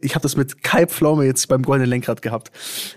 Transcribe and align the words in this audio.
Ich 0.00 0.14
habe 0.14 0.22
das 0.22 0.36
mit 0.36 0.62
Kai 0.62 0.86
Pflaume 0.86 1.24
jetzt 1.24 1.48
beim 1.48 1.62
Goldenen 1.62 1.90
Lenkrad 1.90 2.22
gehabt. 2.22 2.52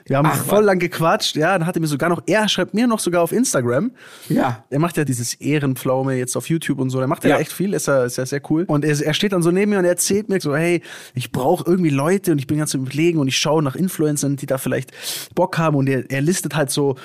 Wir 0.05 0.17
haben 0.17 0.27
Ach, 0.31 0.35
voll 0.35 0.59
Mann. 0.59 0.65
lang 0.65 0.79
gequatscht. 0.79 1.35
Ja, 1.35 1.58
dann 1.58 1.66
hat 1.66 1.75
er 1.75 1.81
mir 1.81 1.88
sogar 1.88 2.09
noch, 2.09 2.21
er 2.27 2.47
schreibt 2.47 2.75
mir 2.75 2.85
noch 2.85 3.00
sogar 3.00 3.24
auf 3.24 3.31
Instagram. 3.31 3.92
Ja. 4.29 4.66
Er 4.70 4.77
macht 4.77 4.97
ja 4.97 5.03
dieses 5.03 5.33
Ehrenpflaume 5.33 6.14
jetzt 6.14 6.35
auf 6.37 6.48
YouTube 6.48 6.79
und 6.79 6.92
so. 6.92 7.00
Der 7.00 7.08
macht 7.08 7.24
ja, 7.24 7.32
ja 7.32 7.37
echt 7.37 7.53
viel, 7.53 7.74
ist 7.74 7.87
ja, 7.87 8.05
ist 8.05 8.18
ja 8.18 8.25
sehr 8.27 8.41
cool. 8.52 8.66
Und 8.68 8.86
er, 8.86 9.00
er 9.02 9.16
steht 9.16 9.34
dann 9.34 9.41
so 9.41 9.50
neben 9.50 9.71
mir 9.71 9.79
und 9.79 9.86
er 9.86 9.91
erzählt 9.91 10.29
mir 10.29 10.39
so, 10.39 10.55
hey, 10.55 10.84
ich 11.16 11.32
brauche 11.32 11.68
irgendwie 11.68 11.89
Leute 11.89 12.34
und 12.34 12.38
ich 12.38 12.45
bin 12.45 12.59
ganz 12.59 12.75
überlegen 12.75 13.18
und 13.18 13.27
ich 13.27 13.38
schaue 13.38 13.63
nach 13.63 13.75
Influencern, 13.75 14.36
die 14.36 14.45
da 14.45 14.59
vielleicht 14.59 14.91
Bock 15.33 15.57
haben. 15.57 15.77
Und 15.77 15.89
er, 15.89 16.09
er 16.11 16.21
listet 16.21 16.55
halt 16.55 16.70
so 16.70 16.97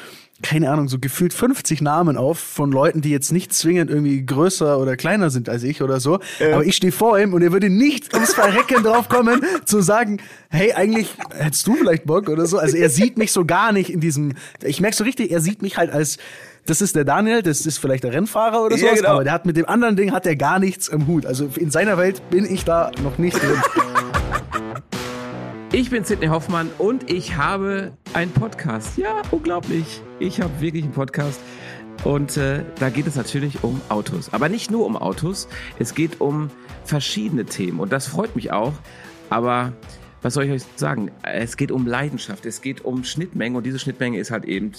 keine 0.42 0.70
Ahnung, 0.70 0.88
so 0.88 0.98
gefühlt 0.98 1.32
50 1.32 1.80
Namen 1.80 2.16
auf 2.16 2.38
von 2.38 2.70
Leuten, 2.70 3.00
die 3.00 3.10
jetzt 3.10 3.32
nicht 3.32 3.54
zwingend 3.54 3.90
irgendwie 3.90 4.24
größer 4.24 4.78
oder 4.78 4.96
kleiner 4.96 5.30
sind 5.30 5.48
als 5.48 5.62
ich 5.62 5.82
oder 5.82 5.98
so. 5.98 6.20
Äh. 6.38 6.52
Aber 6.52 6.64
ich 6.64 6.76
stehe 6.76 6.92
vor 6.92 7.18
ihm 7.18 7.32
und 7.32 7.42
er 7.42 7.52
würde 7.52 7.70
nicht 7.70 8.12
ums 8.12 8.34
Verrecken 8.34 8.82
drauf 8.82 9.08
kommen, 9.08 9.42
zu 9.64 9.80
sagen, 9.80 10.20
hey, 10.50 10.72
eigentlich 10.74 11.14
hättest 11.30 11.66
du 11.66 11.76
vielleicht 11.76 12.04
Bock 12.04 12.28
oder 12.28 12.46
so. 12.46 12.58
Also 12.58 12.76
er 12.76 12.90
sieht 12.90 13.16
mich 13.16 13.32
so 13.32 13.46
gar 13.46 13.72
nicht 13.72 13.90
in 13.90 14.00
diesem, 14.00 14.34
ich 14.62 14.80
merke 14.80 14.96
so 14.96 15.04
richtig, 15.04 15.30
er 15.30 15.40
sieht 15.40 15.62
mich 15.62 15.78
halt 15.78 15.90
als, 15.90 16.18
das 16.66 16.82
ist 16.82 16.96
der 16.96 17.04
Daniel, 17.04 17.42
das 17.42 17.64
ist 17.64 17.78
vielleicht 17.78 18.04
der 18.04 18.12
Rennfahrer 18.12 18.62
oder 18.62 18.76
so, 18.76 18.84
ja, 18.84 18.94
genau. 18.94 19.08
aber 19.10 19.24
der 19.24 19.32
hat 19.32 19.46
mit 19.46 19.56
dem 19.56 19.66
anderen 19.66 19.96
Ding 19.96 20.12
hat 20.12 20.26
er 20.26 20.36
gar 20.36 20.58
nichts 20.58 20.88
im 20.88 21.06
Hut. 21.06 21.24
Also 21.24 21.48
in 21.56 21.70
seiner 21.70 21.96
Welt 21.96 22.20
bin 22.28 22.44
ich 22.44 22.64
da 22.64 22.90
noch 23.02 23.16
nicht 23.16 23.40
drin. 23.40 23.62
Ich 25.76 25.90
bin 25.90 26.04
Sidney 26.04 26.28
Hoffmann 26.28 26.70
und 26.78 27.10
ich 27.10 27.36
habe 27.36 27.92
einen 28.14 28.30
Podcast. 28.30 28.96
Ja, 28.96 29.20
unglaublich. 29.30 30.00
Ich 30.18 30.40
habe 30.40 30.62
wirklich 30.62 30.84
einen 30.84 30.94
Podcast. 30.94 31.38
Und 32.02 32.38
äh, 32.38 32.64
da 32.78 32.88
geht 32.88 33.06
es 33.06 33.14
natürlich 33.14 33.62
um 33.62 33.82
Autos. 33.90 34.32
Aber 34.32 34.48
nicht 34.48 34.70
nur 34.70 34.86
um 34.86 34.96
Autos. 34.96 35.48
Es 35.78 35.94
geht 35.94 36.22
um 36.22 36.50
verschiedene 36.86 37.44
Themen. 37.44 37.78
Und 37.78 37.92
das 37.92 38.06
freut 38.06 38.34
mich 38.36 38.52
auch. 38.52 38.72
Aber 39.28 39.74
was 40.22 40.32
soll 40.32 40.44
ich 40.44 40.50
euch 40.50 40.62
sagen? 40.76 41.10
Es 41.22 41.58
geht 41.58 41.70
um 41.70 41.86
Leidenschaft. 41.86 42.46
Es 42.46 42.62
geht 42.62 42.82
um 42.82 43.04
Schnittmenge. 43.04 43.58
Und 43.58 43.66
diese 43.66 43.78
Schnittmenge 43.78 44.18
ist 44.18 44.30
halt 44.30 44.46
eben, 44.46 44.72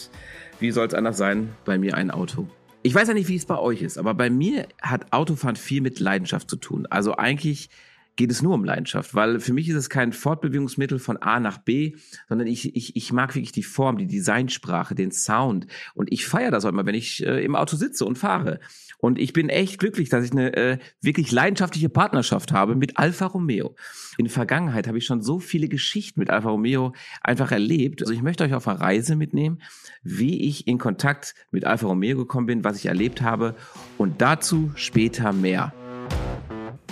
wie 0.59 0.72
soll 0.72 0.88
es 0.88 0.95
anders 0.95 1.17
sein, 1.17 1.54
bei 1.64 1.78
mir 1.78 1.94
ein 1.94 2.09
Auto. 2.09 2.48
Ich 2.82 2.95
weiß 2.95 3.08
ja 3.08 3.14
nicht, 3.14 3.28
wie 3.28 3.36
es 3.36 3.45
bei 3.45 3.59
euch 3.59 3.84
ist, 3.84 4.00
aber 4.00 4.16
bei 4.16 4.32
mir 4.32 4.67
hat 4.82 5.14
Autofahren 5.14 5.58
viel 5.58 5.82
mit 5.82 6.00
Leidenschaft 6.00 6.50
zu 6.50 6.56
tun. 6.56 6.88
Also 6.89 7.16
eigentlich 7.17 7.70
geht 8.18 8.32
es 8.32 8.42
nur 8.42 8.54
um 8.54 8.66
Leidenschaft, 8.66 9.16
weil 9.16 9.40
für 9.40 9.54
mich 9.54 9.70
ist 9.70 9.76
es 9.76 9.90
kein 9.90 10.12
Fortbewegungsmittel 10.12 11.00
von 11.00 11.18
A 11.18 11.40
nach 11.40 11.60
B, 11.60 11.96
sondern 12.28 12.48
ich, 12.48 12.76
ich, 12.76 12.96
ich 12.96 13.14
mag 13.14 13.36
wirklich 13.36 13.52
die 13.54 13.64
Form, 13.64 13.98
die 13.98 14.08
Designsprache, 14.08 14.96
den 14.96 15.12
Sound 15.12 15.68
und 15.94 16.12
ich 16.12 16.26
feiere 16.26 16.52
das 16.52 16.66
auch 16.66 16.70
immer, 16.70 16.86
wenn 16.86 16.95
ich 16.95 17.26
äh, 17.26 17.44
im 17.45 17.56
Auto 17.56 17.78
sitze 17.78 18.06
und 18.06 18.18
fahre. 18.18 18.60
Und 19.00 19.20
ich 19.20 19.32
bin 19.32 19.50
echt 19.50 19.80
glücklich, 19.80 20.10
dass 20.10 20.26
ich 20.26 20.32
eine 20.32 20.56
äh, 20.56 20.78
wirklich 21.02 21.32
leidenschaftliche 21.32 21.90
Partnerschaft 21.90 22.52
habe 22.52 22.76
mit 22.76 22.98
Alfa 22.98 23.28
Romeo. 23.28 23.76
In 24.18 24.26
der 24.26 24.34
Vergangenheit 24.34 24.88
habe 24.88 24.98
ich 24.98 25.06
schon 25.06 25.22
so 25.22 25.40
viele 25.40 25.68
Geschichten 25.68 26.20
mit 26.20 26.32
Alfa 26.32 26.50
Romeo 26.50 26.94
einfach 27.22 27.52
erlebt. 27.52 28.02
Also 28.02 28.14
ich 28.14 28.23
möchte 28.23 28.44
euch 28.44 28.56
auf 28.56 28.68
eine 28.68 28.80
Reise 28.80 29.16
mitnehmen, 29.16 29.62
wie 30.02 30.48
ich 30.48 30.68
in 30.68 30.80
Kontakt 30.80 31.36
mit 31.52 31.66
Alfa 31.66 31.86
Romeo 31.86 32.18
gekommen 32.18 32.48
bin, 32.48 32.64
was 32.64 32.78
ich 32.78 32.88
erlebt 32.88 33.22
habe 33.22 33.56
und 33.98 34.22
dazu 34.22 34.72
später 34.76 35.32
mehr. 35.32 35.73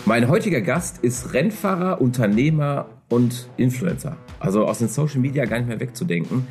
Mein 0.08 0.30
heutiger 0.30 0.62
Gast 0.62 1.00
ist 1.04 1.34
Rennfahrer, 1.34 2.00
Unternehmer 2.00 2.86
und 3.10 3.50
Influencer. 3.58 4.18
Also 4.40 4.68
aus 4.68 4.78
den 4.78 4.88
Social 4.88 5.20
Media 5.20 5.46
gar 5.46 5.58
nicht 5.58 5.68
mehr 5.68 5.80
wegzudenken. 5.80 6.46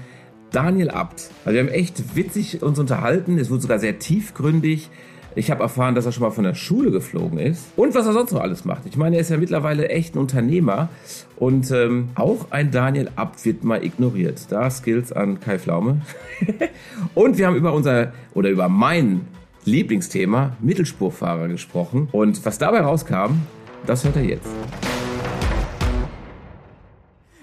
Daniel 0.51 0.91
Abt. 0.91 1.31
Also 1.45 1.55
wir 1.55 1.61
haben 1.61 1.69
echt 1.69 2.17
witzig 2.17 2.65
uns 2.65 2.81
unterhalten. 2.81 3.39
Es 3.39 3.51
wurde 3.51 3.63
sogar 3.63 3.79
sehr 3.79 4.01
tiefgründig. 4.01 4.91
Ich 5.37 5.53
habe 5.53 5.63
erfahren, 5.63 5.95
dass 5.95 6.05
er 6.05 6.11
schon 6.11 6.25
mal 6.25 6.33
von 6.33 6.43
der 6.43 6.55
Schule 6.55 6.91
geflogen 6.91 7.39
ist 7.39 7.67
und 7.77 7.95
was 7.95 8.07
er 8.07 8.13
sonst 8.13 8.33
noch 8.33 8.41
alles 8.41 8.65
macht. 8.65 8.87
Ich 8.87 8.97
meine, 8.97 9.17
er 9.17 9.21
ist 9.23 9.31
ja 9.31 9.37
mittlerweile 9.37 9.89
echt 9.89 10.17
ein 10.17 10.19
Unternehmer 10.19 10.89
und 11.37 11.71
ähm, 11.71 12.09
auch 12.17 12.51
ein 12.51 12.73
Daniel 12.73 13.09
Abt 13.15 13.45
wird 13.45 13.63
mal 13.63 13.85
ignoriert. 13.85 14.47
Da 14.51 14.69
Skills 14.69 15.13
an 15.13 15.39
Kai 15.39 15.61
Flaume. 15.61 16.01
und 17.15 17.39
wir 17.39 17.47
haben 17.47 17.57
über 17.57 17.73
unser 17.73 18.13
oder 18.35 18.51
über 18.51 18.69
mein 18.69 19.21
Lieblingsthema 19.65 20.57
Mittelspurfahrer 20.61 21.49
gesprochen. 21.49 22.09
Und 22.13 22.45
was 22.45 22.59
dabei 22.59 22.81
rauskam, 22.81 23.43
das 23.87 24.05
hört 24.05 24.17
er 24.17 24.25
jetzt. 24.25 24.49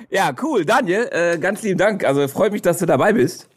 Ja, 0.09 0.33
cool. 0.43 0.65
Daniel, 0.65 1.07
äh, 1.11 1.37
ganz 1.37 1.63
lieben 1.63 1.77
Dank. 1.77 2.03
Also 2.03 2.27
freut 2.27 2.51
mich, 2.51 2.61
dass 2.61 2.79
du 2.79 2.85
dabei 2.85 3.13
bist. 3.13 3.47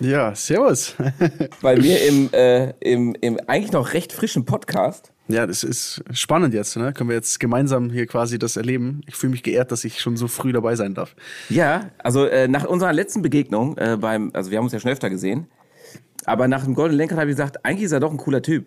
Ja, 0.00 0.34
servus. 0.34 0.94
Bei 1.62 1.76
mir 1.76 2.00
im, 2.06 2.30
äh, 2.32 2.70
im, 2.80 3.16
im 3.20 3.38
eigentlich 3.46 3.72
noch 3.72 3.92
recht 3.92 4.12
frischen 4.12 4.44
Podcast. 4.44 5.12
Ja, 5.28 5.46
das 5.46 5.64
ist 5.64 6.04
spannend 6.12 6.54
jetzt. 6.54 6.76
Ne? 6.76 6.92
Können 6.92 7.10
wir 7.10 7.16
jetzt 7.16 7.40
gemeinsam 7.40 7.90
hier 7.90 8.06
quasi 8.06 8.38
das 8.38 8.56
erleben. 8.56 9.00
Ich 9.06 9.16
fühle 9.16 9.32
mich 9.32 9.42
geehrt, 9.42 9.72
dass 9.72 9.84
ich 9.84 10.00
schon 10.00 10.16
so 10.16 10.28
früh 10.28 10.52
dabei 10.52 10.76
sein 10.76 10.94
darf. 10.94 11.16
Ja, 11.48 11.90
also 11.98 12.26
äh, 12.26 12.46
nach 12.46 12.64
unserer 12.64 12.92
letzten 12.92 13.22
Begegnung 13.22 13.76
äh, 13.76 13.96
beim, 14.00 14.30
also 14.32 14.50
wir 14.50 14.58
haben 14.58 14.64
uns 14.64 14.72
ja 14.72 14.78
schon 14.78 14.92
öfter 14.92 15.10
gesehen, 15.10 15.48
aber 16.26 16.48
nach 16.48 16.64
dem 16.64 16.74
Golden 16.74 16.96
Lenkrad 16.96 17.18
habe 17.18 17.30
ich 17.30 17.36
gesagt, 17.36 17.64
eigentlich 17.64 17.84
ist 17.84 17.92
er 17.92 18.00
doch 18.00 18.10
ein 18.10 18.16
cooler 18.18 18.42
Typ. 18.42 18.66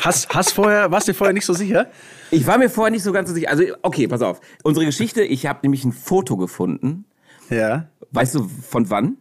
Hast, 0.00 0.28
hast 0.28 0.52
vorher, 0.52 0.90
warst 0.92 1.08
du 1.08 1.12
dir 1.12 1.18
vorher 1.18 1.34
nicht 1.34 1.44
so 1.44 1.52
sicher? 1.52 1.88
Ich 2.30 2.46
war 2.46 2.58
mir 2.58 2.70
vorher 2.70 2.92
nicht 2.92 3.02
so 3.02 3.10
ganz 3.10 3.28
so 3.28 3.34
sicher. 3.34 3.50
Also, 3.50 3.64
okay, 3.82 4.06
pass 4.06 4.22
auf. 4.22 4.40
Unsere 4.62 4.86
Geschichte, 4.86 5.22
ich 5.22 5.46
habe 5.46 5.58
nämlich 5.62 5.84
ein 5.84 5.92
Foto 5.92 6.36
gefunden. 6.36 7.06
Ja. 7.50 7.88
Weißt 8.12 8.36
du, 8.36 8.44
von 8.44 8.88
wann? 8.88 9.16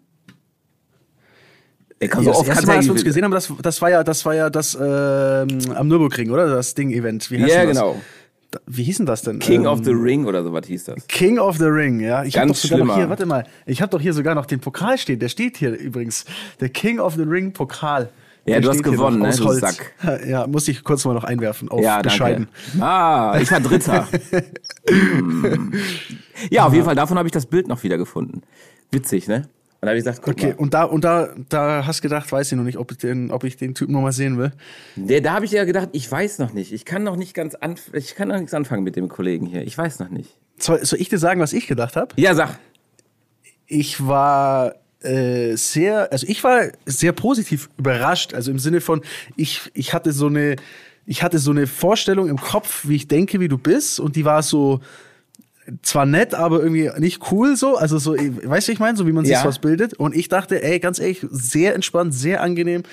Ich 2.00 2.12
kann 2.12 2.24
so 2.24 2.30
ja, 2.30 2.36
oft 2.36 2.48
das 2.48 2.58
erste 2.58 2.68
Mal, 2.68 2.78
als 2.78 2.86
wir 2.86 2.92
uns 2.92 3.04
gesehen 3.04 3.24
haben, 3.24 3.32
das, 3.32 3.52
das 3.62 3.82
war 3.82 3.90
ja 3.90 4.04
das, 4.04 4.26
war 4.26 4.36
ja 4.36 4.50
das 4.52 4.76
ähm, 4.80 5.48
am 5.74 5.88
Nürburgring, 5.88 6.30
oder? 6.30 6.48
Das 6.48 6.76
Ding-Event. 6.76 7.32
Ja, 7.32 7.48
yeah, 7.48 7.66
genau. 7.66 8.00
Wie 8.66 8.84
hieß 8.84 8.98
denn 8.98 9.06
das 9.06 9.22
denn? 9.22 9.40
King 9.40 9.62
ähm, 9.62 9.68
of 9.68 9.84
the 9.84 9.92
Ring 9.92 10.26
oder 10.26 10.44
so 10.44 10.54
was 10.54 10.68
hieß 10.68 10.86
das? 10.86 11.08
King 11.08 11.40
of 11.40 11.58
the 11.58 11.66
Ring, 11.66 12.00
ja. 12.00 12.24
Ich 12.24 12.34
Ganz 12.34 12.62
doch 12.62 12.70
sogar 12.70 12.86
noch 12.86 12.96
hier, 12.96 13.10
warte 13.10 13.26
mal, 13.26 13.46
ich 13.66 13.82
habe 13.82 13.90
doch 13.90 14.02
hier 14.02 14.14
sogar 14.14 14.36
noch 14.36 14.46
den 14.46 14.60
Pokal 14.60 14.98
stehen. 14.98 15.20
Der 15.20 15.30
steht 15.30 15.58
hier 15.58 15.72
übrigens. 15.72 16.26
Der 16.60 16.70
King 16.70 17.00
of 17.00 17.16
the 17.16 17.24
Ring 17.24 17.54
Pokal. 17.54 18.10
Ja, 18.48 18.60
du 18.60 18.70
hast 18.70 18.84
gewonnen, 18.84 19.20
ne? 19.20 19.36
Du 19.36 19.52
Sack. 19.54 19.94
Ja, 20.28 20.46
muss 20.46 20.68
ich 20.68 20.84
kurz 20.84 21.04
mal 21.06 21.14
noch 21.14 21.24
einwerfen 21.24 21.70
auf 21.70 21.82
ja, 21.82 22.02
bescheiden. 22.02 22.48
Danke. 22.74 22.86
Ah, 22.86 23.38
ich 23.42 23.52
war 23.52 23.60
Dritter. 23.60 24.08
hm. 24.88 25.74
Ja, 26.52 26.68
auf 26.68 26.74
jeden 26.74 26.86
Fall, 26.86 26.96
davon 26.96 27.18
habe 27.18 27.28
ich 27.28 27.32
das 27.32 27.48
Bild 27.48 27.68
noch 27.68 27.82
wieder 27.84 27.98
gefunden. 27.98 28.44
Witzig, 28.92 29.28
ne? 29.28 29.50
Und 29.86 29.88
da 29.88 29.92
habe 29.92 30.00
ich 30.00 30.06
gesagt, 30.06 30.22
guck 30.24 30.34
okay, 30.34 30.48
mal. 30.48 30.56
und 30.56 30.74
da 30.74 30.84
und 30.84 31.04
da 31.04 31.30
da 31.48 31.86
hast 31.86 32.02
gedacht, 32.02 32.32
weiß 32.32 32.52
ich 32.52 32.58
noch 32.58 32.64
nicht, 32.64 32.80
ob 32.80 32.92
ich 32.92 32.98
den, 32.98 33.30
ob 33.30 33.44
ich 33.44 33.56
den 33.56 33.76
Typen 33.76 33.94
noch 33.94 34.02
mal 34.02 34.12
sehen 34.12 34.40
will. 34.40 34.52
Der, 34.96 35.22
da 35.22 35.34
habe 35.34 35.46
ich 35.46 35.52
ja 35.52 35.64
gedacht, 35.64 35.90
ich 35.92 36.12
weiß 36.12 36.40
noch 36.40 36.54
nicht. 36.54 36.74
Ich 36.74 36.86
kann 36.86 37.04
noch 37.04 37.16
nicht 37.16 37.36
ganz 37.36 37.54
an, 37.54 37.76
ich 37.94 38.16
kann 38.16 38.30
noch 38.30 38.38
nichts 38.38 38.56
anfangen 38.56 38.84
mit 38.84 38.96
dem 38.96 39.10
Kollegen 39.10 39.46
hier. 39.46 39.62
Ich 39.62 39.78
weiß 39.78 40.00
noch 40.00 40.10
nicht. 40.10 40.32
Soll, 40.58 40.84
soll 40.84 41.00
ich 41.00 41.10
dir 41.10 41.20
sagen, 41.20 41.40
was 41.40 41.54
ich 41.54 41.68
gedacht 41.68 41.96
habe? 41.96 42.16
Ja, 42.16 42.34
sag. 42.34 42.58
Ich 43.68 44.08
war 44.08 44.74
äh, 45.02 45.56
sehr, 45.56 46.12
also 46.12 46.26
ich 46.28 46.44
war 46.44 46.64
sehr 46.88 47.12
positiv 47.12 47.70
überrascht. 47.78 48.34
Also 48.34 48.50
im 48.50 48.58
Sinne 48.58 48.82
von, 48.82 49.02
ich 49.36 49.70
ich 49.76 49.94
hatte 49.94 50.14
so 50.14 50.26
eine 50.26 50.56
ich 51.06 51.22
hatte 51.22 51.38
so 51.38 51.52
eine 51.52 51.68
Vorstellung 51.68 52.28
im 52.28 52.38
Kopf, 52.38 52.88
wie 52.88 52.96
ich 52.96 53.08
denke, 53.08 53.40
wie 53.40 53.50
du 53.50 53.60
bist, 53.60 54.00
und 54.00 54.16
die 54.16 54.26
war 54.26 54.42
so 54.42 54.80
zwar 55.82 56.06
nett, 56.06 56.34
aber 56.34 56.62
irgendwie 56.62 56.90
nicht 57.00 57.32
cool 57.32 57.56
so. 57.56 57.76
Also 57.76 57.98
so, 57.98 58.14
weißt 58.14 58.68
du, 58.68 58.72
ich 58.72 58.80
meine, 58.80 58.98
so 58.98 59.08
wie 59.08 59.12
man 59.12 59.26
sich 59.26 59.34
ja. 59.34 59.46
was 59.46 59.60
bildet. 59.60 59.94
Und 59.94 60.16
ich 60.16 60.28
dachte, 60.30 60.62
ey, 60.64 60.80
ganz 60.80 61.00
ehrlich, 61.00 61.26
sehr 61.30 61.76
entspannt, 61.76 62.14
sehr 62.14 62.42
angenehm. 62.42 62.84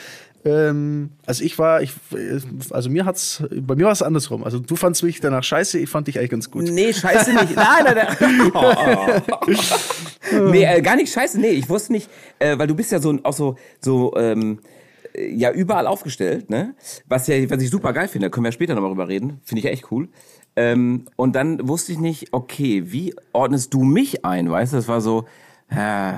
Ähm, 0.44 1.11
also 1.25 1.44
ich 1.44 1.59
war, 1.59 1.82
ich, 1.82 1.93
also 2.71 2.91
mir 2.91 3.05
hat's, 3.05 3.44
bei 3.50 3.77
mir 3.77 3.84
war 3.84 3.93
es 3.93 4.03
andersrum. 4.03 4.43
Also 4.43 4.59
du 4.59 4.75
fandst 4.75 5.03
mich 5.05 5.21
danach 5.21 5.44
scheiße, 5.44 5.78
ich 5.78 5.88
fand 5.88 6.09
dich 6.09 6.19
eigentlich 6.19 6.31
ganz 6.31 6.50
gut. 6.50 6.65
Nee, 6.65 6.93
scheiße 6.93 7.32
nicht. 7.32 7.55
Nein, 7.56 7.84
nein, 7.84 8.09
nein. 8.19 8.53
Oh. 8.55 10.50
nee, 10.50 10.65
äh, 10.65 10.81
gar 10.82 10.97
nicht 10.97 11.12
scheiße. 11.12 11.38
Nee, 11.41 11.50
ich 11.50 11.69
wusste 11.69 11.93
nicht, 11.93 12.09
äh, 12.38 12.59
weil 12.59 12.66
du 12.66 12.75
bist 12.75 12.91
ja 12.91 13.00
so 13.00 13.16
auch 13.22 13.32
so, 13.32 13.56
so, 13.81 14.15
ähm, 14.16 14.59
ja 15.15 15.53
überall 15.53 15.87
aufgestellt, 15.87 16.50
ne? 16.50 16.75
Was 17.06 17.27
ja, 17.27 17.50
was 17.50 17.62
ich 17.62 17.71
super 17.71 17.93
geil 17.93 18.09
finde, 18.09 18.27
da 18.27 18.31
können 18.31 18.44
wir 18.44 18.53
später 18.53 18.75
nochmal 18.75 18.91
drüber 18.91 19.09
reden. 19.09 19.41
Finde 19.44 19.59
ich 19.59 19.65
ja 19.65 19.71
echt 19.71 19.91
cool. 19.91 20.09
Ähm, 20.56 21.06
und 21.16 21.34
dann 21.34 21.66
wusste 21.66 21.92
ich 21.92 21.98
nicht, 21.98 22.32
okay, 22.32 22.84
wie 22.86 23.14
ordnest 23.32 23.72
du 23.74 23.82
mich 23.82 24.24
ein? 24.24 24.50
Weißt 24.50 24.72
du, 24.72 24.76
das 24.76 24.88
war 24.88 25.00
so, 25.00 25.25
äh, 25.70 26.12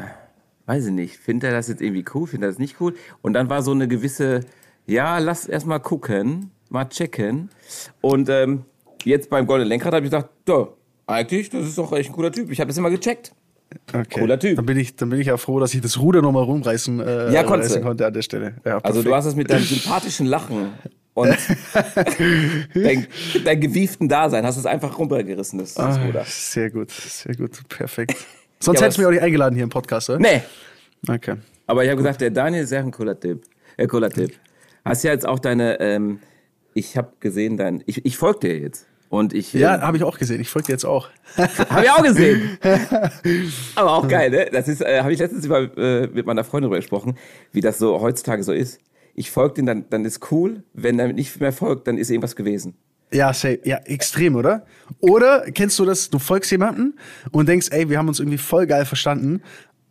weiß 0.66 0.86
ich 0.86 0.92
nicht, 0.92 1.16
findet 1.16 1.50
er 1.50 1.56
das 1.56 1.68
jetzt 1.68 1.80
irgendwie 1.80 2.04
cool, 2.14 2.26
findet 2.26 2.48
er 2.48 2.50
das 2.52 2.58
nicht 2.58 2.80
cool? 2.80 2.94
Und 3.22 3.34
dann 3.34 3.48
war 3.48 3.62
so 3.62 3.70
eine 3.70 3.86
gewisse, 3.86 4.40
ja, 4.86 5.18
lass 5.18 5.46
erst 5.46 5.66
mal 5.66 5.78
gucken, 5.78 6.50
mal 6.68 6.86
checken. 6.86 7.50
Und 8.00 8.28
ähm, 8.28 8.64
jetzt 9.04 9.30
beim 9.30 9.46
Golden 9.46 9.68
Lenkrad 9.68 9.94
habe 9.94 10.04
ich 10.04 10.10
gedacht, 10.10 10.30
ja, 10.48 10.68
eigentlich, 11.06 11.50
das 11.50 11.66
ist 11.66 11.78
doch 11.78 11.92
echt 11.92 12.10
ein 12.10 12.14
cooler 12.14 12.32
Typ. 12.32 12.50
Ich 12.50 12.60
habe 12.60 12.68
das 12.68 12.78
immer 12.78 12.90
gecheckt. 12.90 13.32
Okay. 13.92 14.20
Cooler 14.20 14.38
Typ. 14.38 14.56
Dann 14.56 14.66
bin, 14.66 14.78
ich, 14.78 14.96
dann 14.96 15.10
bin 15.10 15.20
ich 15.20 15.26
ja 15.26 15.36
froh, 15.36 15.60
dass 15.60 15.74
ich 15.74 15.80
das 15.80 15.98
Ruder 15.98 16.22
nochmal 16.22 16.44
rumreißen 16.44 17.00
äh, 17.00 17.32
ja, 17.32 17.42
konnte 17.42 18.06
an 18.06 18.12
der 18.14 18.22
Stelle. 18.22 18.54
Ja, 18.64 18.78
also 18.78 19.02
du 19.02 19.14
hast 19.14 19.26
es 19.26 19.36
mit 19.36 19.50
deinem 19.50 19.62
sympathischen 19.64 20.26
Lachen 20.26 20.72
und 21.14 21.28
dein, 22.74 23.06
dein 23.44 23.60
gewieften 23.60 24.08
Dasein 24.08 24.44
hast 24.44 24.56
es 24.56 24.66
einfach 24.66 24.98
runtergerissen, 24.98 25.60
das, 25.60 25.74
das 25.74 25.98
ah, 25.98 26.04
Ruder. 26.04 26.24
Sehr 26.26 26.70
gut, 26.70 26.90
sehr 26.90 27.36
gut, 27.36 27.68
perfekt. 27.68 28.16
Sonst 28.60 28.80
ja, 28.80 28.84
hättest 28.84 28.98
du 28.98 29.02
mich 29.02 29.06
auch 29.06 29.12
nicht 29.12 29.22
eingeladen 29.22 29.54
hier 29.54 29.64
im 29.64 29.70
Podcast, 29.70 30.10
oder? 30.10 30.18
Nee. 30.18 30.42
Okay. 31.08 31.36
Aber 31.66 31.84
ich 31.84 31.90
habe 31.90 31.98
gesagt, 31.98 32.20
der 32.20 32.30
Daniel 32.30 32.64
ist 32.64 32.70
ja 32.70 32.80
ein 32.80 32.90
cooler 32.90 33.18
Typ. 33.18 33.44
Äh, 33.76 33.86
cooler 33.86 34.10
Typ. 34.10 34.32
Hast 34.84 35.04
ja 35.04 35.12
jetzt 35.12 35.26
auch 35.26 35.38
deine, 35.38 35.78
ähm, 35.80 36.18
ich 36.74 36.96
habe 36.96 37.12
gesehen, 37.20 37.56
dein, 37.56 37.82
ich, 37.86 38.04
ich 38.04 38.16
folge 38.16 38.40
dir 38.40 38.58
jetzt. 38.58 38.86
Und 39.08 39.32
ich, 39.32 39.52
ja, 39.52 39.76
ähm, 39.76 39.82
habe 39.82 39.96
ich 39.96 40.02
auch 40.02 40.18
gesehen. 40.18 40.40
Ich 40.40 40.48
folge 40.48 40.66
dir 40.66 40.72
jetzt 40.72 40.84
auch. 40.84 41.08
habe 41.36 41.84
ich 41.84 41.90
auch 41.90 42.02
gesehen. 42.02 42.58
Aber 43.76 43.92
auch 43.92 44.08
geil, 44.08 44.30
ne? 44.30 44.48
Das 44.50 44.66
ist, 44.66 44.80
äh, 44.80 45.00
habe 45.00 45.12
ich 45.12 45.20
letztens 45.20 45.44
über, 45.44 45.76
äh, 45.78 46.08
mit 46.08 46.26
meiner 46.26 46.42
Freundin 46.42 46.70
darüber 46.70 46.80
gesprochen, 46.80 47.16
wie 47.52 47.60
das 47.60 47.78
so 47.78 48.00
heutzutage 48.00 48.42
so 48.42 48.52
ist. 48.52 48.80
Ich 49.14 49.30
folge 49.30 49.54
den, 49.54 49.66
dann, 49.66 49.84
dann 49.90 50.04
ist 50.04 50.30
cool. 50.32 50.64
Wenn 50.72 50.98
er 50.98 51.12
nicht 51.12 51.40
mehr 51.40 51.52
folgt, 51.52 51.86
dann 51.86 51.98
ist 51.98 52.10
irgendwas 52.10 52.36
gewesen. 52.36 52.74
Ja, 53.12 53.32
safe. 53.32 53.60
ja, 53.64 53.76
extrem, 53.84 54.34
oder? 54.34 54.66
Oder 54.98 55.42
kennst 55.52 55.78
du 55.78 55.84
das, 55.84 56.10
du 56.10 56.18
folgst 56.18 56.50
jemanden 56.50 56.94
und 57.30 57.48
denkst, 57.48 57.68
ey, 57.70 57.88
wir 57.88 57.98
haben 57.98 58.08
uns 58.08 58.18
irgendwie 58.18 58.38
voll 58.38 58.66
geil 58.66 58.84
verstanden, 58.84 59.40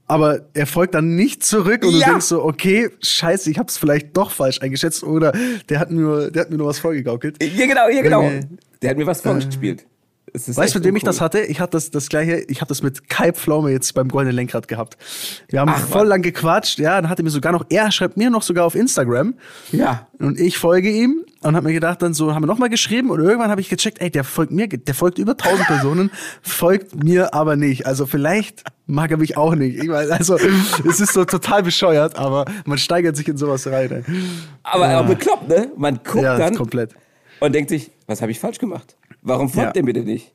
aber 0.08 0.42
er 0.54 0.68
folgt 0.68 0.94
dann 0.96 1.16
nicht 1.16 1.44
zurück 1.44 1.86
und 1.86 1.94
ja. 1.94 2.00
du 2.00 2.12
denkst 2.12 2.26
so, 2.26 2.44
okay, 2.44 2.90
scheiße, 3.02 3.50
ich 3.50 3.58
hab's 3.58 3.78
vielleicht 3.78 4.18
doch 4.18 4.32
falsch 4.32 4.62
eingeschätzt 4.62 5.04
oder 5.04 5.32
der 5.70 5.80
hat 5.80 5.90
mir, 5.90 6.32
der 6.32 6.42
hat 6.42 6.50
mir 6.50 6.58
nur 6.58 6.68
was 6.68 6.80
vorgegaukelt. 6.80 7.42
Ja, 7.42 7.66
genau, 7.66 7.88
ja, 7.88 8.02
genau. 8.02 8.30
Der 8.82 8.90
hat 8.90 8.98
mir 8.98 9.08
was 9.08 9.22
vorgespielt. 9.22 9.82
Äh, 9.82 9.86
Weißt 10.34 10.74
du, 10.74 10.80
mit 10.80 10.88
wem 10.88 10.96
ich 10.96 11.04
das 11.04 11.22
hatte? 11.22 11.42
Ich 11.42 11.60
hatte 11.60 11.72
das, 11.72 11.92
das 11.92 12.10
gleiche, 12.10 12.38
ich 12.48 12.62
habe 12.62 12.70
das 12.70 12.82
mit 12.82 13.08
Kai 13.08 13.32
Pflaume 13.32 13.70
jetzt 13.72 13.94
beim 13.94 14.08
Goldenen 14.08 14.36
Lenkrad 14.36 14.68
gehabt. 14.68 14.98
Wir 15.48 15.60
haben 15.60 15.70
Ach, 15.70 15.88
voll 15.88 16.08
lang 16.08 16.24
gequatscht, 16.24 16.80
ja, 16.80 17.00
dann 17.00 17.08
hat 17.08 17.20
er 17.20 17.24
mir 17.24 17.30
sogar 17.30 17.52
noch, 17.52 17.66
er 17.70 17.92
schreibt 17.92 18.18
mir 18.18 18.32
noch 18.32 18.42
sogar 18.42 18.66
auf 18.66 18.74
Instagram. 18.74 19.36
Ja. 19.72 20.08
Und 20.18 20.40
ich 20.40 20.58
folge 20.58 20.90
ihm 20.90 21.24
und 21.42 21.56
habe 21.56 21.68
mir 21.68 21.74
gedacht, 21.74 22.02
dann 22.02 22.16
so, 22.16 22.34
haben 22.34 22.42
wir 22.42 22.48
nochmal 22.48 22.70
geschrieben 22.70 23.12
und 23.12 23.20
irgendwann 23.20 23.52
habe 23.52 23.62
ich 23.62 23.70
gecheckt, 23.70 24.02
ey, 24.02 24.10
der 24.10 24.24
folgt 24.24 24.52
mir, 24.52 24.68
der 24.68 24.96
folgt 24.96 25.20
über 25.20 25.34
1000 25.34 25.68
Personen, 25.68 26.12
folgt 26.42 27.04
mir 27.04 27.36
aber 27.36 27.56
nicht. 27.56 27.86
Also 27.86 28.08
vielleicht 28.08 28.64
mag 28.88 29.12
er 29.12 29.18
mich 29.18 29.38
auch 29.38 29.54
nicht. 29.54 29.84
Ich 29.84 29.90
weiß, 29.90 30.10
also 30.10 30.36
es 30.36 31.00
ist 31.00 31.14
so 31.14 31.26
total 31.26 31.62
bescheuert, 31.62 32.18
aber 32.18 32.46
man 32.66 32.80
steigert 32.80 33.16
sich 33.16 33.28
in 33.28 33.38
sowas 33.38 33.68
rein. 33.68 33.92
Ey. 33.92 34.04
Aber 34.64 34.90
ja. 34.90 35.02
auch 35.02 35.06
bekloppt, 35.06 35.48
ne? 35.48 35.72
Man 35.78 36.00
guckt 36.04 36.24
ja, 36.24 36.38
dann 36.38 36.56
komplett. 36.56 36.96
und 37.40 37.54
denkt 37.54 37.70
sich, 37.70 37.92
was 38.08 38.22
habe 38.22 38.32
ich 38.32 38.40
falsch 38.40 38.58
gemacht? 38.58 38.96
Warum 39.24 39.50
folgt 39.50 39.68
ja. 39.68 39.72
der 39.74 39.84
mir 39.84 39.94
denn 39.94 40.06
nicht? 40.06 40.32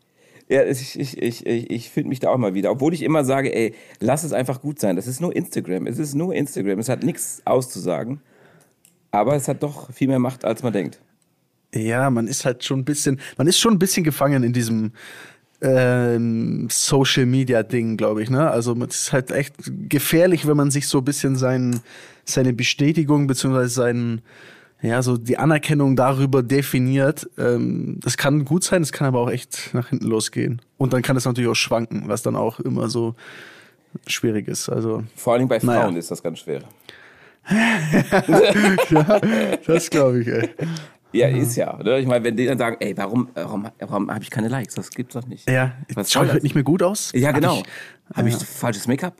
Ja, 0.49 0.65
ich, 0.65 0.99
ich, 0.99 1.21
ich, 1.21 1.47
ich 1.47 1.91
finde 1.91 2.09
mich 2.09 2.21
da 2.21 2.31
auch 2.31 2.39
mal 2.39 2.55
wieder. 2.55 2.71
Obwohl 2.71 2.95
ich 2.95 3.03
immer 3.03 3.23
sage, 3.25 3.55
ey, 3.55 3.75
lass 4.01 4.25
es 4.25 4.33
einfach 4.33 4.63
gut 4.63 4.81
sein. 4.81 4.97
Das 4.97 5.07
ist 5.07 5.21
nur 5.21 5.37
Instagram. 5.37 5.87
Es 5.87 5.99
ist 5.99 6.15
nur 6.15 6.35
Instagram. 6.35 6.79
Es 6.79 6.89
hat 6.89 7.03
nichts 7.03 7.43
auszusagen. 7.45 8.21
Aber 9.11 9.37
es 9.37 9.47
hat 9.47 9.63
doch 9.63 9.93
viel 9.93 10.09
mehr 10.09 10.19
Macht, 10.19 10.45
als 10.45 10.63
man 10.63 10.73
denkt. 10.73 11.01
Ja, 11.75 12.09
man 12.09 12.27
ist 12.27 12.47
halt 12.47 12.65
schon 12.65 12.81
ein 12.81 12.85
bisschen, 12.85 13.21
man 13.37 13.47
ist 13.47 13.59
schon 13.59 13.75
ein 13.75 13.79
bisschen 13.79 14.05
gefangen 14.05 14.43
in 14.43 14.55
diesem 14.55 14.93
ähm, 15.61 16.69
Social 16.71 17.27
Media 17.27 17.63
Ding, 17.63 17.99
glaube 17.99 18.23
ich. 18.23 18.31
Ne? 18.31 18.51
Also 18.51 18.75
es 18.89 19.03
ist 19.03 19.13
halt 19.13 19.31
echt 19.31 19.55
gefährlich, 19.89 20.47
wenn 20.47 20.57
man 20.57 20.71
sich 20.71 20.89
so 20.89 20.99
ein 20.99 21.05
bisschen 21.05 21.37
sein, 21.37 21.81
seine 22.25 22.55
Bestätigung 22.55 23.27
beziehungsweise 23.27 23.69
seinen 23.69 24.23
ja, 24.81 25.03
so 25.03 25.17
die 25.17 25.39
Anerkennung 25.39 25.97
darüber 25.97 26.43
definiert. 26.43 27.29
Ähm, 27.37 27.99
das 28.01 28.17
kann 28.17 28.45
gut 28.45 28.63
sein, 28.65 28.83
das 28.83 28.93
kann 28.93 29.07
aber 29.09 29.21
auch 29.21 29.31
echt 29.31 29.71
nach 29.73 29.89
hinten 29.89 30.07
losgehen. 30.07 30.63
Und 30.77 30.93
dann 30.93 31.03
kann 31.03 31.17
es 31.17 31.25
natürlich 31.25 31.51
auch 31.51 31.57
schwanken, 31.57 32.05
was 32.07 32.23
dann 32.23 32.37
auch 32.37 32.61
immer 32.61 32.89
so 32.89 33.15
schwierig 34.07 34.47
ist. 34.49 34.69
Also, 34.69 35.03
Vor 35.17 35.35
allem 35.35 35.49
bei 35.49 35.59
Frauen 35.59 35.75
naja. 35.75 35.99
ist 35.99 36.11
das 36.11 36.23
ganz 36.23 36.41
schwer. 36.41 36.63
ja, 38.91 39.21
das 39.67 39.91
glaube 39.91 40.21
ich, 40.21 40.29
ey. 40.29 40.51
Ja, 41.13 41.29
ist 41.29 41.57
ja. 41.57 41.79
Oder? 41.79 41.99
Ich 41.99 42.07
meine, 42.07 42.23
wenn 42.25 42.37
die 42.37 42.45
dann 42.45 42.59
sagen, 42.59 42.77
ey, 42.81 42.95
warum, 42.97 43.31
warum, 43.35 43.69
warum 43.79 44.11
habe 44.11 44.23
ich 44.23 44.31
keine 44.31 44.49
Likes? 44.49 44.75
Das 44.75 44.91
gibt's 44.91 45.15
doch 45.15 45.27
nicht. 45.27 45.49
Ja, 45.49 45.73
Was 45.95 46.13
schaue 46.13 46.27
ich 46.27 46.33
heute 46.33 46.43
nicht 46.43 46.55
mehr 46.55 46.65
gut 46.65 46.83
aus? 46.83 47.11
Ja, 47.15 47.33
genau. 47.33 47.63
Habe 48.15 48.29
ich, 48.29 48.35
hab 48.35 48.43
ich 48.43 48.49
falsches 48.49 48.87
Make-up? 48.87 49.15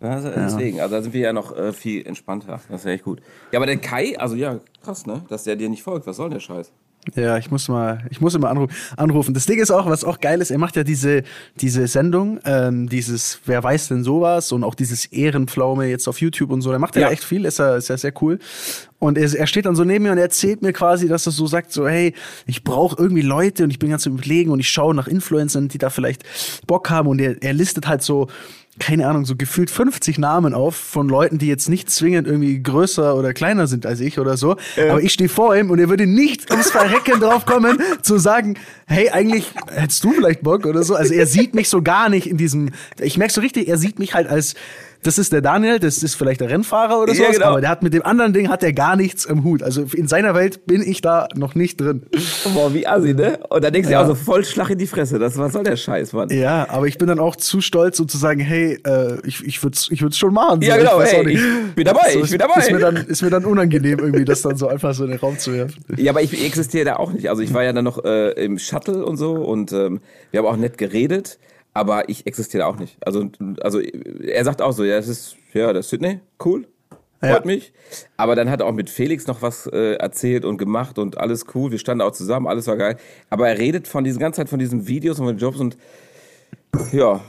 Also 0.00 0.30
deswegen, 0.30 0.80
also 0.80 0.94
da 0.94 1.02
sind 1.02 1.12
wir 1.12 1.20
ja 1.20 1.32
noch 1.32 1.56
äh, 1.56 1.72
viel 1.72 2.06
entspannter. 2.06 2.60
Das 2.68 2.80
ist 2.80 2.86
ja 2.86 2.92
echt 2.92 3.04
gut. 3.04 3.20
Ja, 3.50 3.58
aber 3.58 3.66
der 3.66 3.78
Kai, 3.78 4.16
also 4.18 4.36
ja, 4.36 4.60
krass, 4.82 5.06
ne? 5.06 5.22
Dass 5.28 5.44
der 5.44 5.56
dir 5.56 5.68
nicht 5.68 5.82
folgt. 5.82 6.06
Was 6.06 6.16
soll 6.16 6.30
der 6.30 6.40
Scheiß? 6.40 6.72
Ja, 7.14 7.38
ich 7.38 7.50
muss 7.50 7.68
mal, 7.68 8.04
ich 8.10 8.20
muss 8.20 8.34
immer 8.34 8.68
anrufen. 8.96 9.32
Das 9.32 9.46
Ding 9.46 9.58
ist 9.58 9.70
auch, 9.70 9.86
was 9.86 10.04
auch 10.04 10.20
geil 10.20 10.40
ist, 10.40 10.50
er 10.50 10.58
macht 10.58 10.76
ja 10.76 10.84
diese, 10.84 11.22
diese 11.56 11.86
Sendung, 11.86 12.38
ähm, 12.44 12.88
dieses 12.88 13.40
Wer 13.46 13.62
weiß 13.62 13.88
denn 13.88 14.04
sowas 14.04 14.52
und 14.52 14.64
auch 14.64 14.74
dieses 14.74 15.06
Ehrenpflaume 15.06 15.86
jetzt 15.86 16.06
auf 16.08 16.20
YouTube 16.20 16.50
und 16.50 16.60
so. 16.60 16.70
Der 16.70 16.78
macht 16.78 16.96
ja, 16.96 17.02
ja 17.02 17.10
echt 17.10 17.24
viel, 17.24 17.44
ist 17.44 17.58
ja, 17.58 17.76
ist 17.76 17.88
ja 17.88 17.96
sehr 17.96 18.12
cool. 18.20 18.38
Und 18.98 19.16
er, 19.16 19.32
er 19.32 19.46
steht 19.46 19.66
dann 19.66 19.76
so 19.76 19.84
neben 19.84 20.04
mir 20.04 20.12
und 20.12 20.18
er 20.18 20.24
erzählt 20.24 20.60
mir 20.60 20.72
quasi, 20.72 21.08
dass 21.08 21.24
er 21.26 21.32
so 21.32 21.46
sagt, 21.46 21.72
so, 21.72 21.88
hey, 21.88 22.14
ich 22.46 22.64
brauche 22.64 23.00
irgendwie 23.00 23.22
Leute 23.22 23.64
und 23.64 23.70
ich 23.70 23.78
bin 23.78 23.90
ganz 23.90 24.04
überlegen 24.04 24.50
und 24.50 24.60
ich 24.60 24.68
schaue 24.68 24.94
nach 24.94 25.08
Influencern, 25.08 25.68
die 25.68 25.78
da 25.78 25.90
vielleicht 25.90 26.24
Bock 26.66 26.90
haben 26.90 27.08
und 27.08 27.20
er, 27.20 27.42
er 27.42 27.52
listet 27.52 27.86
halt 27.86 28.02
so 28.02 28.28
keine 28.78 29.06
Ahnung, 29.06 29.24
so 29.24 29.36
gefühlt 29.36 29.70
50 29.70 30.18
Namen 30.18 30.54
auf 30.54 30.76
von 30.76 31.08
Leuten, 31.08 31.38
die 31.38 31.46
jetzt 31.46 31.68
nicht 31.68 31.90
zwingend 31.90 32.26
irgendwie 32.26 32.62
größer 32.62 33.16
oder 33.16 33.34
kleiner 33.34 33.66
sind 33.66 33.86
als 33.86 34.00
ich 34.00 34.18
oder 34.18 34.36
so. 34.36 34.56
Äh. 34.76 34.90
Aber 34.90 35.02
ich 35.02 35.12
stehe 35.12 35.28
vor 35.28 35.56
ihm 35.56 35.70
und 35.70 35.78
er 35.78 35.88
würde 35.88 36.06
nicht 36.06 36.50
ums 36.50 36.70
Verrecken 36.70 37.20
drauf 37.20 37.46
kommen, 37.46 37.78
zu 38.02 38.18
sagen, 38.18 38.54
hey, 38.86 39.10
eigentlich 39.10 39.52
hättest 39.70 40.04
du 40.04 40.12
vielleicht 40.12 40.42
Bock 40.42 40.66
oder 40.66 40.82
so. 40.82 40.94
Also 40.94 41.14
er 41.14 41.26
sieht 41.26 41.54
mich 41.54 41.68
so 41.68 41.82
gar 41.82 42.08
nicht 42.08 42.26
in 42.26 42.36
diesem, 42.36 42.70
ich 43.00 43.18
merke 43.18 43.32
so 43.32 43.40
richtig, 43.40 43.68
er 43.68 43.78
sieht 43.78 43.98
mich 43.98 44.14
halt 44.14 44.28
als 44.28 44.54
das 45.02 45.18
ist 45.18 45.32
der 45.32 45.40
Daniel, 45.40 45.78
das 45.78 46.02
ist 46.02 46.16
vielleicht 46.16 46.40
der 46.40 46.50
Rennfahrer 46.50 47.00
oder 47.00 47.14
so, 47.14 47.22
ja, 47.22 47.30
genau. 47.30 47.46
aber 47.46 47.60
der 47.60 47.70
hat 47.70 47.82
mit 47.82 47.94
dem 47.94 48.04
anderen 48.04 48.32
Ding 48.32 48.48
hat 48.48 48.62
er 48.62 48.72
gar 48.72 48.96
nichts 48.96 49.24
im 49.24 49.44
Hut. 49.44 49.62
Also 49.62 49.84
in 49.94 50.08
seiner 50.08 50.34
Welt 50.34 50.66
bin 50.66 50.82
ich 50.82 51.00
da 51.00 51.28
noch 51.36 51.54
nicht 51.54 51.80
drin. 51.80 52.02
Boah, 52.52 52.74
wie 52.74 52.86
assi, 52.86 53.14
ne? 53.14 53.38
Und 53.48 53.62
dann 53.62 53.72
denkst 53.72 53.88
du 53.88 53.92
ja. 53.92 54.02
auch 54.02 54.06
so 54.06 54.14
voll 54.14 54.44
Schlag 54.44 54.70
in 54.70 54.78
die 54.78 54.86
Fresse. 54.86 55.18
Das, 55.18 55.38
was 55.38 55.52
soll 55.52 55.64
der 55.64 55.76
Scheiß, 55.76 56.12
Mann? 56.12 56.30
Ja, 56.30 56.68
aber 56.68 56.86
ich 56.86 56.98
bin 56.98 57.06
dann 57.06 57.20
auch 57.20 57.36
zu 57.36 57.60
stolz, 57.60 58.00
um 58.00 58.08
zu 58.08 58.18
sagen, 58.18 58.40
hey, 58.40 58.78
äh, 58.84 59.18
ich, 59.24 59.44
ich 59.44 59.62
würde 59.62 59.76
es 59.76 59.88
ich 59.90 60.02
würd's 60.02 60.18
schon 60.18 60.34
machen. 60.34 60.62
Ja, 60.62 60.76
genau, 60.76 61.00
ich, 61.00 61.12
hey, 61.12 61.28
ich 61.28 61.74
bin 61.74 61.84
dabei, 61.84 62.12
so, 62.12 62.24
ich 62.24 62.30
bin 62.30 62.38
dabei. 62.38 62.60
Ist 62.60 62.72
mir, 62.72 62.78
dann, 62.78 62.96
ist 62.96 63.22
mir 63.22 63.30
dann 63.30 63.44
unangenehm, 63.44 63.98
irgendwie 64.00 64.24
das 64.24 64.42
dann 64.42 64.56
so 64.56 64.66
einfach 64.66 64.94
so 64.94 65.04
in 65.04 65.10
den 65.10 65.20
Raum 65.20 65.38
zu 65.38 65.52
werfen. 65.52 65.84
Ja, 65.96 66.10
aber 66.10 66.22
ich 66.22 66.44
existiere 66.44 66.84
da 66.84 66.96
auch 66.96 67.12
nicht. 67.12 67.30
Also 67.30 67.42
ich 67.42 67.54
war 67.54 67.62
ja 67.62 67.72
dann 67.72 67.84
noch 67.84 68.04
äh, 68.04 68.30
im 68.32 68.58
Shuttle 68.58 69.04
und 69.04 69.16
so 69.16 69.34
und 69.34 69.72
ähm, 69.72 70.00
wir 70.30 70.40
haben 70.40 70.46
auch 70.46 70.56
nett 70.56 70.76
geredet 70.76 71.38
aber 71.78 72.08
ich 72.08 72.26
existiere 72.26 72.66
auch 72.66 72.76
nicht. 72.76 72.96
Also, 73.06 73.30
also 73.60 73.80
er 73.80 74.44
sagt 74.44 74.60
auch 74.60 74.72
so, 74.72 74.84
ja, 74.84 74.96
das 74.96 75.06
ist, 75.06 75.36
ja, 75.54 75.72
das 75.72 75.86
ist 75.86 75.90
Sydney, 75.90 76.20
cool, 76.44 76.66
freut 77.20 77.30
ja. 77.30 77.46
mich. 77.46 77.72
Aber 78.16 78.34
dann 78.34 78.50
hat 78.50 78.60
er 78.60 78.66
auch 78.66 78.72
mit 78.72 78.90
Felix 78.90 79.26
noch 79.26 79.42
was 79.42 79.66
äh, 79.66 79.94
erzählt 79.94 80.44
und 80.44 80.58
gemacht 80.58 80.98
und 80.98 81.18
alles 81.18 81.46
cool. 81.54 81.70
Wir 81.70 81.78
standen 81.78 82.02
auch 82.02 82.12
zusammen, 82.12 82.48
alles 82.48 82.66
war 82.66 82.76
geil. 82.76 82.96
Aber 83.30 83.48
er 83.48 83.58
redet 83.58 83.86
von 83.86 84.02
diesen 84.02 84.18
ganze 84.18 84.38
Zeit 84.38 84.48
von 84.48 84.58
diesen 84.58 84.88
Videos 84.88 85.20
und 85.20 85.26
von 85.26 85.36
den 85.36 85.40
Jobs 85.40 85.58
und 85.58 85.76
ja. 86.92 87.20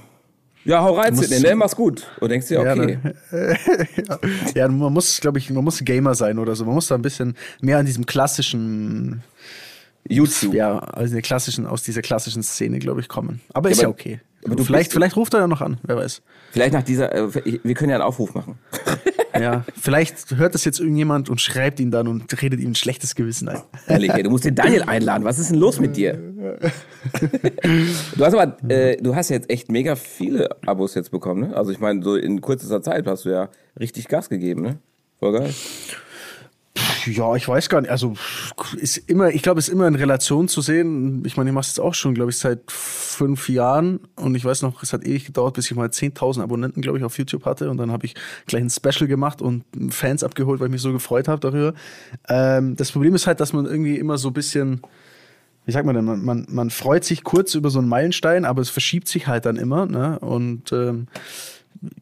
Ja, 0.65 0.83
hau 0.83 0.95
rein, 0.95 1.15
Sydney, 1.15 1.39
ne? 1.39 1.55
Mach's 1.55 1.75
gut. 1.75 2.07
Und 2.19 2.29
denkst 2.29 2.47
dir, 2.47 2.59
okay. 2.59 2.99
Ja, 3.31 3.37
ne? 3.37 3.57
ja, 4.55 4.67
man 4.67 4.91
muss, 4.91 5.21
glaube 5.21 5.37
ich, 5.37 5.49
man 5.49 5.63
muss 5.63 5.79
Gamer 5.83 6.15
sein 6.15 6.37
oder 6.37 6.55
so. 6.55 6.65
Man 6.65 6.75
muss 6.75 6.87
da 6.87 6.95
ein 6.95 7.01
bisschen 7.01 7.35
mehr 7.61 7.77
an 7.77 7.85
diesem 7.85 8.05
klassischen 8.05 9.23
YouTube. 10.07 10.53
Ja, 10.53 10.79
also 10.79 11.13
der 11.13 11.21
klassischen, 11.21 11.65
aus 11.65 11.83
dieser 11.83 12.01
klassischen 12.01 12.43
Szene, 12.43 12.79
glaube 12.79 12.99
ich, 12.99 13.07
kommen. 13.07 13.41
Aber 13.53 13.69
ja, 13.69 13.73
ist 13.73 13.79
aber, 13.79 13.87
ja 13.87 13.89
okay. 13.89 14.19
Aber 14.45 14.55
du 14.55 14.63
vielleicht, 14.63 14.91
vielleicht 14.91 15.15
ruft 15.15 15.33
er 15.33 15.41
ja 15.41 15.47
noch 15.47 15.61
an, 15.61 15.77
wer 15.83 15.97
weiß. 15.97 16.21
Vielleicht 16.51 16.73
nach 16.73 16.83
dieser, 16.83 17.13
äh, 17.13 17.59
wir 17.63 17.75
können 17.75 17.89
ja 17.89 17.97
einen 17.97 18.05
Aufruf 18.05 18.33
machen. 18.33 18.57
ja, 19.39 19.65
vielleicht 19.79 20.37
hört 20.37 20.53
das 20.55 20.65
jetzt 20.65 20.79
irgendjemand 20.79 21.29
und 21.29 21.41
schreibt 21.41 21.79
ihn 21.79 21.91
dann 21.91 22.07
und 22.07 22.41
redet 22.41 22.59
ihm 22.59 22.71
ein 22.71 22.75
schlechtes 22.75 23.15
Gewissen 23.15 23.49
ein. 23.49 23.61
Ehrlich, 23.87 24.11
ey, 24.11 24.23
du 24.23 24.29
musst 24.29 24.45
den 24.45 24.55
Daniel 24.55 24.83
einladen. 24.83 25.23
Was 25.25 25.39
ist 25.39 25.51
denn 25.51 25.59
los 25.59 25.79
mit 25.79 25.97
dir? 25.97 26.13
du 28.15 28.25
hast 28.25 28.33
aber, 28.33 28.57
äh, 28.69 28.97
du 28.97 29.15
hast 29.15 29.29
jetzt 29.29 29.49
echt 29.49 29.69
mega 29.71 29.95
viele 29.95 30.49
Abos 30.65 30.95
jetzt 30.95 31.11
bekommen, 31.11 31.49
ne? 31.49 31.55
Also 31.55 31.71
ich 31.71 31.79
meine, 31.79 32.01
so 32.01 32.15
in 32.15 32.41
kurzer 32.41 32.81
Zeit 32.81 33.05
hast 33.07 33.25
du 33.25 33.29
ja 33.29 33.49
richtig 33.79 34.07
Gas 34.07 34.29
gegeben, 34.29 34.61
ne? 34.61 34.79
Voll 35.19 35.33
geil. 35.33 35.53
Ja, 37.07 37.35
ich 37.35 37.47
weiß 37.47 37.69
gar 37.69 37.81
nicht. 37.81 37.91
Also 37.91 38.13
ist 38.77 38.97
immer, 38.97 39.29
ich 39.29 39.41
glaube, 39.41 39.59
es 39.59 39.67
ist 39.67 39.73
immer 39.73 39.87
in 39.87 39.95
Relation 39.95 40.47
zu 40.47 40.61
sehen. 40.61 41.23
Ich 41.25 41.37
meine, 41.37 41.49
ich 41.49 41.53
mache 41.53 41.67
es 41.69 41.79
auch 41.79 41.93
schon, 41.93 42.13
glaube 42.13 42.31
ich, 42.31 42.37
seit 42.37 42.71
fünf 42.71 43.49
Jahren 43.49 43.99
und 44.15 44.35
ich 44.35 44.45
weiß 44.45 44.61
noch, 44.61 44.81
es 44.83 44.93
hat 44.93 45.05
ewig 45.05 45.25
gedauert, 45.25 45.55
bis 45.55 45.69
ich 45.69 45.75
mal 45.75 45.87
10.000 45.87 46.41
Abonnenten, 46.41 46.81
glaube 46.81 46.97
ich, 46.97 47.03
auf 47.03 47.17
YouTube 47.17 47.45
hatte 47.45 47.69
und 47.69 47.77
dann 47.77 47.91
habe 47.91 48.05
ich 48.05 48.15
gleich 48.45 48.61
ein 48.61 48.69
Special 48.69 49.07
gemacht 49.07 49.41
und 49.41 49.63
Fans 49.89 50.23
abgeholt, 50.23 50.59
weil 50.59 50.67
ich 50.67 50.73
mich 50.73 50.81
so 50.81 50.91
gefreut 50.91 51.27
habe 51.27 51.39
darüber. 51.39 51.73
Ähm, 52.27 52.75
das 52.75 52.91
Problem 52.91 53.15
ist 53.15 53.27
halt, 53.27 53.39
dass 53.39 53.53
man 53.53 53.65
irgendwie 53.65 53.97
immer 53.97 54.17
so 54.17 54.29
ein 54.29 54.33
bisschen 54.33 54.81
wie 55.65 55.71
sagt 55.71 55.85
man 55.85 55.93
denn, 55.93 56.05
man, 56.05 56.25
man, 56.25 56.47
man 56.49 56.69
freut 56.71 57.03
sich 57.03 57.23
kurz 57.23 57.53
über 57.53 57.69
so 57.69 57.77
einen 57.77 57.89
Meilenstein, 57.89 58.43
aber 58.43 58.59
es 58.59 58.71
verschiebt 58.71 59.07
sich 59.07 59.27
halt 59.27 59.45
dann 59.45 59.55
immer. 59.55 59.85
Ne? 59.85 60.17
Und 60.17 60.71
ähm, 60.71 61.05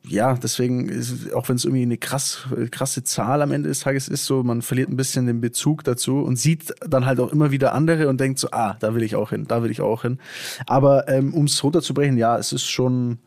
ja, 0.08 0.34
deswegen, 0.34 0.90
ist, 0.90 1.34
auch 1.34 1.50
wenn 1.50 1.56
es 1.56 1.66
irgendwie 1.66 1.84
eine 1.84 1.98
krass, 1.98 2.48
krasse 2.72 3.04
Zahl 3.04 3.42
am 3.42 3.52
Ende 3.52 3.70
des 3.70 3.82
Tages 3.82 4.08
ist, 4.08 4.26
so, 4.26 4.44
man 4.44 4.62
verliert 4.62 4.90
ein 4.90 4.98
bisschen 4.98 5.28
den 5.28 5.40
Bezug 5.40 5.84
dazu 5.84 6.20
und 6.20 6.38
sieht 6.38 6.74
dann 6.88 7.06
halt 7.06 7.20
auch 7.20 7.32
immer 7.32 7.52
wieder 7.52 7.74
andere 7.74 8.08
und 8.08 8.20
denkt 8.20 8.40
so, 8.40 8.50
ah, 8.52 8.76
da 8.80 8.96
will 8.96 9.04
ich 9.04 9.16
auch 9.16 9.30
hin, 9.30 9.46
da 9.48 9.62
will 9.62 9.70
ich 9.70 9.82
auch 9.82 10.02
hin. 10.02 10.20
Aber 10.66 11.08
ähm, 11.08 11.34
um 11.34 11.46
es 11.46 11.64
runterzubrechen, 11.64 12.18
ja, 12.18 12.38
es 12.38 12.54
ist 12.54 12.66
schon, 12.66 13.20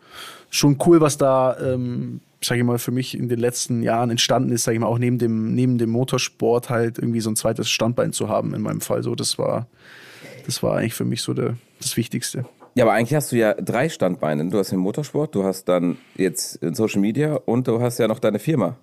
schon 0.48 0.78
cool, 0.86 1.00
was 1.00 1.18
da, 1.18 1.56
ähm, 1.60 2.20
sage 2.42 2.60
ich 2.60 2.66
mal, 2.66 2.78
für 2.78 2.90
mich 2.90 3.16
in 3.16 3.28
den 3.28 3.38
letzten 3.38 3.82
Jahren 3.82 4.10
entstanden 4.10 4.50
ist, 4.50 4.64
sage 4.64 4.76
ich 4.76 4.80
mal, 4.80 4.88
auch 4.88 4.98
neben 4.98 5.18
dem, 5.18 5.54
neben 5.54 5.78
dem 5.78 5.90
Motorsport 5.90 6.70
halt 6.70 6.98
irgendwie 6.98 7.20
so 7.20 7.30
ein 7.30 7.36
zweites 7.36 7.70
Standbein 7.70 8.12
zu 8.12 8.28
haben, 8.28 8.54
in 8.54 8.62
meinem 8.62 8.80
Fall. 8.80 9.02
So, 9.04 9.14
das 9.14 9.38
war, 9.38 9.68
das 10.46 10.62
war 10.62 10.78
eigentlich 10.78 10.94
für 10.94 11.04
mich 11.04 11.22
so 11.22 11.32
der, 11.32 11.56
das 11.80 11.96
Wichtigste. 11.96 12.44
Ja, 12.74 12.84
aber 12.84 12.92
eigentlich 12.92 13.14
hast 13.14 13.32
du 13.32 13.36
ja 13.36 13.54
drei 13.54 13.88
Standbeine. 13.88 14.48
Du 14.48 14.58
hast 14.58 14.70
den 14.70 14.78
Motorsport, 14.78 15.34
du 15.34 15.44
hast 15.44 15.64
dann 15.64 15.98
jetzt 16.16 16.60
Social 16.72 17.00
Media 17.00 17.34
und 17.34 17.66
du 17.66 17.80
hast 17.80 17.98
ja 17.98 18.08
noch 18.08 18.18
deine 18.20 18.38
Firma. 18.38 18.76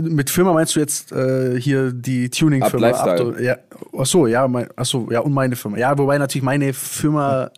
Mit 0.00 0.30
Firma 0.30 0.52
meinst 0.52 0.76
du 0.76 0.80
jetzt 0.80 1.10
äh, 1.12 1.60
hier 1.60 1.92
die 1.92 2.30
Tuning-Firma? 2.30 3.40
Ja, 3.40 3.58
ach 3.98 4.06
so, 4.06 4.26
ja, 4.26 4.46
mein, 4.46 4.68
ach 4.76 4.84
so, 4.84 5.08
ja, 5.10 5.20
und 5.20 5.32
meine 5.32 5.56
Firma. 5.56 5.78
Ja, 5.78 5.98
wobei 5.98 6.16
natürlich 6.16 6.44
meine 6.44 6.72
Firma 6.72 7.50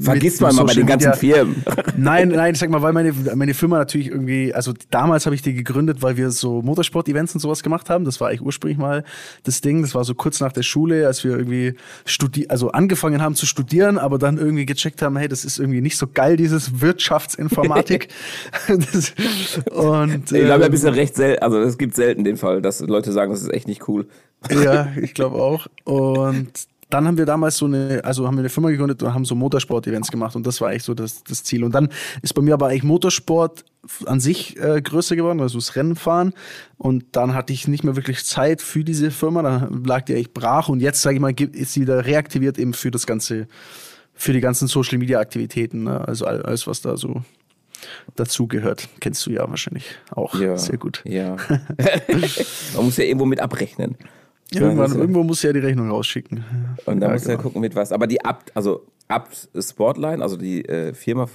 Vergisst 0.00 0.40
man 0.40 0.54
mal 0.56 0.64
bei 0.64 0.74
den 0.74 0.86
ganzen 0.86 1.10
Media. 1.10 1.34
Firmen. 1.36 1.64
Nein, 1.96 2.28
nein, 2.28 2.52
ich 2.52 2.58
sag 2.58 2.68
mal, 2.70 2.82
weil 2.82 2.92
meine, 2.92 3.12
meine 3.34 3.54
Firma 3.54 3.78
natürlich 3.78 4.08
irgendwie, 4.08 4.52
also 4.52 4.72
damals 4.90 5.24
habe 5.26 5.36
ich 5.36 5.42
die 5.42 5.54
gegründet, 5.54 6.02
weil 6.02 6.16
wir 6.16 6.30
so 6.30 6.62
Motorsport-Events 6.62 7.34
und 7.34 7.40
sowas 7.40 7.62
gemacht 7.62 7.88
haben. 7.88 8.04
Das 8.04 8.20
war 8.20 8.28
eigentlich 8.28 8.42
ursprünglich 8.42 8.78
mal 8.78 9.04
das 9.44 9.60
Ding. 9.60 9.82
Das 9.82 9.94
war 9.94 10.04
so 10.04 10.14
kurz 10.14 10.40
nach 10.40 10.52
der 10.52 10.62
Schule, 10.62 11.06
als 11.06 11.22
wir 11.22 11.32
irgendwie 11.32 11.74
studi 12.04 12.46
also 12.48 12.70
angefangen 12.72 13.22
haben 13.22 13.34
zu 13.34 13.46
studieren, 13.46 13.98
aber 13.98 14.18
dann 14.18 14.38
irgendwie 14.38 14.66
gecheckt 14.66 15.00
haben, 15.00 15.16
hey, 15.16 15.28
das 15.28 15.44
ist 15.44 15.58
irgendwie 15.58 15.80
nicht 15.80 15.96
so 15.96 16.06
geil, 16.12 16.36
dieses 16.36 16.80
Wirtschaftsinformatik. 16.80 18.08
das, 18.68 19.14
und, 19.70 20.32
ich 20.32 20.44
glaube, 20.44 20.54
ähm, 20.54 20.62
ein 20.62 20.70
bisschen 20.70 20.94
recht 20.94 21.14
selten, 21.14 21.42
also 21.42 21.60
es 21.60 21.78
gibt 21.78 21.94
selten 21.94 22.24
den 22.24 22.36
Fall, 22.36 22.62
dass 22.62 22.80
Leute 22.80 23.12
sagen, 23.12 23.30
das 23.30 23.42
ist 23.42 23.52
echt 23.52 23.68
nicht 23.68 23.86
cool. 23.88 24.06
Ja, 24.50 24.88
ich 25.00 25.14
glaube 25.14 25.36
auch. 25.36 25.66
Und 25.84 26.50
dann 26.90 27.06
haben 27.06 27.18
wir 27.18 27.26
damals 27.26 27.58
so 27.58 27.66
eine, 27.66 28.00
also 28.04 28.26
haben 28.26 28.36
wir 28.36 28.40
eine 28.40 28.48
Firma 28.48 28.70
gegründet 28.70 29.02
und 29.02 29.12
haben 29.12 29.24
so 29.24 29.34
Motorsport-Events 29.34 30.10
gemacht 30.10 30.36
und 30.36 30.46
das 30.46 30.60
war 30.60 30.70
eigentlich 30.70 30.84
so 30.84 30.94
das, 30.94 31.22
das 31.22 31.44
Ziel. 31.44 31.64
Und 31.64 31.74
dann 31.74 31.88
ist 32.22 32.34
bei 32.34 32.40
mir 32.40 32.54
aber 32.54 32.68
eigentlich 32.68 32.82
Motorsport 32.82 33.64
an 34.06 34.20
sich 34.20 34.58
äh, 34.58 34.80
größer 34.80 35.14
geworden, 35.14 35.40
also 35.40 35.58
das 35.58 35.76
Rennenfahren. 35.76 36.32
Und 36.76 37.04
dann 37.12 37.34
hatte 37.34 37.52
ich 37.52 37.68
nicht 37.68 37.84
mehr 37.84 37.96
wirklich 37.96 38.24
Zeit 38.24 38.62
für 38.62 38.84
diese 38.84 39.10
Firma, 39.10 39.42
dann 39.42 39.84
lag 39.84 40.04
die 40.04 40.14
echt 40.14 40.32
brach 40.32 40.68
und 40.68 40.80
jetzt, 40.80 41.02
sage 41.02 41.16
ich 41.16 41.20
mal, 41.20 41.32
ist 41.32 41.74
sie 41.74 41.82
wieder 41.82 42.06
reaktiviert 42.06 42.58
eben 42.58 42.72
für 42.72 42.90
das 42.90 43.06
ganze, 43.06 43.48
für 44.14 44.32
die 44.32 44.40
ganzen 44.40 44.66
Social-Media-Aktivitäten, 44.66 45.84
ne? 45.84 46.06
also 46.06 46.24
alles, 46.24 46.66
was 46.66 46.80
da 46.80 46.96
so 46.96 47.22
dazugehört. 48.16 48.88
Kennst 49.00 49.24
du 49.26 49.30
ja 49.30 49.48
wahrscheinlich 49.48 49.84
auch 50.10 50.34
ja, 50.34 50.56
sehr 50.56 50.78
gut. 50.78 51.02
Ja. 51.04 51.36
Man 52.74 52.84
muss 52.86 52.96
ja 52.96 53.04
irgendwo 53.04 53.26
mit 53.26 53.40
abrechnen. 53.40 53.96
Irgendwann, 54.52 54.92
irgendwo 54.98 55.22
muss 55.24 55.42
ja 55.42 55.52
die 55.52 55.58
Rechnung 55.58 55.90
rausschicken. 55.90 56.44
Und 56.86 57.00
dann 57.00 57.10
ja, 57.10 57.12
muss 57.12 57.22
genau. 57.22 57.36
ja 57.36 57.42
gucken, 57.42 57.60
mit 57.60 57.74
was. 57.74 57.92
Aber 57.92 58.06
die 58.06 58.24
Abt, 58.24 58.50
also 58.56 58.86
Abt 59.08 59.48
Sportline, 59.58 60.22
also 60.22 60.36
die 60.36 60.64
äh, 60.64 60.94
Firma, 60.94 61.28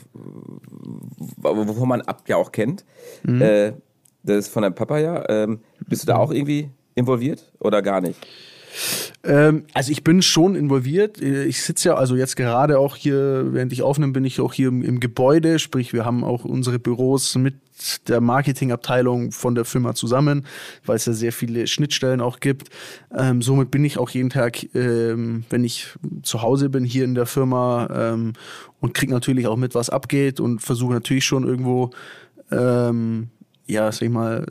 wovon 1.37 1.87
man 1.87 2.01
Abt 2.01 2.27
ja 2.29 2.37
auch 2.37 2.51
kennt, 2.51 2.85
mhm. 3.23 3.41
äh, 3.41 3.73
das 4.23 4.37
ist 4.37 4.47
von 4.49 4.63
deinem 4.63 4.75
Papa 4.75 4.97
ja. 4.97 5.23
Ähm, 5.29 5.59
bist 5.87 6.03
du 6.03 6.07
da 6.07 6.15
auch 6.15 6.31
irgendwie 6.31 6.69
involviert 6.95 7.51
oder 7.59 7.81
gar 7.81 8.01
nicht? 8.01 8.19
Ähm, 9.23 9.65
also 9.73 9.91
ich 9.91 10.03
bin 10.03 10.21
schon 10.21 10.55
involviert. 10.55 11.21
Ich 11.21 11.61
sitze 11.61 11.89
ja 11.89 11.95
also 11.95 12.15
jetzt 12.15 12.35
gerade 12.35 12.79
auch 12.79 12.95
hier, 12.95 13.53
während 13.53 13.71
ich 13.71 13.81
aufnehme, 13.83 14.13
bin 14.13 14.25
ich 14.25 14.41
auch 14.41 14.53
hier 14.53 14.69
im, 14.69 14.81
im, 14.81 14.99
Gebäude. 14.99 15.59
Sprich, 15.59 15.93
wir 15.93 16.05
haben 16.05 16.23
auch 16.23 16.45
unsere 16.45 16.79
Büros 16.79 17.35
mit 17.35 17.55
der 18.07 18.21
Marketingabteilung 18.21 19.31
von 19.31 19.55
der 19.55 19.65
Firma 19.65 19.93
zusammen, 19.95 20.45
weil 20.85 20.95
es 20.95 21.05
ja 21.05 21.13
sehr 21.13 21.33
viele 21.33 21.67
Schnittstellen 21.67 22.21
auch 22.21 22.39
gibt. 22.39 22.69
Ähm, 23.15 23.41
somit 23.41 23.71
bin 23.71 23.83
ich 23.85 23.97
auch 23.97 24.09
jeden 24.09 24.29
Tag, 24.29 24.63
ähm, 24.75 25.43
wenn 25.49 25.63
ich 25.63 25.87
zu 26.23 26.41
Hause 26.41 26.69
bin, 26.69 26.85
hier 26.85 27.03
in 27.03 27.15
der 27.15 27.25
Firma 27.25 27.87
ähm, 27.93 28.33
und 28.79 28.93
kriege 28.93 29.11
natürlich 29.11 29.47
auch 29.47 29.57
mit, 29.57 29.75
was 29.75 29.89
abgeht 29.89 30.39
und 30.39 30.59
versuche 30.59 30.93
natürlich 30.93 31.25
schon 31.25 31.43
irgendwo 31.43 31.91
ähm, 32.51 33.29
ja, 33.65 33.91
sag 33.91 34.01
ich 34.03 34.09
mal, 34.09 34.45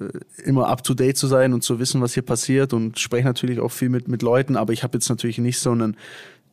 immer 0.45 0.69
up 0.69 0.83
to 0.83 0.95
date 0.95 1.17
zu 1.17 1.26
sein 1.26 1.52
und 1.52 1.62
zu 1.62 1.79
wissen, 1.79 2.00
was 2.00 2.14
hier 2.14 2.23
passiert 2.23 2.73
und 2.73 2.99
spreche 2.99 3.26
natürlich 3.26 3.61
auch 3.61 3.71
viel 3.71 3.91
mit, 3.91 4.09
mit 4.09 4.23
Leuten, 4.23 4.57
aber 4.57 4.73
ich 4.73 4.83
habe 4.83 4.97
jetzt 4.97 5.09
natürlich 5.09 5.38
nicht 5.38 5.59
so 5.59 5.71
einen, 5.71 5.97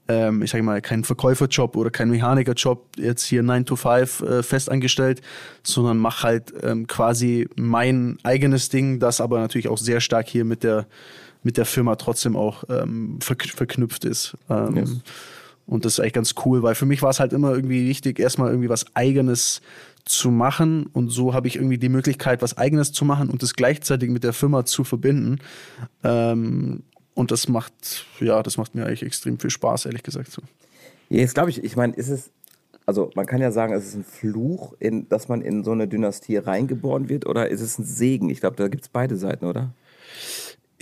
ähm, 0.10 0.42
ich 0.42 0.52
sag 0.52 0.62
mal, 0.64 0.82
keinen 0.82 1.04
Verkäuferjob 1.04 1.76
oder 1.78 1.92
keinen 1.92 2.10
Mechanikerjob 2.10 2.98
jetzt 2.98 3.24
hier 3.24 3.44
9 3.44 3.66
to 3.66 3.76
5 3.76 4.22
äh, 4.22 4.44
fest 4.44 4.70
angestellt, 4.70 5.22
sondern 5.64 5.98
mache 6.00 6.24
halt 6.24 6.54
ähm, 6.64 6.88
quasi 6.88 7.48
mein 7.56 8.18
eigenes 8.24 8.70
Ding, 8.70 9.00
das 9.00 9.22
aber 9.22 9.40
natürlich 9.40 9.70
auch 9.70 9.78
sehr 9.78 10.02
stark 10.02 10.28
hier 10.28 10.44
mit 10.46 10.64
der, 10.64 10.88
mit 11.44 11.58
der 11.58 11.66
Firma 11.66 11.96
trotzdem 11.96 12.36
auch 12.36 12.64
ähm, 12.70 13.20
verknüpft 13.22 14.04
ist. 14.04 14.36
Ähm, 14.50 14.76
yes. 14.76 14.98
Und 15.68 15.86
das 15.86 15.94
ist 15.94 16.00
eigentlich 16.00 16.14
ganz 16.14 16.34
cool, 16.46 16.64
weil 16.64 16.74
für 16.74 16.88
mich 16.88 17.04
war 17.04 17.12
es 17.12 17.20
halt 17.20 17.32
immer 17.32 17.52
irgendwie 17.52 17.88
wichtig, 17.88 18.18
erstmal 18.18 18.50
irgendwie 18.50 18.70
was 18.70 18.88
Eigenes 18.96 19.62
zu 20.04 20.32
machen. 20.32 20.88
Und 20.88 21.10
so 21.10 21.36
habe 21.36 21.48
ich 21.48 21.58
irgendwie 21.58 21.78
die 21.78 21.90
Möglichkeit, 21.90 22.42
was 22.42 22.58
Eigenes 22.58 22.92
zu 22.92 23.06
machen 23.06 23.30
und 23.30 23.44
das 23.44 23.54
gleichzeitig 23.54 24.10
mit 24.10 24.24
der 24.24 24.34
Firma 24.34 24.66
zu 24.66 24.84
verbinden. 24.84 25.38
Ähm, 26.04 26.82
und 27.14 27.32
das 27.32 27.48
macht, 27.48 28.06
ja, 28.20 28.42
das 28.44 28.58
macht 28.58 28.76
mir 28.76 28.86
eigentlich 28.86 29.04
extrem 29.04 29.40
viel 29.40 29.50
Spaß, 29.50 29.86
ehrlich 29.86 30.04
gesagt. 30.04 30.32
So. 30.32 30.42
Jetzt 31.10 31.34
glaube 31.34 31.50
ich, 31.50 31.64
ich 31.64 31.76
meine, 31.76 31.94
ist 31.94 32.10
es, 32.10 32.32
also 32.86 33.12
man 33.16 33.26
kann 33.26 33.42
ja 33.42 33.52
sagen, 33.52 33.74
es 33.74 33.88
ist 33.88 33.96
ein 33.96 34.04
Fluch, 34.04 34.74
in, 34.80 35.08
dass 35.10 35.28
man 35.28 35.42
in 35.42 35.64
so 35.64 35.72
eine 35.72 35.88
Dynastie 35.88 36.38
reingeboren 36.38 37.10
wird, 37.10 37.26
oder 37.26 37.50
ist 37.50 37.62
es 37.62 37.78
ein 37.78 37.86
Segen? 37.86 38.30
Ich 38.30 38.40
glaube, 38.40 38.56
da 38.56 38.68
gibt 38.68 38.84
es 38.84 38.90
beide 38.90 39.16
Seiten, 39.18 39.46
oder? 39.46 39.74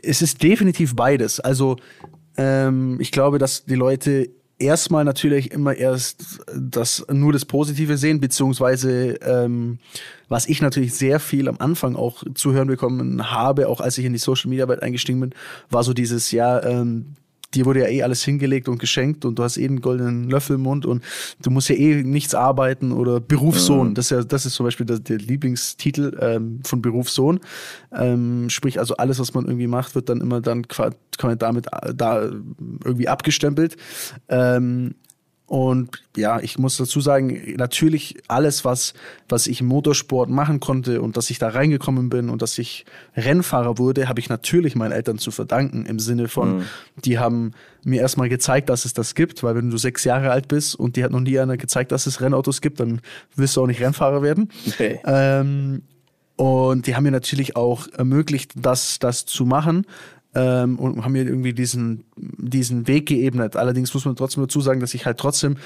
Es 0.01 0.21
ist 0.21 0.43
definitiv 0.43 0.95
beides. 0.95 1.39
Also 1.39 1.77
ähm, 2.37 2.97
ich 2.99 3.11
glaube, 3.11 3.39
dass 3.39 3.65
die 3.65 3.75
Leute 3.75 4.29
erstmal 4.59 5.03
natürlich 5.03 5.51
immer 5.51 5.75
erst 5.75 6.39
das 6.55 7.05
nur 7.11 7.33
das 7.33 7.45
Positive 7.45 7.97
sehen, 7.97 8.19
beziehungsweise 8.19 9.15
ähm, 9.21 9.79
was 10.29 10.47
ich 10.47 10.61
natürlich 10.61 10.93
sehr 10.95 11.19
viel 11.19 11.47
am 11.47 11.57
Anfang 11.59 11.95
auch 11.95 12.23
zu 12.33 12.53
hören 12.53 12.67
bekommen 12.67 13.31
habe, 13.31 13.67
auch 13.69 13.81
als 13.81 13.97
ich 13.97 14.05
in 14.05 14.13
die 14.13 14.19
Social 14.19 14.49
Media 14.49 14.67
Welt 14.67 14.81
eingestiegen 14.81 15.19
bin, 15.19 15.33
war 15.69 15.83
so 15.83 15.93
dieses, 15.93 16.31
ja, 16.31 16.61
ähm, 16.63 17.15
dir 17.53 17.65
wurde 17.65 17.81
ja 17.81 17.87
eh 17.87 18.03
alles 18.03 18.23
hingelegt 18.23 18.67
und 18.67 18.79
geschenkt 18.79 19.23
und 19.25 19.39
du 19.39 19.43
hast 19.43 19.57
eh 19.57 19.65
einen 19.65 19.81
goldenen 19.81 20.29
Löffel 20.29 20.55
im 20.55 20.63
Mund 20.63 20.85
und 20.85 21.03
du 21.41 21.49
musst 21.49 21.69
ja 21.69 21.75
eh 21.75 22.03
nichts 22.03 22.35
arbeiten 22.35 22.91
oder 22.91 23.19
Berufssohn. 23.19 23.89
Mhm. 23.89 23.93
Das 23.93 24.05
ist 24.05 24.11
ja, 24.11 24.23
das 24.23 24.45
ist 24.45 24.53
zum 24.55 24.65
Beispiel 24.65 24.85
der, 24.85 24.99
der 24.99 25.17
Lieblingstitel 25.17 26.17
ähm, 26.19 26.59
von 26.63 26.81
Berufssohn. 26.81 27.39
Ähm, 27.93 28.49
sprich, 28.49 28.79
also 28.79 28.97
alles, 28.97 29.19
was 29.19 29.33
man 29.33 29.45
irgendwie 29.45 29.67
macht, 29.67 29.95
wird 29.95 30.09
dann 30.09 30.21
immer 30.21 30.41
dann 30.41 30.67
kann 30.67 30.93
man 31.21 31.37
damit 31.37 31.67
äh, 31.71 31.93
da 31.95 32.23
irgendwie 32.23 33.07
abgestempelt. 33.07 33.77
Ähm, 34.27 34.95
und 35.47 36.03
ja, 36.17 36.41
ich 36.41 36.59
muss 36.59 36.75
dazu 36.75 36.99
sagen, 36.99 37.55
natürlich 37.55 38.17
alles, 38.27 38.65
was, 38.65 38.93
was 39.29 39.47
ich 39.47 39.61
im 39.61 39.67
Motorsport 39.67 40.29
machen 40.29 40.59
konnte 40.59 41.01
und 41.01 41.15
dass 41.15 41.29
ich 41.29 41.39
da 41.39 41.47
reingekommen 41.47 42.09
bin 42.09 42.29
und 42.29 42.41
dass 42.41 42.57
ich 42.57 42.85
Rennfahrer 43.15 43.77
wurde, 43.77 44.09
habe 44.09 44.19
ich 44.19 44.27
natürlich 44.27 44.75
meinen 44.75 44.91
Eltern 44.91 45.19
zu 45.19 45.31
verdanken. 45.31 45.85
Im 45.85 45.99
Sinne 45.99 46.27
von, 46.27 46.57
mhm. 46.57 46.63
die 47.05 47.17
haben 47.17 47.53
mir 47.85 48.01
erstmal 48.01 48.27
gezeigt, 48.27 48.67
dass 48.67 48.83
es 48.83 48.93
das 48.93 49.15
gibt, 49.15 49.41
weil 49.41 49.55
wenn 49.55 49.69
du 49.69 49.77
sechs 49.77 50.03
Jahre 50.03 50.31
alt 50.31 50.49
bist 50.49 50.75
und 50.75 50.97
die 50.97 51.03
hat 51.05 51.11
noch 51.11 51.21
nie 51.21 51.39
einer 51.39 51.55
gezeigt, 51.55 51.93
dass 51.93 52.07
es 52.07 52.19
Rennautos 52.19 52.59
gibt, 52.59 52.81
dann 52.81 52.99
wirst 53.35 53.55
du 53.55 53.61
auch 53.61 53.67
nicht 53.67 53.79
Rennfahrer 53.79 54.21
werden. 54.21 54.49
Okay. 54.67 54.99
Ähm, 55.05 55.83
und 56.35 56.87
die 56.87 56.95
haben 56.95 57.03
mir 57.03 57.11
natürlich 57.11 57.55
auch 57.55 57.87
ermöglicht, 57.93 58.51
das, 58.57 58.99
das 58.99 59.25
zu 59.25 59.45
machen 59.45 59.85
ähm, 60.37 60.77
und 60.77 61.03
haben 61.03 61.13
mir 61.13 61.25
irgendwie 61.25 61.53
diesen, 61.53 62.03
diesen 62.15 62.87
Weg 62.87 63.07
geebnet. 63.07 63.55
Allerdings 63.55 63.91
muss 63.93 64.05
man 64.05 64.15
trotzdem 64.15 64.43
dazu 64.43 64.61
sagen, 64.61 64.79
dass 64.79 64.93
ich 64.93 65.07
halt 65.07 65.17
trotzdem 65.17 65.57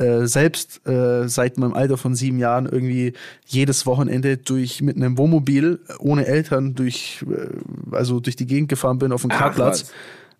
äh, 0.00 0.26
selbst 0.26 0.86
äh, 0.86 1.28
seit 1.28 1.58
meinem 1.58 1.74
Alter 1.74 1.98
von 1.98 2.14
sieben 2.14 2.38
Jahren 2.38 2.66
irgendwie 2.66 3.12
jedes 3.44 3.84
Wochenende 3.84 4.38
durch 4.38 4.80
mit 4.80 4.96
einem 4.96 5.18
Wohnmobil 5.18 5.80
ohne 5.98 6.26
Eltern 6.26 6.74
durch 6.74 7.24
äh, 7.30 7.94
also 7.94 8.18
durch 8.18 8.36
die 8.36 8.46
Gegend 8.46 8.70
gefahren 8.70 8.98
bin 8.98 9.12
auf 9.12 9.20
dem 9.20 9.30
Kartplatz. 9.30 9.92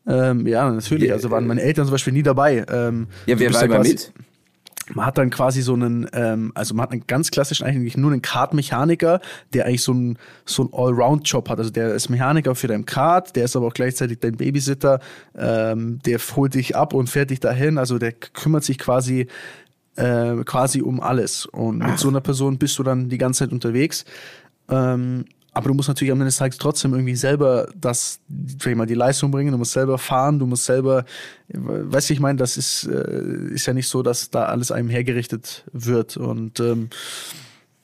Ähm, 0.06 0.46
ja, 0.46 0.70
natürlich. 0.70 1.12
Also 1.12 1.30
waren 1.30 1.46
meine 1.46 1.60
Eltern 1.60 1.84
zum 1.84 1.92
Beispiel 1.92 2.12
nie 2.12 2.22
dabei. 2.22 2.64
Ähm, 2.70 3.08
ja, 3.26 3.38
wer 3.38 3.52
war 3.52 3.62
immer 3.64 3.80
mit? 3.80 4.12
Man 4.94 5.06
hat 5.06 5.18
dann 5.18 5.30
quasi 5.30 5.62
so 5.62 5.74
einen, 5.74 6.08
ähm, 6.12 6.52
also 6.54 6.74
man 6.74 6.84
hat 6.84 6.92
einen 6.92 7.06
ganz 7.06 7.30
klassischen 7.30 7.66
eigentlich 7.66 7.96
nur 7.96 8.12
einen 8.12 8.22
Kartmechaniker, 8.22 9.20
der 9.52 9.66
eigentlich 9.66 9.82
so 9.82 9.92
einen, 9.92 10.18
so 10.44 10.62
einen 10.62 10.72
Allround-Job 10.72 11.48
hat. 11.48 11.58
Also 11.58 11.70
der 11.70 11.94
ist 11.94 12.08
Mechaniker 12.08 12.54
für 12.54 12.68
dein 12.68 12.86
Kart, 12.86 13.34
der 13.34 13.44
ist 13.46 13.56
aber 13.56 13.66
auch 13.66 13.74
gleichzeitig 13.74 14.20
dein 14.20 14.36
Babysitter, 14.36 15.00
ähm, 15.36 15.98
der 16.04 16.18
holt 16.18 16.54
dich 16.54 16.76
ab 16.76 16.94
und 16.94 17.10
fährt 17.10 17.30
dich 17.30 17.40
dahin. 17.40 17.78
Also 17.78 17.98
der 17.98 18.12
kümmert 18.12 18.64
sich 18.64 18.78
quasi 18.78 19.26
äh, 19.96 20.44
quasi 20.44 20.82
um 20.82 21.00
alles. 21.00 21.46
Und 21.46 21.78
mit 21.78 21.98
so 21.98 22.08
einer 22.08 22.20
Person 22.20 22.58
bist 22.58 22.78
du 22.78 22.82
dann 22.82 23.08
die 23.08 23.18
ganze 23.18 23.40
Zeit 23.40 23.52
unterwegs. 23.52 24.04
Ähm, 24.68 25.24
aber 25.56 25.68
du 25.68 25.74
musst 25.74 25.88
natürlich 25.88 26.12
am 26.12 26.18
Ende 26.18 26.26
des 26.26 26.36
Tages 26.36 26.58
trotzdem 26.58 26.92
irgendwie 26.92 27.16
selber 27.16 27.68
das, 27.74 28.20
sag 28.60 28.72
ich 28.72 28.76
mal, 28.76 28.84
die 28.84 28.92
Leistung 28.92 29.30
bringen. 29.30 29.52
Du 29.52 29.56
musst 29.56 29.72
selber 29.72 29.96
fahren, 29.96 30.38
du 30.38 30.44
musst 30.44 30.66
selber, 30.66 31.06
weißt 31.48 32.10
du, 32.10 32.12
ich 32.12 32.20
meine, 32.20 32.36
das 32.36 32.58
ist, 32.58 32.84
äh, 32.84 33.54
ist 33.54 33.64
ja 33.64 33.72
nicht 33.72 33.88
so, 33.88 34.02
dass 34.02 34.28
da 34.28 34.44
alles 34.44 34.70
einem 34.70 34.90
hergerichtet 34.90 35.64
wird. 35.72 36.18
Und 36.18 36.60
ähm, 36.60 36.90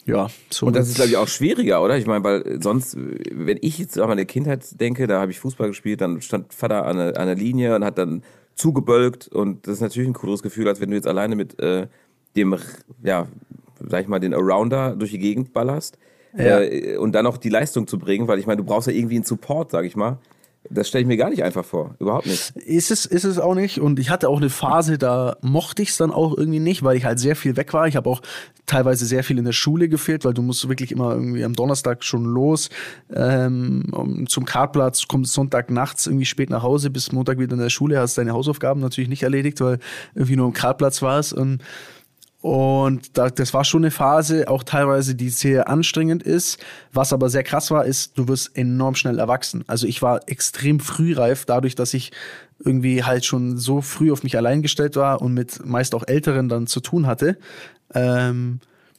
ja, 0.05 0.29
so. 0.51 0.67
Und 0.67 0.77
das 0.77 0.87
ist, 0.87 0.97
glaube 0.97 1.13
ich, 1.13 1.17
auch 1.17 1.29
schwieriger, 1.29 1.83
oder? 1.83 1.97
Ich 1.97 2.07
meine, 2.07 2.23
weil 2.23 2.61
sonst, 2.63 2.95
wenn 2.95 3.57
ich 3.63 3.79
jetzt 3.79 3.99
an 3.99 4.07
meine 4.07 4.27
Kindheit 4.27 4.79
denke, 4.79 5.07
da 5.07 5.23
habe 5.23 5.31
ich 5.31 5.41
Fußball 5.41 5.69
gespielt, 5.69 6.03
dann 6.03 6.21
stand 6.21 6.53
Vater 6.53 6.85
an 6.85 6.99
der, 6.99 7.19
an 7.19 7.27
der 7.27 7.37
Linie 7.37 7.75
und 7.75 7.87
hat 7.87 7.97
dann 7.97 8.23
zugebölkt. 8.55 9.29
Und 9.29 9.67
das 9.67 9.77
ist 9.77 9.81
natürlich 9.81 10.11
ein 10.11 10.15
cooles 10.15 10.43
Gefühl, 10.43 10.69
als 10.69 10.83
wenn 10.83 10.91
du 10.91 10.97
jetzt 10.97 11.09
alleine 11.09 11.37
mit 11.37 11.59
äh, 11.59 11.87
dem, 12.37 12.55
ja, 13.03 13.29
sag 13.89 14.03
ich 14.03 14.09
mal, 14.09 14.21
den 14.21 14.35
Arounder 14.35 14.95
durch 14.95 15.13
die 15.13 15.19
Gegend 15.19 15.55
ballerst 15.55 15.97
ja. 16.37 16.61
äh, 16.61 16.97
und 16.97 17.13
dann 17.13 17.27
auch 17.27 17.37
die 17.37 17.49
Leistung 17.49 17.87
zu 17.87 17.99
bringen, 17.99 18.29
weil 18.29 18.39
ich 18.39 18.47
meine, 18.47 18.59
du 18.59 18.65
brauchst 18.65 18.89
ja 18.89 18.95
irgendwie 18.95 19.17
einen 19.17 19.25
Support, 19.25 19.71
sag 19.71 19.85
ich 19.85 19.97
mal. 19.97 20.19
Das 20.71 20.89
stelle 20.89 21.03
ich 21.03 21.09
mir 21.09 21.17
gar 21.17 21.29
nicht 21.29 21.43
einfach 21.43 21.65
vor. 21.65 21.97
Überhaupt 21.99 22.27
nicht. 22.27 22.51
Ist 22.57 22.93
es, 22.93 23.05
ist 23.05 23.25
es 23.25 23.39
auch 23.39 23.55
nicht. 23.55 23.81
Und 23.81 23.99
ich 23.99 24.11
hatte 24.11 24.29
auch 24.29 24.37
eine 24.37 24.49
Phase, 24.49 24.97
da 24.97 25.37
mochte 25.43 25.83
ich 25.83 25.91
es 25.91 25.97
dann 25.97 26.13
auch 26.13 26.37
irgendwie 26.37 26.61
nicht, 26.61 26.85
weil 26.85 26.97
ich 26.97 27.05
halt 27.05 27.19
sehr 27.19 27.35
viel 27.35 27.57
weg 27.57 27.75
war. 27.75 27.89
Ich 27.89 27.97
habe 27.97 28.09
auch 28.09 28.23
teilweise 28.65 29.05
sehr 29.05 29.25
viel 29.25 29.39
in 29.39 29.45
der 29.45 29.53
Schule 29.53 29.89
gefehlt, 29.89 30.25
weil 30.25 30.35
du 30.35 30.43
musst 30.43 30.69
wirklich 30.69 30.93
immer 30.93 31.15
irgendwie 31.15 31.45
am 31.45 31.55
Donnerstag 31.55 32.05
schon 32.05 32.25
los 32.25 32.71
ähm, 33.13 34.25
zum 34.29 34.45
Kartplatz, 34.45 35.09
kommst 35.09 35.33
Sonntag 35.33 35.71
nachts 35.71 36.07
irgendwie 36.07 36.27
spät 36.27 36.49
nach 36.49 36.63
Hause, 36.63 36.91
bis 36.91 37.11
Montag 37.11 37.39
wieder 37.39 37.55
in 37.55 37.59
der 37.59 37.69
Schule, 37.69 37.99
hast 37.99 38.17
deine 38.17 38.33
Hausaufgaben 38.33 38.81
natürlich 38.81 39.11
nicht 39.11 39.25
erledigt, 39.25 39.61
weil 39.61 39.81
irgendwie 40.15 40.37
nur 40.37 40.47
am 40.47 40.53
Kartplatz 40.53 41.03
warst. 41.03 41.33
Und 41.33 41.61
und 42.43 43.17
da, 43.17 43.31
das 43.31 43.55
war 43.55 43.65
schon 43.65 43.85
eine 43.85 43.93
Phase, 43.93 44.49
auch 44.49 44.65
teilweise, 44.65 45.15
die 45.15 45.31
sehr 45.31 45.69
anstrengend 45.69 46.25
ist. 46.25 46.59
Was 46.93 47.13
aber 47.13 47.31
sehr 47.31 47.45
krass 47.45 47.71
war, 47.71 47.85
ist, 47.85 48.19
du 48.19 48.27
wirst 48.27 48.57
enorm 48.59 48.97
schnell 48.97 49.21
erwachsen. 49.21 49.65
Also 49.69 49.87
ich 49.87 50.03
war 50.03 50.29
extrem 50.29 50.81
frühreif, 50.81 51.45
dadurch, 51.45 51.77
dass 51.77 51.95
ich 51.95 52.11
irgendwie 52.59 53.05
halt 53.05 53.25
schon 53.25 53.59
so 53.59 53.81
früh 53.81 54.11
auf 54.11 54.25
mich 54.25 54.37
allein 54.37 54.61
gestellt 54.61 54.97
war 54.97 55.23
und 55.23 55.35
mit 55.35 55.65
meist 55.65 55.95
auch 55.95 56.03
Älteren 56.05 56.49
dann 56.49 56.67
zu 56.67 56.81
tun 56.81 57.07
hatte. 57.07 57.39
Ähm, 57.95 58.59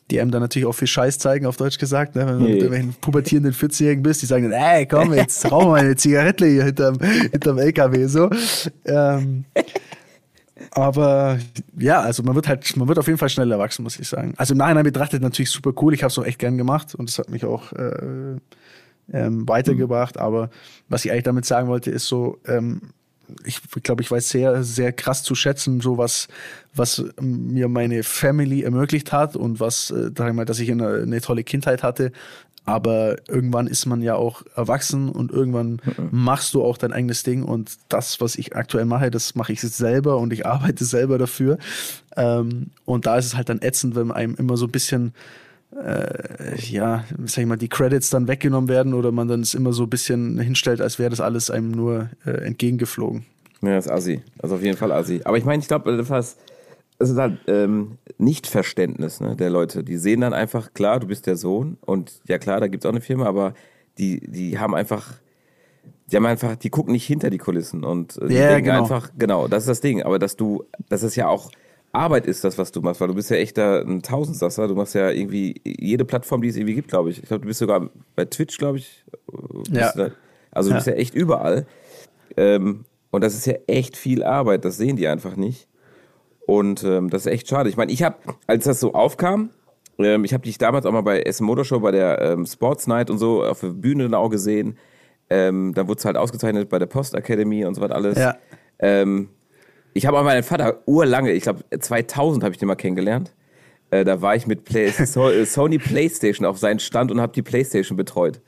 die 0.10 0.22
einem 0.22 0.32
dann 0.32 0.42
natürlich 0.42 0.66
auch 0.66 0.74
viel 0.74 0.88
Scheiß 0.88 1.18
zeigen, 1.18 1.46
auf 1.46 1.58
Deutsch 1.58 1.80
gesagt, 1.80 2.16
ne? 2.16 2.26
wenn 2.26 2.40
du 2.40 2.46
hey. 2.46 2.54
mit 2.54 2.62
irgendwelchen 2.62 2.94
pubertierenden 3.02 3.54
40-Jährigen 3.54 4.04
bist, 4.04 4.22
die 4.22 4.26
sagen 4.26 4.50
dann, 4.50 4.60
ey, 4.60 4.86
komm, 4.86 5.14
jetzt 5.14 5.50
rauchen 5.52 5.72
wir 5.72 5.78
eine 5.78 5.96
Zigarette 5.96 6.46
hier 6.46 6.66
hinterm, 6.66 6.98
hinterm 7.00 7.58
LKW, 7.58 8.06
so. 8.08 8.30
Ähm, 8.86 9.46
aber 10.72 11.40
ja, 11.78 12.02
also 12.02 12.24
man 12.24 12.36
wird 12.36 12.48
halt, 12.48 12.76
man 12.78 12.88
wird 12.88 13.00
auf 13.00 13.08
jeden 13.08 13.20
Fall 13.20 13.30
schnell 13.30 13.52
erwachsen, 13.52 13.84
muss 13.84 14.00
ich 14.00 14.08
sagen. 14.08 14.34
Also 14.38 14.54
im 14.54 14.58
Nachhinein 14.58 14.84
betrachtet 14.84 15.22
natürlich 15.22 15.50
super 15.50 15.72
cool. 15.82 15.94
Ich 15.94 16.04
habe 16.04 16.12
es 16.12 16.18
auch 16.18 16.26
echt 16.26 16.40
gern 16.40 16.58
gemacht 16.58 16.96
und 16.96 17.10
es 17.10 17.20
hat 17.20 17.30
mich 17.30 17.46
auch 17.46 17.74
äh, 17.74 18.38
ähm, 19.12 19.48
weitergebracht. 19.48 20.16
Mhm. 20.16 20.22
Aber 20.22 20.50
was 20.90 21.06
ich 21.06 21.12
eigentlich 21.12 21.24
damit 21.24 21.46
sagen 21.46 21.68
wollte, 21.68 21.92
ist 21.92 22.08
so, 22.08 22.40
ähm, 22.46 22.82
ich 23.46 23.62
glaube, 23.84 24.02
ich 24.02 24.12
weiß 24.12 24.30
sehr, 24.30 24.64
sehr 24.64 24.92
krass 24.92 25.24
zu 25.24 25.36
schätzen, 25.36 25.82
so 25.82 25.98
was, 25.98 26.28
was 26.74 27.04
mir 27.20 27.68
meine 27.68 28.04
Family 28.04 28.64
ermöglicht 28.64 29.12
hat 29.12 29.36
und 29.36 29.60
was, 29.60 29.92
äh, 29.92 30.34
mal, 30.34 30.46
dass 30.46 30.60
ich 30.60 30.72
eine, 30.72 31.02
eine 31.04 31.22
tolle 31.22 31.44
Kindheit 31.44 31.84
hatte. 31.84 32.12
Aber 32.66 33.18
irgendwann 33.28 33.68
ist 33.68 33.86
man 33.86 34.02
ja 34.02 34.16
auch 34.16 34.44
erwachsen 34.56 35.10
und 35.10 35.32
irgendwann 35.32 35.82
mhm. 35.98 36.10
machst 36.12 36.54
du 36.54 36.64
auch 36.64 36.78
dein 36.78 36.94
eigenes 36.94 37.24
Ding. 37.24 37.44
Und 37.44 37.78
das, 37.90 38.22
was 38.22 38.36
ich 38.36 38.56
aktuell 38.56 38.86
mache, 38.86 39.12
das 39.12 39.36
mache 39.36 39.52
ich 39.52 39.62
selber 39.62 40.18
und 40.18 40.32
ich 40.32 40.46
arbeite 40.46 40.86
selber 40.86 41.18
dafür. 41.18 41.58
Ähm, 42.16 42.68
und 42.86 43.06
da 43.06 43.18
ist 43.18 43.26
es 43.26 43.36
halt 43.36 43.50
dann 43.50 43.62
ätzend, 43.62 43.96
wenn 43.96 44.12
einem 44.12 44.36
immer 44.36 44.56
so 44.56 44.66
ein 44.66 44.72
bisschen, 44.72 45.14
äh, 45.84 46.58
ja, 46.58 47.04
sag 47.26 47.42
ich 47.42 47.48
mal, 47.48 47.58
die 47.58 47.70
Credits 47.70 48.10
dann 48.10 48.28
weggenommen 48.28 48.70
werden 48.70 48.94
oder 48.94 49.12
man 49.12 49.28
dann 49.28 49.42
es 49.42 49.54
immer 49.54 49.74
so 49.74 49.84
ein 49.84 49.90
bisschen 49.90 50.40
hinstellt, 50.40 50.80
als 50.80 51.00
wäre 51.00 51.10
das 51.10 51.20
alles 51.20 51.50
einem 51.50 51.72
nur 51.72 52.10
äh, 52.26 52.32
entgegengeflogen. 52.32 53.26
Ja, 53.62 53.76
das 53.76 53.86
ist 53.86 53.92
assi. 53.92 54.22
Also 54.40 54.56
auf 54.56 54.62
jeden 54.62 54.78
Fall 54.78 54.92
assi. 54.92 55.22
Aber 55.26 55.38
ich 55.38 55.46
meine, 55.46 55.62
ich 55.62 55.68
glaube, 55.68 56.10
was 56.10 56.38
es 57.00 57.10
ist 57.10 57.18
halt 57.18 57.40
ähm, 57.48 57.98
Nichtverständnis 58.18 59.20
ne, 59.20 59.36
der 59.36 59.50
Leute. 59.50 59.84
Die 59.84 59.98
sehen 59.98 60.22
dann 60.22 60.34
einfach, 60.34 60.74
klar, 60.74 61.00
du 61.00 61.08
bist 61.08 61.28
der 61.28 61.36
Sohn 61.36 61.78
und 61.82 62.22
ja 62.28 62.38
klar, 62.38 62.60
da 62.60 62.68
gibt 62.68 62.84
es 62.84 62.88
auch 62.88 62.94
eine 62.94 63.02
Firma, 63.02 63.26
aber 63.26 63.54
die, 63.98 64.20
die 64.20 64.60
haben 64.60 64.76
einfach, 64.76 65.14
die 66.12 66.16
haben 66.16 66.26
einfach, 66.26 66.56
die 66.56 66.70
gucken 66.70 66.94
nicht 66.94 67.06
hinter 67.06 67.30
die 67.30 67.38
Kulissen 67.38 67.84
und 67.84 68.18
äh, 68.18 68.28
die 68.28 68.36
ja, 68.36 68.50
denken 68.50 68.66
genau. 68.66 68.82
einfach, 68.82 69.12
genau, 69.18 69.48
das 69.48 69.64
ist 69.64 69.70
das 69.70 69.82
Ding. 69.82 70.04
Aber 70.04 70.20
dass 70.20 70.36
du, 70.36 70.66
dass 70.90 71.04
es 71.04 71.16
ja 71.16 71.28
auch 71.28 71.52
Arbeit 71.92 72.26
ist, 72.26 72.44
das, 72.44 72.58
was 72.58 72.72
du 72.72 72.82
machst, 72.82 73.02
weil 73.02 73.08
du 73.08 73.14
bist 73.14 73.30
ja 73.30 73.38
echt 73.38 73.58
da 73.58 73.82
ein 73.82 74.02
Tausendsasser. 74.02 74.68
Du 74.68 74.74
machst 74.74 74.96
ja 74.96 75.12
irgendwie 75.12 75.62
jede 75.64 76.06
Plattform, 76.06 76.42
die 76.42 76.48
es 76.50 76.56
irgendwie 76.56 76.74
gibt, 76.74 76.88
glaube 76.88 77.12
ich. 77.12 77.22
Ich 77.22 77.28
glaube, 77.28 77.42
du 77.42 77.48
bist 77.48 77.60
sogar 77.60 77.90
bei 78.16 78.26
Twitch, 78.26 78.58
glaube 78.58 78.80
ich. 78.80 79.06
Ja. 79.72 79.92
Da, 79.96 80.10
also 80.52 80.70
du 80.70 80.74
ja. 80.74 80.78
bist 80.78 80.88
ja 80.88 80.94
echt 80.94 81.14
überall. 81.14 81.68
Ähm, 82.36 82.86
und 83.12 83.24
das 83.24 83.36
ist 83.36 83.46
ja 83.46 83.54
echt 83.68 83.96
viel 83.96 84.24
Arbeit, 84.24 84.66
das 84.66 84.78
sehen 84.78 84.96
die 84.96 85.08
einfach 85.08 85.36
nicht. 85.36 85.68
Und 86.46 86.84
ähm, 86.84 87.10
das 87.10 87.26
ist 87.26 87.32
echt 87.32 87.48
schade. 87.48 87.70
Ich 87.70 87.78
meine, 87.78 87.92
ich 87.92 88.04
habe, 88.04 88.18
als 88.48 88.66
das 88.66 88.80
so 88.80 88.94
aufkam, 88.94 89.50
ähm, 89.98 90.26
ich 90.26 90.34
habe 90.34 90.44
dich 90.44 90.58
damals 90.58 90.86
auch 90.86 90.92
mal 90.92 91.02
bei 91.02 91.22
S 91.22 91.42
Motor 91.42 91.66
Show, 91.66 91.80
bei 91.80 91.92
der 91.92 92.22
ähm, 92.22 92.46
Sports 92.46 92.88
Night 92.88 93.10
und 93.10 93.18
so 93.18 93.44
auf 93.44 93.62
der 93.62 93.68
Bühne 93.68 94.04
dann 94.04 94.14
auch 94.14 94.30
gesehen. 94.30 94.78
Ähm, 95.30 95.74
dann 95.74 95.88
wurde 95.88 96.00
es 96.00 96.06
halt 96.06 96.18
ausgezeichnet 96.18 96.70
bei 96.70 96.80
der 96.80 96.86
Post 96.86 97.16
Academy 97.16 97.66
und 97.66 97.76
so 97.76 97.82
was 97.82 97.92
alles. 97.92 98.18
Ja. 98.18 98.36
Ähm, 98.80 99.30
ich 99.94 100.06
habe 100.06 100.20
auch 100.20 100.24
meinen 100.24 100.44
Vater 100.44 100.80
urlange, 100.86 101.32
ich 101.32 101.44
glaube 101.44 101.64
2000 101.78 102.44
habe 102.44 102.54
ich 102.54 102.58
den 102.58 102.68
mal 102.68 102.76
kennengelernt. 102.76 103.34
Äh, 103.92 104.04
da 104.04 104.22
war 104.22 104.36
ich 104.36 104.48
mit 104.48 104.66
Play 104.66 104.90
so 105.06 105.30
äh, 105.30 105.46
Sony 105.46 105.78
PlayStation 105.78 106.46
auf 106.46 106.58
seinen 106.58 106.80
Stand 106.80 107.12
und 107.12 107.22
habe 107.22 107.32
die 107.34 107.42
PlayStation 107.44 107.96
betreut. 107.96 108.42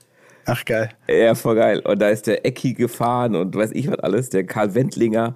Ach 0.46 0.64
geil. 0.66 0.90
Ja, 1.08 1.34
voll 1.34 1.56
geil. 1.56 1.80
Und 1.80 2.00
da 2.00 2.10
ist 2.10 2.28
der 2.28 2.46
Ecki 2.46 2.74
gefahren 2.74 3.36
und 3.36 3.56
weiß 3.56 3.72
ich 3.74 3.88
was 3.88 4.00
alles, 4.00 4.30
der 4.30 4.44
Karl 4.46 4.76
Wendlinger. 4.76 5.36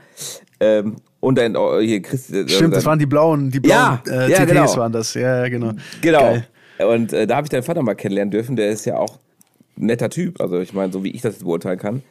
Ähm, 0.59 0.97
und 1.19 1.37
dann 1.37 1.55
oh, 1.55 1.79
hier 1.79 2.01
Chris. 2.01 2.29
Äh, 2.29 2.47
Stimmt, 2.47 2.75
das 2.75 2.85
waren 2.85 2.99
die 2.99 3.05
blauen, 3.05 3.51
die 3.51 3.59
blauen 3.59 3.99
ja, 4.05 4.25
äh, 4.25 4.31
ja, 4.31 4.37
TTs 4.37 4.47
genau. 4.47 4.77
waren 4.77 4.91
das. 4.91 5.13
Ja, 5.13 5.47
genau. 5.49 5.73
Genau. 6.01 6.19
Geil. 6.19 6.47
Und 6.79 7.11
äh, 7.11 7.27
da 7.27 7.35
habe 7.35 7.45
ich 7.45 7.49
deinen 7.49 7.63
Vater 7.63 7.81
mal 7.81 7.95
kennenlernen 7.95 8.31
dürfen. 8.31 8.55
Der 8.55 8.69
ist 8.69 8.85
ja 8.85 8.97
auch 8.97 9.19
ein 9.77 9.87
netter 9.87 10.09
Typ. 10.09 10.39
Also 10.39 10.59
ich 10.59 10.73
meine, 10.73 10.93
so 10.93 11.03
wie 11.03 11.11
ich 11.11 11.21
das 11.21 11.39
beurteilen 11.39 11.79
kann. 11.79 12.03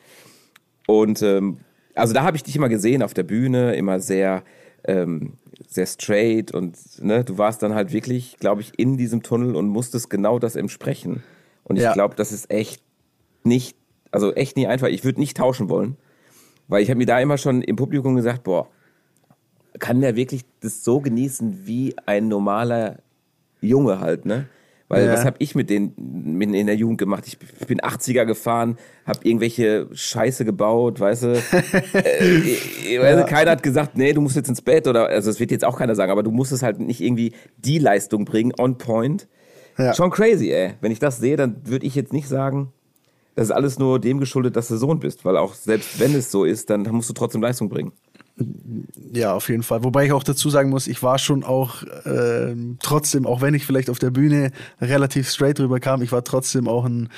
Und 0.86 1.22
ähm, 1.22 1.58
also 1.94 2.14
da 2.14 2.22
habe 2.22 2.36
ich 2.36 2.42
dich 2.42 2.54
immer 2.54 2.68
gesehen 2.68 3.02
auf 3.02 3.14
der 3.14 3.22
Bühne, 3.22 3.74
immer 3.74 3.98
sehr, 4.00 4.42
ähm, 4.84 5.34
sehr 5.66 5.86
straight 5.86 6.52
und 6.52 6.76
ne, 7.02 7.24
du 7.24 7.36
warst 7.36 7.62
dann 7.62 7.74
halt 7.74 7.92
wirklich, 7.92 8.36
glaube 8.38 8.60
ich, 8.60 8.78
in 8.78 8.96
diesem 8.96 9.22
Tunnel 9.22 9.56
und 9.56 9.68
musstest 9.68 10.08
genau 10.08 10.38
das 10.38 10.54
entsprechen. 10.54 11.22
Und 11.64 11.76
ich 11.76 11.82
ja. 11.82 11.92
glaube, 11.92 12.14
das 12.14 12.32
ist 12.32 12.50
echt 12.50 12.82
nicht, 13.42 13.76
also 14.10 14.32
echt 14.34 14.56
nie 14.56 14.66
einfach. 14.66 14.88
Ich 14.88 15.04
würde 15.04 15.20
nicht 15.20 15.36
tauschen 15.36 15.68
wollen, 15.68 15.96
weil 16.68 16.82
ich 16.82 16.88
habe 16.88 16.98
mir 16.98 17.06
da 17.06 17.20
immer 17.20 17.36
schon 17.36 17.62
im 17.62 17.76
Publikum 17.76 18.14
gesagt, 18.16 18.44
boah, 18.44 18.68
kann 19.78 20.00
der 20.00 20.16
wirklich 20.16 20.44
das 20.60 20.84
so 20.84 21.00
genießen 21.00 21.66
wie 21.66 21.94
ein 22.06 22.28
normaler 22.28 22.98
Junge 23.60 24.00
halt, 24.00 24.24
ne? 24.24 24.46
Weil 24.88 25.04
ja. 25.04 25.12
was 25.12 25.26
habe 25.26 25.36
ich 25.38 25.54
mit 25.54 25.68
den 25.68 25.92
mit 25.96 26.54
in 26.54 26.66
der 26.66 26.76
Jugend 26.76 26.96
gemacht? 26.96 27.24
Ich 27.26 27.38
bin 27.66 27.78
80er 27.80 28.24
gefahren, 28.24 28.78
habe 29.04 29.20
irgendwelche 29.22 29.86
Scheiße 29.92 30.46
gebaut, 30.46 30.98
weißt 30.98 31.22
du? 31.24 31.32
äh, 31.92 32.38
ich, 32.38 32.92
ja. 32.92 33.22
Keiner 33.24 33.50
hat 33.50 33.62
gesagt, 33.62 33.98
nee, 33.98 34.14
du 34.14 34.22
musst 34.22 34.36
jetzt 34.36 34.48
ins 34.48 34.62
Bett 34.62 34.86
oder 34.86 35.08
also 35.08 35.30
das 35.30 35.40
wird 35.40 35.50
jetzt 35.50 35.64
auch 35.64 35.78
keiner 35.78 35.94
sagen, 35.94 36.10
aber 36.10 36.22
du 36.22 36.30
musst 36.30 36.52
es 36.52 36.62
halt 36.62 36.80
nicht 36.80 37.02
irgendwie 37.02 37.34
die 37.58 37.78
Leistung 37.78 38.24
bringen, 38.24 38.52
on 38.58 38.78
point. 38.78 39.28
Ja. 39.76 39.94
Schon 39.94 40.10
crazy, 40.10 40.50
ey. 40.50 40.74
Wenn 40.80 40.90
ich 40.90 41.00
das 41.00 41.18
sehe, 41.18 41.36
dann 41.36 41.60
würde 41.64 41.84
ich 41.84 41.94
jetzt 41.94 42.14
nicht 42.14 42.26
sagen, 42.26 42.72
das 43.34 43.48
ist 43.48 43.52
alles 43.52 43.78
nur 43.78 44.00
dem 44.00 44.18
geschuldet, 44.18 44.56
dass 44.56 44.68
du 44.68 44.76
Sohn 44.76 44.98
bist, 45.00 45.24
weil 45.24 45.36
auch 45.36 45.54
selbst 45.54 46.00
wenn 46.00 46.14
es 46.14 46.30
so 46.30 46.44
ist, 46.44 46.70
dann 46.70 46.82
musst 46.82 47.10
du 47.10 47.12
trotzdem 47.12 47.42
Leistung 47.42 47.68
bringen. 47.68 47.92
Ja, 49.12 49.32
auf 49.34 49.48
jeden 49.48 49.62
Fall. 49.62 49.82
Wobei 49.84 50.06
ich 50.06 50.12
auch 50.12 50.22
dazu 50.22 50.50
sagen 50.50 50.70
muss, 50.70 50.86
ich 50.86 51.02
war 51.02 51.18
schon 51.18 51.42
auch 51.42 51.82
äh, 52.04 52.54
trotzdem, 52.82 53.26
auch 53.26 53.40
wenn 53.40 53.54
ich 53.54 53.66
vielleicht 53.66 53.90
auf 53.90 53.98
der 53.98 54.10
Bühne 54.10 54.52
relativ 54.80 55.28
straight 55.30 55.58
drüber 55.58 55.80
kam, 55.80 56.02
ich 56.02 56.12
war 56.12 56.22
trotzdem 56.22 56.68
auch 56.68 56.84
ein, 56.84 57.08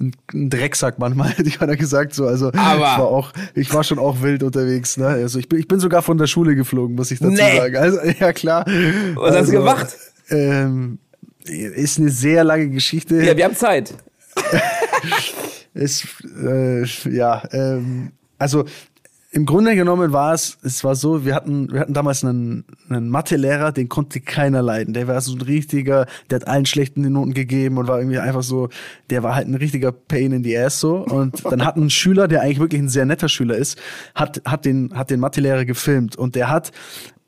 ein, 0.00 0.16
ein 0.32 0.50
Drecksack 0.50 0.98
manchmal, 0.98 1.28
hätte 1.36 1.48
ich 1.48 1.60
mal 1.60 1.76
gesagt. 1.76 2.14
So, 2.14 2.26
also 2.26 2.48
Aber 2.48 2.76
ich 2.76 2.80
war 2.80 3.06
auch, 3.06 3.32
ich 3.54 3.72
war 3.72 3.84
schon 3.84 3.98
auch 3.98 4.22
wild 4.22 4.42
unterwegs. 4.42 4.96
Ne? 4.96 5.06
Also 5.06 5.38
ich 5.38 5.48
bin, 5.48 5.60
ich 5.60 5.68
bin 5.68 5.78
sogar 5.80 6.02
von 6.02 6.18
der 6.18 6.26
Schule 6.26 6.56
geflogen, 6.56 6.96
muss 6.96 7.10
ich 7.10 7.20
dazu 7.20 7.32
nee. 7.32 7.56
sagen. 7.56 7.76
Also 7.76 8.00
ja 8.18 8.32
klar. 8.32 8.64
Was 8.66 8.74
also, 8.74 9.16
hast 9.16 9.32
du 9.32 9.38
also, 9.38 9.52
gemacht? 9.52 9.96
Ähm, 10.30 10.98
ist 11.44 11.98
eine 11.98 12.10
sehr 12.10 12.42
lange 12.42 12.68
Geschichte. 12.68 13.22
Ja, 13.22 13.36
wir 13.36 13.44
haben 13.44 13.54
Zeit. 13.54 13.94
ist 15.74 16.06
äh, 16.42 16.84
ja 17.10 17.42
ähm, 17.52 18.12
also 18.38 18.64
im 19.34 19.46
Grunde 19.46 19.74
genommen 19.74 20.12
war 20.12 20.32
es, 20.32 20.58
es 20.62 20.84
war 20.84 20.94
so, 20.94 21.24
wir 21.24 21.34
hatten, 21.34 21.72
wir 21.72 21.80
hatten 21.80 21.92
damals 21.92 22.24
einen, 22.24 22.64
einen 22.88 23.08
Mathelehrer, 23.08 23.72
den 23.72 23.88
konnte 23.88 24.20
keiner 24.20 24.62
leiden. 24.62 24.94
Der 24.94 25.08
war 25.08 25.20
so 25.20 25.34
ein 25.34 25.40
richtiger, 25.40 26.06
der 26.30 26.40
hat 26.40 26.46
allen 26.46 26.66
schlechten 26.66 27.00
Noten 27.12 27.34
gegeben 27.34 27.78
und 27.78 27.88
war 27.88 27.98
irgendwie 27.98 28.20
einfach 28.20 28.44
so, 28.44 28.68
der 29.10 29.24
war 29.24 29.34
halt 29.34 29.48
ein 29.48 29.56
richtiger 29.56 29.90
Pain 29.90 30.30
in 30.30 30.44
the 30.44 30.56
ass 30.56 30.78
so. 30.78 30.98
Und 30.98 31.44
dann 31.50 31.64
hat 31.64 31.76
ein 31.76 31.90
Schüler, 31.90 32.28
der 32.28 32.42
eigentlich 32.42 32.60
wirklich 32.60 32.80
ein 32.80 32.88
sehr 32.88 33.06
netter 33.06 33.28
Schüler 33.28 33.56
ist, 33.56 33.76
hat, 34.14 34.40
hat 34.44 34.64
den, 34.64 34.92
hat 34.94 35.10
den 35.10 35.18
Mathelehrer 35.18 35.64
gefilmt 35.64 36.14
und 36.14 36.36
der 36.36 36.48
hat 36.48 36.70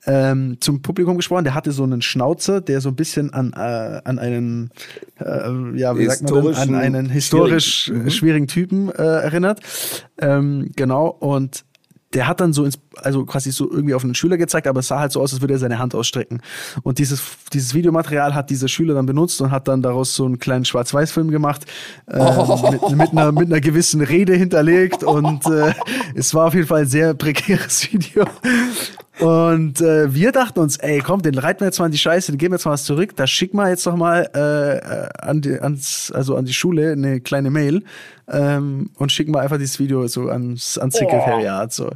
ähm, 0.06 0.58
zum 0.60 0.82
Publikum 0.82 1.16
gesprochen, 1.16 1.42
der 1.42 1.54
hatte 1.54 1.72
so 1.72 1.82
einen 1.82 2.02
Schnauzer, 2.02 2.60
der 2.60 2.80
so 2.80 2.90
ein 2.90 2.94
bisschen 2.94 3.32
an, 3.34 3.52
äh, 3.52 4.00
an 4.04 4.20
einen, 4.20 4.70
äh, 5.18 5.76
ja, 5.76 5.98
wie 5.98 6.06
sagt 6.06 6.30
man 6.30 6.44
denn, 6.44 6.54
an 6.54 6.74
einen 6.76 7.10
historisch 7.10 7.86
schwierigen, 7.86 8.04
mhm. 8.04 8.10
schwierigen 8.10 8.46
Typen 8.46 8.90
äh, 8.90 9.02
erinnert. 9.02 9.58
Ähm, 10.18 10.70
genau, 10.76 11.08
und 11.08 11.64
der 12.14 12.28
hat 12.28 12.40
dann 12.40 12.52
so 12.52 12.64
ins, 12.64 12.78
also 12.96 13.24
quasi 13.24 13.50
so 13.50 13.70
irgendwie 13.70 13.94
auf 13.94 14.04
einen 14.04 14.14
Schüler 14.14 14.36
gezeigt, 14.36 14.66
aber 14.66 14.80
es 14.80 14.88
sah 14.88 15.00
halt 15.00 15.12
so 15.12 15.20
aus, 15.20 15.32
als 15.32 15.40
würde 15.40 15.54
er 15.54 15.58
seine 15.58 15.78
Hand 15.78 15.94
ausstrecken. 15.94 16.40
Und 16.82 16.98
dieses, 16.98 17.22
dieses 17.52 17.74
Videomaterial 17.74 18.34
hat 18.34 18.50
dieser 18.50 18.68
Schüler 18.68 18.94
dann 18.94 19.06
benutzt 19.06 19.40
und 19.40 19.50
hat 19.50 19.68
dann 19.68 19.82
daraus 19.82 20.14
so 20.14 20.24
einen 20.24 20.38
kleinen 20.38 20.64
Schwarz-Weiß-Film 20.64 21.30
gemacht, 21.30 21.64
äh, 22.06 22.18
oh. 22.18 22.70
mit, 22.70 22.96
mit, 22.96 23.10
einer, 23.10 23.32
mit 23.32 23.46
einer 23.46 23.60
gewissen 23.60 24.00
Rede 24.00 24.34
hinterlegt. 24.34 25.02
Und 25.02 25.46
äh, 25.46 25.74
es 26.14 26.32
war 26.32 26.46
auf 26.46 26.54
jeden 26.54 26.66
Fall 26.66 26.82
ein 26.82 26.88
sehr 26.88 27.14
prekäres 27.14 27.92
Video. 27.92 28.24
Und 29.18 29.80
äh, 29.80 30.12
wir 30.14 30.30
dachten 30.30 30.60
uns, 30.60 30.76
ey, 30.76 31.00
komm, 31.00 31.22
den 31.22 31.38
reiten 31.38 31.60
wir 31.60 31.66
jetzt 31.66 31.78
mal 31.78 31.86
in 31.86 31.92
die 31.92 31.98
Scheiße, 31.98 32.32
den 32.32 32.38
geben 32.38 32.52
wir 32.52 32.56
jetzt 32.56 32.66
mal 32.66 32.72
was 32.72 32.84
zurück. 32.84 33.16
Da 33.16 33.26
schicken 33.26 33.56
wir 33.56 33.68
jetzt 33.68 33.86
noch 33.86 33.96
mal 33.96 34.28
äh, 34.34 35.24
an 35.24 35.40
die, 35.40 35.58
ans, 35.58 36.12
also 36.14 36.36
an 36.36 36.44
die 36.44 36.52
Schule 36.52 36.92
eine 36.92 37.20
kleine 37.20 37.50
Mail 37.50 37.82
ähm, 38.28 38.90
und 38.96 39.12
schicken 39.12 39.32
wir 39.32 39.40
einfach 39.40 39.56
dieses 39.56 39.78
Video 39.78 40.06
so 40.06 40.28
ans, 40.28 40.76
ans 40.76 40.96
Sekretariat. 40.96 41.72
So. 41.72 41.90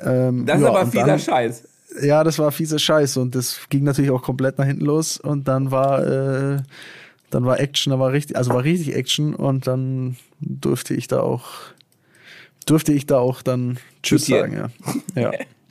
Ähm, 0.00 0.46
das 0.46 0.58
ist 0.58 0.62
ja, 0.62 0.68
aber 0.68 0.86
fieser 0.86 1.06
dann, 1.06 1.18
Scheiß. 1.18 1.64
Ja, 2.02 2.24
das 2.24 2.38
war 2.38 2.52
fieser 2.52 2.78
Scheiß 2.78 3.16
und 3.16 3.34
das 3.34 3.60
ging 3.68 3.84
natürlich 3.84 4.10
auch 4.12 4.22
komplett 4.22 4.58
nach 4.58 4.66
hinten 4.66 4.84
los 4.84 5.18
und 5.18 5.48
dann 5.48 5.70
war 5.70 6.06
äh, 6.06 6.58
dann 7.30 7.44
war 7.44 7.58
Action, 7.60 7.90
da 7.90 7.98
war 7.98 8.12
richtig, 8.12 8.36
also 8.36 8.52
war 8.52 8.62
richtig 8.62 8.94
Action 8.94 9.34
und 9.34 9.66
dann 9.66 10.16
durfte 10.40 10.94
ich 10.94 11.08
da 11.08 11.20
auch 11.20 11.44
durfte 12.66 12.92
ich 12.92 13.06
da 13.06 13.18
auch 13.18 13.42
dann 13.42 13.78
Tschüss 14.02 14.26
sagen, 14.26 14.70
ja. 15.16 15.20
ja. 15.20 15.32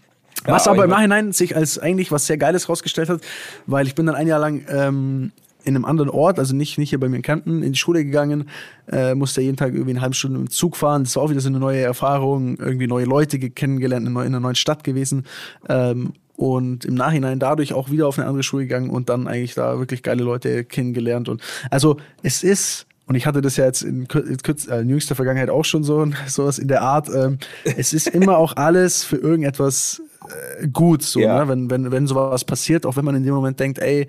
Was 0.45 0.65
ja, 0.65 0.71
aber 0.71 0.85
im 0.85 0.89
Nachhinein 0.89 1.31
sich 1.31 1.55
als 1.55 1.77
eigentlich 1.77 2.11
was 2.11 2.25
sehr 2.25 2.37
Geiles 2.37 2.69
rausgestellt 2.69 3.09
hat, 3.09 3.21
weil 3.67 3.87
ich 3.87 3.95
bin 3.95 4.05
dann 4.05 4.15
ein 4.15 4.27
Jahr 4.27 4.39
lang 4.39 4.65
ähm, 4.69 5.31
in 5.63 5.75
einem 5.75 5.85
anderen 5.85 6.09
Ort, 6.09 6.39
also 6.39 6.55
nicht, 6.55 6.77
nicht 6.77 6.89
hier 6.89 6.99
bei 6.99 7.09
mir 7.09 7.17
in 7.17 7.21
Kanten, 7.21 7.63
in 7.63 7.73
die 7.73 7.77
Schule 7.77 8.03
gegangen, 8.03 8.49
äh, 8.91 9.13
musste 9.13 9.41
jeden 9.41 9.57
Tag 9.57 9.73
irgendwie 9.73 9.91
eine 9.91 10.01
halbe 10.01 10.15
Stunde 10.15 10.39
im 10.39 10.49
Zug 10.49 10.75
fahren. 10.75 11.03
Das 11.03 11.15
war 11.15 11.23
auch 11.23 11.29
wieder 11.29 11.41
so 11.41 11.49
eine 11.49 11.59
neue 11.59 11.81
Erfahrung, 11.81 12.57
irgendwie 12.57 12.87
neue 12.87 13.05
Leute 13.05 13.37
kennengelernt, 13.37 14.07
in 14.07 14.17
einer 14.17 14.39
neuen 14.39 14.55
Stadt 14.55 14.83
gewesen. 14.83 15.25
Ähm, 15.69 16.13
und 16.35 16.85
im 16.85 16.95
Nachhinein 16.95 17.37
dadurch 17.37 17.73
auch 17.73 17.91
wieder 17.91 18.07
auf 18.07 18.17
eine 18.17 18.27
andere 18.27 18.41
Schule 18.41 18.63
gegangen 18.63 18.89
und 18.89 19.09
dann 19.09 19.27
eigentlich 19.27 19.53
da 19.53 19.77
wirklich 19.77 20.01
geile 20.01 20.23
Leute 20.23 20.63
kennengelernt. 20.63 21.29
Und 21.29 21.41
also 21.69 21.97
es 22.23 22.43
ist 22.43 22.87
und 23.05 23.15
ich 23.15 23.25
hatte 23.25 23.41
das 23.41 23.57
ja 23.57 23.65
jetzt 23.65 23.81
in, 23.81 24.07
äh, 24.09 24.79
in 24.79 24.89
jüngster 24.89 25.15
Vergangenheit 25.15 25.49
auch 25.49 25.65
schon 25.65 25.83
so 25.83 26.07
sowas 26.27 26.57
in 26.57 26.67
der 26.67 26.81
Art. 26.81 27.09
Ähm, 27.13 27.37
es 27.63 27.93
ist 27.93 28.07
immer 28.07 28.37
auch 28.37 28.55
alles 28.55 29.03
für 29.03 29.17
irgendetwas 29.17 30.01
äh, 30.29 30.67
gut, 30.67 31.03
so, 31.03 31.19
ja. 31.19 31.39
ne? 31.39 31.49
wenn, 31.49 31.69
wenn, 31.69 31.91
wenn 31.91 32.07
sowas 32.07 32.45
passiert, 32.45 32.85
auch 32.85 32.95
wenn 32.95 33.05
man 33.05 33.15
in 33.15 33.23
dem 33.23 33.33
Moment 33.33 33.59
denkt, 33.59 33.79
ey, 33.79 34.07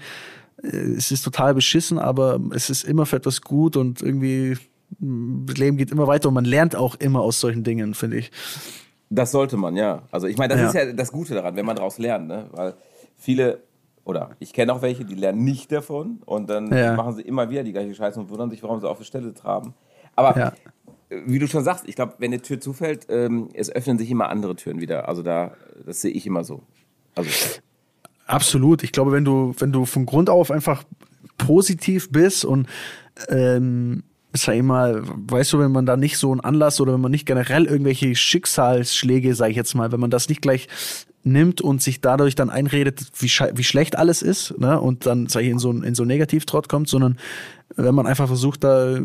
äh, 0.62 0.66
es 0.66 1.10
ist 1.10 1.22
total 1.22 1.54
beschissen, 1.54 1.98
aber 1.98 2.40
es 2.54 2.70
ist 2.70 2.84
immer 2.84 3.06
für 3.06 3.16
etwas 3.16 3.40
gut 3.40 3.76
und 3.76 4.02
irgendwie 4.02 4.56
das 4.98 5.56
Leben 5.56 5.78
geht 5.78 5.90
immer 5.90 6.06
weiter 6.06 6.28
und 6.28 6.34
man 6.34 6.44
lernt 6.44 6.76
auch 6.76 6.96
immer 6.96 7.22
aus 7.22 7.40
solchen 7.40 7.64
Dingen, 7.64 7.94
finde 7.94 8.18
ich. 8.18 8.30
Das 9.08 9.32
sollte 9.32 9.56
man, 9.56 9.74
ja. 9.74 10.02
Also 10.10 10.26
ich 10.26 10.36
meine, 10.36 10.54
das 10.54 10.60
ja. 10.60 10.68
ist 10.68 10.74
ja 10.74 10.92
das 10.92 11.12
Gute 11.12 11.34
daran, 11.34 11.56
wenn 11.56 11.64
man 11.64 11.76
daraus 11.76 11.98
lernt, 11.98 12.28
ne? 12.28 12.50
Weil 12.52 12.74
viele, 13.16 13.62
oder 14.04 14.30
ich 14.38 14.52
kenne 14.52 14.72
auch 14.72 14.82
welche, 14.82 15.06
die 15.06 15.14
lernen 15.14 15.44
nicht 15.44 15.72
davon 15.72 16.20
und 16.26 16.50
dann 16.50 16.70
ja. 16.76 16.94
machen 16.94 17.14
sie 17.14 17.22
immer 17.22 17.48
wieder 17.48 17.62
die 17.62 17.72
gleiche 17.72 17.94
Scheiße 17.94 18.20
und 18.20 18.28
wundern 18.28 18.50
sich, 18.50 18.62
warum 18.62 18.80
sie 18.80 18.88
auf 18.88 18.98
der 18.98 19.04
Stelle 19.04 19.32
traben. 19.32 19.74
Aber 20.14 20.38
ja 20.38 20.52
wie 21.26 21.38
du 21.38 21.46
schon 21.48 21.64
sagst, 21.64 21.84
ich 21.86 21.94
glaube, 21.94 22.14
wenn 22.18 22.32
eine 22.32 22.42
Tür 22.42 22.60
zufällt, 22.60 23.06
ähm, 23.08 23.48
es 23.54 23.70
öffnen 23.70 23.98
sich 23.98 24.10
immer 24.10 24.28
andere 24.28 24.56
Türen 24.56 24.80
wieder. 24.80 25.08
Also 25.08 25.22
da, 25.22 25.56
das 25.84 26.00
sehe 26.00 26.10
ich 26.10 26.26
immer 26.26 26.44
so. 26.44 26.62
Also. 27.14 27.30
Absolut. 28.26 28.82
Ich 28.82 28.92
glaube, 28.92 29.12
wenn 29.12 29.24
du, 29.24 29.54
wenn 29.58 29.72
du 29.72 29.84
von 29.84 30.06
Grund 30.06 30.30
auf 30.30 30.50
einfach 30.50 30.84
positiv 31.38 32.10
bist 32.10 32.44
und 32.44 32.68
ähm, 33.28 34.04
sag 34.32 34.56
ich 34.56 34.62
mal, 34.62 35.02
weißt 35.04 35.52
du, 35.52 35.58
wenn 35.58 35.72
man 35.72 35.86
da 35.86 35.96
nicht 35.96 36.16
so 36.18 36.30
einen 36.32 36.40
Anlass 36.40 36.80
oder 36.80 36.94
wenn 36.94 37.00
man 37.00 37.10
nicht 37.10 37.26
generell 37.26 37.66
irgendwelche 37.66 38.14
Schicksalsschläge, 38.14 39.34
sag 39.34 39.50
ich 39.50 39.56
jetzt 39.56 39.74
mal, 39.74 39.92
wenn 39.92 40.00
man 40.00 40.10
das 40.10 40.28
nicht 40.28 40.42
gleich 40.42 40.68
nimmt 41.24 41.60
und 41.60 41.82
sich 41.82 42.00
dadurch 42.00 42.34
dann 42.34 42.50
einredet, 42.50 43.00
wie, 43.18 43.28
wie 43.28 43.64
schlecht 43.64 43.96
alles 43.96 44.22
ist, 44.22 44.58
ne, 44.58 44.80
und 44.80 45.06
dann, 45.06 45.28
sag 45.28 45.42
ich, 45.42 45.50
in 45.50 45.58
so, 45.58 45.70
in 45.70 45.94
so 45.94 46.04
Negativtrott 46.04 46.68
kommt, 46.68 46.88
sondern 46.88 47.16
wenn 47.76 47.94
man 47.94 48.06
einfach 48.06 48.26
versucht, 48.26 48.64
da 48.64 48.96
äh, 48.96 49.04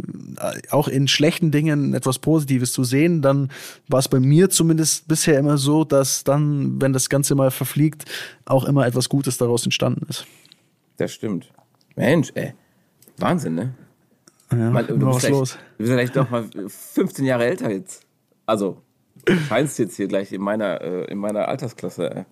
auch 0.71 0.87
in 0.87 1.07
schlechten 1.07 1.51
Dingen 1.51 1.93
etwas 1.93 2.19
Positives 2.19 2.73
zu 2.73 2.83
sehen, 2.83 3.21
dann 3.21 3.49
war 3.87 3.99
es 3.99 4.07
bei 4.07 4.19
mir 4.19 4.49
zumindest 4.49 5.07
bisher 5.07 5.37
immer 5.37 5.57
so, 5.57 5.83
dass 5.83 6.23
dann, 6.23 6.81
wenn 6.81 6.91
das 6.91 7.09
Ganze 7.09 7.35
mal 7.35 7.51
verfliegt, 7.51 8.05
auch 8.45 8.65
immer 8.65 8.85
etwas 8.85 9.09
Gutes 9.09 9.37
daraus 9.37 9.63
entstanden 9.63 10.05
ist. 10.09 10.25
Das 10.97 11.13
stimmt. 11.13 11.51
Mensch, 11.95 12.31
ey. 12.35 12.53
Wahnsinn, 13.17 13.55
ne? 13.55 13.73
Ja, 14.51 14.69
mal, 14.69 14.83
du, 14.85 14.97
bist 14.97 15.29
los. 15.29 15.51
du 15.51 15.57
bist 15.77 15.91
vielleicht 15.91 16.15
doch 16.15 16.29
mal 16.29 16.45
15 16.67 17.25
Jahre 17.25 17.45
älter 17.45 17.69
jetzt. 17.69 18.03
Also, 18.45 18.81
scheinst 19.47 19.77
jetzt 19.79 19.97
hier 19.97 20.07
gleich 20.07 20.31
in 20.31 20.41
meiner, 20.41 20.81
äh, 20.81 21.11
in 21.11 21.17
meiner 21.17 21.47
Altersklasse. 21.47 22.25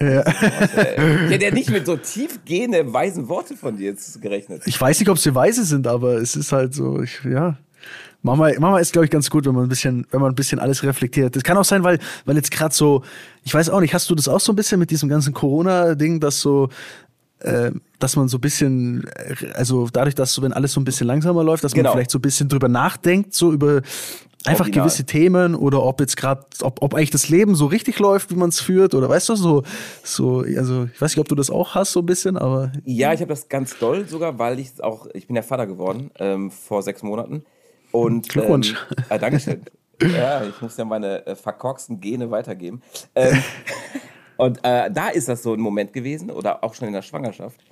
Ja. 0.00 0.24
Ich 0.26 1.30
hätte 1.30 1.44
ja 1.44 1.50
nicht 1.50 1.70
mit 1.70 1.84
so 1.84 1.96
tiefgehenden, 1.96 2.92
weisen 2.92 3.28
Worte 3.28 3.54
von 3.54 3.76
dir 3.76 3.90
jetzt 3.90 4.22
gerechnet. 4.22 4.62
Ich 4.64 4.80
weiß 4.80 4.98
nicht, 4.98 5.10
ob 5.10 5.18
sie 5.18 5.34
weise 5.34 5.64
sind, 5.64 5.86
aber 5.86 6.14
es 6.14 6.36
ist 6.36 6.52
halt 6.52 6.72
so, 6.72 7.02
ich, 7.02 7.20
ja. 7.24 7.58
Mama, 8.22 8.50
Mama 8.58 8.78
ist, 8.78 8.92
glaube 8.92 9.06
ich, 9.06 9.10
ganz 9.10 9.28
gut, 9.28 9.46
wenn 9.46 9.54
man 9.54 9.64
ein 9.64 9.68
bisschen, 9.68 10.06
wenn 10.10 10.20
man 10.20 10.32
ein 10.32 10.34
bisschen 10.34 10.58
alles 10.58 10.82
reflektiert. 10.82 11.36
Das 11.36 11.42
kann 11.42 11.56
auch 11.56 11.64
sein, 11.64 11.84
weil, 11.84 11.98
weil 12.24 12.36
jetzt 12.36 12.50
gerade 12.50 12.74
so, 12.74 13.02
ich 13.44 13.52
weiß 13.52 13.70
auch 13.70 13.80
nicht, 13.80 13.94
hast 13.94 14.08
du 14.10 14.14
das 14.14 14.28
auch 14.28 14.40
so 14.40 14.52
ein 14.52 14.56
bisschen 14.56 14.78
mit 14.78 14.90
diesem 14.90 15.08
ganzen 15.08 15.34
Corona-Ding, 15.34 16.20
dass 16.20 16.40
so, 16.40 16.68
äh, 17.40 17.70
dass 17.98 18.16
man 18.16 18.28
so 18.28 18.38
ein 18.38 18.40
bisschen, 18.40 19.08
also 19.54 19.88
dadurch, 19.92 20.14
dass 20.14 20.32
so, 20.32 20.42
wenn 20.42 20.52
alles 20.52 20.72
so 20.72 20.80
ein 20.80 20.84
bisschen 20.84 21.06
langsamer 21.06 21.44
läuft, 21.44 21.64
dass 21.64 21.72
genau. 21.72 21.90
man 21.90 21.98
vielleicht 21.98 22.10
so 22.10 22.18
ein 22.18 22.22
bisschen 22.22 22.48
drüber 22.48 22.68
nachdenkt, 22.68 23.34
so 23.34 23.52
über 23.52 23.82
einfach 24.44 24.64
Original. 24.64 24.86
gewisse 24.86 25.04
Themen 25.04 25.54
oder 25.54 25.82
ob 25.82 26.00
jetzt 26.00 26.16
gerade, 26.16 26.44
ob, 26.62 26.82
ob 26.82 26.94
eigentlich 26.94 27.10
das 27.10 27.28
Leben 27.28 27.54
so 27.54 27.66
richtig 27.66 27.98
läuft, 27.98 28.30
wie 28.30 28.36
man 28.36 28.48
es 28.48 28.60
führt 28.60 28.94
oder 28.94 29.08
weißt 29.08 29.28
du, 29.28 29.36
so, 29.36 29.62
so, 30.02 30.40
also 30.40 30.88
ich 30.92 31.00
weiß 31.00 31.12
nicht, 31.12 31.20
ob 31.20 31.28
du 31.28 31.34
das 31.34 31.50
auch 31.50 31.74
hast, 31.74 31.92
so 31.92 32.00
ein 32.00 32.06
bisschen, 32.06 32.36
aber. 32.38 32.72
Ja, 32.84 33.12
ich 33.12 33.20
habe 33.20 33.28
das 33.28 33.48
ganz 33.48 33.78
doll 33.78 34.06
sogar, 34.08 34.38
weil 34.38 34.58
ich 34.58 34.82
auch, 34.82 35.06
ich 35.12 35.26
bin 35.26 35.36
ja 35.36 35.42
Vater 35.42 35.66
geworden 35.66 36.10
ähm, 36.18 36.50
vor 36.50 36.82
sechs 36.82 37.02
Monaten. 37.02 37.44
Und, 37.92 38.28
Glückwunsch. 38.28 38.70
Ähm, 38.72 39.04
äh, 39.08 39.18
Dankeschön. 39.18 39.62
ja, 40.02 40.44
ich 40.44 40.60
muss 40.60 40.76
ja 40.76 40.84
meine 40.84 41.26
äh, 41.26 41.34
verkorksten 41.34 42.00
Gene 42.00 42.30
weitergeben. 42.30 42.82
Ähm, 43.14 43.42
und 44.40 44.64
äh, 44.64 44.90
da 44.90 45.08
ist 45.08 45.28
das 45.28 45.42
so 45.42 45.52
ein 45.52 45.60
Moment 45.60 45.92
gewesen, 45.92 46.30
oder 46.30 46.64
auch 46.64 46.74
schon 46.74 46.88
in 46.88 46.94
der 46.94 47.02
Schwangerschaft, 47.02 47.64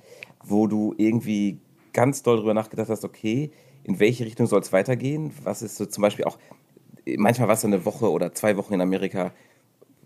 wo 0.43 0.67
du 0.67 0.93
irgendwie 0.97 1.59
ganz 1.93 2.23
doll 2.23 2.37
drüber 2.37 2.53
nachgedacht 2.53 2.89
hast, 2.89 3.03
okay, 3.03 3.51
in 3.83 3.99
welche 3.99 4.25
Richtung 4.25 4.45
soll 4.47 4.61
es 4.61 4.71
weitergehen? 4.71 5.31
Was 5.43 5.61
ist 5.61 5.77
so 5.77 5.85
zum 5.85 6.01
Beispiel 6.01 6.25
auch, 6.25 6.37
manchmal 7.17 7.47
war 7.47 7.55
es 7.55 7.61
so 7.61 7.67
eine 7.67 7.85
Woche 7.85 8.11
oder 8.11 8.33
zwei 8.33 8.55
Wochen 8.57 8.73
in 8.73 8.81
Amerika, 8.81 9.31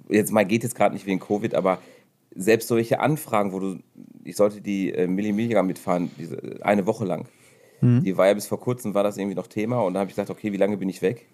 jetzt 0.10 0.32
mal 0.32 0.45
geht 0.45 0.63
jetzt 0.63 0.76
gerade 0.76 0.93
nicht 0.93 1.06
wegen 1.06 1.19
Covid, 1.19 1.56
aber 1.56 1.80
selbst 2.36 2.67
solche 2.67 2.99
Anfragen, 2.99 3.52
wo 3.52 3.60
du, 3.60 3.80
ich 4.23 4.36
sollte 4.36 4.62
die 4.62 4.93
äh, 4.93 5.08
Milli 5.08 5.34
mitfahren, 5.34 6.12
diese, 6.17 6.60
eine 6.62 6.86
Woche 6.88 7.06
lang. 7.06 7.28
Mhm. 7.82 8.04
Die 8.04 8.17
war 8.17 8.28
ja 8.28 8.34
bis 8.34 8.47
vor 8.47 8.60
kurzem, 8.60 8.93
war 8.93 9.04
das 9.04 9.17
irgendwie 9.17 9.36
noch 9.36 9.47
Thema 9.47 9.82
und 9.82 9.93
da 9.93 9.99
habe 9.99 10.10
ich 10.10 10.15
gesagt, 10.15 10.30
okay, 10.30 10.52
wie 10.52 10.58
lange 10.58 10.78
bin 10.78 10.89
ich 10.89 11.02
weg? 11.02 11.28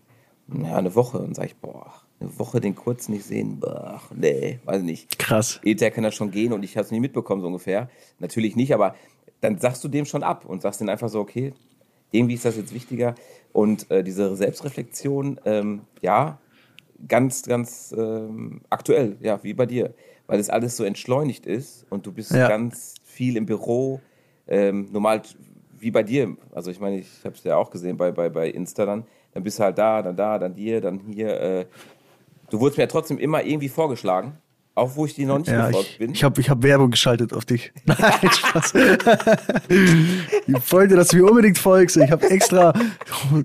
Ja, 0.51 0.77
eine 0.77 0.95
Woche. 0.95 1.19
Und 1.19 1.35
sage 1.35 1.49
ich, 1.49 1.55
boah, 1.55 1.93
eine 2.19 2.37
Woche 2.37 2.59
den 2.59 2.75
kurz 2.75 3.07
nicht 3.07 3.23
sehen, 3.23 3.59
boah, 3.59 4.01
nee, 4.15 4.59
weiß 4.65 4.81
nicht. 4.81 5.17
Krass. 5.19 5.59
Ether 5.63 5.91
kann 5.91 6.03
da 6.03 6.11
schon 6.11 6.31
gehen 6.31 6.53
und 6.53 6.63
ich 6.63 6.75
habe 6.75 6.85
es 6.85 6.91
nie 6.91 6.99
mitbekommen, 6.99 7.41
so 7.41 7.47
ungefähr. 7.47 7.89
Natürlich 8.19 8.55
nicht, 8.55 8.73
aber 8.73 8.95
dann 9.41 9.57
sagst 9.57 9.83
du 9.83 9.87
dem 9.87 10.05
schon 10.05 10.23
ab 10.23 10.45
und 10.45 10.61
sagst 10.61 10.81
dann 10.81 10.89
einfach 10.89 11.09
so, 11.09 11.19
okay, 11.19 11.53
irgendwie 12.11 12.35
ist 12.35 12.45
das 12.45 12.57
jetzt 12.57 12.73
wichtiger. 12.73 13.15
Und 13.53 13.89
äh, 13.89 14.03
diese 14.03 14.35
Selbstreflexion, 14.35 15.39
ähm, 15.45 15.81
ja, 16.01 16.39
ganz, 17.07 17.43
ganz 17.43 17.95
ähm, 17.97 18.61
aktuell, 18.69 19.17
ja, 19.21 19.41
wie 19.43 19.53
bei 19.53 19.65
dir, 19.65 19.93
weil 20.27 20.39
es 20.39 20.49
alles 20.49 20.75
so 20.75 20.83
entschleunigt 20.83 21.45
ist 21.45 21.85
und 21.89 22.05
du 22.05 22.11
bist 22.11 22.31
ja. 22.31 22.49
ganz 22.49 22.95
viel 23.03 23.37
im 23.37 23.45
Büro, 23.45 24.01
ähm, 24.47 24.89
normal 24.91 25.21
wie 25.79 25.91
bei 25.91 26.03
dir. 26.03 26.35
Also 26.51 26.71
ich 26.71 26.79
meine, 26.79 26.99
ich 26.99 27.07
habe 27.23 27.35
es 27.35 27.43
ja 27.43 27.55
auch 27.55 27.71
gesehen 27.71 27.95
bei, 27.95 28.11
bei, 28.11 28.29
bei 28.29 28.49
Insta 28.49 28.85
dann. 28.85 29.05
Dann 29.33 29.43
bist 29.43 29.59
du 29.59 29.63
halt 29.63 29.77
da, 29.77 30.01
dann 30.01 30.17
da, 30.17 30.37
dann 30.37 30.53
hier, 30.55 30.81
dann 30.81 30.99
hier. 31.13 31.39
Äh, 31.39 31.65
du 32.49 32.59
wurdest 32.59 32.77
mir 32.77 32.83
ja 32.83 32.87
trotzdem 32.87 33.17
immer 33.17 33.43
irgendwie 33.43 33.69
vorgeschlagen. 33.69 34.37
Auch 34.79 34.95
wo 34.95 35.05
ich 35.05 35.13
dir 35.13 35.27
noch 35.27 35.39
nicht 35.39 35.49
ja, 35.49 35.67
gefolgt 35.67 35.89
ich, 35.91 35.97
bin. 35.97 36.11
Ich 36.13 36.23
habe 36.23 36.39
ich 36.39 36.49
hab 36.49 36.63
Werbung 36.63 36.89
geschaltet 36.91 37.33
auf 37.33 37.43
dich. 37.43 37.73
Nein, 37.85 37.97
Spaß. 38.31 38.73
ich 40.47 40.71
wollte, 40.71 40.95
dass 40.95 41.09
du 41.09 41.17
mir 41.17 41.25
unbedingt 41.25 41.57
folgst. 41.57 41.97
Ich 41.97 42.09
habe 42.09 42.29
extra 42.29 42.73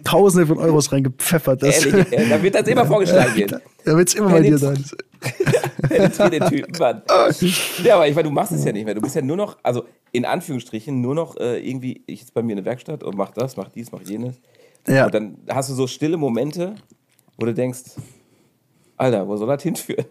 Tausende 0.05 0.47
von 0.47 0.59
Euros 0.59 0.93
reingepfeffert. 0.93 1.61
Das 1.61 1.85
Ehrlich, 1.85 2.13
äh, 2.13 2.29
da 2.29 2.41
wird 2.41 2.55
das 2.55 2.69
immer 2.69 2.87
vorgeschlagen. 2.87 3.35
Wird. 3.35 3.61
Da 3.85 3.95
wird 3.99 4.09
es 4.09 4.15
immer 4.15 4.31
bei 4.31 4.41
dir 4.41 4.57
sein. 4.57 4.83
den 6.31 6.47
Typen, 6.47 6.79
Mann. 6.79 7.03
Ja, 7.83 7.97
aber 7.97 8.09
ich 8.09 8.15
meine, 8.15 8.29
du 8.29 8.35
machst 8.35 8.53
es 8.53 8.65
ja 8.65 8.73
nicht 8.73 8.87
mehr. 8.87 8.95
Du 8.95 9.03
bist 9.03 9.15
ja 9.15 9.21
nur 9.21 9.37
noch, 9.37 9.59
also 9.63 9.85
in 10.11 10.25
Anführungsstrichen, 10.25 11.03
nur 11.03 11.15
noch 11.15 11.37
äh, 11.37 11.59
irgendwie, 11.59 12.03
ich 12.07 12.21
jetzt 12.21 12.33
bei 12.33 12.43
mir 12.43 12.53
in 12.53 12.57
der 12.59 12.65
Werkstatt 12.65 13.03
und 13.03 13.15
mach 13.15 13.31
das, 13.33 13.59
mach 13.59 13.69
dies, 13.69 13.93
mach 13.93 14.01
jenes. 14.01 14.41
Ja. 14.89 15.05
Und 15.05 15.15
dann 15.15 15.37
hast 15.51 15.69
du 15.69 15.75
so 15.75 15.87
stille 15.87 16.17
Momente, 16.17 16.77
wo 17.37 17.45
du 17.45 17.53
denkst, 17.53 17.83
Alter, 18.97 19.27
wo 19.27 19.37
soll 19.37 19.49
das 19.49 19.63
hinführen? 19.63 20.07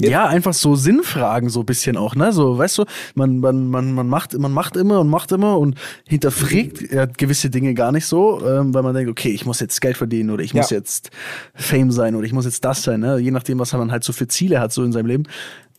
Ja, 0.00 0.26
einfach 0.26 0.54
so 0.54 0.74
Sinnfragen 0.74 1.48
so 1.50 1.60
ein 1.60 1.66
bisschen 1.66 1.96
auch, 1.96 2.16
ne? 2.16 2.32
So, 2.32 2.58
weißt 2.58 2.78
du, 2.78 2.84
man, 3.14 3.38
man, 3.38 3.68
man, 3.68 3.92
man 3.92 4.08
macht, 4.08 4.36
man 4.36 4.50
macht 4.50 4.76
immer 4.76 4.98
und 4.98 5.08
macht 5.08 5.30
immer 5.30 5.56
und 5.58 5.78
hinterfragt 6.08 6.92
ja, 6.92 7.06
gewisse 7.06 7.48
Dinge 7.48 7.74
gar 7.74 7.92
nicht 7.92 8.06
so, 8.06 8.44
ähm, 8.44 8.74
weil 8.74 8.82
man 8.82 8.94
denkt, 8.94 9.08
okay, 9.08 9.28
ich 9.28 9.46
muss 9.46 9.60
jetzt 9.60 9.80
Geld 9.80 9.96
verdienen 9.96 10.30
oder 10.30 10.42
ich 10.42 10.52
muss 10.52 10.70
ja. 10.70 10.78
jetzt 10.78 11.10
Fame 11.54 11.92
sein 11.92 12.16
oder 12.16 12.26
ich 12.26 12.32
muss 12.32 12.44
jetzt 12.44 12.64
das 12.64 12.82
sein, 12.82 13.00
ne? 13.00 13.18
Je 13.18 13.30
nachdem, 13.30 13.60
was 13.60 13.72
man 13.72 13.92
halt 13.92 14.02
so 14.02 14.12
für 14.12 14.26
Ziele 14.26 14.58
hat, 14.58 14.72
so 14.72 14.82
in 14.82 14.90
seinem 14.90 15.06
Leben. 15.06 15.24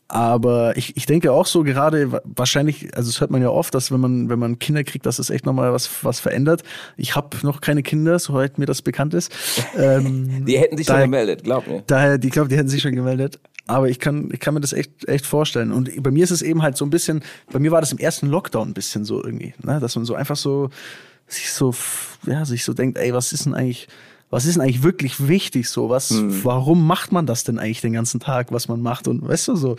Aber 0.07 0.77
ich, 0.77 0.95
ich 0.97 1.07
denke 1.07 1.31
auch 1.31 1.47
so 1.47 1.63
gerade 1.63 2.21
wahrscheinlich, 2.23 2.95
also 2.95 3.09
das 3.09 3.19
hört 3.21 3.31
man 3.31 3.41
ja 3.41 3.49
oft, 3.49 3.73
dass 3.73 3.91
wenn 3.91 3.99
man 3.99 4.29
wenn 4.29 4.37
man 4.37 4.59
Kinder 4.59 4.83
kriegt, 4.83 5.05
dass 5.07 5.17
es 5.17 5.31
echt 5.31 5.45
nochmal 5.45 5.73
was 5.73 6.03
was 6.03 6.19
verändert. 6.19 6.61
Ich 6.95 7.15
habe 7.15 7.37
noch 7.41 7.59
keine 7.59 7.81
Kinder, 7.81 8.19
soweit 8.19 8.59
mir 8.59 8.65
das 8.65 8.81
bekannt 8.81 9.13
ist. 9.13 9.33
Ähm, 9.77 10.45
die 10.45 10.57
hätten 10.57 10.77
sich 10.77 10.87
daher, 10.87 11.01
schon 11.01 11.11
gemeldet, 11.11 11.43
glaub 11.43 11.67
mir. 11.67 11.83
Daher, 11.85 12.17
die 12.17 12.29
glaube, 12.29 12.47
die 12.47 12.55
hätten 12.55 12.69
sich 12.69 12.81
schon 12.81 12.95
gemeldet. 12.95 13.39
Aber 13.67 13.89
ich 13.89 13.99
kann, 13.99 14.29
ich 14.31 14.39
kann 14.39 14.53
mir 14.53 14.61
das 14.61 14.73
echt, 14.73 15.07
echt 15.07 15.25
vorstellen. 15.25 15.71
Und 15.71 15.91
bei 16.01 16.11
mir 16.11 16.23
ist 16.23 16.31
es 16.31 16.41
eben 16.41 16.61
halt 16.61 16.77
so 16.77 16.85
ein 16.85 16.89
bisschen, 16.91 17.23
bei 17.51 17.59
mir 17.59 17.71
war 17.71 17.81
das 17.81 17.91
im 17.91 17.97
ersten 17.97 18.27
Lockdown 18.27 18.69
ein 18.69 18.73
bisschen 18.73 19.05
so 19.05 19.23
irgendwie, 19.23 19.53
ne? 19.63 19.79
dass 19.79 19.95
man 19.95 20.05
so 20.05 20.15
einfach 20.15 20.35
so 20.35 20.69
sich 21.27 21.51
so, 21.51 21.73
ja, 22.27 22.45
sich 22.45 22.63
so 22.63 22.73
denkt, 22.73 22.97
ey, 22.97 23.13
was 23.13 23.33
ist 23.33 23.45
denn 23.45 23.55
eigentlich, 23.55 23.87
was 24.35 24.45
ist 24.45 24.55
denn 24.55 24.63
eigentlich 24.63 24.83
wirklich 24.83 25.29
wichtig 25.29 25.69
so? 25.69 25.87
Was, 25.87 26.09
hm. 26.09 26.43
warum 26.43 26.85
macht 26.85 27.13
man 27.13 27.25
das 27.25 27.45
denn 27.45 27.57
eigentlich 27.57 27.79
den 27.79 27.93
ganzen 27.93 28.19
Tag, 28.19 28.51
was 28.51 28.67
man 28.67 28.81
macht? 28.81 29.07
Und 29.07 29.25
weißt 29.25 29.47
du, 29.47 29.55
so, 29.55 29.77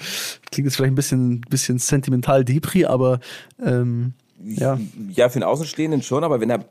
klingt 0.51 0.67
jetzt 0.67 0.77
vielleicht 0.77 0.93
ein 0.93 0.95
bisschen, 0.95 1.43
bisschen 1.43 1.79
sentimental 1.79 2.43
Depri, 2.43 2.87
aber 2.87 3.21
ähm, 3.63 4.15
ja. 4.43 4.79
Ja, 5.11 5.29
für 5.29 5.41
den 5.41 5.43
Außenstehenden 5.43 6.01
schon, 6.01 6.25
aber 6.25 6.41
wenn 6.41 6.49
er 6.49 6.65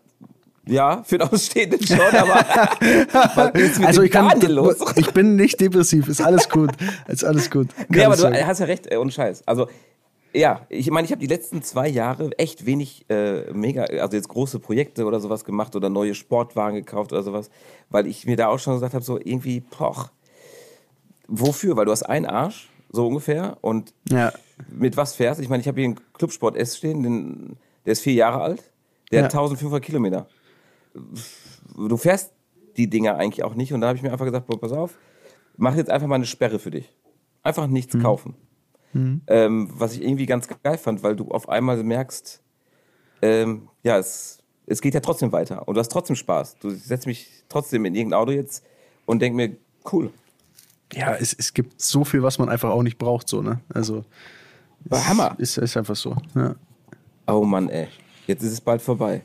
ja, 0.66 1.04
für 1.04 1.20
den 1.20 1.28
Außenstehenden 1.28 1.86
schon, 1.86 2.00
aber 2.00 2.44
also 3.86 4.02
ich 4.02 4.10
kann, 4.10 4.42
los? 4.42 4.78
ich 4.96 5.12
bin 5.12 5.36
nicht 5.36 5.62
depressiv, 5.62 6.08
ist 6.08 6.22
alles 6.22 6.50
gut, 6.50 6.72
ist 7.08 7.24
alles 7.24 7.52
gut. 7.52 7.68
Nee, 7.88 8.04
aber 8.04 8.18
du 8.18 8.48
hast 8.48 8.62
ja 8.62 8.66
recht, 8.66 8.92
ohne 8.96 9.12
Scheiß. 9.12 9.44
Also 9.46 9.68
ja, 10.36 10.66
ich 10.70 10.92
meine, 10.92 11.06
ich 11.06 11.12
habe 11.12 11.22
die 11.22 11.28
letzten 11.28 11.64
zwei 11.64 11.88
Jahre 11.88 12.38
echt 12.38 12.66
wenig 12.66 13.06
äh, 13.10 13.52
mega, 13.54 13.84
also 13.84 14.18
jetzt 14.18 14.28
große 14.28 14.60
Projekte 14.60 15.06
oder 15.06 15.20
sowas 15.20 15.46
gemacht 15.46 15.76
oder 15.76 15.90
neue 15.90 16.14
Sportwagen 16.14 16.76
gekauft 16.76 17.14
oder 17.14 17.24
sowas, 17.24 17.50
weil 17.90 18.06
ich 18.06 18.26
mir 18.26 18.36
da 18.36 18.48
auch 18.48 18.60
schon 18.60 18.74
gesagt 18.74 18.94
habe, 18.94 19.04
so 19.04 19.18
irgendwie, 19.18 19.62
poch, 19.62 20.10
wofür? 21.28 21.78
Weil 21.78 21.86
du 21.86 21.92
hast 21.92 22.04
einen 22.04 22.26
Arsch, 22.26 22.70
so 22.92 23.08
ungefähr, 23.08 23.58
und 23.62 23.94
ja. 24.10 24.34
mit 24.70 24.98
was 24.98 25.16
fährst? 25.16 25.40
Ich 25.40 25.48
meine, 25.48 25.62
ich 25.62 25.68
habe 25.68 25.80
hier 25.80 25.90
einen 25.90 26.00
Clubsport 26.14 26.58
S 26.58 26.78
stehen, 26.78 27.04
den, 27.04 27.58
der 27.86 27.94
ist 27.94 28.02
vier 28.02 28.14
Jahre 28.14 28.42
alt, 28.42 28.64
der 29.12 29.20
ja. 29.20 29.26
hat 29.26 29.34
1500 29.34 29.82
Kilometer. 29.82 30.28
Du 31.78 31.98
fährst 31.98 32.34
die 32.76 32.90
Dinger 32.90 33.16
eigentlich 33.16 33.44
auch 33.44 33.56
nicht 33.56 33.72
und 33.74 33.82
da 33.82 33.88
habe 33.88 33.98
ich 33.98 34.04
mir 34.04 34.12
einfach 34.12 34.26
gesagt, 34.26 34.48
pass 34.48 34.74
auf, 34.74 34.98
mach 35.56 35.76
jetzt 35.76 35.90
einfach 35.90 36.08
mal 36.08 36.16
eine 36.16 36.26
Sperre 36.26 36.60
für 36.60 36.72
dich. 36.72 36.92
Einfach 37.42 37.68
nichts 37.68 37.94
mhm. 37.94 38.02
kaufen. 38.02 38.36
Mhm. 38.96 39.22
Ähm, 39.28 39.70
was 39.74 39.94
ich 39.94 40.02
irgendwie 40.02 40.26
ganz 40.26 40.48
geil 40.64 40.78
fand, 40.78 41.04
weil 41.04 41.18
du 41.18 41.30
auf 41.30 41.50
einmal 41.50 41.84
merkst, 41.84 42.42
ähm, 43.22 43.68
ja, 43.84 43.98
es, 43.98 44.40
es 44.68 44.82
geht 44.82 44.94
ja 44.94 45.02
trotzdem 45.02 45.34
weiter 45.34 45.68
und 45.68 45.76
du 45.76 45.80
hast 45.80 45.92
trotzdem 45.92 46.16
Spaß. 46.16 46.60
Du 46.60 46.70
setzt 46.70 47.06
mich 47.06 47.30
trotzdem 47.50 47.84
in 47.84 47.94
irgendein 47.94 48.22
Auto 48.22 48.32
jetzt 48.32 48.64
und 49.06 49.22
denk 49.22 49.36
mir, 49.36 49.58
cool. 49.92 50.12
Ja, 50.94 51.14
es, 51.14 51.34
es 51.34 51.54
gibt 51.54 51.82
so 51.82 52.06
viel, 52.06 52.24
was 52.24 52.40
man 52.40 52.48
einfach 52.48 52.70
auch 52.70 52.84
nicht 52.84 52.98
braucht, 52.98 53.28
so, 53.28 53.42
ne? 53.42 53.60
Also. 53.74 54.06
Hammer. 54.90 55.36
Ist, 55.40 55.58
ist 55.58 55.76
einfach 55.76 55.96
so, 55.96 56.16
ja. 56.34 56.56
Oh 57.28 57.44
Mann, 57.44 57.68
ey. 57.70 57.90
Jetzt 58.28 58.44
ist 58.44 58.54
es 58.54 58.62
bald 58.62 58.82
vorbei. 58.82 59.24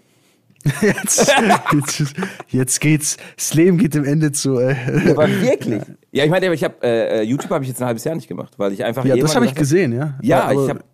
Jetzt, 0.83 1.33
jetzt, 1.73 2.14
jetzt, 2.49 2.81
geht's, 2.81 3.16
das 3.37 3.55
Leben 3.55 3.79
geht 3.79 3.94
dem 3.94 4.05
Ende 4.05 4.31
zu. 4.33 4.59
Ey. 4.59 4.77
Ja, 5.07 5.12
aber 5.12 5.29
wirklich. 5.29 5.83
Ja, 6.12 6.25
ich 6.25 6.31
meine, 6.31 6.53
ich 6.53 6.64
habe 6.64 6.75
äh, 6.83 7.20
äh, 7.20 7.23
YouTube 7.23 7.51
habe 7.51 7.64
ich 7.64 7.70
jetzt 7.70 7.81
ein 7.81 7.87
halbes 7.87 8.05
Jahr 8.05 8.14
nicht 8.14 8.29
gemacht, 8.29 8.59
weil 8.59 8.73
ich 8.73 8.85
einfach. 8.85 9.05
Ja, 9.05 9.16
das 9.16 9.35
habe 9.35 9.46
ich 9.46 9.55
gesehen, 9.55 9.92
ja. 9.92 10.18
Ja, 10.23 10.44
aber 10.44 10.64
ich 10.64 10.68
habe. 10.68 10.85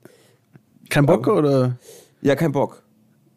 Kein 0.89 1.05
Bock 1.05 1.27
aber, 1.27 1.39
oder? 1.39 1.79
Ja, 2.23 2.37
kein 2.37 2.53
Bock. 2.53 2.83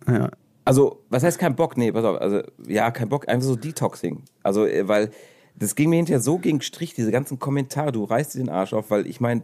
Ja. 0.07 0.29
Also, 0.65 1.03
was 1.09 1.23
heißt 1.23 1.39
kein 1.39 1.55
Bock? 1.55 1.77
Nee, 1.77 1.91
pass 1.91 2.05
auf. 2.05 2.21
Also, 2.21 2.41
ja, 2.67 2.91
kein 2.91 3.09
Bock, 3.09 3.27
einfach 3.27 3.47
so 3.47 3.55
Detoxing. 3.55 4.23
Also, 4.43 4.67
äh, 4.67 4.87
weil 4.87 5.09
das 5.55 5.75
ging 5.75 5.89
mir 5.89 5.97
hinterher 5.97 6.21
so 6.21 6.37
gegen 6.37 6.61
Strich, 6.61 6.93
diese 6.93 7.11
ganzen 7.11 7.39
Kommentare. 7.39 7.91
Du 7.91 8.03
reißt 8.03 8.35
dir 8.35 8.39
den 8.39 8.49
Arsch 8.49 8.73
auf, 8.73 8.91
weil 8.91 9.07
ich 9.07 9.19
meine, 9.19 9.43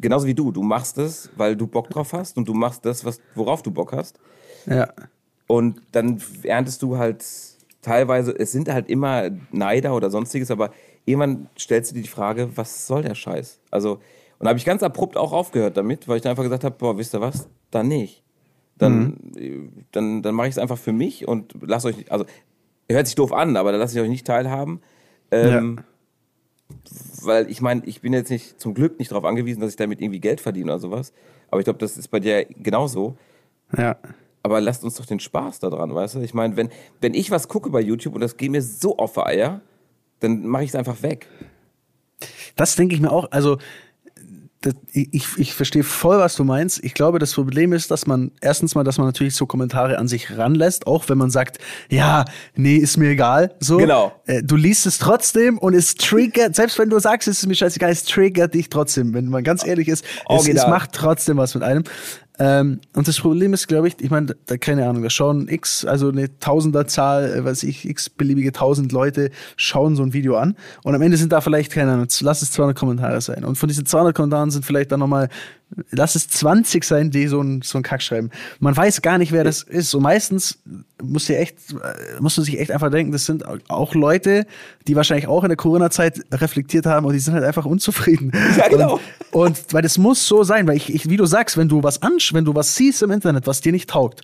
genauso 0.00 0.26
wie 0.26 0.34
du, 0.34 0.50
du 0.50 0.62
machst 0.62 0.98
es, 0.98 1.30
weil 1.36 1.56
du 1.56 1.66
Bock 1.66 1.90
drauf 1.90 2.12
hast 2.14 2.36
und 2.36 2.48
du 2.48 2.54
machst 2.54 2.84
das, 2.86 3.04
was, 3.04 3.20
worauf 3.34 3.62
du 3.62 3.70
Bock 3.70 3.92
hast. 3.92 4.18
Ja. 4.66 4.88
Und 5.50 5.82
dann 5.90 6.22
erntest 6.44 6.80
du 6.80 6.96
halt 6.96 7.24
teilweise, 7.82 8.30
es 8.38 8.52
sind 8.52 8.68
halt 8.68 8.88
immer 8.88 9.30
Neider 9.50 9.96
oder 9.96 10.08
sonstiges, 10.08 10.48
aber 10.52 10.70
irgendwann 11.06 11.48
stellst 11.58 11.90
du 11.90 11.96
dir 11.96 12.02
die 12.02 12.08
Frage, 12.08 12.50
was 12.54 12.86
soll 12.86 13.02
der 13.02 13.16
Scheiß? 13.16 13.58
Also, 13.68 13.94
und 13.94 14.44
da 14.44 14.50
habe 14.50 14.60
ich 14.60 14.64
ganz 14.64 14.84
abrupt 14.84 15.16
auch 15.16 15.32
aufgehört 15.32 15.76
damit, 15.76 16.06
weil 16.06 16.18
ich 16.18 16.22
dann 16.22 16.30
einfach 16.30 16.44
gesagt 16.44 16.62
habe, 16.62 16.76
boah, 16.78 16.96
wisst 16.96 17.16
ihr 17.16 17.20
was? 17.20 17.48
Dann 17.72 17.88
nicht. 17.88 18.22
Dann, 18.78 19.18
mhm. 19.34 19.86
dann, 19.90 20.22
dann 20.22 20.36
mache 20.36 20.46
ich 20.46 20.52
es 20.52 20.58
einfach 20.58 20.78
für 20.78 20.92
mich 20.92 21.26
und 21.26 21.52
lasst 21.62 21.84
euch, 21.84 22.12
also 22.12 22.26
hört 22.88 23.08
sich 23.08 23.16
doof 23.16 23.32
an, 23.32 23.56
aber 23.56 23.72
da 23.72 23.78
lasse 23.78 23.98
ich 23.98 24.04
euch 24.04 24.08
nicht 24.08 24.28
teilhaben. 24.28 24.80
Ähm, 25.32 25.78
ja. 25.78 26.76
Weil 27.24 27.50
ich 27.50 27.60
meine, 27.60 27.82
ich 27.86 28.02
bin 28.02 28.12
jetzt 28.12 28.30
nicht 28.30 28.60
zum 28.60 28.72
Glück 28.72 29.00
nicht 29.00 29.10
darauf 29.10 29.24
angewiesen, 29.24 29.60
dass 29.60 29.70
ich 29.70 29.76
damit 29.76 30.00
irgendwie 30.00 30.20
Geld 30.20 30.40
verdiene 30.40 30.70
oder 30.70 30.78
sowas. 30.78 31.12
Aber 31.50 31.58
ich 31.58 31.64
glaube, 31.64 31.80
das 31.80 31.98
ist 31.98 32.06
bei 32.06 32.20
dir 32.20 32.44
genauso. 32.44 33.16
Ja 33.76 33.96
aber 34.42 34.60
lasst 34.60 34.84
uns 34.84 34.94
doch 34.94 35.06
den 35.06 35.20
Spaß 35.20 35.58
daran, 35.60 35.94
weißt 35.94 36.16
du? 36.16 36.20
Ich 36.20 36.34
meine, 36.34 36.56
wenn, 36.56 36.70
wenn 37.00 37.14
ich 37.14 37.30
was 37.30 37.48
gucke 37.48 37.70
bei 37.70 37.80
YouTube 37.80 38.14
und 38.14 38.20
das 38.20 38.36
geht 38.36 38.50
mir 38.50 38.62
so 38.62 38.96
auf 38.96 39.14
die 39.14 39.20
Eier, 39.20 39.60
dann 40.20 40.46
mache 40.46 40.64
ich 40.64 40.70
es 40.70 40.74
einfach 40.74 41.02
weg. 41.02 41.28
Das 42.56 42.76
denke 42.76 42.94
ich 42.94 43.00
mir 43.00 43.10
auch. 43.10 43.30
Also, 43.30 43.58
das, 44.62 44.74
ich, 44.92 45.24
ich 45.38 45.54
verstehe 45.54 45.82
voll, 45.82 46.18
was 46.18 46.36
du 46.36 46.44
meinst. 46.44 46.84
Ich 46.84 46.92
glaube, 46.92 47.18
das 47.18 47.32
Problem 47.32 47.72
ist, 47.72 47.90
dass 47.90 48.06
man 48.06 48.30
erstens 48.42 48.74
mal, 48.74 48.84
dass 48.84 48.98
man 48.98 49.06
natürlich 49.06 49.34
so 49.34 49.46
Kommentare 49.46 49.96
an 49.96 50.06
sich 50.06 50.36
ranlässt, 50.36 50.86
auch 50.86 51.08
wenn 51.08 51.16
man 51.16 51.30
sagt, 51.30 51.58
ja, 51.88 52.26
nee, 52.56 52.76
ist 52.76 52.98
mir 52.98 53.10
egal. 53.10 53.54
So, 53.60 53.78
genau. 53.78 54.12
Äh, 54.26 54.42
du 54.42 54.56
liest 54.56 54.84
es 54.84 54.98
trotzdem 54.98 55.56
und 55.56 55.72
es 55.72 55.94
triggert, 55.94 56.54
selbst 56.54 56.78
wenn 56.78 56.90
du 56.90 56.98
sagst, 56.98 57.26
es 57.26 57.38
ist 57.38 57.46
mir 57.46 57.54
scheißegal, 57.54 57.90
es 57.90 58.04
triggert 58.04 58.52
dich 58.52 58.68
trotzdem. 58.68 59.14
Wenn 59.14 59.28
man 59.28 59.44
ganz 59.44 59.66
ehrlich 59.66 59.88
ist, 59.88 60.04
es, 60.28 60.46
es 60.46 60.66
macht 60.66 60.92
trotzdem 60.92 61.38
was 61.38 61.54
mit 61.54 61.64
einem. 61.64 61.84
Ähm, 62.40 62.80
und 62.94 63.06
das 63.06 63.20
Problem 63.20 63.52
ist, 63.52 63.68
glaube 63.68 63.88
ich, 63.88 64.00
ich 64.00 64.10
meine, 64.10 64.34
da, 64.46 64.56
keine 64.56 64.88
Ahnung, 64.88 65.02
da 65.02 65.10
schauen 65.10 65.46
x, 65.46 65.84
also 65.84 66.08
eine 66.08 66.38
Tausenderzahl, 66.38 67.34
äh, 67.34 67.44
weiß 67.44 67.64
ich, 67.64 67.86
x 67.86 68.08
beliebige 68.08 68.50
tausend 68.50 68.92
Leute 68.92 69.30
schauen 69.56 69.94
so 69.94 70.02
ein 70.02 70.14
Video 70.14 70.38
an 70.38 70.56
und 70.82 70.94
am 70.94 71.02
Ende 71.02 71.18
sind 71.18 71.32
da 71.32 71.42
vielleicht, 71.42 71.70
keine 71.70 71.92
Ahnung, 71.92 72.06
lass 72.22 72.40
es 72.40 72.50
200 72.52 72.74
Kommentare 72.74 73.20
sein. 73.20 73.44
Und 73.44 73.56
von 73.56 73.68
diesen 73.68 73.84
200 73.84 74.16
Kommentaren 74.16 74.50
sind 74.50 74.64
vielleicht 74.64 74.90
dann 74.90 75.00
nochmal 75.00 75.28
lass 75.90 76.14
es 76.14 76.28
20 76.28 76.84
sein, 76.84 77.10
die 77.10 77.26
so 77.26 77.40
ein, 77.40 77.62
so 77.62 77.78
ein 77.78 77.82
Kack 77.82 78.02
schreiben. 78.02 78.30
Man 78.58 78.76
weiß 78.76 79.02
gar 79.02 79.18
nicht, 79.18 79.32
wer 79.32 79.44
das 79.44 79.62
ist. 79.62 79.90
So 79.90 80.00
meistens 80.00 80.58
muss 81.02 81.26
du 81.26 81.36
echt, 81.36 81.56
musst 82.20 82.38
du 82.38 82.42
sich 82.42 82.58
echt 82.58 82.70
einfach 82.70 82.90
denken, 82.90 83.12
das 83.12 83.26
sind 83.26 83.44
auch 83.68 83.94
Leute, 83.94 84.46
die 84.86 84.96
wahrscheinlich 84.96 85.28
auch 85.28 85.44
in 85.44 85.48
der 85.48 85.56
Corona-Zeit 85.56 86.20
reflektiert 86.32 86.86
haben 86.86 87.06
und 87.06 87.12
die 87.12 87.18
sind 87.18 87.34
halt 87.34 87.44
einfach 87.44 87.66
unzufrieden. 87.66 88.32
Ja, 88.56 88.68
genau. 88.68 89.00
Und, 89.30 89.58
und 89.58 89.72
weil 89.72 89.82
das 89.82 89.96
muss 89.96 90.26
so 90.26 90.42
sein, 90.42 90.66
weil 90.66 90.76
ich, 90.76 90.92
ich, 90.92 91.08
wie 91.08 91.16
du 91.16 91.24
sagst, 91.24 91.56
wenn 91.56 91.68
du 91.68 91.82
was 91.82 92.02
ansch, 92.02 92.34
wenn 92.34 92.44
du 92.44 92.54
was 92.54 92.74
siehst 92.74 93.02
im 93.02 93.10
Internet, 93.10 93.46
was 93.46 93.60
dir 93.60 93.72
nicht 93.72 93.88
taugt, 93.88 94.22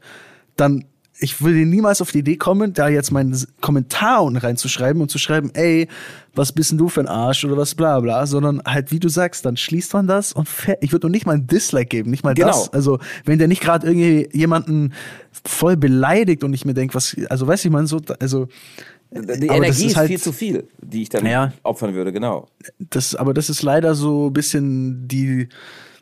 dann 0.56 0.84
ich 1.18 1.40
würde 1.40 1.64
niemals 1.64 2.02
auf 2.02 2.10
die 2.10 2.18
Idee 2.18 2.36
kommen, 2.36 2.72
da 2.72 2.88
jetzt 2.88 3.10
meinen 3.10 3.36
Kommentar 3.60 4.22
unten 4.24 4.38
reinzuschreiben 4.38 5.00
und 5.00 5.10
zu 5.10 5.18
schreiben, 5.18 5.50
ey, 5.54 5.88
was 6.34 6.52
bist 6.52 6.70
denn 6.70 6.78
du 6.78 6.88
für 6.88 7.00
ein 7.00 7.08
Arsch 7.08 7.44
oder 7.44 7.56
was 7.56 7.74
bla 7.74 8.00
bla, 8.00 8.26
sondern 8.26 8.60
halt, 8.66 8.92
wie 8.92 9.00
du 9.00 9.08
sagst, 9.08 9.44
dann 9.46 9.56
schließt 9.56 9.94
man 9.94 10.06
das 10.06 10.32
und 10.32 10.48
ich 10.80 10.92
würde 10.92 11.06
noch 11.06 11.12
nicht 11.12 11.26
mal 11.26 11.34
ein 11.34 11.46
Dislike 11.46 11.88
geben, 11.88 12.10
nicht 12.10 12.24
mal 12.24 12.34
genau. 12.34 12.48
das. 12.48 12.72
Also, 12.72 12.98
wenn 13.24 13.38
der 13.38 13.48
nicht 13.48 13.62
gerade 13.62 13.86
irgendwie 13.86 14.28
jemanden 14.36 14.92
voll 15.44 15.76
beleidigt 15.76 16.44
und 16.44 16.52
ich 16.52 16.64
mir 16.64 16.74
denke, 16.74 16.94
was, 16.94 17.16
also 17.30 17.46
weiß 17.46 17.64
ich 17.64 17.70
mal 17.70 17.86
so, 17.86 18.00
also. 18.20 18.48
Die 19.12 19.46
Energie 19.46 19.86
ist, 19.86 19.96
halt, 19.96 20.08
viel 20.08 20.20
zu 20.20 20.32
viel, 20.32 20.68
die 20.82 21.02
ich 21.02 21.08
dann 21.08 21.24
ja, 21.24 21.52
opfern 21.62 21.94
würde, 21.94 22.12
genau. 22.12 22.48
Das, 22.78 23.14
aber 23.14 23.32
das 23.32 23.48
ist 23.48 23.62
leider 23.62 23.94
so 23.94 24.26
ein 24.26 24.32
bisschen 24.32 25.06
die, 25.06 25.48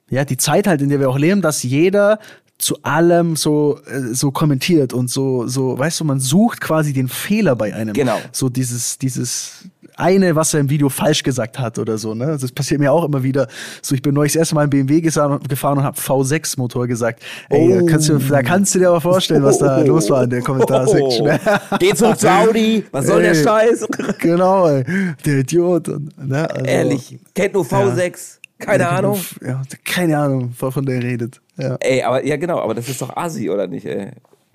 ja, 0.08 0.24
die 0.24 0.38
Zeit 0.38 0.66
halt, 0.66 0.80
in 0.80 0.88
der 0.88 1.00
wir 1.00 1.10
auch 1.10 1.18
leben, 1.18 1.42
dass 1.42 1.62
jeder 1.62 2.18
zu 2.58 2.82
allem 2.82 3.36
so 3.36 3.78
äh, 3.86 4.14
so 4.14 4.30
kommentiert 4.30 4.92
und 4.92 5.10
so 5.10 5.46
so 5.46 5.78
weißt 5.78 6.00
du 6.00 6.04
man 6.04 6.20
sucht 6.20 6.60
quasi 6.60 6.92
den 6.92 7.08
Fehler 7.08 7.56
bei 7.56 7.74
einem. 7.74 7.94
Genau. 7.94 8.18
So 8.32 8.48
dieses 8.48 8.98
dieses 8.98 9.68
eine 9.96 10.34
was 10.36 10.54
er 10.54 10.60
im 10.60 10.70
Video 10.70 10.88
falsch 10.88 11.22
gesagt 11.24 11.58
hat 11.58 11.78
oder 11.78 11.98
so 11.98 12.14
ne? 12.14 12.38
Das 12.40 12.52
passiert 12.52 12.80
mir 12.80 12.92
auch 12.92 13.04
immer 13.04 13.24
wieder. 13.24 13.48
So 13.82 13.94
ich 13.94 14.02
bin 14.02 14.14
neulich 14.14 14.32
das 14.32 14.40
erste 14.40 14.54
Mal 14.54 14.64
im 14.64 14.70
BMW 14.70 15.00
gefahren 15.00 15.78
und 15.78 15.84
habe 15.84 15.98
V6 15.98 16.58
Motor 16.58 16.86
gesagt. 16.86 17.24
Ey 17.48 17.80
oh. 17.82 17.86
kannst 17.86 18.08
du 18.08 18.18
da 18.18 18.42
kannst 18.42 18.74
du 18.74 18.78
dir 18.78 18.88
aber 18.88 19.00
vorstellen 19.00 19.42
was 19.42 19.58
da 19.58 19.80
oh. 19.80 19.86
los 19.86 20.08
war 20.08 20.22
in 20.22 20.30
der 20.30 20.42
Kommentarsektion 20.42 21.30
oh. 21.44 21.76
geh 21.80 21.92
zurück 21.92 22.20
zu 22.20 22.30
Audi. 22.30 22.84
Was 22.92 23.06
soll 23.08 23.24
ey, 23.24 23.32
der 23.32 23.42
Scheiß? 23.42 23.86
Genau 24.20 24.68
ey, 24.68 24.84
der 25.26 25.38
Idiot. 25.38 25.88
Ne, 26.16 26.48
also, 26.48 26.64
ehrlich. 26.64 27.18
Kennt 27.34 27.54
nur 27.54 27.64
V6 27.64 28.04
ja. 28.04 28.43
Keine 28.58 28.88
Ahnung. 28.88 29.20
Ja, 29.40 29.62
keine 29.84 30.18
Ahnung, 30.18 30.52
von 30.52 30.86
der 30.86 31.02
redet. 31.02 31.40
Ja. 31.56 31.76
Ey, 31.80 32.02
aber 32.02 32.24
ja 32.24 32.36
genau, 32.36 32.60
aber 32.60 32.74
das 32.74 32.88
ist 32.88 33.02
doch 33.02 33.16
Assi, 33.16 33.50
oder 33.50 33.66
nicht, 33.66 33.86
ey? 33.86 34.12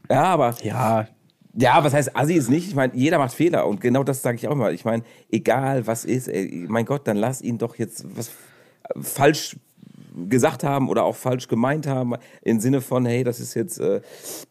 Ja, 0.09 0.23
aber. 0.23 0.55
Ja. 0.63 1.07
Ja, 1.53 1.83
was 1.83 1.93
heißt 1.93 2.15
Assi 2.15 2.35
ist 2.35 2.49
nicht? 2.49 2.67
Ich 2.67 2.75
meine, 2.75 2.95
jeder 2.95 3.17
macht 3.17 3.33
Fehler 3.33 3.67
und 3.67 3.81
genau 3.81 4.03
das 4.03 4.21
sage 4.21 4.37
ich 4.37 4.47
auch 4.47 4.55
mal. 4.55 4.73
Ich 4.73 4.85
meine, 4.85 5.03
egal 5.31 5.87
was 5.87 6.05
ist, 6.05 6.27
ey, 6.27 6.65
mein 6.69 6.85
Gott, 6.85 7.07
dann 7.07 7.17
lass 7.17 7.41
ihn 7.41 7.57
doch 7.57 7.75
jetzt 7.75 8.05
was 8.15 8.31
falsch 9.01 9.57
gesagt 10.27 10.63
haben 10.63 10.89
oder 10.89 11.03
auch 11.03 11.15
falsch 11.15 11.47
gemeint 11.47 11.87
haben, 11.87 12.15
im 12.41 12.59
Sinne 12.59 12.81
von, 12.81 13.05
hey, 13.05 13.23
das 13.23 13.39
ist 13.39 13.53
jetzt 13.53 13.79
äh, 13.79 14.01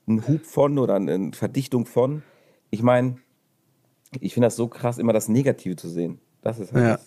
ein 0.07 0.27
Hub 0.27 0.45
von 0.45 0.79
oder 0.79 0.97
eine 0.97 1.33
Verdichtung 1.33 1.87
von. 1.87 2.23
Ich 2.71 2.83
meine, 2.83 3.17
ich 4.21 4.35
finde 4.35 4.47
das 4.47 4.57
so 4.57 4.69
krass, 4.69 4.99
immer 4.99 5.13
das 5.13 5.29
Negative 5.29 5.77
zu 5.77 5.89
sehen. 5.89 6.21
Das 6.43 6.59
ist 6.59 6.73
halt 6.73 6.85
ja. 6.85 6.99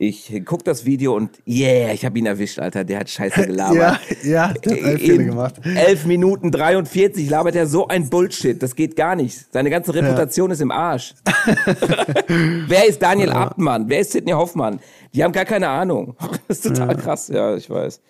Ich 0.00 0.32
guck 0.44 0.62
das 0.64 0.84
Video 0.84 1.16
und 1.16 1.30
yeah, 1.44 1.92
ich 1.92 2.04
habe 2.04 2.16
ihn 2.20 2.26
erwischt, 2.26 2.60
Alter. 2.60 2.84
Der 2.84 3.00
hat 3.00 3.10
Scheiße 3.10 3.46
gelabert. 3.46 3.98
ja, 4.22 4.30
ja, 4.30 4.52
der 4.52 4.72
hat 4.76 4.82
elf 4.84 5.00
Fehler 5.00 5.24
gemacht. 5.24 5.54
11 5.64 6.06
Minuten 6.06 6.52
43 6.52 7.28
labert 7.28 7.56
er 7.56 7.66
so 7.66 7.88
ein 7.88 8.08
Bullshit. 8.08 8.62
Das 8.62 8.76
geht 8.76 8.94
gar 8.94 9.16
nicht. 9.16 9.52
Seine 9.52 9.70
ganze 9.70 9.92
Reputation 9.92 10.50
ja. 10.50 10.54
ist 10.54 10.60
im 10.60 10.70
Arsch. 10.70 11.14
Wer 12.68 12.86
ist 12.86 13.02
Daniel 13.02 13.30
ja. 13.30 13.34
Abtmann? 13.34 13.88
Wer 13.88 13.98
ist 13.98 14.12
Sidney 14.12 14.32
Hoffmann? 14.32 14.78
Die 15.14 15.24
haben 15.24 15.32
gar 15.32 15.44
keine 15.44 15.68
Ahnung. 15.68 16.14
Das 16.48 16.58
ist 16.58 16.66
total 16.68 16.88
ja. 16.88 16.94
krass, 16.94 17.28
ja, 17.28 17.56
ich 17.56 17.68
weiß. 17.68 18.00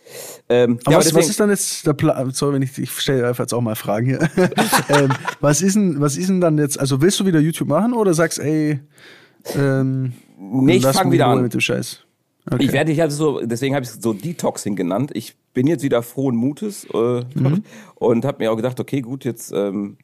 Ähm, 0.49 0.79
aber, 0.85 0.93
ja, 0.93 0.99
was, 0.99 1.07
deswegen, 1.07 1.23
was, 1.23 1.31
ist 1.31 1.41
dann 1.41 1.51
jetzt 1.51 1.87
der 1.87 1.93
Plan? 1.95 2.31
Sorry, 2.31 2.55
wenn 2.55 2.63
ich, 2.63 2.79
ich 2.79 2.91
stelle 2.93 3.27
einfach 3.27 3.43
jetzt 3.45 3.53
auch 3.53 3.61
mal 3.61 3.75
Fragen 3.75 4.07
hier. 4.07 4.21
ähm, 4.91 5.13
was, 5.41 5.61
ist 5.61 5.75
denn, 5.75 6.01
was 6.01 6.17
ist 6.17 6.29
denn 6.29 6.41
dann 6.41 6.57
jetzt, 6.57 6.79
also 6.79 7.01
willst 7.01 7.19
du 7.19 7.27
wieder 7.27 7.41
YouTube 7.41 7.67
machen 7.67 7.95
oder 7.95 8.15
sagst, 8.15 8.39
ey, 8.39 8.79
ähm, 9.57 10.13
Nee, 10.39 10.77
ich 10.77 10.87
fange 10.87 11.13
wieder 11.13 11.27
an. 11.27 11.43
Mit 11.43 11.55
dem 11.55 11.61
Scheiß. 11.61 12.05
Okay. 12.51 12.65
Ich 12.65 12.73
werde, 12.73 12.93
ich 12.93 13.01
habe 13.01 13.11
so, 13.11 13.45
deswegen 13.45 13.75
habe 13.75 13.85
ich 13.85 13.91
es 13.91 14.01
so 14.01 14.13
Detoxing 14.13 14.77
genannt. 14.77 15.11
Ich 15.15 15.37
bin 15.53 15.67
jetzt 15.67 15.83
wieder 15.83 16.03
frohen 16.03 16.37
Mutes 16.37 16.87
äh, 16.93 17.25
mhm. 17.35 17.65
und 17.97 18.25
habe 18.25 18.43
mir 18.43 18.53
auch 18.53 18.57
gedacht, 18.57 18.81
okay, 18.81 19.01
gut, 19.01 19.25
jetzt 19.25 19.53
ähm, 19.53 19.99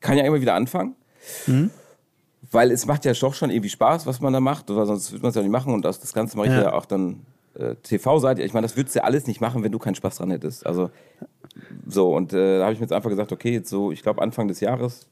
kann 0.00 0.18
ja 0.18 0.24
immer 0.24 0.40
wieder 0.40 0.54
anfangen. 0.54 0.96
Mhm. 1.46 1.70
Weil 2.50 2.70
es 2.70 2.86
macht 2.86 3.04
ja 3.04 3.12
doch 3.12 3.34
schon 3.34 3.50
irgendwie 3.50 3.68
Spaß, 3.68 4.06
was 4.06 4.20
man 4.20 4.32
da 4.32 4.40
macht, 4.40 4.70
oder 4.70 4.86
sonst 4.86 5.12
würde 5.12 5.22
man 5.22 5.28
es 5.30 5.36
ja 5.36 5.42
nicht 5.42 5.50
machen. 5.50 5.72
Und 5.74 5.84
das, 5.84 6.00
das 6.00 6.12
Ganze 6.12 6.36
mache 6.36 6.46
ich 6.46 6.52
ja, 6.52 6.62
ja 6.62 6.72
auch 6.72 6.86
dann 6.86 7.20
äh, 7.54 7.74
TV-Seite. 7.82 8.42
Ich 8.42 8.52
meine, 8.52 8.64
das 8.66 8.76
würdest 8.76 8.94
du 8.94 9.00
ja 9.00 9.04
alles 9.04 9.26
nicht 9.26 9.40
machen, 9.40 9.62
wenn 9.62 9.72
du 9.72 9.78
keinen 9.78 9.94
Spaß 9.94 10.16
dran 10.16 10.30
hättest. 10.30 10.66
Also 10.66 10.90
so, 11.86 12.14
und 12.14 12.32
äh, 12.32 12.58
da 12.58 12.64
habe 12.64 12.72
ich 12.72 12.80
mir 12.80 12.84
jetzt 12.84 12.92
einfach 12.92 13.10
gesagt, 13.10 13.32
okay, 13.32 13.52
jetzt 13.52 13.68
so, 13.68 13.92
ich 13.92 14.02
glaube 14.02 14.22
Anfang 14.22 14.48
des 14.48 14.60
Jahres 14.60 15.06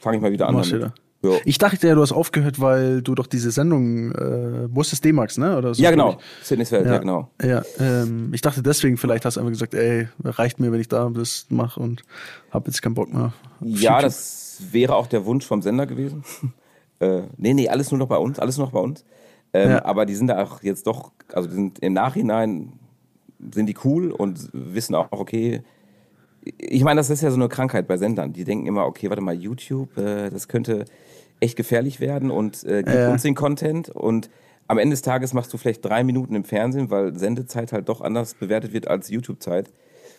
fange 0.00 0.16
ich 0.16 0.22
mal 0.22 0.32
wieder 0.32 0.48
an. 0.48 0.56
Damit. 0.56 0.92
Ja. 1.22 1.38
Ich 1.44 1.58
dachte 1.58 1.86
ja, 1.86 1.94
du 1.94 2.02
hast 2.02 2.12
aufgehört, 2.12 2.60
weil 2.60 3.00
du 3.00 3.14
doch 3.14 3.28
diese 3.28 3.52
Sendung, 3.52 4.12
äh, 4.12 4.74
wo 4.74 4.80
ist 4.80 4.90
das 4.90 5.00
D-Max, 5.00 5.38
ne? 5.38 5.56
Oder 5.56 5.72
so 5.72 5.82
ja, 5.82 5.90
genau. 5.92 6.18
Sydney's 6.42 6.72
Welt, 6.72 6.86
ja, 6.86 6.94
ja, 6.94 6.98
genau. 6.98 7.30
Ja, 7.40 7.62
ähm, 7.78 8.30
ich 8.34 8.40
dachte 8.40 8.62
deswegen, 8.62 8.96
vielleicht 8.96 9.24
hast 9.24 9.36
du 9.36 9.40
einfach 9.40 9.52
gesagt, 9.52 9.74
ey, 9.74 10.08
reicht 10.24 10.58
mir, 10.58 10.72
wenn 10.72 10.80
ich 10.80 10.88
da 10.88 11.08
das 11.10 11.46
mache 11.48 11.78
und 11.78 12.02
hab 12.50 12.66
jetzt 12.66 12.82
keinen 12.82 12.94
Bock 12.94 13.12
mehr. 13.12 13.32
Ja, 13.60 13.92
YouTube. 13.92 14.02
das 14.02 14.62
wäre 14.72 14.96
auch 14.96 15.06
der 15.06 15.24
Wunsch 15.24 15.46
vom 15.46 15.62
Sender 15.62 15.86
gewesen. 15.86 16.24
äh, 16.98 17.22
nee, 17.36 17.54
nee, 17.54 17.68
alles 17.68 17.92
nur 17.92 17.98
noch 17.98 18.08
bei 18.08 18.16
uns, 18.18 18.40
alles 18.40 18.58
nur 18.58 18.66
noch 18.66 18.72
bei 18.72 18.80
uns. 18.80 19.04
Ähm, 19.52 19.70
ja. 19.70 19.84
Aber 19.84 20.06
die 20.06 20.16
sind 20.16 20.26
da 20.26 20.42
auch 20.42 20.62
jetzt 20.62 20.88
doch, 20.88 21.12
also 21.32 21.48
die 21.48 21.54
sind 21.54 21.78
im 21.78 21.92
Nachhinein 21.92 22.72
sind 23.52 23.66
die 23.66 23.76
cool 23.84 24.10
und 24.10 24.50
wissen 24.52 24.94
auch, 24.94 25.08
okay, 25.10 25.62
ich 26.44 26.84
meine, 26.84 26.98
das 26.98 27.10
ist 27.10 27.22
ja 27.22 27.30
so 27.30 27.36
eine 27.36 27.48
Krankheit 27.48 27.86
bei 27.86 27.96
Sendern. 27.96 28.32
Die 28.32 28.44
denken 28.44 28.66
immer, 28.66 28.86
okay, 28.86 29.08
warte 29.08 29.22
mal, 29.22 29.34
YouTube, 29.34 29.96
äh, 29.96 30.30
das 30.30 30.48
könnte 30.48 30.84
echt 31.40 31.56
gefährlich 31.56 32.00
werden 32.00 32.30
und 32.30 32.64
äh, 32.64 32.82
gib 32.82 32.94
ja. 32.94 33.10
uns 33.10 33.22
den 33.22 33.34
Content 33.34 33.88
und 33.88 34.30
am 34.68 34.78
Ende 34.78 34.94
des 34.94 35.02
Tages 35.02 35.34
machst 35.34 35.52
du 35.52 35.58
vielleicht 35.58 35.84
drei 35.84 36.04
Minuten 36.04 36.34
im 36.34 36.44
Fernsehen, 36.44 36.90
weil 36.90 37.18
Sendezeit 37.18 37.72
halt 37.72 37.88
doch 37.88 38.00
anders 38.00 38.34
bewertet 38.34 38.72
wird 38.72 38.88
als 38.88 39.10
YouTube-Zeit. 39.10 39.70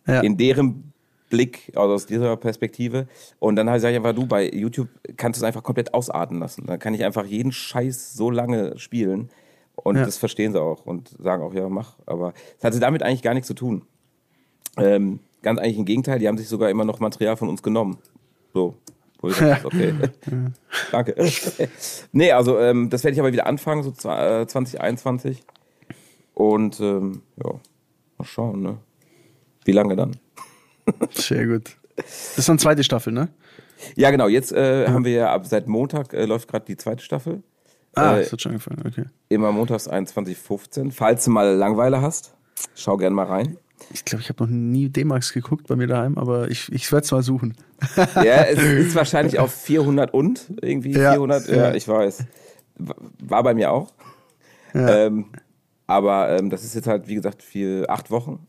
In 0.05 0.35
deren 0.35 0.93
Blick, 1.29 1.71
also 1.75 1.95
aus 1.95 2.05
dieser 2.05 2.37
Perspektive. 2.37 3.07
Und 3.39 3.55
dann 3.55 3.65
sage 3.79 3.89
ich 3.89 3.97
einfach, 3.97 4.13
du, 4.13 4.27
bei 4.27 4.47
YouTube 4.51 4.89
kannst 5.17 5.39
du 5.39 5.43
es 5.43 5.47
einfach 5.47 5.63
komplett 5.63 5.91
ausarten 5.93 6.37
lassen. 6.39 6.67
Dann 6.67 6.77
kann 6.77 6.93
ich 6.93 7.03
einfach 7.03 7.25
jeden 7.25 7.51
Scheiß 7.51 8.13
so 8.13 8.29
lange 8.29 8.77
spielen. 8.77 9.29
Und 9.75 9.95
ja. 9.95 10.05
das 10.05 10.17
verstehen 10.17 10.51
sie 10.51 10.61
auch 10.61 10.85
und 10.85 11.09
sagen 11.19 11.41
auch, 11.41 11.55
ja, 11.55 11.67
mach. 11.69 11.95
Aber 12.05 12.33
es 12.59 12.63
hatte 12.63 12.79
damit 12.79 13.01
eigentlich 13.01 13.23
gar 13.23 13.33
nichts 13.33 13.47
zu 13.47 13.55
tun. 13.55 13.81
Ähm, 14.77 15.21
ganz 15.43 15.59
eigentlich 15.59 15.77
im 15.77 15.85
Gegenteil, 15.85 16.19
die 16.19 16.27
haben 16.27 16.37
sich 16.37 16.47
sogar 16.47 16.69
immer 16.69 16.85
noch 16.85 16.99
Material 16.99 17.37
von 17.37 17.49
uns 17.49 17.61
genommen. 17.61 17.97
So. 18.53 18.77
Dachte, 19.21 19.65
okay, 19.65 19.93
danke. 20.91 21.15
nee, 22.11 22.31
also 22.31 22.59
ähm, 22.59 22.89
das 22.89 23.03
werde 23.03 23.13
ich 23.13 23.19
aber 23.21 23.31
wieder 23.31 23.47
anfangen, 23.47 23.83
so 23.83 23.91
2021. 23.91 25.39
Äh, 25.39 25.43
Und 26.33 26.79
ähm, 26.81 27.21
ja, 27.41 27.51
mal 28.17 28.25
schauen, 28.25 28.61
ne? 28.61 28.77
Wie 29.63 29.71
lange 29.71 29.95
dann? 29.95 30.17
Sehr 31.11 31.47
gut. 31.47 31.77
Das 31.95 32.37
ist 32.39 32.49
dann 32.49 32.59
zweite 32.59 32.83
Staffel, 32.83 33.13
ne? 33.13 33.29
Ja, 33.95 34.11
genau. 34.11 34.27
Jetzt 34.27 34.51
äh, 34.51 34.87
haben 34.87 35.05
wir 35.05 35.13
ja 35.13 35.33
ab 35.33 35.45
seit 35.45 35.67
Montag 35.67 36.13
äh, 36.13 36.25
läuft 36.25 36.49
gerade 36.49 36.65
die 36.65 36.75
zweite 36.75 37.03
Staffel. 37.03 37.43
Ah, 37.95 38.17
äh, 38.17 38.23
ist 38.23 38.41
schon 38.41 38.51
angefangen, 38.51 38.83
okay. 38.85 39.05
Immer 39.29 39.51
montags 39.51 39.89
21.15. 39.89 40.91
Falls 40.91 41.25
du 41.25 41.31
mal 41.31 41.55
Langweile 41.55 42.01
hast, 42.01 42.35
schau 42.75 42.97
gern 42.97 43.13
mal 43.13 43.27
rein. 43.27 43.57
Ich 43.91 44.05
glaube, 44.05 44.21
ich 44.21 44.29
habe 44.29 44.43
noch 44.43 44.49
nie 44.49 44.89
D-Max 44.89 45.33
geguckt 45.33 45.67
bei 45.67 45.75
mir 45.75 45.87
daheim, 45.87 46.17
aber 46.17 46.49
ich, 46.49 46.71
ich 46.71 46.91
werde 46.91 47.05
es 47.05 47.11
mal 47.11 47.23
suchen. 47.23 47.55
Ja, 48.15 48.43
es 48.43 48.61
ist 48.61 48.95
wahrscheinlich 48.95 49.39
auf 49.39 49.53
400 49.53 50.13
und 50.13 50.51
irgendwie 50.61 50.91
ja, 50.91 51.11
400. 51.11 51.47
Ja, 51.47 51.55
ja, 51.55 51.73
ich 51.73 51.87
weiß. 51.87 52.25
War 52.77 53.43
bei 53.43 53.53
mir 53.53 53.71
auch. 53.71 53.93
Ja. 54.73 55.05
Ähm, 55.05 55.25
aber 55.85 56.29
ähm, 56.29 56.49
das 56.49 56.63
ist 56.63 56.75
jetzt 56.75 56.87
halt, 56.87 57.07
wie 57.07 57.15
gesagt, 57.15 57.43
für 57.43 57.89
acht 57.89 58.09
Wochen. 58.09 58.45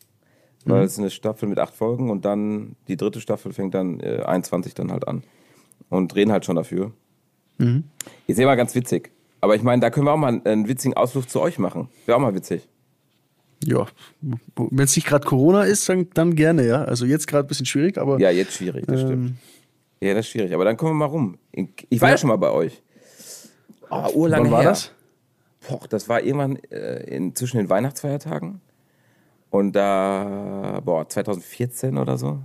Weil 0.64 0.80
mhm. 0.80 0.84
es 0.84 0.92
ist 0.92 0.98
eine 0.98 1.10
Staffel 1.10 1.48
mit 1.48 1.58
acht 1.58 1.74
Folgen 1.74 2.10
und 2.10 2.24
dann 2.24 2.76
die 2.88 2.96
dritte 2.96 3.20
Staffel 3.20 3.52
fängt 3.52 3.74
dann 3.74 4.00
äh, 4.00 4.22
21 4.24 4.74
dann 4.74 4.90
halt 4.90 5.06
an. 5.06 5.22
Und 5.90 6.14
drehen 6.14 6.32
halt 6.32 6.44
schon 6.44 6.56
dafür. 6.56 6.92
Mhm. 7.58 7.84
Ist 8.26 8.38
immer 8.38 8.56
ganz 8.56 8.74
witzig. 8.74 9.10
Aber 9.40 9.54
ich 9.54 9.62
meine, 9.62 9.80
da 9.80 9.90
können 9.90 10.06
wir 10.06 10.12
auch 10.12 10.18
mal 10.18 10.28
einen, 10.28 10.46
einen 10.46 10.68
witzigen 10.68 10.96
Ausflug 10.96 11.28
zu 11.28 11.40
euch 11.40 11.58
machen. 11.58 11.88
Wäre 12.06 12.16
auch 12.16 12.22
mal 12.22 12.34
witzig. 12.34 12.66
Ja, 13.66 13.86
wenn 14.56 14.84
es 14.84 14.94
nicht 14.96 15.06
gerade 15.06 15.26
Corona 15.26 15.64
ist, 15.64 15.88
dann, 15.88 16.08
dann 16.14 16.34
gerne, 16.34 16.66
ja. 16.66 16.84
Also 16.84 17.06
jetzt 17.06 17.26
gerade 17.26 17.46
ein 17.46 17.48
bisschen 17.48 17.66
schwierig, 17.66 17.98
aber. 17.98 18.20
Ja, 18.20 18.30
jetzt 18.30 18.54
schwierig, 18.54 18.86
das 18.86 19.00
ähm, 19.00 19.06
stimmt. 19.06 19.32
Ja, 20.00 20.14
das 20.14 20.26
ist 20.26 20.32
schwierig. 20.32 20.52
Aber 20.52 20.64
dann 20.64 20.76
kommen 20.76 20.92
wir 20.92 21.06
mal 21.06 21.06
rum. 21.06 21.38
Ich 21.52 22.00
war 22.00 22.08
ja, 22.08 22.14
ja 22.14 22.18
schon 22.18 22.28
mal 22.28 22.36
bei 22.36 22.50
euch. 22.50 22.82
Oh, 23.90 24.08
urlange 24.14 24.44
Wann 24.44 24.52
war 24.52 24.62
her. 24.62 24.70
das? 24.70 24.92
Boah, 25.68 25.80
das 25.88 26.08
war 26.08 26.22
irgendwann 26.22 26.56
äh, 26.70 27.04
in, 27.04 27.34
zwischen 27.34 27.56
den 27.56 27.70
Weihnachtsfeiertagen. 27.70 28.60
Und 29.50 29.72
da, 29.72 30.80
boah, 30.84 31.08
2014 31.08 31.96
oder 31.96 32.18
so. 32.18 32.40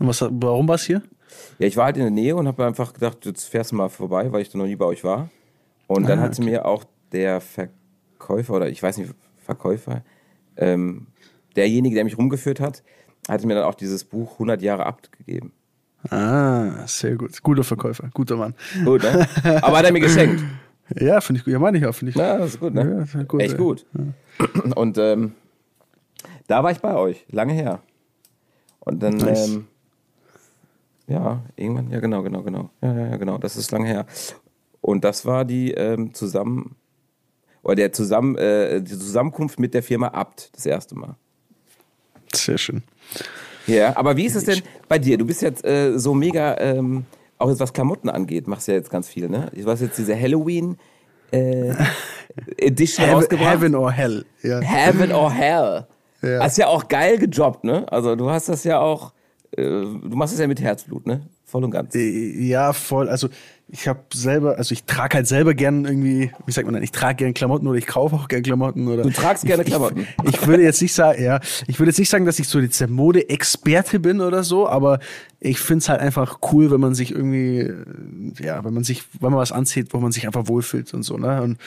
Und 0.00 0.06
was, 0.06 0.20
warum 0.22 0.66
war 0.66 0.76
es 0.76 0.84
hier? 0.84 1.02
Ja, 1.58 1.66
ich 1.66 1.76
war 1.76 1.86
halt 1.86 1.96
in 1.96 2.02
der 2.02 2.10
Nähe 2.10 2.34
und 2.34 2.48
habe 2.48 2.64
einfach 2.64 2.92
gedacht, 2.92 3.26
jetzt 3.26 3.44
fährst 3.44 3.72
du 3.72 3.76
mal 3.76 3.88
vorbei, 3.88 4.32
weil 4.32 4.42
ich 4.42 4.50
da 4.50 4.58
noch 4.58 4.66
nie 4.66 4.76
bei 4.76 4.86
euch 4.86 5.04
war. 5.04 5.28
Und 5.86 6.04
ah, 6.04 6.08
dann 6.08 6.20
hat 6.20 6.32
okay. 6.32 6.44
mir 6.44 6.64
auch 6.64 6.84
der 7.12 7.40
Verkäufer 7.40 8.54
oder 8.54 8.68
ich 8.68 8.82
weiß 8.82 8.98
nicht, 8.98 9.12
Verkäufer, 9.48 10.02
ähm, 10.58 11.06
derjenige, 11.56 11.94
der 11.94 12.04
mich 12.04 12.18
rumgeführt 12.18 12.60
hat, 12.60 12.82
hatte 13.28 13.46
mir 13.46 13.54
dann 13.54 13.64
auch 13.64 13.74
dieses 13.74 14.04
Buch 14.04 14.34
100 14.34 14.60
Jahre 14.60 14.84
Abt 14.84 15.10
gegeben. 15.10 15.52
Ah, 16.10 16.86
sehr 16.86 17.16
gut. 17.16 17.42
Guter 17.42 17.64
Verkäufer, 17.64 18.10
guter 18.12 18.36
Mann. 18.36 18.54
Gut, 18.84 19.02
ne? 19.02 19.26
Aber 19.62 19.78
hat 19.78 19.86
er 19.86 19.92
mir 19.92 20.00
geschenkt. 20.00 20.44
Ja, 20.98 21.20
finde 21.20 21.40
ich 21.40 21.44
gut. 21.44 21.52
Ja, 21.52 21.58
meine 21.58 21.76
ich 21.76 21.84
auch, 21.84 21.94
finde 21.94 22.12
ich. 22.12 22.16
Ja, 22.16 22.38
das 22.38 22.54
ist 22.54 22.60
gut, 22.60 22.72
ne? 22.72 23.06
Ja, 23.12 23.22
gut, 23.24 23.42
Echt 23.42 23.52
ey. 23.52 23.58
gut. 23.58 23.84
Ja. 23.92 24.72
Und 24.74 24.96
ähm, 24.96 25.32
da 26.46 26.64
war 26.64 26.70
ich 26.70 26.78
bei 26.78 26.94
euch, 26.94 27.26
lange 27.30 27.52
her. 27.52 27.82
Und 28.80 29.02
dann, 29.02 29.18
nice. 29.18 29.48
ähm, 29.48 29.66
ja, 31.06 31.42
irgendwann, 31.56 31.90
ja, 31.90 32.00
genau, 32.00 32.22
genau, 32.22 32.42
genau. 32.42 32.70
Ja, 32.80 32.94
ja, 32.94 33.06
ja, 33.08 33.16
genau, 33.18 33.36
das 33.36 33.58
ist 33.58 33.70
lange 33.70 33.86
her. 33.86 34.06
Und 34.80 35.04
das 35.04 35.26
war 35.26 35.44
die 35.44 35.72
ähm, 35.72 36.14
zusammen 36.14 36.74
oder 37.62 37.76
der 37.76 37.92
Zusammen, 37.92 38.36
äh, 38.36 38.80
die 38.80 38.92
Zusammenkunft 38.92 39.58
mit 39.58 39.74
der 39.74 39.82
Firma 39.82 40.08
Abt, 40.08 40.50
das 40.54 40.66
erste 40.66 40.94
Mal. 40.94 41.16
Sehr 42.34 42.58
schön. 42.58 42.82
Ja, 43.66 43.96
aber 43.96 44.16
wie 44.16 44.24
ist 44.24 44.34
es 44.34 44.44
denn 44.44 44.62
bei 44.88 44.98
dir? 44.98 45.18
Du 45.18 45.26
bist 45.26 45.42
jetzt 45.42 45.64
äh, 45.64 45.98
so 45.98 46.14
mega, 46.14 46.58
ähm, 46.58 47.04
auch 47.36 47.48
jetzt 47.50 47.60
was 47.60 47.72
Klamotten 47.72 48.08
angeht, 48.08 48.46
machst 48.48 48.68
du 48.68 48.72
ja 48.72 48.78
jetzt 48.78 48.90
ganz 48.90 49.08
viel, 49.08 49.28
ne? 49.28 49.50
Du 49.54 49.66
hast 49.70 49.80
jetzt 49.80 49.98
diese 49.98 50.18
Halloween 50.18 50.78
äh, 51.30 51.74
Edition 52.56 53.04
Heaven, 53.04 53.16
rausgebracht. 53.16 53.54
Heaven 53.54 53.74
or 53.74 53.92
Hell. 53.92 54.24
Ja. 54.42 54.60
Heaven 54.60 55.12
or 55.12 55.30
Hell. 55.30 55.86
Ja. 56.20 56.40
Hast 56.40 56.58
ja 56.58 56.66
auch 56.66 56.88
geil 56.88 57.16
gejobbt, 57.16 57.62
ne? 57.62 57.86
Also 57.92 58.16
du 58.16 58.28
hast 58.28 58.48
das 58.48 58.64
ja 58.64 58.80
auch, 58.80 59.12
äh, 59.52 59.62
du 59.62 60.16
machst 60.16 60.34
es 60.34 60.40
ja 60.40 60.48
mit 60.48 60.60
Herzblut, 60.60 61.06
ne? 61.06 61.20
Voll 61.44 61.62
und 61.62 61.70
ganz. 61.70 61.94
Äh, 61.94 62.42
ja, 62.42 62.72
voll. 62.72 63.08
Also 63.08 63.28
ich 63.70 63.86
habe 63.86 64.00
selber, 64.14 64.56
also 64.56 64.72
ich 64.72 64.84
trage 64.84 65.16
halt 65.16 65.26
selber 65.26 65.52
gern 65.52 65.84
irgendwie, 65.84 66.30
wie 66.46 66.52
sagt 66.52 66.66
man 66.66 66.74
denn, 66.74 66.82
ich 66.82 66.90
trage 66.90 67.16
gern 67.16 67.34
Klamotten 67.34 67.66
oder 67.66 67.76
ich 67.76 67.86
kaufe 67.86 68.16
auch 68.16 68.28
gern 68.28 68.42
Klamotten 68.42 68.88
oder. 68.88 69.02
Du 69.02 69.10
tragst 69.10 69.44
gerne 69.44 69.62
Klamotten. 69.62 70.06
Ich, 70.24 70.34
ich, 70.34 70.46
würde 70.46 70.62
jetzt 70.62 70.80
nicht 70.80 70.94
sagen, 70.94 71.22
ja, 71.22 71.38
ich 71.66 71.78
würde 71.78 71.90
jetzt 71.90 71.98
nicht 71.98 72.08
sagen, 72.08 72.24
dass 72.24 72.38
ich 72.38 72.48
so 72.48 72.60
jetzt 72.60 72.80
der 72.80 72.88
Mode-Experte 72.88 74.00
bin 74.00 74.22
oder 74.22 74.42
so, 74.42 74.66
aber 74.66 75.00
ich 75.38 75.60
finde 75.60 75.82
es 75.82 75.88
halt 75.90 76.00
einfach 76.00 76.38
cool, 76.50 76.70
wenn 76.70 76.80
man 76.80 76.94
sich 76.94 77.12
irgendwie, 77.12 77.70
ja, 78.40 78.64
wenn 78.64 78.72
man 78.72 78.84
sich, 78.84 79.04
wenn 79.20 79.30
man 79.30 79.38
was 79.38 79.52
anzieht, 79.52 79.92
wo 79.92 79.98
man 79.98 80.12
sich 80.12 80.26
einfach 80.26 80.48
wohlfühlt 80.48 80.94
und 80.94 81.02
so, 81.02 81.18
ne? 81.18 81.42
Und 81.42 81.58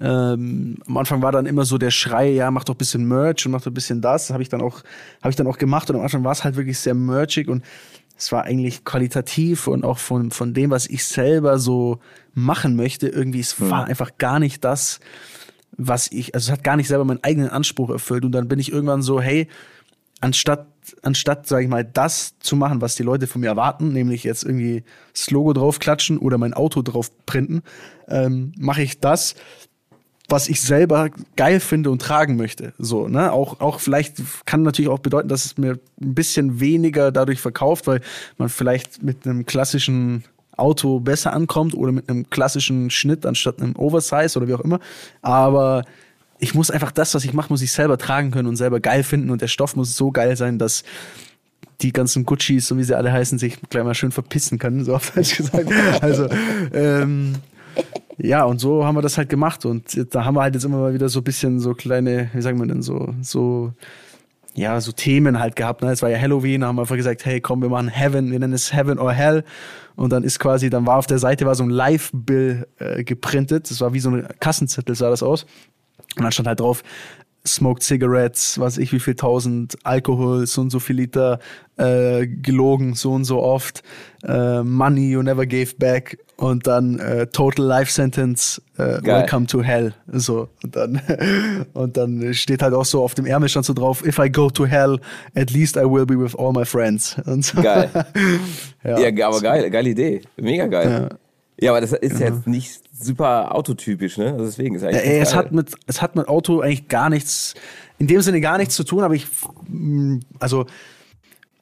ähm, 0.00 0.78
am 0.86 0.96
Anfang 0.96 1.20
war 1.20 1.32
dann 1.32 1.46
immer 1.46 1.64
so 1.64 1.78
der 1.78 1.90
Schrei, 1.90 2.30
ja, 2.30 2.50
mach 2.52 2.62
doch 2.62 2.74
ein 2.74 2.78
bisschen 2.78 3.06
Merch 3.08 3.44
und 3.44 3.52
mach 3.52 3.60
doch 3.60 3.72
ein 3.72 3.74
bisschen 3.74 4.00
das. 4.00 4.30
Habe 4.30 4.42
ich 4.42 4.48
dann 4.48 4.62
auch, 4.62 4.82
habe 5.20 5.30
ich 5.30 5.36
dann 5.36 5.48
auch 5.48 5.58
gemacht 5.58 5.90
und 5.90 5.96
am 5.96 6.02
Anfang 6.02 6.22
war 6.22 6.32
es 6.32 6.44
halt 6.44 6.56
wirklich 6.56 6.78
sehr 6.78 6.94
merchig 6.94 7.48
und 7.48 7.64
es 8.20 8.32
war 8.32 8.44
eigentlich 8.44 8.84
qualitativ 8.84 9.66
und 9.66 9.82
auch 9.82 9.96
von, 9.96 10.30
von 10.30 10.52
dem, 10.52 10.70
was 10.70 10.86
ich 10.86 11.06
selber 11.06 11.58
so 11.58 12.00
machen 12.34 12.76
möchte, 12.76 13.08
irgendwie, 13.08 13.40
es 13.40 13.58
war 13.60 13.84
mhm. 13.84 13.88
einfach 13.88 14.18
gar 14.18 14.38
nicht 14.38 14.62
das, 14.62 15.00
was 15.78 16.12
ich, 16.12 16.34
also 16.34 16.48
es 16.48 16.52
hat 16.52 16.62
gar 16.62 16.76
nicht 16.76 16.88
selber 16.88 17.06
meinen 17.06 17.24
eigenen 17.24 17.48
Anspruch 17.48 17.88
erfüllt. 17.88 18.26
Und 18.26 18.32
dann 18.32 18.46
bin 18.46 18.58
ich 18.58 18.70
irgendwann 18.70 19.00
so, 19.00 19.22
hey, 19.22 19.48
anstatt, 20.20 20.66
anstatt, 21.00 21.46
sage 21.46 21.64
ich 21.64 21.70
mal, 21.70 21.82
das 21.82 22.38
zu 22.40 22.56
machen, 22.56 22.82
was 22.82 22.94
die 22.94 23.04
Leute 23.04 23.26
von 23.26 23.40
mir 23.40 23.46
erwarten, 23.46 23.94
nämlich 23.94 24.22
jetzt 24.24 24.44
irgendwie 24.44 24.84
das 25.14 25.30
Logo 25.30 25.54
draufklatschen 25.54 26.18
oder 26.18 26.36
mein 26.36 26.52
Auto 26.52 26.82
drauf 26.82 27.10
printen, 27.24 27.62
ähm, 28.06 28.52
mache 28.58 28.82
ich 28.82 29.00
das, 29.00 29.34
was 30.30 30.48
ich 30.48 30.60
selber 30.60 31.10
geil 31.36 31.60
finde 31.60 31.90
und 31.90 32.00
tragen 32.00 32.36
möchte. 32.36 32.72
So, 32.78 33.08
ne? 33.08 33.32
Auch, 33.32 33.60
auch 33.60 33.80
vielleicht 33.80 34.16
kann 34.46 34.62
natürlich 34.62 34.90
auch 34.90 34.98
bedeuten, 35.00 35.28
dass 35.28 35.44
es 35.44 35.58
mir 35.58 35.78
ein 36.00 36.14
bisschen 36.14 36.60
weniger 36.60 37.12
dadurch 37.12 37.40
verkauft, 37.40 37.86
weil 37.86 38.00
man 38.38 38.48
vielleicht 38.48 39.02
mit 39.02 39.26
einem 39.26 39.46
klassischen 39.46 40.24
Auto 40.56 41.00
besser 41.00 41.32
ankommt 41.32 41.74
oder 41.74 41.92
mit 41.92 42.08
einem 42.08 42.28
klassischen 42.30 42.90
Schnitt 42.90 43.26
anstatt 43.26 43.60
einem 43.60 43.76
Oversize 43.76 44.38
oder 44.38 44.46
wie 44.46 44.54
auch 44.54 44.60
immer. 44.60 44.78
Aber 45.22 45.84
ich 46.38 46.54
muss 46.54 46.70
einfach 46.70 46.92
das, 46.92 47.14
was 47.14 47.24
ich 47.24 47.32
mache, 47.32 47.52
muss 47.52 47.62
ich 47.62 47.72
selber 47.72 47.98
tragen 47.98 48.30
können 48.30 48.48
und 48.48 48.56
selber 48.56 48.80
geil 48.80 49.02
finden 49.02 49.30
und 49.30 49.42
der 49.42 49.48
Stoff 49.48 49.76
muss 49.76 49.96
so 49.96 50.10
geil 50.10 50.36
sein, 50.36 50.58
dass 50.58 50.84
die 51.82 51.92
ganzen 51.92 52.26
Guccis, 52.26 52.66
so 52.66 52.76
wie 52.78 52.84
sie 52.84 52.96
alle 52.96 53.12
heißen, 53.12 53.38
sich 53.38 53.58
gleich 53.70 53.84
mal 53.84 53.94
schön 53.94 54.12
verpissen 54.12 54.58
können, 54.58 54.84
so 54.84 54.94
oft 54.94 55.14
gesagt. 55.14 55.68
Also 56.02 56.28
ähm, 56.72 57.36
ja, 58.22 58.44
und 58.44 58.58
so 58.58 58.84
haben 58.84 58.96
wir 58.96 59.02
das 59.02 59.18
halt 59.18 59.28
gemacht. 59.28 59.64
Und 59.64 60.14
da 60.14 60.24
haben 60.24 60.34
wir 60.34 60.42
halt 60.42 60.54
jetzt 60.54 60.64
immer 60.64 60.78
mal 60.78 60.94
wieder 60.94 61.08
so 61.08 61.20
ein 61.20 61.24
bisschen 61.24 61.58
so 61.58 61.74
kleine, 61.74 62.30
wie 62.32 62.42
sagen 62.42 62.58
wir 62.58 62.66
denn, 62.66 62.82
so, 62.82 63.14
so, 63.22 63.72
ja, 64.54 64.80
so 64.80 64.92
Themen 64.92 65.38
halt 65.38 65.56
gehabt. 65.56 65.82
Ne? 65.82 65.90
Es 65.90 66.02
war 66.02 66.10
ja 66.10 66.18
Halloween, 66.18 66.60
da 66.60 66.68
haben 66.68 66.76
wir 66.76 66.82
einfach 66.82 66.96
gesagt, 66.96 67.24
hey, 67.24 67.40
komm, 67.40 67.62
wir 67.62 67.68
machen 67.68 67.88
Heaven, 67.88 68.30
wir 68.30 68.38
nennen 68.38 68.52
es 68.52 68.72
Heaven 68.72 68.98
or 68.98 69.12
Hell. 69.12 69.44
Und 69.96 70.12
dann 70.12 70.22
ist 70.22 70.38
quasi, 70.38 70.70
dann 70.70 70.86
war 70.86 70.96
auf 70.96 71.06
der 71.06 71.18
Seite 71.18 71.46
war 71.46 71.54
so 71.54 71.64
ein 71.64 71.70
Live-Bill 71.70 72.66
äh, 72.78 73.04
geprintet. 73.04 73.70
Das 73.70 73.80
war 73.80 73.92
wie 73.92 74.00
so 74.00 74.10
ein 74.10 74.26
Kassenzettel, 74.40 74.94
sah 74.94 75.10
das 75.10 75.22
aus. 75.22 75.44
Und 76.16 76.24
dann 76.24 76.32
stand 76.32 76.48
halt 76.48 76.60
drauf, 76.60 76.82
smoked 77.46 77.82
cigarettes, 77.82 78.58
was 78.58 78.78
ich 78.78 78.92
wie 78.92 79.00
viel 79.00 79.14
tausend, 79.14 79.78
Alkohol, 79.84 80.46
so 80.46 80.60
und 80.60 80.70
so 80.70 80.78
viel 80.78 80.96
Liter, 80.96 81.38
äh, 81.76 82.26
gelogen, 82.26 82.94
so 82.94 83.12
und 83.12 83.24
so 83.24 83.40
oft, 83.40 83.82
äh, 84.24 84.62
money 84.62 85.10
you 85.10 85.22
never 85.22 85.46
gave 85.46 85.74
back 85.78 86.18
und 86.40 86.66
dann 86.66 86.98
äh, 86.98 87.26
total 87.26 87.66
life 87.66 87.92
sentence, 87.92 88.62
äh, 88.78 89.02
welcome 89.02 89.46
to 89.46 89.62
hell, 89.62 89.92
so 90.10 90.48
und 90.62 90.74
dann 90.74 91.00
und 91.74 91.96
dann 91.98 92.32
steht 92.32 92.62
halt 92.62 92.72
auch 92.72 92.86
so 92.86 93.02
auf 93.04 93.14
dem 93.14 93.26
Ärmel 93.26 93.48
stand 93.50 93.66
so 93.66 93.74
drauf, 93.74 94.04
if 94.04 94.18
I 94.18 94.30
go 94.30 94.48
to 94.48 94.64
hell, 94.66 94.98
at 95.34 95.50
least 95.50 95.76
I 95.76 95.80
will 95.80 96.06
be 96.06 96.18
with 96.18 96.34
all 96.34 96.52
my 96.52 96.64
friends. 96.64 97.16
Und 97.26 97.44
so. 97.44 97.60
Geil. 97.60 97.90
ja, 98.84 98.98
ja, 98.98 99.28
aber 99.28 99.40
geil, 99.40 99.70
geile 99.70 99.90
Idee, 99.90 100.22
mega 100.36 100.66
geil. 100.66 101.08
Ja. 101.10 101.16
Ja, 101.62 101.72
aber 101.72 101.82
das 101.82 101.92
ist 101.92 102.20
ja. 102.20 102.28
jetzt 102.28 102.46
nicht 102.46 102.80
super 102.98 103.54
autotypisch, 103.54 104.16
ne? 104.16 104.32
Also 104.32 104.46
deswegen 104.46 104.76
ist 104.76 104.82
eigentlich. 104.82 105.04
Ja, 105.04 105.10
es, 105.10 105.34
hat 105.34 105.52
mit, 105.52 105.72
es 105.86 106.00
hat 106.00 106.16
mit 106.16 106.26
Auto 106.26 106.60
eigentlich 106.60 106.88
gar 106.88 107.10
nichts, 107.10 107.54
in 107.98 108.06
dem 108.06 108.22
Sinne 108.22 108.40
gar 108.40 108.56
nichts 108.56 108.76
zu 108.76 108.84
tun, 108.84 109.02
aber 109.02 109.14
ich, 109.14 109.26
mm, 109.68 110.20
also, 110.38 110.64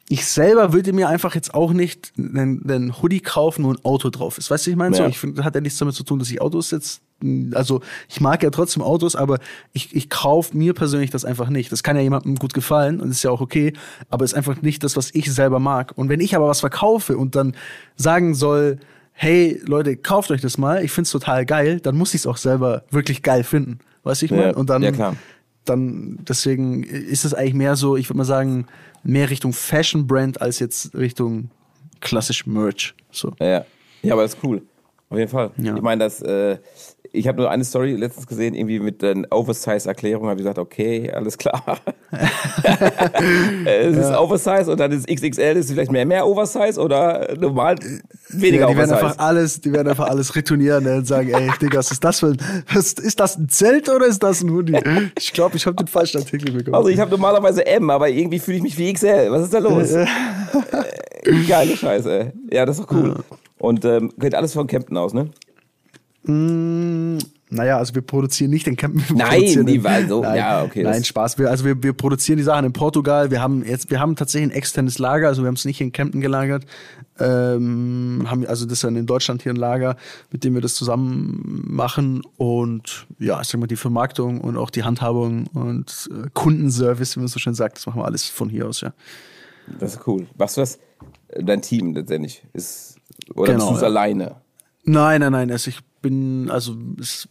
ich 0.09 0.25
selber 0.25 0.73
würde 0.73 0.93
mir 0.93 1.09
einfach 1.09 1.35
jetzt 1.35 1.53
auch 1.55 1.73
nicht 1.73 2.13
einen, 2.17 2.69
einen 2.69 3.03
Hoodie 3.03 3.21
kaufen, 3.21 3.65
wo 3.65 3.71
ein 3.71 3.85
Auto 3.85 4.09
drauf 4.09 4.39
ist. 4.39 4.51
Weißt 4.51 4.67
du, 4.67 4.71
ich 4.71 4.77
meine? 4.77 4.97
Ja. 4.97 5.05
So, 5.05 5.09
ich 5.09 5.19
finde, 5.19 5.37
das 5.37 5.45
hat 5.45 5.55
ja 5.55 5.61
nichts 5.61 5.79
damit 5.79 5.95
zu 5.95 6.03
tun, 6.03 6.19
dass 6.19 6.31
ich 6.31 6.41
Autos 6.41 6.71
jetzt, 6.71 7.03
also 7.53 7.83
ich 8.09 8.21
mag 8.21 8.43
ja 8.43 8.49
trotzdem 8.49 8.83
Autos, 8.83 9.17
aber 9.17 9.39
ich, 9.73 9.95
ich 9.95 10.09
kaufe 10.09 10.57
mir 10.57 10.73
persönlich 10.73 11.11
das 11.11 11.27
einfach 11.27 11.51
nicht. 11.51 11.71
Das 11.73 11.83
kann 11.83 11.95
ja 11.97 12.03
jemandem 12.03 12.37
gut 12.37 12.55
gefallen 12.55 13.01
und 13.01 13.11
ist 13.11 13.23
ja 13.23 13.31
auch 13.31 13.43
okay, 13.43 13.75
aber 14.09 14.25
ist 14.25 14.35
einfach 14.35 14.63
nicht 14.63 14.83
das, 14.83 14.97
was 14.97 15.15
ich 15.15 15.31
selber 15.33 15.59
mag. 15.59 15.93
Und 15.97 16.09
wenn 16.09 16.21
ich 16.21 16.35
aber 16.35 16.49
was 16.49 16.61
verkaufe 16.61 17.19
und 17.19 17.37
dann 17.37 17.55
sagen 17.97 18.35
soll, 18.35 18.79
hey 19.13 19.61
Leute, 19.67 19.97
kauft 19.97 20.31
euch 20.31 20.41
das 20.41 20.57
mal, 20.57 20.83
ich 20.83 20.93
find's 20.93 21.11
total 21.11 21.45
geil, 21.45 21.81
dann 21.81 21.99
muss 21.99 22.15
ich 22.15 22.23
es 22.23 22.27
auch 22.27 22.39
selber 22.39 22.85
wirklich 22.91 23.23
geil 23.23 23.45
finden. 23.45 23.81
Weißt 24.05 24.23
du, 24.23 24.27
ich 24.27 24.31
meine? 24.31 24.45
Ja, 24.45 24.57
und 24.57 24.71
dann, 24.71 24.83
ja, 24.83 24.93
klar. 24.93 25.17
Dann, 25.69 26.19
deswegen 26.29 26.83
ist 26.83 27.25
es 27.25 27.35
eigentlich 27.35 27.55
mehr 27.55 27.77
so, 27.77 27.97
ich 27.97 28.09
würde 28.09 28.19
mal 28.19 28.25
sagen, 28.25 28.67
mehr 29.03 29.31
Richtung 29.31 29.53
Fashion 29.53 30.07
Brand 30.07 30.41
als 30.41 30.59
jetzt 30.59 30.95
Richtung 30.95 31.51
klassisch 32.01 32.47
Merch. 32.47 32.95
So. 33.11 33.33
Ja, 33.41 33.65
ja, 34.03 34.13
aber 34.13 34.23
das 34.23 34.35
ist 34.35 34.45
cool. 34.45 34.63
Auf 35.11 35.19
jeden 35.19 35.31
Fall. 35.31 35.51
Ja. 35.57 35.75
Ich 35.75 35.83
meine, 35.83 36.05
das, 36.05 36.21
äh, 36.21 36.59
ich 37.13 37.29
habe 37.29 37.39
nur 37.39 37.51
eine 37.51 37.65
Story 37.65 37.93
letztens 37.93 38.27
gesehen, 38.27 38.55
irgendwie 38.55 38.81
mit 38.81 39.03
den 39.03 39.27
Oversize-Erklärungen, 39.31 40.31
habe 40.31 40.41
ich 40.41 40.45
gesagt, 40.45 40.59
okay, 40.59 41.11
alles 41.11 41.39
klar. 41.39 41.79
es 43.65 43.97
ist 43.97 44.17
Oversize 44.17 44.71
und 44.71 44.79
dann 44.79 44.93
ist 44.93 45.07
XXL, 45.09 45.57
ist 45.57 45.71
vielleicht 45.71 45.93
mehr, 45.93 46.07
mehr 46.07 46.27
Oversize 46.27 46.81
oder 46.81 47.35
normal 47.39 47.77
weniger 48.29 48.63
ja, 48.63 48.67
die 48.69 48.73
Oversize. 48.75 48.95
Werden 48.95 49.07
einfach 49.07 49.19
alles, 49.19 49.61
die 49.61 49.73
werden 49.73 49.89
einfach 49.89 50.09
alles 50.09 50.35
retournieren 50.37 50.85
ne, 50.85 50.97
und 50.97 51.07
sagen, 51.07 51.31
ey, 51.31 51.51
Digga, 51.61 51.79
was 51.79 51.91
ist 51.91 52.05
das 52.05 52.21
für 52.21 52.29
ein, 52.29 52.39
ist, 52.77 53.01
ist 53.01 53.21
das 53.21 53.39
ein 53.39 53.49
Zelt 53.49 53.89
oder 53.89 54.07
ist 54.07 54.23
das 54.23 54.43
ein 54.43 54.51
Hoodie? 54.51 54.79
Ich 55.19 55.33
glaube, 55.33 55.57
ich 55.57 55.67
habe 55.67 55.77
den 55.77 55.87
falschen 55.87 56.19
Artikel 56.19 56.53
bekommen. 56.53 56.75
Also 56.75 56.89
ich 56.89 56.99
habe 56.99 57.11
normalerweise 57.11 57.67
M, 57.67 57.91
aber 57.91 58.09
irgendwie 58.09 58.39
fühle 58.39 58.59
ich 58.59 58.63
mich 58.63 58.79
wie 58.79 58.93
XL. 58.93 59.31
Was 59.31 59.45
ist 59.45 59.55
da 59.55 59.59
los? 59.59 59.93
Äh, 59.93 60.07
geile 61.47 61.77
Scheiße. 61.77 62.33
Ja, 62.53 62.67
das 62.67 62.79
ist 62.79 62.85
doch 62.85 62.95
cool. 62.95 63.17
Und 63.59 63.85
ähm, 63.85 64.13
geht 64.19 64.35
alles 64.35 64.53
von 64.53 64.67
Kempten 64.67 64.97
aus, 64.97 65.13
ne? 65.13 65.31
Mm, 66.25 67.19
naja, 67.51 67.79
also 67.79 67.95
wir 67.95 68.03
produzieren 68.03 68.51
nicht 68.51 68.67
den 68.67 68.77
Campen. 68.77 69.03
Nein, 69.17 69.65
die 69.65 69.83
war 69.83 70.07
so. 70.07 70.21
Nein, 70.21 70.37
ja, 70.37 70.63
okay. 70.63 70.83
Nein, 70.83 71.03
Spaß. 71.03 71.39
Wir, 71.39 71.49
also 71.49 71.65
wir, 71.65 71.83
wir 71.83 71.95
produzieren 71.95 72.37
die 72.37 72.43
Sachen 72.43 72.67
in 72.67 72.73
Portugal. 72.73 73.31
Wir 73.31 73.41
haben 73.41 73.65
jetzt, 73.65 73.91
wir 73.91 74.01
haben 74.01 74.17
tatsächlich 74.17 74.51
ein 74.51 74.57
externes 74.57 74.99
Lager, 74.99 75.29
also 75.29 75.43
wir 75.43 75.47
haben 75.47 75.55
es 75.55 75.65
nicht 75.65 75.81
in 75.81 75.93
Kempten 75.93 76.21
gelagert. 76.21 76.67
Ähm, 77.19 78.27
haben, 78.29 78.47
also 78.47 78.67
das 78.67 78.75
ist 78.75 78.85
dann 78.85 78.97
in 78.97 79.07
Deutschland 79.07 79.43
hier 79.43 79.53
ein 79.53 79.57
Lager, 79.57 79.97
mit 80.31 80.45
dem 80.45 80.55
wir 80.55 80.61
das 80.61 80.75
zusammen 80.75 81.65
machen. 81.67 82.23
Und 82.37 83.07
ja, 83.19 83.41
ich 83.41 83.49
sag 83.49 83.61
mal, 83.61 83.67
die 83.67 83.77
Vermarktung 83.77 84.41
und 84.41 84.59
auch 84.59 84.71
die 84.71 84.85
Handhabung 84.85 85.47
und 85.55 86.11
äh, 86.13 86.29
Kundenservice, 86.35 87.17
wie 87.17 87.21
man 87.21 87.29
so 87.29 87.39
schön 87.39 87.55
sagt, 87.55 87.79
das 87.79 87.87
machen 87.87 88.01
wir 88.01 88.05
alles 88.05 88.27
von 88.27 88.51
hier 88.51 88.69
aus, 88.69 88.83
ja. 88.83 88.93
Das 89.81 89.95
ist 89.95 90.07
cool. 90.07 90.27
Was 90.37 90.55
du 90.55 90.63
das? 90.63 90.79
Dein 91.35 91.63
Team 91.63 91.95
letztendlich 91.95 92.43
ist, 92.53 92.97
oder 93.35 93.53
genau, 93.53 93.59
bist 93.59 93.71
du 93.71 93.75
es 93.77 93.81
ja. 93.83 93.87
alleine? 93.89 94.37
Nein, 94.85 95.21
nein, 95.21 95.33
nein. 95.33 95.51
Also 95.51 95.69
ich 95.69 95.81
bin, 96.01 96.51
also 96.51 96.77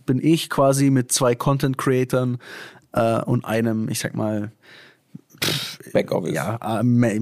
bin 0.05 0.19
ich 0.21 0.49
quasi 0.49 0.89
mit 0.89 1.11
zwei 1.11 1.35
Content 1.35 1.77
Creatern 1.77 2.37
äh, 2.93 3.21
und 3.21 3.45
einem, 3.45 3.89
ich 3.89 3.99
sag 3.99 4.15
mal, 4.15 4.51
Backoffice. 5.93 6.33
Ja, 6.33 6.81
äh, 6.81 7.17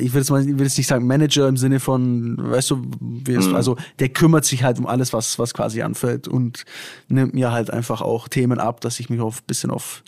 ich 0.00 0.12
will 0.12 0.20
jetzt 0.20 0.30
mal, 0.30 0.40
ich 0.40 0.58
will 0.58 0.66
jetzt 0.66 0.78
nicht 0.78 0.86
sagen 0.86 1.06
Manager 1.06 1.48
im 1.48 1.56
Sinne 1.56 1.80
von, 1.80 2.36
weißt 2.38 2.70
du, 2.70 2.76
mhm. 2.76 3.54
also 3.54 3.76
der 3.98 4.10
kümmert 4.10 4.44
sich 4.44 4.62
halt 4.62 4.78
um 4.78 4.86
alles, 4.86 5.12
was, 5.12 5.38
was 5.38 5.54
quasi 5.54 5.82
anfällt 5.82 6.28
und 6.28 6.64
nimmt 7.08 7.34
mir 7.34 7.52
halt 7.52 7.70
einfach 7.70 8.00
auch 8.00 8.28
Themen 8.28 8.58
ab, 8.58 8.80
dass 8.80 9.00
ich 9.00 9.10
mich 9.10 9.20
auf 9.20 9.42
bisschen 9.42 9.70
auf 9.70 10.02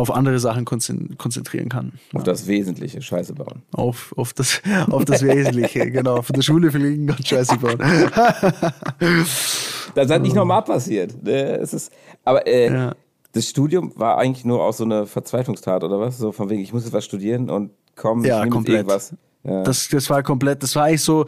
auf 0.00 0.10
andere 0.10 0.38
Sachen 0.38 0.64
konzentrieren 0.64 1.68
kann. 1.68 1.92
Auf 2.14 2.22
ja. 2.22 2.24
das 2.24 2.46
Wesentliche 2.46 3.02
Scheiße 3.02 3.34
bauen. 3.34 3.62
Auf, 3.72 4.14
auf, 4.16 4.32
das, 4.32 4.62
auf 4.90 5.04
das 5.04 5.22
Wesentliche, 5.22 5.90
genau. 5.90 6.22
Von 6.22 6.34
der 6.34 6.42
Schule 6.42 6.70
fliegen 6.70 7.10
und 7.10 7.26
Scheiße 7.26 7.58
bauen. 7.58 7.78
das 9.94 10.10
hat 10.10 10.22
nicht 10.22 10.34
normal 10.34 10.62
passiert. 10.62 11.22
Ne? 11.22 11.58
Es 11.58 11.74
ist, 11.74 11.92
aber 12.24 12.46
äh, 12.46 12.72
ja. 12.72 12.94
das 13.32 13.46
Studium 13.46 13.92
war 13.96 14.16
eigentlich 14.16 14.46
nur 14.46 14.62
auch 14.62 14.72
so 14.72 14.84
eine 14.84 15.06
Verzweiflungstat, 15.06 15.84
oder 15.84 16.00
was? 16.00 16.16
So 16.16 16.32
von 16.32 16.48
wegen, 16.48 16.62
ich 16.62 16.72
muss 16.72 16.84
jetzt 16.84 16.94
was 16.94 17.04
studieren 17.04 17.50
und 17.50 17.72
komm, 17.94 18.24
ja, 18.24 18.42
ich 18.42 18.50
komplett. 18.50 18.76
irgendwas. 18.78 19.14
Ja. 19.42 19.62
Das, 19.62 19.88
das 19.88 20.10
war 20.10 20.22
komplett, 20.22 20.62
das 20.62 20.76
war 20.76 20.84
eigentlich 20.84 21.02
so, 21.02 21.24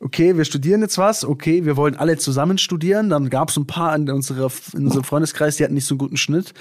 okay, 0.00 0.36
wir 0.36 0.46
studieren 0.46 0.80
jetzt 0.80 0.96
was, 0.96 1.26
okay, 1.26 1.66
wir 1.66 1.76
wollen 1.76 1.94
alle 1.94 2.16
zusammen 2.16 2.56
studieren. 2.56 3.10
Dann 3.10 3.28
gab 3.28 3.50
es 3.50 3.56
ein 3.58 3.66
paar 3.66 3.94
in, 3.94 4.08
unserer, 4.08 4.50
in 4.74 4.86
unserem 4.86 5.04
Freundeskreis, 5.04 5.56
die 5.56 5.64
hatten 5.64 5.74
nicht 5.74 5.84
so 5.84 5.94
einen 5.94 5.98
guten 5.98 6.16
Schnitt. 6.16 6.54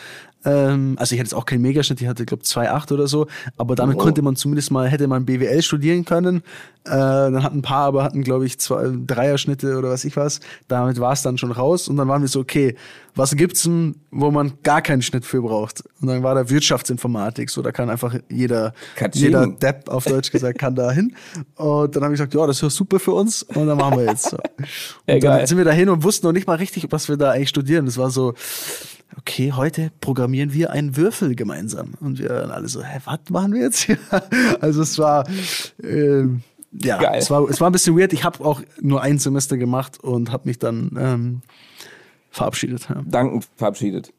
Ähm, 0.46 0.96
also 0.98 1.14
ich 1.14 1.20
hatte 1.20 1.28
jetzt 1.28 1.36
auch 1.36 1.46
keinen 1.46 1.62
Megaschnitt, 1.62 2.02
ich 2.02 2.08
hatte, 2.08 2.26
glaube 2.26 2.44
2,8 2.44 2.94
oder 2.94 3.08
so, 3.08 3.28
aber 3.58 3.76
damit 3.76 3.98
oh. 3.98 4.00
konnte 4.00 4.22
man 4.22 4.36
zumindest 4.38 4.72
mal, 4.72 4.88
hätte 4.88 5.08
man 5.08 5.26
BWL 5.26 5.62
studieren 5.62 6.06
können. 6.06 6.38
Äh, 6.86 6.92
dann 6.92 7.44
hatten 7.44 7.60
ein 7.60 7.62
paar, 7.62 7.86
aber 7.86 8.04
hatten, 8.04 8.24
glaube 8.24 8.46
ich, 8.46 8.58
zwei 8.58 8.90
Dreierschnitte 9.06 9.78
oder 9.78 9.90
was 9.90 10.06
ich 10.06 10.16
was. 10.16 10.40
Damit 10.70 11.00
war 11.00 11.12
es 11.12 11.22
dann 11.22 11.38
schon 11.38 11.52
raus 11.52 11.90
und 11.90 11.98
dann 11.98 12.08
waren 12.08 12.22
wir 12.22 12.30
so, 12.30 12.40
okay, 12.40 12.76
was 13.16 13.36
gibt's 13.36 13.64
denn, 13.64 13.96
wo 14.12 14.32
man 14.32 14.54
gar 14.64 14.82
keinen 14.82 15.02
Schnitt 15.02 15.26
für 15.26 15.42
braucht? 15.42 15.84
Und 16.00 16.08
dann 16.08 16.24
war 16.24 16.36
da 16.36 16.50
Wirtschaftsinformatik, 16.50 17.50
so 17.50 17.62
da 17.62 17.74
kann 17.74 17.90
einfach 17.90 18.16
jeder, 18.30 18.74
jeder 19.14 19.46
Depp 19.48 19.90
auf 19.90 20.06
Deutsch 20.06 20.32
gesagt, 20.32 20.58
kann 20.58 20.74
da 20.74 20.90
hin. 20.92 21.14
Und 21.56 21.96
dann 21.96 22.04
habe 22.04 22.14
ich 22.14 22.18
gesagt, 22.18 22.34
ja, 22.34 22.48
das 22.48 22.64
ist 22.64 22.76
super 22.76 23.00
für 23.00 23.12
uns 23.12 23.44
und 23.44 23.68
dann 23.68 23.78
machen 23.78 23.98
wir 23.98 24.06
jetzt. 24.06 24.30
So. 24.30 24.38
Und 25.08 25.24
dann 25.24 25.46
sind 25.48 25.58
wir 25.58 25.66
da 25.66 25.72
hin 25.72 25.90
und 25.90 26.04
wussten 26.04 26.28
noch 26.28 26.34
nicht 26.34 26.48
mal 26.48 26.56
richtig, 26.56 26.86
was 26.92 27.10
wir 27.10 27.18
da 27.18 27.32
eigentlich 27.32 27.50
studieren. 27.50 27.86
Das 27.86 27.98
war 27.98 28.12
so, 28.12 28.36
okay, 29.18 29.52
heute 29.54 29.92
programmieren 30.02 30.54
wir 30.54 30.72
einen 30.72 30.96
Würfel 30.96 31.36
gemeinsam. 31.36 31.94
Und 32.00 32.20
wir 32.20 32.32
alle 32.32 32.68
so, 32.68 32.84
hä, 32.84 33.00
was 33.06 33.20
machen 33.30 33.54
wir 33.54 33.62
jetzt 33.62 33.80
hier? 33.80 33.98
Also 34.62 34.82
es 34.82 34.98
war, 34.98 35.28
äh, 35.84 36.24
ja, 36.72 37.16
es 37.16 37.30
war, 37.32 37.50
es 37.50 37.60
war 37.60 37.70
ein 37.70 37.74
bisschen 37.74 37.98
weird. 37.98 38.14
Ich 38.14 38.24
habe 38.24 38.44
auch 38.44 38.62
nur 38.80 39.02
ein 39.02 39.18
Semester 39.18 39.58
gemacht 39.58 40.00
und 40.04 40.32
habe 40.32 40.48
mich 40.48 40.60
dann 40.60 40.92
ähm, 41.00 41.42
verabschiedet. 42.30 42.88
Ja. 42.90 43.02
Danken 43.06 43.44
verabschiedet. 43.56 44.14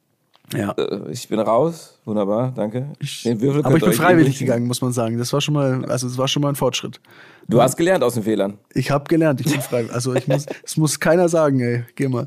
Ja. 0.55 0.72
Äh, 0.72 1.11
ich 1.11 1.28
bin 1.28 1.38
raus, 1.38 1.99
wunderbar, 2.05 2.53
danke. 2.55 2.93
Ich, 2.99 3.26
aber 3.26 3.76
ich 3.76 3.84
bin 3.84 3.93
freiwillig 3.93 4.38
gegangen, 4.38 4.66
muss 4.66 4.82
man 4.82 4.93
sagen. 4.93 5.18
Das 5.18 5.32
war 5.32 5.41
schon 5.41 5.55
mal, 5.55 5.84
also 5.84 6.07
es 6.07 6.18
war 6.18 6.26
schon 6.26 6.43
mal 6.43 6.49
ein 6.49 6.57
Fortschritt. 6.57 7.01
Du 7.47 7.62
hast 7.62 7.76
gelernt 7.76 8.03
aus 8.03 8.14
den 8.14 8.24
Fehlern. 8.24 8.59
Ich 8.74 8.91
habe 8.91 9.05
gelernt, 9.05 9.41
ich 9.41 9.51
bin 9.51 9.61
freiwillig. 9.61 9.95
Also 9.95 10.14
ich 10.14 10.26
muss, 10.26 10.47
es 10.64 10.76
muss 10.76 10.99
keiner 10.99 11.28
sagen, 11.28 11.61
ey, 11.61 11.84
geh 11.95 12.09
mal. 12.09 12.26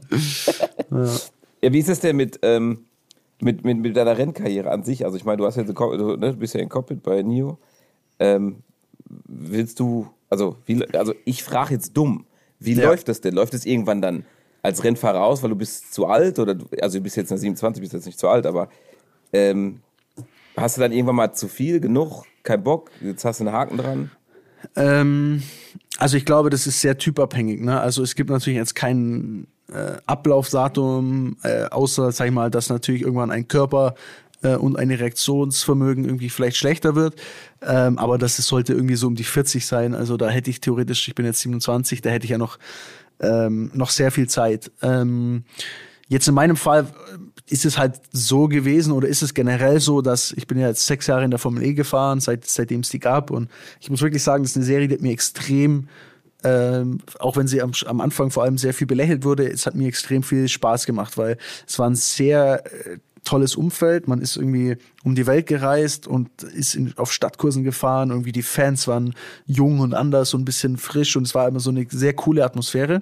Ja. 0.89 1.09
Ja, 1.63 1.71
wie 1.71 1.79
ist 1.79 1.87
es 1.87 2.01
denn 2.01 2.17
mit, 2.17 2.39
ähm, 2.41 2.79
mit, 3.39 3.63
mit, 3.63 3.77
mit 3.77 3.95
deiner 3.95 4.17
Rennkarriere 4.17 4.69
an 4.69 4.83
sich? 4.83 5.05
Also 5.05 5.15
ich 5.15 5.23
meine, 5.23 5.37
du 5.37 5.45
hast 5.45 5.55
ja 5.55 5.63
du, 5.63 6.17
ne, 6.17 6.31
du 6.33 6.35
bist 6.35 6.53
ja 6.53 6.59
in 6.59 6.67
Cockpit 6.67 7.01
bei 7.01 7.21
NIO. 7.21 7.57
Ähm, 8.19 8.57
willst 9.05 9.79
du, 9.79 10.09
also, 10.29 10.57
wie, 10.65 10.85
also 10.93 11.13
ich 11.23 11.41
frage 11.41 11.75
jetzt 11.75 11.95
dumm, 11.95 12.25
wie 12.59 12.73
ja. 12.73 12.89
läuft 12.89 13.07
das 13.07 13.21
denn? 13.21 13.33
Läuft 13.33 13.53
es 13.53 13.65
irgendwann 13.65 14.01
dann 14.01 14.25
als 14.61 14.83
Rennfahrer 14.83 15.23
aus, 15.23 15.41
weil 15.41 15.51
du 15.51 15.55
bist 15.55 15.93
zu 15.93 16.05
alt 16.05 16.37
oder 16.37 16.53
du, 16.53 16.65
also 16.81 16.97
du 16.97 17.03
bist 17.03 17.15
jetzt 17.15 17.29
27, 17.29 17.79
bist 17.79 17.93
jetzt 17.93 18.07
nicht 18.07 18.19
zu 18.19 18.27
alt, 18.27 18.45
aber 18.45 18.67
ähm, 19.31 19.79
hast 20.57 20.75
du 20.75 20.81
dann 20.81 20.91
irgendwann 20.91 21.15
mal 21.15 21.31
zu 21.31 21.47
viel, 21.47 21.79
genug, 21.79 22.25
kein 22.43 22.61
Bock, 22.61 22.91
jetzt 22.99 23.23
hast 23.23 23.39
du 23.39 23.45
einen 23.45 23.55
Haken 23.55 23.77
dran? 23.77 24.11
Ähm, 24.75 25.43
also 25.97 26.17
ich 26.17 26.25
glaube, 26.25 26.49
das 26.49 26.67
ist 26.67 26.81
sehr 26.81 26.97
typabhängig. 26.97 27.61
Ne? 27.61 27.79
Also 27.79 28.03
es 28.03 28.15
gibt 28.15 28.29
natürlich 28.29 28.57
jetzt 28.57 28.75
kein 28.75 29.47
äh, 29.71 29.97
Ablaufdatum, 30.05 31.37
äh, 31.43 31.65
außer, 31.65 32.11
sag 32.11 32.27
ich 32.27 32.33
mal, 32.33 32.51
dass 32.51 32.69
natürlich 32.69 33.01
irgendwann 33.01 33.31
ein 33.31 33.47
Körper 33.47 33.95
äh, 34.43 34.55
und 34.55 34.77
ein 34.77 34.91
Reaktionsvermögen 34.91 36.05
irgendwie 36.05 36.29
vielleicht 36.29 36.57
schlechter 36.57 36.95
wird. 36.95 37.15
Ähm, 37.61 37.97
aber 37.97 38.17
das 38.17 38.35
sollte 38.37 38.73
irgendwie 38.73 38.95
so 38.95 39.07
um 39.07 39.15
die 39.15 39.23
40 39.23 39.65
sein. 39.65 39.95
Also 39.95 40.17
da 40.17 40.29
hätte 40.29 40.49
ich 40.49 40.61
theoretisch, 40.61 41.07
ich 41.07 41.15
bin 41.15 41.25
jetzt 41.25 41.39
27, 41.39 42.01
da 42.01 42.09
hätte 42.09 42.25
ich 42.25 42.31
ja 42.31 42.37
noch, 42.37 42.59
ähm, 43.19 43.71
noch 43.73 43.89
sehr 43.89 44.11
viel 44.11 44.27
Zeit. 44.27 44.71
Ähm, 44.81 45.45
jetzt 46.07 46.27
in 46.27 46.35
meinem 46.35 46.57
Fall 46.57 46.87
ist 47.49 47.65
es 47.65 47.77
halt 47.77 48.01
so 48.11 48.47
gewesen 48.47 48.93
oder 48.93 49.07
ist 49.07 49.21
es 49.21 49.33
generell 49.33 49.79
so, 49.79 50.01
dass 50.01 50.31
ich 50.31 50.47
bin 50.47 50.59
ja 50.59 50.67
jetzt 50.67 50.85
sechs 50.85 51.07
Jahre 51.07 51.23
in 51.23 51.31
der 51.31 51.39
Formel 51.39 51.63
E 51.63 51.73
gefahren, 51.73 52.19
seit, 52.19 52.45
seitdem 52.45 52.81
es 52.81 52.89
die 52.89 52.99
gab. 52.99 53.31
Und 53.31 53.49
ich 53.79 53.89
muss 53.89 54.01
wirklich 54.01 54.23
sagen, 54.23 54.43
das 54.43 54.51
ist 54.51 54.57
eine 54.57 54.65
Serie, 54.65 54.87
die 54.87 54.95
hat 54.95 55.01
mir 55.01 55.11
extrem 55.11 55.87
ähm, 56.43 56.99
auch 57.19 57.37
wenn 57.37 57.47
sie 57.47 57.61
am, 57.61 57.71
am, 57.85 58.01
Anfang 58.01 58.29
vor 58.29 58.43
allem 58.43 58.57
sehr 58.57 58.73
viel 58.73 58.87
belächelt 58.87 59.23
wurde, 59.23 59.49
es 59.49 59.65
hat 59.65 59.75
mir 59.75 59.87
extrem 59.87 60.23
viel 60.23 60.47
Spaß 60.47 60.85
gemacht, 60.85 61.17
weil 61.17 61.37
es 61.67 61.79
war 61.79 61.89
ein 61.89 61.95
sehr 61.95 62.63
äh, 62.65 62.97
tolles 63.23 63.55
Umfeld. 63.55 64.07
Man 64.07 64.21
ist 64.21 64.35
irgendwie 64.35 64.77
um 65.03 65.15
die 65.15 65.27
Welt 65.27 65.47
gereist 65.47 66.07
und 66.07 66.29
ist 66.43 66.75
in, 66.75 66.93
auf 66.97 67.11
Stadtkursen 67.11 67.63
gefahren. 67.63 68.09
Irgendwie 68.09 68.31
die 68.31 68.41
Fans 68.41 68.87
waren 68.87 69.13
jung 69.45 69.79
und 69.79 69.93
anders 69.93 70.33
und 70.33 70.41
ein 70.41 70.45
bisschen 70.45 70.77
frisch 70.77 71.15
und 71.15 71.23
es 71.23 71.35
war 71.35 71.47
immer 71.47 71.59
so 71.59 71.69
eine 71.69 71.85
sehr 71.89 72.13
coole 72.13 72.43
Atmosphäre. 72.43 73.01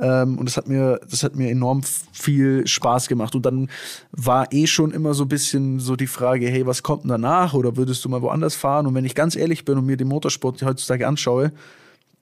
Ähm, 0.00 0.38
und 0.38 0.46
das 0.46 0.56
hat 0.56 0.68
mir, 0.68 1.00
das 1.10 1.22
hat 1.22 1.34
mir 1.34 1.50
enorm 1.50 1.82
viel 2.12 2.66
Spaß 2.66 3.08
gemacht. 3.08 3.34
Und 3.34 3.44
dann 3.44 3.68
war 4.12 4.52
eh 4.52 4.66
schon 4.66 4.92
immer 4.92 5.14
so 5.14 5.24
ein 5.24 5.28
bisschen 5.28 5.80
so 5.80 5.96
die 5.96 6.06
Frage, 6.06 6.48
hey, 6.48 6.66
was 6.66 6.82
kommt 6.82 7.02
denn 7.02 7.10
danach? 7.10 7.54
Oder 7.54 7.76
würdest 7.76 8.04
du 8.04 8.08
mal 8.08 8.22
woanders 8.22 8.54
fahren? 8.54 8.86
Und 8.86 8.94
wenn 8.94 9.04
ich 9.04 9.14
ganz 9.14 9.36
ehrlich 9.36 9.64
bin 9.64 9.78
und 9.78 9.86
mir 9.86 9.96
den 9.96 10.08
Motorsport 10.08 10.62
heutzutage 10.62 11.06
anschaue, 11.06 11.52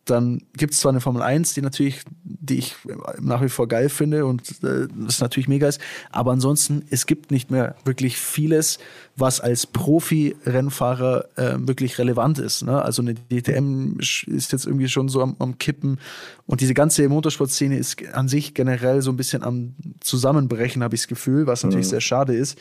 dann 0.07 0.43
gibt 0.57 0.73
es 0.73 0.81
zwar 0.81 0.91
eine 0.91 1.01
Formel 1.01 1.23
1, 1.23 1.55
die 1.55 1.63
natürlich, 1.63 2.03
die 2.25 2.59
ich 2.59 2.77
nach 3.21 3.43
wie 3.43 3.49
vor 3.49 3.69
geil 3.69 3.89
finde 3.89 4.25
und 4.25 4.63
äh, 4.63 4.87
das 4.95 5.21
natürlich 5.21 5.49
mega 5.49 5.69
ist, 5.69 5.81
aber 6.11 6.33
ansonsten, 6.33 6.85
es 6.91 7.07
gibt 7.07 7.31
nicht 7.31 7.51
mehr 7.51 7.75
wirklich 7.85 8.17
vieles, 8.17 8.79
was 9.17 9.41
als 9.41 9.67
Profi-Rennfahrer 9.67 11.27
äh, 11.37 11.55
wirklich 11.59 11.99
relevant 11.99 12.39
ist. 12.39 12.63
Ne? 12.63 12.81
Also 12.81 13.03
eine 13.03 13.15
DTM 13.15 13.99
ist 13.99 14.53
jetzt 14.53 14.67
irgendwie 14.67 14.89
schon 14.89 15.09
so 15.09 15.23
am, 15.23 15.37
am 15.39 15.59
Kippen 15.59 15.99
und 16.47 16.61
diese 16.61 16.75
ganze 16.75 17.09
Motorsportszene 17.09 17.77
ist 17.77 17.97
an 18.13 18.29
sich 18.29 18.55
generell 18.55 19.03
so 19.03 19.11
ein 19.11 19.17
bisschen 19.17 19.43
am 19.43 19.75
Zusammenbrechen, 20.01 20.83
habe 20.83 20.95
ich 20.95 21.03
das 21.03 21.09
Gefühl, 21.09 21.47
was 21.47 21.65
natürlich 21.65 21.87
mhm. 21.87 21.91
sehr 21.91 22.01
schade 22.01 22.35
ist. 22.35 22.59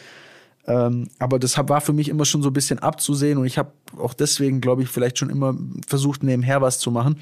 Ähm, 0.68 1.10
aber 1.20 1.40
das 1.40 1.58
war 1.58 1.82
für 1.82 1.94
mich 1.94 2.10
immer 2.10 2.26
schon 2.26 2.42
so 2.42 2.50
ein 2.50 2.54
bisschen 2.54 2.80
abzusehen 2.80 3.38
und 3.38 3.46
ich 3.46 3.58
habe 3.58 3.72
auch 3.98 4.14
deswegen, 4.14 4.62
glaube 4.62 4.84
ich, 4.84 4.90
vielleicht 4.90 5.20
schon 5.20 5.30
immer 5.30 5.56
versucht, 5.88 6.24
nebenher 6.24 6.62
was 6.62 6.80
zu 6.80 6.92
machen, 6.92 7.18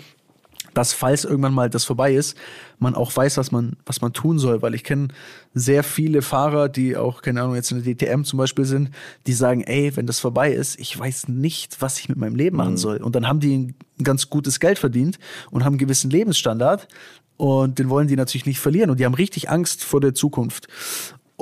dass 0.74 0.94
falls 0.94 1.24
irgendwann 1.24 1.54
mal 1.54 1.70
das 1.70 1.86
vorbei 1.86 2.14
ist, 2.14 2.38
man 2.80 2.96
auch 2.96 3.16
weiß, 3.16 3.38
was 3.38 3.52
man, 3.52 3.74
was 3.86 4.02
man 4.02 4.14
tun 4.14 4.40
soll. 4.40 4.62
Weil 4.62 4.74
ich 4.74 4.84
kenne 4.84 5.10
sehr 5.54 5.84
viele 5.84 6.22
Fahrer, 6.22 6.70
die 6.70 6.98
auch, 6.98 7.22
keine 7.22 7.42
Ahnung, 7.42 7.56
jetzt 7.56 7.72
in 7.72 7.84
der 7.84 7.94
DTM 7.94 8.24
zum 8.24 8.38
Beispiel 8.38 8.66
sind, 8.66 8.90
die 9.28 9.34
sagen, 9.34 9.62
ey, 9.62 9.96
wenn 9.96 10.08
das 10.08 10.20
vorbei 10.20 10.52
ist, 10.52 10.80
ich 10.80 10.98
weiß 10.98 11.28
nicht, 11.28 11.82
was 11.82 12.00
ich 12.00 12.10
mit 12.10 12.18
meinem 12.18 12.36
Leben 12.36 12.58
machen 12.58 12.74
mhm. 12.74 12.78
soll. 12.78 12.98
Und 12.98 13.16
dann 13.16 13.28
haben 13.28 13.40
die 13.40 13.56
ein 13.56 13.76
ganz 14.04 14.30
gutes 14.30 14.60
Geld 14.60 14.80
verdient 14.80 15.20
und 15.52 15.64
haben 15.64 15.74
einen 15.74 15.80
gewissen 15.80 16.10
Lebensstandard. 16.10 16.88
Und 17.38 17.80
den 17.80 17.90
wollen 17.90 18.08
die 18.08 18.16
natürlich 18.16 18.46
nicht 18.46 18.60
verlieren. 18.60 18.90
Und 18.90 19.00
die 19.00 19.06
haben 19.06 19.16
richtig 19.16 19.50
Angst 19.50 19.84
vor 19.84 20.02
der 20.02 20.14
Zukunft. 20.14 20.68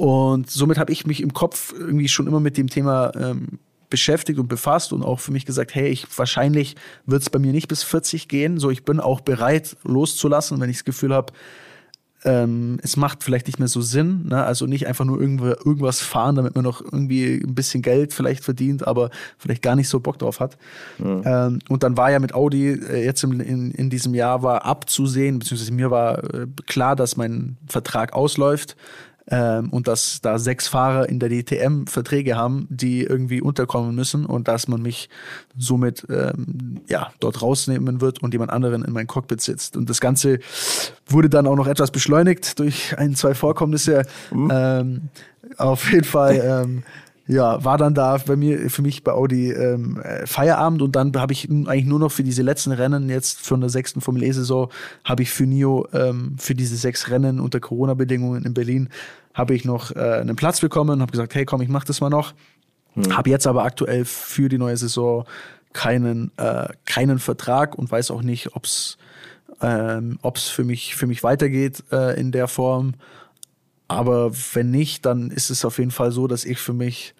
Und 0.02 0.49
somit 0.49 0.80
habe 0.80 0.91
ich 0.91 1.06
mich 1.06 1.22
im 1.22 1.32
Kopf 1.32 1.76
irgendwie 1.78 2.08
schon 2.08 2.26
immer 2.26 2.39
mit 2.39 2.58
dem 2.58 2.72
Thema 2.72 3.12
ähm, 3.16 3.60
beschäftigt 3.88 4.39
und 4.39 4.47
befasst 4.47 4.93
und 4.93 5.04
auch 5.04 5.20
für 5.20 5.32
mich 5.32 5.45
gesagt, 5.45 5.76
hey, 5.76 5.89
ich 5.89 6.08
wahrscheinlich 6.18 6.76
wird 7.06 7.22
es 7.22 7.30
bei 7.30 7.38
mir 7.38 7.52
nicht 7.52 7.68
bis 7.68 7.84
40 7.84 8.28
gehen. 8.28 8.58
So, 8.58 8.72
ich 8.72 8.84
bin 8.84 8.99
auch 8.99 9.22
bereit 9.22 9.78
loszulassen, 9.84 10.60
wenn 10.60 10.72
ich 10.72 10.78
das 10.78 10.86
Gefühl 10.86 11.14
habe, 11.14 11.34
ähm, 12.24 12.80
es 12.82 12.97
macht 12.97 13.24
vielleicht 13.24 13.45
nicht 13.45 13.60
mehr 13.60 13.68
so 13.68 13.82
Sinn. 13.82 14.28
Ne? 14.30 14.43
Also 14.43 14.66
nicht 14.66 14.88
einfach 14.88 15.06
nur 15.06 15.22
irgendwas 15.22 16.02
fahren, 16.02 16.36
damit 16.36 16.56
man 16.56 16.64
noch 16.64 16.82
irgendwie 16.82 17.36
ein 17.36 17.54
bisschen 17.54 17.84
Geld 17.84 18.12
vielleicht 18.12 18.43
verdient, 18.43 18.88
aber 18.88 19.12
vielleicht 19.38 19.62
gar 19.62 19.76
nicht 19.76 19.88
so 19.88 19.99
Bock 19.99 20.18
drauf 20.18 20.39
hat. 20.39 20.58
Mhm. 20.97 21.22
Ähm, 21.26 21.60
und 21.70 21.84
dann 21.84 21.95
war 21.95 22.10
ja 22.10 22.18
mit 22.18 22.34
Audi 22.34 22.72
äh, 22.72 23.06
jetzt 23.06 23.24
in, 23.24 23.39
in, 23.39 23.70
in, 23.70 23.91
diesem 23.91 24.16
Jahr 24.16 24.41
war 24.41 24.66
abzusehen, 24.66 25.38
beziehungsweise 25.38 25.74
mir 25.74 25.91
war 25.91 26.24
äh, 26.34 26.47
klar, 26.66 26.95
dass 26.95 27.18
mein 27.18 27.58
Vertrag 27.68 28.14
ausläuft 28.14 28.76
ähm, 29.28 29.69
und 29.69 29.88
dass 29.88 30.22
da 30.22 30.39
sechs 30.39 30.67
Fahrer 30.67 31.07
in 31.07 31.19
der 31.19 31.30
DTM 31.30 31.86
Verträge 31.86 32.36
haben, 32.36 32.67
die 32.69 33.03
irgendwie 33.03 33.41
unterkommen 33.41 33.95
müssen 33.95 34.26
und 34.26 34.47
dass 34.47 34.67
man 34.67 34.82
mich 34.82 35.09
somit 35.57 36.05
ähm, 36.09 36.82
ja 36.88 37.11
dort 37.19 37.41
rausnehmen 37.41 38.01
wird 38.01 38.24
und 38.24 38.34
jemand 38.34 38.51
anderen 38.51 38.84
in 38.84 38.93
mein 38.93 39.07
Cockpit 39.07 39.41
sitzt. 39.41 39.78
Und 39.78 39.89
das 39.89 40.01
Ganze 40.01 40.39
wurde 41.07 41.30
dann 41.30 41.47
auch 41.47 41.55
noch 41.55 41.67
etwas 41.67 41.91
beschleunigt 41.91 42.59
durch 42.59 42.97
ein, 42.97 43.15
zwei 43.15 43.34
Vorkommnisse. 43.34 44.03
Mhm. 44.32 44.49
Ähm, 44.51 45.01
auf 45.57 45.91
jeden 45.91 46.05
Fall 46.05 46.41
ähm, 46.43 46.84
ja, 47.32 47.64
war 47.64 47.78
dann 47.78 47.94
da 47.94 48.18
bei 48.18 48.36
mir, 48.36 48.70
für 48.70 48.82
mich 48.82 49.04
bei 49.04 49.14
Audi 49.14 49.52
ähm, 49.52 50.02
Feierabend 50.26 50.82
und 50.82 50.96
dann 50.98 51.14
habe 51.16 51.32
ich 51.32 51.50
eigentlich 51.50 51.86
nur 51.86 52.00
noch 52.00 52.12
für 52.12 52.24
diese 52.24 52.42
letzten 52.42 52.74
Rennen 52.74 53.10
jetzt 53.10 53.40
von 53.40 53.62
der 53.62 53.70
sechsten 53.70 54.02
Formel 54.02 54.24
E-Saison 54.24 54.70
habe 55.06 55.24
ich 55.24 55.32
für 55.32 55.46
NIO 55.46 55.88
ähm, 55.94 56.36
für 56.38 56.56
diese 56.56 56.76
sechs 56.76 57.10
Rennen 57.10 57.40
unter 57.40 57.62
Corona-Bedingungen 57.62 58.44
in 58.44 58.54
Berlin 58.54 58.90
habe 59.34 59.56
ich 59.56 59.64
noch 59.64 59.96
äh, 59.96 60.00
einen 60.00 60.36
Platz 60.36 60.60
bekommen, 60.60 61.02
habe 61.02 61.12
gesagt, 61.12 61.34
hey 61.34 61.46
komm, 61.46 61.62
ich 61.62 61.70
mach 61.70 61.86
das 61.86 62.02
mal 62.02 62.10
noch. 62.10 62.34
Hm. 62.96 63.16
Habe 63.16 63.30
jetzt 63.30 63.48
aber 63.48 63.64
aktuell 63.64 64.04
für 64.04 64.50
die 64.50 64.58
neue 64.58 64.76
Saison 64.76 65.24
keinen, 65.72 66.32
äh, 66.38 66.68
keinen 66.86 67.20
Vertrag 67.20 67.78
und 67.78 67.90
weiß 67.90 68.12
auch 68.12 68.24
nicht, 68.24 68.58
ob 68.58 68.66
es 68.66 68.98
ähm, 69.62 70.20
ob's 70.22 70.50
für, 70.50 70.66
mich, 70.66 70.96
für 70.96 71.08
mich 71.08 71.24
weitergeht 71.24 71.84
äh, 71.94 72.20
in 72.20 72.34
der 72.34 72.50
Form. 72.50 72.96
Aber 73.92 74.32
wenn 74.54 74.72
nicht, 74.72 75.06
dann 75.06 75.32
ist 75.32 75.50
es 75.50 75.66
auf 75.66 75.78
jeden 75.78 75.92
Fall 75.92 76.12
so, 76.12 76.28
dass 76.28 76.46
ich 76.46 76.60
für 76.60 76.74
mich 76.74 77.14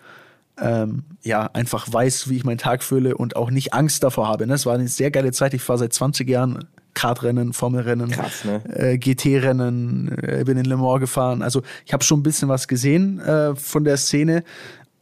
ähm, 0.60 1.04
ja 1.24 1.50
einfach 1.54 1.92
weiß, 1.92 2.30
wie 2.30 2.38
ich 2.38 2.44
meinen 2.44 2.58
Tag 2.58 2.84
fühle 2.84 3.18
und 3.18 3.36
auch 3.36 3.52
nicht 3.52 3.74
Angst 3.74 4.04
davor 4.04 4.28
habe. 4.28 4.48
Ne? 4.48 4.54
Es 4.54 4.66
war 4.66 4.76
eine 4.76 4.88
sehr 4.88 5.12
geile 5.12 5.32
Zeit. 5.32 5.54
Ich 5.54 5.62
fahre 5.62 5.80
seit 5.80 5.94
20 5.94 6.30
Jahren 6.30 6.68
Kartrennen, 6.94 7.54
Formelrennen, 7.54 8.14
ne? 8.44 8.62
äh, 8.66 8.98
GT-Rennen, 8.98 10.18
äh, 10.22 10.44
bin 10.46 10.58
in 10.58 10.66
Le 10.66 10.78
Mans 10.78 11.00
gefahren. 11.00 11.42
Also 11.42 11.62
ich 11.86 11.94
habe 11.94 12.04
schon 12.04 12.20
ein 12.20 12.24
bisschen 12.24 12.50
was 12.50 12.68
gesehen 12.68 13.20
äh, 13.20 13.56
von 13.56 13.84
der 13.84 13.98
Szene 13.98 14.44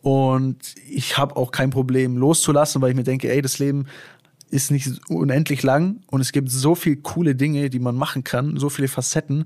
und 0.01 0.57
ich 0.89 1.17
habe 1.17 1.36
auch 1.36 1.51
kein 1.51 1.72
Problem 1.72 2.15
loszulassen, 2.17 2.82
weil 2.82 2.91
ich 2.91 2.95
mir 2.95 3.03
denke, 3.03 3.32
ey, 3.32 3.41
das 3.41 3.59
Leben 3.59 3.86
ist 4.51 4.72
nicht 4.72 5.09
unendlich 5.09 5.63
lang 5.63 6.01
und 6.07 6.22
es 6.22 6.32
gibt 6.32 6.49
so 6.49 6.76
viele 6.76 6.97
coole 6.97 7.36
Dinge, 7.36 7.70
die 7.70 7.80
man 7.80 7.95
machen 7.95 8.24
kann, 8.24 8.57
so 8.57 8.70
viele 8.70 8.88
Facetten. 8.88 9.45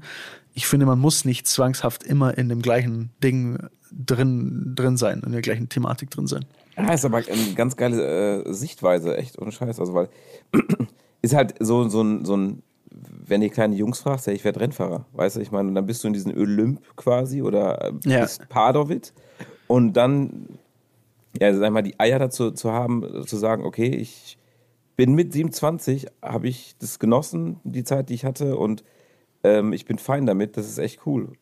Ich 0.53 0.67
finde, 0.67 0.85
man 0.85 0.99
muss 0.99 1.25
nicht 1.25 1.47
zwangshaft 1.47 2.03
immer 2.03 2.37
in 2.37 2.49
dem 2.49 2.61
gleichen 2.61 3.11
Ding 3.23 3.57
drin, 3.91 4.73
drin 4.75 4.97
sein, 4.97 5.21
in 5.25 5.31
der 5.31 5.41
gleichen 5.41 5.69
Thematik 5.69 6.11
drin 6.11 6.27
sein. 6.27 6.45
Ja, 6.77 6.93
ist 6.93 7.05
aber 7.05 7.17
eine 7.17 7.53
ganz 7.55 7.75
geile 7.75 8.43
äh, 8.43 8.53
Sichtweise, 8.53 9.17
echt 9.17 9.39
ohne 9.39 9.51
Scheiß. 9.51 9.79
Also, 9.79 9.93
weil 9.93 10.09
ist 11.21 11.35
halt 11.35 11.55
so, 11.59 11.87
so, 11.89 12.01
ein, 12.01 12.25
so 12.25 12.35
ein, 12.35 12.63
wenn 12.89 13.41
die 13.41 13.49
kleinen 13.49 13.73
Jungs 13.73 13.99
fragst, 13.99 14.27
ja, 14.27 14.33
ich 14.33 14.43
werde 14.43 14.59
Rennfahrer, 14.59 15.05
weißt 15.13 15.37
du, 15.37 15.39
ich 15.41 15.51
meine, 15.51 15.73
dann 15.73 15.85
bist 15.85 16.03
du 16.03 16.07
in 16.07 16.13
diesem 16.13 16.35
Olymp 16.35 16.81
quasi 16.95 17.41
oder 17.41 17.81
äh, 17.81 17.93
ja. 18.05 18.21
bist 18.21 18.47
Padovit 18.49 19.13
und 19.67 19.93
dann, 19.93 20.47
ja, 21.39 21.53
sag 21.53 21.71
mal, 21.71 21.81
die 21.81 21.99
Eier 21.99 22.19
dazu 22.19 22.51
zu 22.51 22.71
haben, 22.71 23.25
zu 23.25 23.37
sagen, 23.37 23.63
okay, 23.63 23.89
ich 23.89 24.37
bin 24.95 25.13
mit 25.15 25.33
27, 25.33 26.07
habe 26.21 26.47
ich 26.47 26.75
das 26.79 26.99
genossen, 26.99 27.59
die 27.63 27.83
Zeit, 27.83 28.09
die 28.09 28.13
ich 28.13 28.25
hatte 28.25 28.57
und 28.57 28.83
ähm, 29.43 29.73
ich 29.73 29.85
bin 29.85 29.97
fein 29.97 30.25
damit, 30.25 30.57
das 30.57 30.67
ist 30.67 30.77
echt 30.77 31.01
cool. 31.05 31.33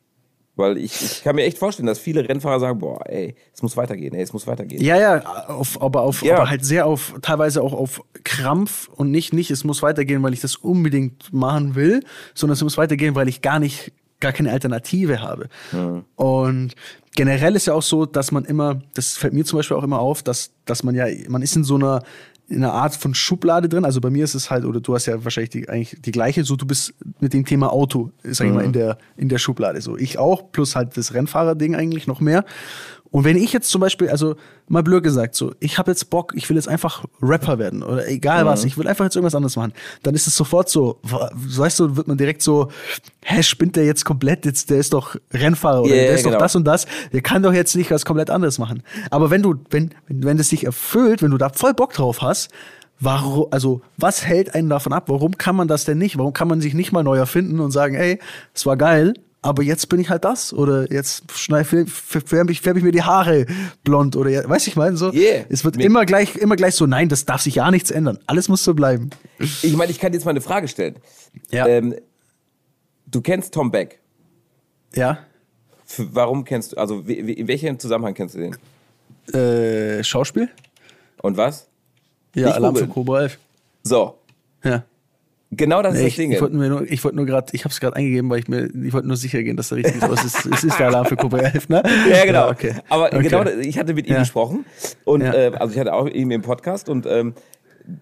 Weil 0.55 0.77
ich, 0.77 1.01
ich 1.01 1.23
kann 1.23 1.35
mir 1.35 1.43
echt 1.43 1.57
vorstellen, 1.57 1.87
dass 1.87 1.97
viele 1.97 2.27
Rennfahrer 2.27 2.59
sagen, 2.59 2.79
boah, 2.79 2.99
ey, 3.09 3.35
es 3.53 3.61
muss 3.63 3.77
weitergehen, 3.77 4.13
ey, 4.13 4.21
es 4.21 4.33
muss 4.33 4.47
weitergehen. 4.47 4.83
Ja, 4.83 4.97
ja, 4.97 5.47
auf, 5.47 5.81
aber, 5.81 6.01
auf, 6.01 6.21
ja. 6.23 6.35
aber 6.35 6.49
halt 6.49 6.65
sehr 6.65 6.85
auf, 6.85 7.15
teilweise 7.21 7.61
auch 7.61 7.73
auf 7.73 8.03
Krampf 8.23 8.89
und 8.89 9.11
nicht, 9.11 9.33
nicht, 9.33 9.49
es 9.49 9.63
muss 9.63 9.81
weitergehen, 9.81 10.21
weil 10.23 10.33
ich 10.33 10.41
das 10.41 10.57
unbedingt 10.57 11.31
machen 11.31 11.75
will, 11.75 12.03
sondern 12.33 12.53
es 12.53 12.63
muss 12.63 12.77
weitergehen, 12.77 13.15
weil 13.15 13.29
ich 13.29 13.41
gar 13.41 13.59
nicht, 13.59 13.93
gar 14.19 14.33
keine 14.33 14.51
Alternative 14.51 15.21
habe. 15.21 15.47
Mhm. 15.71 16.03
Und 16.15 16.75
generell 17.15 17.55
ist 17.55 17.67
ja 17.67 17.73
auch 17.73 17.81
so, 17.81 18.05
dass 18.05 18.31
man 18.31 18.43
immer, 18.43 18.81
das 18.93 19.17
fällt 19.17 19.33
mir 19.33 19.45
zum 19.45 19.57
Beispiel 19.57 19.77
auch 19.77 19.83
immer 19.83 19.99
auf, 19.99 20.21
dass, 20.21 20.51
dass 20.65 20.83
man 20.83 20.95
ja, 20.95 21.05
man 21.29 21.41
ist 21.41 21.55
in 21.55 21.63
so 21.63 21.75
einer, 21.75 22.03
in 22.51 22.63
einer 22.63 22.73
Art 22.73 22.95
von 22.95 23.13
Schublade 23.13 23.69
drin. 23.69 23.85
Also 23.85 24.01
bei 24.01 24.09
mir 24.09 24.23
ist 24.23 24.35
es 24.35 24.49
halt, 24.51 24.65
oder 24.65 24.81
du 24.81 24.93
hast 24.93 25.05
ja 25.05 25.23
wahrscheinlich 25.23 25.49
die, 25.51 25.69
eigentlich 25.69 26.01
die 26.01 26.11
gleiche, 26.11 26.43
so 26.43 26.55
du 26.55 26.65
bist 26.65 26.93
mit 27.19 27.33
dem 27.33 27.45
Thema 27.45 27.71
Auto, 27.71 28.11
sag 28.23 28.45
ich 28.45 28.51
mhm. 28.51 28.57
mal, 28.57 28.65
in 28.65 28.73
der, 28.73 28.97
in 29.17 29.29
der 29.29 29.37
Schublade. 29.37 29.81
So 29.81 29.97
ich 29.97 30.17
auch, 30.17 30.51
plus 30.51 30.75
halt 30.75 30.97
das 30.97 31.13
Rennfahrer-Ding 31.13 31.75
eigentlich 31.75 32.07
noch 32.07 32.19
mehr. 32.19 32.45
Und 33.11 33.25
wenn 33.25 33.35
ich 33.35 33.51
jetzt 33.51 33.69
zum 33.69 33.81
Beispiel, 33.81 34.09
also 34.09 34.35
mal 34.69 34.83
blöd 34.83 35.03
gesagt, 35.03 35.35
so, 35.35 35.53
ich 35.59 35.77
habe 35.77 35.91
jetzt 35.91 36.09
Bock, 36.09 36.31
ich 36.33 36.49
will 36.49 36.55
jetzt 36.55 36.69
einfach 36.69 37.03
Rapper 37.21 37.59
werden 37.59 37.83
oder 37.83 38.07
egal 38.07 38.45
mhm. 38.45 38.47
was, 38.47 38.63
ich 38.63 38.77
will 38.77 38.87
einfach 38.87 39.03
jetzt 39.03 39.17
irgendwas 39.17 39.35
anderes 39.35 39.57
machen, 39.57 39.73
dann 40.01 40.15
ist 40.15 40.27
es 40.27 40.35
sofort 40.35 40.69
so, 40.69 40.99
weißt 41.03 41.81
du, 41.81 41.97
wird 41.97 42.07
man 42.07 42.17
direkt 42.17 42.41
so, 42.41 42.69
hä, 43.23 43.43
spinnt 43.43 43.75
der 43.75 43.85
jetzt 43.85 44.05
komplett, 44.05 44.45
jetzt, 44.45 44.69
der 44.69 44.77
ist 44.77 44.93
doch 44.93 45.17
Rennfahrer 45.33 45.81
oder 45.81 45.93
yeah, 45.93 46.03
der 46.05 46.13
ist 46.13 46.23
genau. 46.23 46.35
doch 46.35 46.41
das 46.41 46.55
und 46.55 46.63
das, 46.63 46.87
der 47.11 47.21
kann 47.21 47.43
doch 47.43 47.53
jetzt 47.53 47.75
nicht 47.75 47.91
was 47.91 48.05
komplett 48.05 48.29
anderes 48.29 48.59
machen. 48.59 48.81
Aber 49.09 49.29
wenn 49.29 49.43
du, 49.43 49.55
wenn, 49.69 49.91
wenn, 50.07 50.37
das 50.37 50.47
sich 50.47 50.65
erfüllt, 50.65 51.21
wenn 51.21 51.31
du 51.31 51.37
da 51.37 51.49
voll 51.49 51.73
Bock 51.73 51.91
drauf 51.91 52.21
hast, 52.21 52.49
warum, 53.01 53.47
also 53.51 53.81
was 53.97 54.25
hält 54.25 54.55
einen 54.55 54.69
davon 54.69 54.93
ab? 54.93 55.05
Warum 55.07 55.37
kann 55.37 55.57
man 55.57 55.67
das 55.67 55.83
denn 55.83 55.97
nicht? 55.97 56.17
Warum 56.17 56.31
kann 56.31 56.47
man 56.47 56.61
sich 56.61 56.73
nicht 56.73 56.93
mal 56.93 57.03
neu 57.03 57.17
erfinden 57.17 57.59
und 57.59 57.71
sagen, 57.71 57.95
ey, 57.95 58.19
es 58.53 58.65
war 58.65 58.77
geil, 58.77 59.13
aber 59.41 59.63
jetzt 59.63 59.89
bin 59.89 59.99
ich 59.99 60.09
halt 60.09 60.23
das 60.23 60.53
oder 60.53 60.91
jetzt 60.91 61.23
färbe 61.31 62.51
ich, 62.51 62.61
färb 62.61 62.77
ich 62.77 62.83
mir 62.83 62.91
die 62.91 63.01
Haare 63.01 63.47
blond 63.83 64.15
oder 64.15 64.29
weiß 64.47 64.67
ich 64.67 64.75
mal 64.75 64.95
so. 64.95 65.11
Yeah. 65.11 65.45
Es 65.49 65.65
wird 65.65 65.77
immer 65.77 66.05
gleich, 66.05 66.35
immer 66.35 66.55
gleich 66.55 66.75
so, 66.75 66.85
nein, 66.85 67.09
das 67.09 67.25
darf 67.25 67.41
sich 67.41 67.55
ja 67.55 67.71
nichts 67.71 67.89
ändern. 67.89 68.19
Alles 68.27 68.49
muss 68.49 68.63
so 68.63 68.73
bleiben. 68.75 69.09
Ich 69.39 69.75
meine, 69.75 69.91
ich 69.91 69.99
kann 69.99 70.13
jetzt 70.13 70.25
mal 70.25 70.31
eine 70.31 70.41
Frage 70.41 70.67
stellen. 70.67 70.95
Ja. 71.49 71.65
Ähm, 71.67 71.95
du 73.07 73.21
kennst 73.21 73.53
Tom 73.53 73.71
Beck. 73.71 73.99
Ja. 74.93 75.19
Warum 75.97 76.43
kennst 76.43 76.73
du, 76.73 76.77
also 76.77 76.99
in 76.99 77.47
welchem 77.47 77.79
Zusammenhang 77.79 78.13
kennst 78.13 78.35
du 78.35 78.39
den? 78.39 79.33
Äh, 79.33 80.03
Schauspiel. 80.03 80.49
Und 81.21 81.37
was? 81.37 81.67
Ja, 82.35 82.47
Nicht 82.47 82.55
Alarm 82.55 82.75
für 82.75 82.87
Cobra 82.87 83.23
11. 83.23 83.39
So. 83.83 84.17
Ja. 84.63 84.83
Genau 85.53 85.81
das 85.81 85.95
nee, 85.95 85.99
ist 85.99 86.07
das 86.07 86.15
Ding. 86.15 86.31
Ich 86.31 86.39
wollte 86.39 86.55
nur, 86.55 86.89
ich 86.89 87.03
wollte 87.03 87.17
nur 87.17 87.25
gerade, 87.25 87.47
ich 87.51 87.65
habe 87.65 87.73
es 87.73 87.81
gerade 87.81 87.97
eingegeben, 87.97 88.29
weil 88.29 88.39
ich 88.39 88.47
mir, 88.47 88.69
ich 88.73 88.93
wollte 88.93 89.07
nur 89.09 89.17
sicher 89.17 89.43
gehen, 89.43 89.57
dass 89.57 89.67
da 89.67 89.75
richtig 89.75 89.95
ist. 89.95 90.09
Es 90.09 90.23
ist, 90.23 90.45
es 90.45 90.63
ist 90.63 90.79
der 90.79 90.87
Alarm 90.87 91.05
für 91.05 91.17
Cobra 91.17 91.39
11, 91.39 91.67
ne? 91.67 91.83
Ja, 92.09 92.25
genau. 92.25 92.45
Ja, 92.45 92.49
okay. 92.49 92.75
Aber 92.87 93.07
okay. 93.07 93.23
genau, 93.23 93.43
ich 93.45 93.77
hatte 93.77 93.93
mit 93.93 94.07
ihm 94.07 94.13
ja. 94.13 94.19
gesprochen 94.19 94.65
und 95.03 95.21
ja. 95.21 95.33
äh, 95.33 95.51
also 95.59 95.73
ich 95.73 95.79
hatte 95.79 95.93
auch 95.93 96.05
mit 96.05 96.15
ihm 96.15 96.31
im 96.31 96.41
Podcast 96.41 96.87
und 96.87 97.05
ähm, 97.05 97.33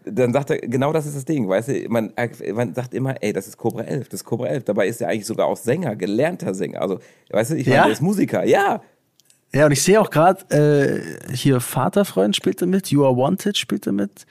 dann 0.05 0.31
sagt 0.31 0.51
er, 0.51 0.57
genau 0.59 0.93
das 0.93 1.07
ist 1.07 1.15
das 1.15 1.25
Ding, 1.25 1.49
weißt 1.49 1.69
du, 1.69 1.89
man, 1.89 2.13
man 2.53 2.75
sagt 2.75 2.93
immer, 2.93 3.15
ey, 3.19 3.33
das 3.33 3.47
ist 3.47 3.57
Cobra 3.57 3.81
11, 3.81 4.09
das 4.09 4.21
ist 4.21 4.25
Cobra 4.25 4.45
11. 4.45 4.65
Dabei 4.65 4.87
ist 4.87 5.01
er 5.01 5.07
eigentlich 5.07 5.25
sogar 5.25 5.47
auch 5.47 5.57
Sänger, 5.57 5.95
gelernter 5.95 6.53
Sänger. 6.53 6.81
Also, 6.81 6.99
weißt 7.31 7.51
du, 7.51 7.55
ich 7.55 7.65
meine, 7.65 7.83
der 7.83 7.91
ist 7.91 8.01
Musiker, 8.01 8.45
ja. 8.45 8.83
Ja, 9.53 9.65
und 9.65 9.71
ich 9.71 9.81
sehe 9.81 9.99
auch 9.99 10.11
gerade, 10.11 10.43
äh, 10.55 11.33
hier 11.33 11.59
Vaterfreund 11.59 12.35
spielt 12.35 12.61
er 12.61 12.67
mit, 12.67 12.91
You 12.91 13.05
Are 13.05 13.17
Wanted 13.17 13.57
spielt 13.57 13.87
er 13.87 13.93
mit. 13.93 14.27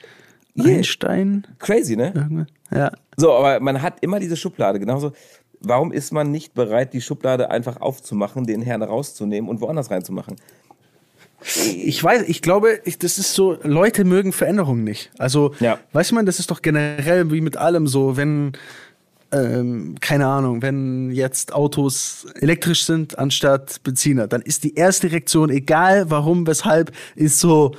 Einstein. 0.57 1.47
Crazy, 1.59 1.95
ne? 1.95 2.47
Ja. 2.71 2.91
So, 3.19 3.33
aber 3.33 3.59
man 3.59 3.81
hat 3.81 3.97
immer 4.01 4.19
diese 4.19 4.37
Schublade. 4.37 4.79
Genauso, 4.79 5.11
warum 5.59 5.91
ist 5.91 6.13
man 6.13 6.31
nicht 6.31 6.53
bereit, 6.53 6.93
die 6.93 7.01
Schublade 7.01 7.51
einfach 7.51 7.81
aufzumachen, 7.81 8.45
den 8.45 8.61
Herrn 8.61 8.81
rauszunehmen 8.81 9.49
und 9.49 9.59
woanders 9.59 9.91
reinzumachen? 9.91 10.37
Ich 11.65 12.01
weiß, 12.01 12.23
ich 12.27 12.41
glaube, 12.41 12.79
ich, 12.85 12.97
das 12.97 13.17
ist 13.17 13.33
so, 13.33 13.57
Leute 13.63 14.05
mögen 14.05 14.31
Veränderungen 14.31 14.83
nicht. 14.83 15.11
Also, 15.17 15.53
ja. 15.59 15.79
weiß 15.91 16.13
man, 16.13 16.25
das 16.25 16.39
ist 16.39 16.49
doch 16.49 16.61
generell 16.61 17.29
wie 17.31 17.41
mit 17.41 17.57
allem 17.57 17.87
so, 17.87 18.15
wenn, 18.15 18.53
ähm, 19.31 19.95
keine 19.99 20.27
Ahnung, 20.27 20.61
wenn 20.61 21.11
jetzt 21.11 21.53
Autos 21.53 22.25
elektrisch 22.35 22.85
sind 22.85 23.19
anstatt 23.19 23.83
Benziner, 23.83 24.27
dann 24.27 24.41
ist 24.41 24.63
die 24.63 24.75
erste 24.75 25.11
Reaktion, 25.11 25.49
egal 25.49 26.09
warum, 26.09 26.47
weshalb, 26.47 26.91
ist 27.15 27.39
so, 27.39 27.73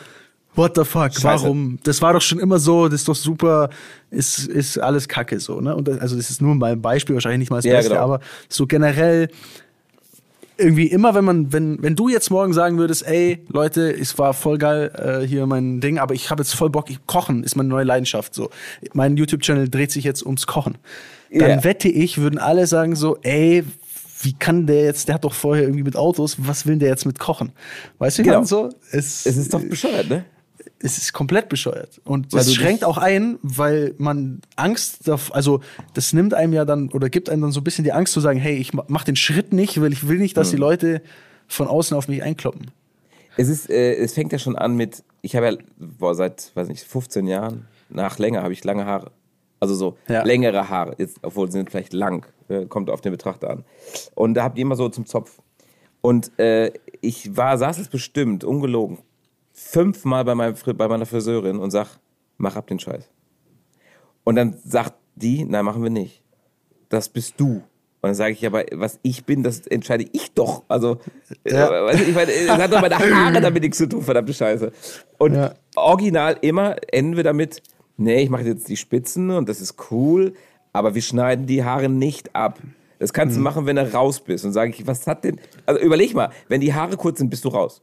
what 0.55 0.76
the 0.76 0.84
fuck, 0.84 1.12
Scheiße. 1.12 1.24
warum? 1.24 1.78
Das 1.82 2.03
war 2.03 2.12
doch 2.12 2.22
schon 2.22 2.38
immer 2.38 2.59
so, 2.59 2.88
das 2.88 3.01
ist 3.01 3.09
doch 3.09 3.14
super, 3.14 3.70
ist, 4.11 4.46
ist 4.46 4.78
alles 4.78 5.09
Kacke 5.09 5.40
so, 5.40 5.61
ne? 5.61 5.74
Und 5.74 5.88
das, 5.88 5.98
also 5.98 6.16
das 6.16 6.30
ist 6.30 6.42
nur 6.42 6.55
mal 6.55 6.72
ein 6.72 6.82
Beispiel, 6.82 7.14
wahrscheinlich 7.14 7.40
nicht 7.40 7.51
mal 7.51 7.59
das 7.59 7.64
ja, 7.64 7.74
Beste, 7.74 7.90
genau. 7.90 8.03
aber 8.03 8.20
so 8.48 8.66
generell 8.66 9.28
irgendwie 10.61 10.86
immer, 10.86 11.14
wenn 11.14 11.24
man, 11.24 11.53
wenn, 11.53 11.82
wenn 11.82 11.96
du 11.96 12.09
jetzt 12.09 12.30
morgen 12.30 12.53
sagen 12.53 12.78
würdest, 12.78 13.07
ey, 13.07 13.42
Leute, 13.48 13.90
es 13.90 14.18
war 14.18 14.34
voll 14.34 14.59
geil 14.59 14.92
äh, 14.94 15.26
hier 15.26 15.46
mein 15.46 15.80
Ding, 15.80 15.98
aber 15.98 16.14
ich 16.14 16.30
habe 16.30 16.42
jetzt 16.42 16.55
voll 16.55 16.70
Bock, 16.70 16.90
ich, 16.90 16.98
Kochen 17.07 17.42
ist 17.42 17.57
meine 17.57 17.68
neue 17.68 17.84
Leidenschaft. 17.84 18.34
So, 18.34 18.51
mein 18.92 19.16
YouTube-Channel 19.16 19.68
dreht 19.68 19.90
sich 19.90 20.05
jetzt 20.05 20.24
ums 20.24 20.46
Kochen. 20.46 20.76
Dann 21.32 21.48
yeah. 21.48 21.64
wette 21.64 21.88
ich, 21.88 22.18
würden 22.18 22.38
alle 22.38 22.66
sagen 22.66 22.94
so, 22.94 23.16
ey, 23.22 23.64
wie 24.22 24.34
kann 24.34 24.66
der 24.66 24.84
jetzt, 24.84 25.09
der 25.09 25.14
hat 25.14 25.24
doch 25.24 25.32
vorher 25.32 25.64
irgendwie 25.64 25.82
mit 25.82 25.96
Autos, 25.96 26.36
was 26.38 26.66
will 26.66 26.76
der 26.76 26.90
jetzt 26.90 27.07
mit 27.07 27.18
Kochen? 27.18 27.53
Weißt 27.98 28.18
du, 28.18 28.22
genau. 28.22 28.44
so? 28.44 28.68
Es, 28.90 29.24
es 29.24 29.36
ist 29.36 29.55
doch 29.55 29.62
bescheuert, 29.62 30.09
ne? 30.11 30.24
Es 30.83 30.99
ist 30.99 31.12
komplett 31.12 31.49
bescheuert. 31.49 32.01
Und 32.05 32.33
das 32.33 32.53
schränkt 32.55 32.85
auch 32.85 32.99
ein, 32.99 33.39
weil 33.43 33.95
man 33.99 34.41
Angst, 34.57 35.09
also 35.09 35.61
das 35.95 36.12
nimmt 36.12 36.35
einem 36.35 36.53
ja 36.53 36.64
dann 36.64 36.89
oder 36.91 37.11
gibt 37.11 37.28
einem 37.28 37.43
dann 37.43 37.53
so 37.53 37.61
ein 37.61 37.64
bisschen 37.64 37.85
die 37.85 37.93
Angst 37.93 38.12
zu 38.12 38.20
sagen, 38.20 38.39
hey, 38.39 38.57
ich 38.57 38.72
mach 38.72 39.05
den 39.05 39.16
Schritt 39.16 39.53
nicht, 39.53 39.81
weil 39.81 39.93
ich 39.93 40.09
will 40.09 40.18
nicht, 40.18 40.37
dass 40.37 40.49
mhm. 40.49 40.57
die 40.57 40.61
Leute 40.61 41.03
von 41.47 41.68
außen 41.68 41.97
auf 41.97 42.09
mich 42.09 42.22
einkloppen. 42.22 42.70
Es 43.37 43.49
ist, 43.49 43.70
äh, 43.70 43.95
es 43.95 44.14
fängt 44.14 44.33
ja 44.33 44.39
schon 44.39 44.57
an 44.57 44.76
mit, 44.76 45.05
ich 45.22 45.37
habe 45.37 45.47
ja 45.47 45.57
boah, 45.78 46.14
seit, 46.14 46.51
weiß 46.55 46.68
nicht, 46.68 46.83
15 46.83 47.26
Jahren, 47.26 47.66
nach 47.89 48.18
länger 48.18 48.43
habe 48.43 48.53
ich 48.53 48.64
lange 48.64 48.87
Haare. 48.87 49.11
Also 49.61 49.74
so 49.74 49.99
ja. 50.09 50.22
längere 50.22 50.70
Haare, 50.70 50.95
jetzt, 50.99 51.18
obwohl 51.22 51.47
sie 51.49 51.59
sind 51.59 51.70
vielleicht 51.70 51.93
lang, 51.93 52.26
äh, 52.49 52.64
kommt 52.64 52.89
auf 52.89 53.03
den 53.03 53.12
Betrachter 53.12 53.51
an. 53.51 53.64
Und 54.14 54.35
da 54.35 54.45
habt 54.45 54.57
ihr 54.57 54.62
immer 54.62 54.76
so 54.76 54.89
zum 54.89 55.05
Zopf. 55.05 55.41
Und 56.01 56.39
äh, 56.39 56.72
ich 57.03 57.37
war, 57.37 57.59
saß 57.59 57.78
es 57.78 57.89
bestimmt, 57.89 58.43
ungelogen, 58.43 58.99
fünfmal 59.71 60.25
bei, 60.25 60.35
meinem, 60.35 60.55
bei 60.77 60.89
meiner 60.89 61.07
Friseurin 61.07 61.59
und 61.59 61.71
sag, 61.71 61.99
mach 62.39 62.57
ab 62.57 62.66
den 62.66 62.79
Scheiß. 62.79 63.09
Und 64.25 64.37
dann 64.37 64.57
sagt 64.64 64.95
die, 65.14 65.45
nein, 65.45 65.64
machen 65.64 65.83
wir 65.83 65.91
nicht. 65.91 66.23
Das 66.89 67.09
bist 67.09 67.35
du. 67.39 67.62
Und 68.03 68.09
dann 68.09 68.14
sage 68.14 68.33
ich, 68.33 68.47
aber 68.47 68.64
was 68.73 68.99
ich 69.03 69.25
bin, 69.25 69.43
das 69.43 69.66
entscheide 69.66 70.07
ich 70.12 70.33
doch. 70.33 70.64
Also, 70.68 70.99
ja. 71.47 71.89
äh, 71.89 72.03
ich 72.03 72.14
meine, 72.14 72.33
es 72.33 72.49
hat 72.49 72.73
doch 72.73 72.81
meine 72.81 72.99
Haare 72.99 73.41
damit 73.41 73.62
nichts 73.62 73.79
zu 73.79 73.89
tun, 73.89 74.03
verdammte 74.03 74.33
Scheiße. 74.33 74.73
Und 75.18 75.35
ja. 75.35 75.55
original 75.77 76.39
immer 76.41 76.77
enden 76.91 77.16
wir 77.16 77.25
damit, 77.25 77.62
nee, 77.97 78.23
ich 78.23 78.31
mache 78.31 78.43
jetzt 78.43 78.68
die 78.68 78.77
Spitzen 78.77 79.31
und 79.31 79.49
das 79.49 79.61
ist 79.61 79.77
cool, 79.91 80.33
aber 80.73 80.95
wir 80.95 81.03
schneiden 81.03 81.47
die 81.47 81.62
Haare 81.62 81.89
nicht 81.89 82.35
ab. 82.35 82.59
Das 82.99 83.12
kannst 83.12 83.37
mhm. 83.37 83.41
du 83.41 83.45
machen, 83.45 83.66
wenn 83.66 83.77
du 83.77 83.93
raus 83.93 84.21
bist. 84.21 84.45
Und 84.45 84.53
sage 84.53 84.71
ich, 84.71 84.87
was 84.87 85.07
hat 85.07 85.25
denn, 85.25 85.39
also 85.66 85.81
überleg 85.81 86.14
mal, 86.14 86.31
wenn 86.49 86.61
die 86.61 86.75
Haare 86.75 86.97
kurz 86.97 87.18
sind, 87.18 87.31
bist 87.31 87.45
du 87.45 87.49
raus 87.49 87.83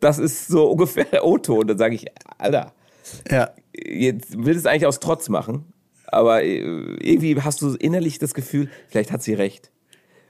das 0.00 0.18
ist 0.18 0.48
so 0.48 0.64
ungefähr 0.70 1.04
der 1.04 1.24
O-Ton. 1.24 1.66
Dann 1.66 1.78
sage 1.78 1.94
ich, 1.94 2.06
Alter, 2.38 2.72
ja. 3.30 3.50
jetzt 3.74 4.44
will 4.44 4.56
es 4.56 4.66
eigentlich 4.66 4.86
aus 4.86 5.00
Trotz 5.00 5.28
machen, 5.28 5.72
aber 6.06 6.42
äh, 6.42 6.58
irgendwie 6.58 7.40
hast 7.40 7.62
du 7.62 7.74
innerlich 7.74 8.18
das 8.18 8.34
Gefühl, 8.34 8.70
vielleicht 8.88 9.12
hat 9.12 9.22
sie 9.22 9.34
recht. 9.34 9.70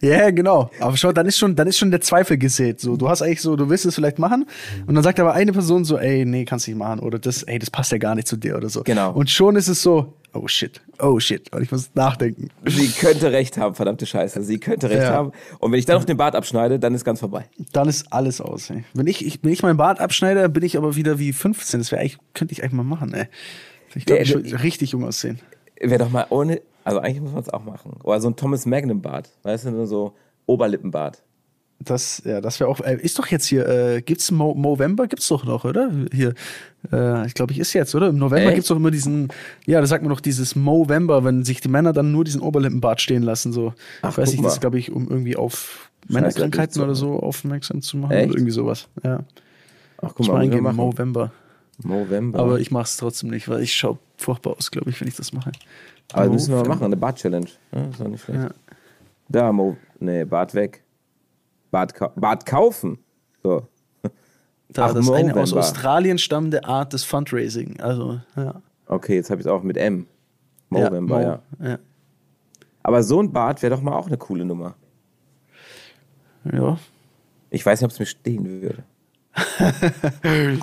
Ja, 0.03 0.31
genau. 0.31 0.71
Aber 0.79 0.97
schau, 0.97 1.13
dann 1.13 1.27
ist 1.27 1.39
schon, 1.39 1.57
dann 1.57 1.67
ist 1.67 1.79
schon 1.79 1.91
der 1.91 2.03
Zweifel 2.03 2.37
gesät. 2.37 2.81
So, 2.81 2.97
du 2.97 3.09
hast 3.09 3.23
eigentlich 3.23 3.41
so, 3.41 3.57
du 3.57 3.71
willst 3.71 3.87
es 3.87 3.95
vielleicht 3.95 4.19
machen, 4.19 4.47
und 4.87 4.95
dann 4.95 5.03
sagt 5.03 5.19
aber 5.21 5.33
eine 5.33 5.53
Person 5.53 5.85
so, 5.85 5.97
ey, 5.97 6.25
nee, 6.27 6.45
kannst 6.45 6.69
nicht 6.69 6.77
machen, 6.77 7.01
oder 7.01 7.19
das, 7.19 7.43
ey, 7.45 7.59
das 7.59 7.71
passt 7.71 7.93
ja 7.93 7.99
gar 7.99 8.15
nicht 8.15 8.29
zu 8.29 8.37
dir 8.37 8.57
oder 8.57 8.69
so. 8.69 8.83
Genau. 8.83 9.13
Und 9.13 9.31
schon 9.31 9.57
ist 9.57 9.69
es 9.69 9.83
so, 9.83 10.15
oh 10.37 10.49
shit, 10.49 10.81
oh 10.99 11.19
shit, 11.19 11.53
und 11.53 11.63
ich 11.63 11.71
muss 11.71 11.91
nachdenken. 11.95 12.49
Sie 12.65 12.89
könnte 12.89 13.33
recht 13.33 13.59
haben, 13.59 13.75
verdammte 13.75 14.07
Scheiße. 14.07 14.43
Sie 14.43 14.59
könnte 14.59 14.89
recht 14.91 15.03
ja. 15.03 15.11
haben. 15.11 15.33
Und 15.59 15.73
wenn 15.73 15.79
ich 15.79 15.87
dann 15.87 15.97
noch 15.97 16.05
den 16.05 16.17
Bart 16.17 16.35
abschneide, 16.35 16.79
dann 16.79 16.95
ist 16.95 17.05
ganz 17.05 17.21
vorbei. 17.21 17.47
Dann 17.73 17.89
ist 17.89 18.13
alles 18.13 18.41
aus. 18.41 18.71
Ey. 18.71 18.85
Wenn 18.95 19.07
ich, 19.07 19.25
ich, 19.25 19.43
wenn 19.43 19.53
ich 19.53 19.63
meinen 19.63 19.77
Bart 19.77 20.01
abschneide, 20.01 20.49
bin 20.49 20.63
ich 20.63 20.77
aber 20.77 20.97
wieder 20.97 21.19
wie 21.19 21.33
15. 21.33 21.81
Das 21.81 21.91
wäre 21.91 22.01
eigentlich, 22.01 22.19
könnte 22.35 22.53
ich 22.53 22.63
eigentlich 22.63 22.73
mal 22.73 22.85
machen, 22.85 23.13
ey. 23.15 23.27
Ich 23.95 24.05
glaube, 24.05 24.23
ich 24.23 24.35
würde 24.35 24.63
richtig 24.63 24.93
jung 24.93 25.05
aussehen. 25.05 25.41
Wäre 25.81 26.05
doch 26.05 26.11
mal 26.11 26.27
ohne, 26.31 26.61
also 26.85 27.01
eigentlich 27.01 27.21
muss 27.21 27.33
man 27.33 27.43
es 27.43 27.49
auch 27.49 27.65
machen. 27.65 27.93
Oder 28.03 28.21
so 28.21 28.29
ein 28.29 28.37
Thomas 28.37 28.67
Magnum 28.67 29.01
Bart, 29.01 29.31
weißt 29.43 29.67
du, 29.67 29.71
nur 29.71 29.87
so 29.87 30.15
Oberlippenbart. 30.47 31.23
Das, 31.79 32.23
ja, 32.25 32.41
das 32.41 32.59
wäre 32.59 32.71
auch. 32.71 32.81
Äh, 32.81 32.97
ist 33.03 33.19
doch 33.19 33.27
jetzt 33.27 33.47
hier, 33.47 33.69
äh, 33.69 34.03
gibt's 34.03 34.31
Mo 34.31 34.55
Movember? 34.55 35.07
Gibt's 35.07 35.29
doch 35.29 35.45
noch, 35.45 35.65
oder? 35.65 35.91
Hier, 36.13 36.33
äh, 36.91 37.27
ich 37.27 37.35
glaube, 37.35 37.53
ich 37.53 37.59
ist 37.59 37.75
jetzt, 37.75 37.95
oder? 37.95 38.09
Im 38.09 38.19
November 38.19 38.47
Echt? 38.47 38.55
gibt's 38.57 38.69
doch 38.69 38.77
immer 38.77 38.91
diesen, 38.91 39.29
ja, 39.67 39.81
da 39.81 39.87
sagt 39.87 40.03
man 40.03 40.11
doch 40.11 40.21
dieses 40.21 40.57
Movember, 40.57 41.23
wenn 41.25 41.45
sich 41.45 41.61
die 41.61 41.69
Männer 41.69 41.93
dann 41.93 42.13
nur 42.13 42.25
diesen 42.25 42.41
Oberlippenbart 42.41 43.01
stehen 43.01 43.23
lassen, 43.23 43.53
so. 43.53 43.75
Ach, 44.01 44.11
ich 44.11 44.19
weiß 44.19 44.33
nicht, 44.33 44.45
das 44.45 44.55
ist, 44.55 44.61
glaube 44.61 44.79
ich, 44.79 44.91
um 44.91 45.09
irgendwie 45.09 45.37
auf 45.37 45.91
Männerkrankheiten 46.09 46.83
oder 46.83 46.95
so 46.95 47.21
aufmerksam 47.21 47.83
zu 47.83 47.99
machen 47.99 48.13
Echt? 48.13 48.29
oder 48.31 48.39
irgendwie 48.39 48.53
sowas. 48.53 48.89
Ja. 49.05 49.21
Ach, 50.01 50.13
guck 50.15 50.29
mal, 50.29 50.41
eingeben, 50.41 50.75
Movember. 50.75 51.31
Movember. 51.83 52.39
Aber 52.39 52.59
ich 52.59 52.71
mache 52.71 52.85
es 52.85 52.97
trotzdem 52.97 53.31
nicht, 53.31 53.49
weil 53.49 53.63
ich 53.63 53.75
schaue 53.75 53.99
furchtbar 54.17 54.57
aus, 54.57 54.71
glaube 54.71 54.89
ich, 54.91 55.01
wenn 55.01 55.09
ich 55.09 55.17
das 55.17 55.33
mache. 55.33 55.53
Aber 56.13 56.31
müssen 56.31 56.55
wir 56.55 56.63
mal 56.63 56.69
machen, 56.69 56.85
eine 56.85 56.97
Bart-Challenge. 56.97 57.49
Ja, 57.73 57.85
ist 57.85 58.01
auch 58.01 58.09
nicht 58.09 58.25
schlecht. 58.25 58.41
Ja. 58.41 58.51
Da, 59.29 59.53
Mo, 59.53 59.77
nee, 59.99 60.25
Bart 60.25 60.55
weg. 60.55 60.83
Bart, 61.71 61.95
Bart 62.17 62.47
kaufen. 62.47 62.99
So. 63.43 63.67
Da, 64.69 64.93
das 64.93 65.07
ist 65.07 65.11
eine 65.11 65.35
aus 65.37 65.53
Australien 65.53 66.19
stammende 66.19 66.65
Art 66.65 66.93
des 66.93 67.05
Fundraising. 67.05 67.81
Also, 67.81 68.21
ja. 68.37 68.61
Okay, 68.87 69.15
jetzt 69.15 69.31
habe 69.31 69.41
ich 69.41 69.47
es 69.47 69.53
auch 69.53 69.63
mit 69.63 69.77
M. 69.77 70.07
Movember, 70.69 71.23
ja, 71.23 71.43
Mo, 71.59 71.65
ja. 71.65 71.71
ja. 71.71 71.79
Aber 72.83 73.03
so 73.03 73.21
ein 73.21 73.33
Bart 73.33 73.63
wäre 73.63 73.75
doch 73.75 73.83
mal 73.83 73.95
auch 73.95 74.07
eine 74.07 74.17
coole 74.17 74.45
Nummer. 74.45 74.75
Ja. 76.53 76.79
Ich 77.51 77.65
weiß 77.65 77.81
nicht, 77.81 77.87
ob 77.87 77.93
es 77.93 77.99
mir 77.99 78.07
stehen 78.07 78.63
würde. 78.63 78.85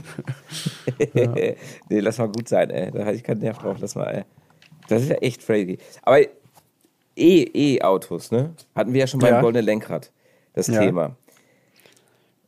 nee, 1.90 2.00
lass 2.00 2.18
mal 2.18 2.28
gut 2.28 2.48
sein, 2.48 2.70
ey. 2.70 2.92
Da 2.92 3.06
hatte 3.06 3.16
ich 3.16 3.24
keinen 3.24 3.40
Nerv 3.40 3.58
drauf. 3.58 3.78
Lass 3.80 3.96
mal, 3.96 4.08
ey. 4.08 4.24
Das 4.88 5.02
ist 5.02 5.10
ja 5.10 5.16
echt 5.16 5.46
crazy. 5.46 5.78
Aber 6.02 6.20
E-Autos, 7.16 8.32
ne? 8.32 8.54
Hatten 8.76 8.94
wir 8.94 9.02
ja 9.02 9.08
schon 9.08 9.20
beim 9.20 9.36
ja. 9.36 9.42
goldenen 9.42 9.66
Lenkrad 9.66 10.12
das 10.54 10.68
ja. 10.68 10.80
Thema. 10.80 11.16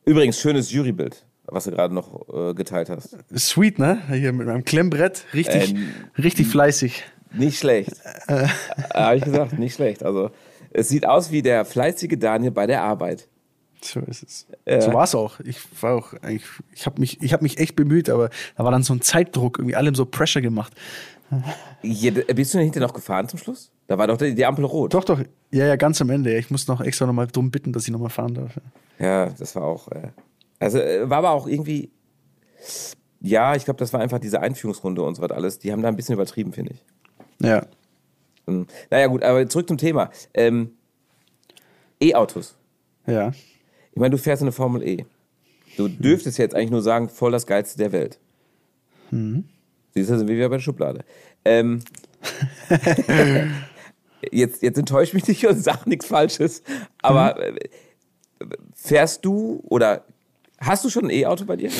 Übrigens, 0.05 0.39
schönes 0.39 0.71
Jurybild, 0.71 1.25
was 1.45 1.65
du 1.65 1.71
gerade 1.71 1.93
noch 1.93 2.27
äh, 2.29 2.53
geteilt 2.53 2.89
hast. 2.89 3.17
Sweet, 3.35 3.79
ne? 3.79 4.01
Hier 4.09 4.33
mit 4.33 4.47
meinem 4.47 4.63
Klemmbrett. 4.63 5.25
Richtig, 5.33 5.71
ähm, 5.71 5.89
richtig 6.17 6.47
fleißig. 6.47 7.03
Nicht 7.33 7.59
schlecht. 7.59 7.91
Äh. 8.27 8.47
Habe 8.93 9.17
ich 9.17 9.23
gesagt, 9.23 9.57
nicht 9.59 9.75
schlecht. 9.75 10.03
Also, 10.03 10.31
es 10.71 10.89
sieht 10.89 11.05
aus 11.05 11.31
wie 11.31 11.41
der 11.41 11.65
fleißige 11.65 12.17
Daniel 12.17 12.51
bei 12.51 12.67
der 12.67 12.83
Arbeit. 12.83 13.27
So 13.81 13.99
ist 14.01 14.23
es. 14.23 14.47
Ja. 14.65 14.81
So 14.81 14.93
war 14.93 15.03
es 15.03 15.15
auch. 15.15 15.39
Ich 15.41 15.59
war 15.81 15.95
auch 15.95 16.13
eigentlich, 16.21 16.45
ich 16.73 16.85
habe 16.85 16.99
mich, 16.99 17.21
ich 17.21 17.33
habe 17.33 17.43
mich 17.43 17.59
echt 17.59 17.75
bemüht, 17.75 18.09
aber 18.09 18.29
da 18.57 18.63
war 18.63 18.71
dann 18.71 18.83
so 18.83 18.93
ein 18.93 19.01
Zeitdruck, 19.01 19.59
irgendwie 19.59 19.75
allem 19.75 19.95
so 19.95 20.05
Pressure 20.05 20.41
gemacht. 20.41 20.73
Hier, 21.81 22.13
bist 22.13 22.53
du 22.53 22.59
hinter 22.59 22.79
noch 22.79 22.93
gefahren 22.93 23.27
zum 23.27 23.39
Schluss? 23.39 23.71
Da 23.87 23.97
war 23.97 24.07
doch 24.07 24.17
die, 24.17 24.33
die, 24.33 24.45
Ampel 24.45 24.65
rot. 24.65 24.93
Doch, 24.93 25.03
doch. 25.03 25.19
Ja, 25.51 25.65
ja, 25.65 25.75
ganz 25.75 26.01
am 26.01 26.09
Ende. 26.09 26.35
Ich 26.37 26.49
muss 26.49 26.67
noch 26.67 26.81
extra 26.81 27.05
nochmal 27.05 27.27
drum 27.27 27.51
bitten, 27.51 27.71
dass 27.73 27.83
ich 27.83 27.91
nochmal 27.91 28.09
fahren 28.09 28.33
darf. 28.33 28.59
Ja, 28.99 29.29
das 29.29 29.55
war 29.55 29.63
auch. 29.63 29.87
Äh, 29.89 30.09
also 30.59 30.79
äh, 30.79 31.09
war 31.09 31.19
aber 31.19 31.31
auch 31.31 31.47
irgendwie. 31.47 31.91
Ja, 33.21 33.55
ich 33.55 33.65
glaube, 33.65 33.77
das 33.77 33.93
war 33.93 33.99
einfach 33.99 34.19
diese 34.19 34.39
Einführungsrunde 34.41 35.01
und 35.01 35.15
so 35.15 35.21
was 35.21 35.31
alles. 35.31 35.59
Die 35.59 35.71
haben 35.71 35.81
da 35.81 35.87
ein 35.87 35.95
bisschen 35.95 36.13
übertrieben, 36.13 36.53
finde 36.53 36.73
ich. 36.73 36.85
Ja. 37.45 37.65
Hm. 38.47 38.67
Naja, 38.89 39.07
gut, 39.07 39.23
aber 39.23 39.47
zurück 39.47 39.67
zum 39.67 39.77
Thema. 39.77 40.09
Ähm, 40.33 40.71
E-Autos. 41.99 42.55
Ja. 43.07 43.31
Ich 43.91 43.99
meine, 43.99 44.11
du 44.11 44.17
fährst 44.17 44.41
eine 44.41 44.51
Formel 44.51 44.83
E. 44.83 45.05
Du 45.77 45.87
dürftest 45.87 46.37
jetzt 46.37 46.55
eigentlich 46.55 46.71
nur 46.71 46.81
sagen, 46.81 47.09
voll 47.09 47.31
das 47.31 47.47
Geilste 47.47 47.77
der 47.77 47.91
Welt. 47.91 48.19
Mhm. 49.11 49.45
Siehst 49.95 50.09
du, 50.09 50.17
sind 50.17 50.27
wir 50.27 50.35
wieder 50.35 50.49
bei 50.49 50.57
der 50.57 50.61
Schublade. 50.61 51.05
Ähm, 51.45 51.81
jetzt, 54.31 54.61
jetzt 54.61 54.77
enttäuscht 54.77 55.13
mich 55.13 55.25
nicht 55.25 55.47
und 55.47 55.61
sag 55.61 55.87
nichts 55.87 56.05
Falsches, 56.05 56.63
aber 57.01 57.37
mhm. 58.41 58.49
fährst 58.73 59.23
du 59.23 59.63
oder 59.69 60.03
hast 60.59 60.83
du 60.83 60.89
schon 60.89 61.05
ein 61.05 61.11
E-Auto 61.11 61.45
bei 61.45 61.55
dir? 61.55 61.71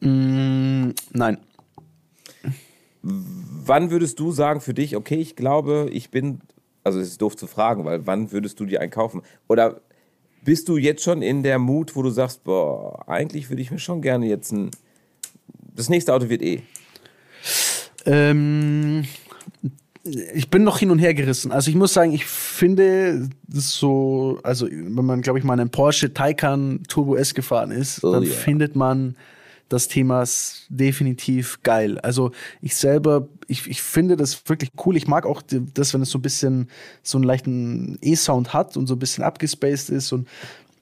Mm, 0.00 0.90
nein. 1.12 1.38
Wann 3.02 3.90
würdest 3.90 4.18
du 4.18 4.32
sagen 4.32 4.62
für 4.62 4.72
dich, 4.72 4.96
okay, 4.96 5.16
ich 5.16 5.36
glaube, 5.36 5.88
ich 5.92 6.10
bin, 6.10 6.40
also 6.84 7.00
es 7.00 7.08
ist 7.08 7.20
doof 7.20 7.36
zu 7.36 7.46
fragen, 7.46 7.84
weil 7.84 8.06
wann 8.06 8.32
würdest 8.32 8.58
du 8.60 8.64
dir 8.64 8.80
einen 8.80 8.90
kaufen? 8.90 9.22
Oder 9.46 9.82
bist 10.42 10.70
du 10.70 10.78
jetzt 10.78 11.02
schon 11.02 11.20
in 11.20 11.42
der 11.42 11.58
Mut, 11.58 11.96
wo 11.96 12.02
du 12.02 12.08
sagst, 12.08 12.44
boah, 12.44 13.06
eigentlich 13.06 13.50
würde 13.50 13.60
ich 13.60 13.70
mir 13.70 13.78
schon 13.78 14.00
gerne 14.00 14.26
jetzt 14.26 14.52
ein, 14.52 14.70
das 15.74 15.90
nächste 15.90 16.14
Auto 16.14 16.30
wird 16.30 16.40
eh? 16.40 16.62
Ähm, 18.08 19.04
ich 20.34 20.48
bin 20.48 20.64
noch 20.64 20.78
hin 20.78 20.90
und 20.90 20.98
her 20.98 21.14
gerissen. 21.14 21.52
Also 21.52 21.70
ich 21.70 21.76
muss 21.76 21.92
sagen, 21.92 22.12
ich 22.12 22.24
finde 22.24 23.28
so, 23.48 24.38
also 24.42 24.66
wenn 24.66 25.04
man, 25.04 25.20
glaube 25.20 25.38
ich, 25.38 25.44
mal 25.44 25.58
einen 25.58 25.70
Porsche 25.70 26.14
Taycan 26.14 26.82
Turbo 26.88 27.16
S 27.16 27.34
gefahren 27.34 27.70
ist, 27.70 28.02
oh, 28.02 28.12
dann 28.12 28.22
yeah. 28.22 28.32
findet 28.32 28.74
man 28.74 29.16
das 29.68 29.86
Thema 29.88 30.24
definitiv 30.70 31.62
geil. 31.62 31.98
Also 31.98 32.30
ich 32.62 32.74
selber, 32.74 33.28
ich, 33.48 33.66
ich 33.68 33.82
finde 33.82 34.16
das 34.16 34.48
wirklich 34.48 34.70
cool. 34.86 34.96
Ich 34.96 35.06
mag 35.06 35.26
auch 35.26 35.42
das, 35.42 35.92
wenn 35.92 36.00
es 36.00 36.10
so 36.10 36.18
ein 36.18 36.22
bisschen 36.22 36.70
so 37.02 37.18
einen 37.18 37.24
leichten 37.24 37.98
E-Sound 38.00 38.54
hat 38.54 38.78
und 38.78 38.86
so 38.86 38.94
ein 38.94 38.98
bisschen 38.98 39.24
abgespaced 39.24 39.90
ist 39.90 40.12
und 40.12 40.26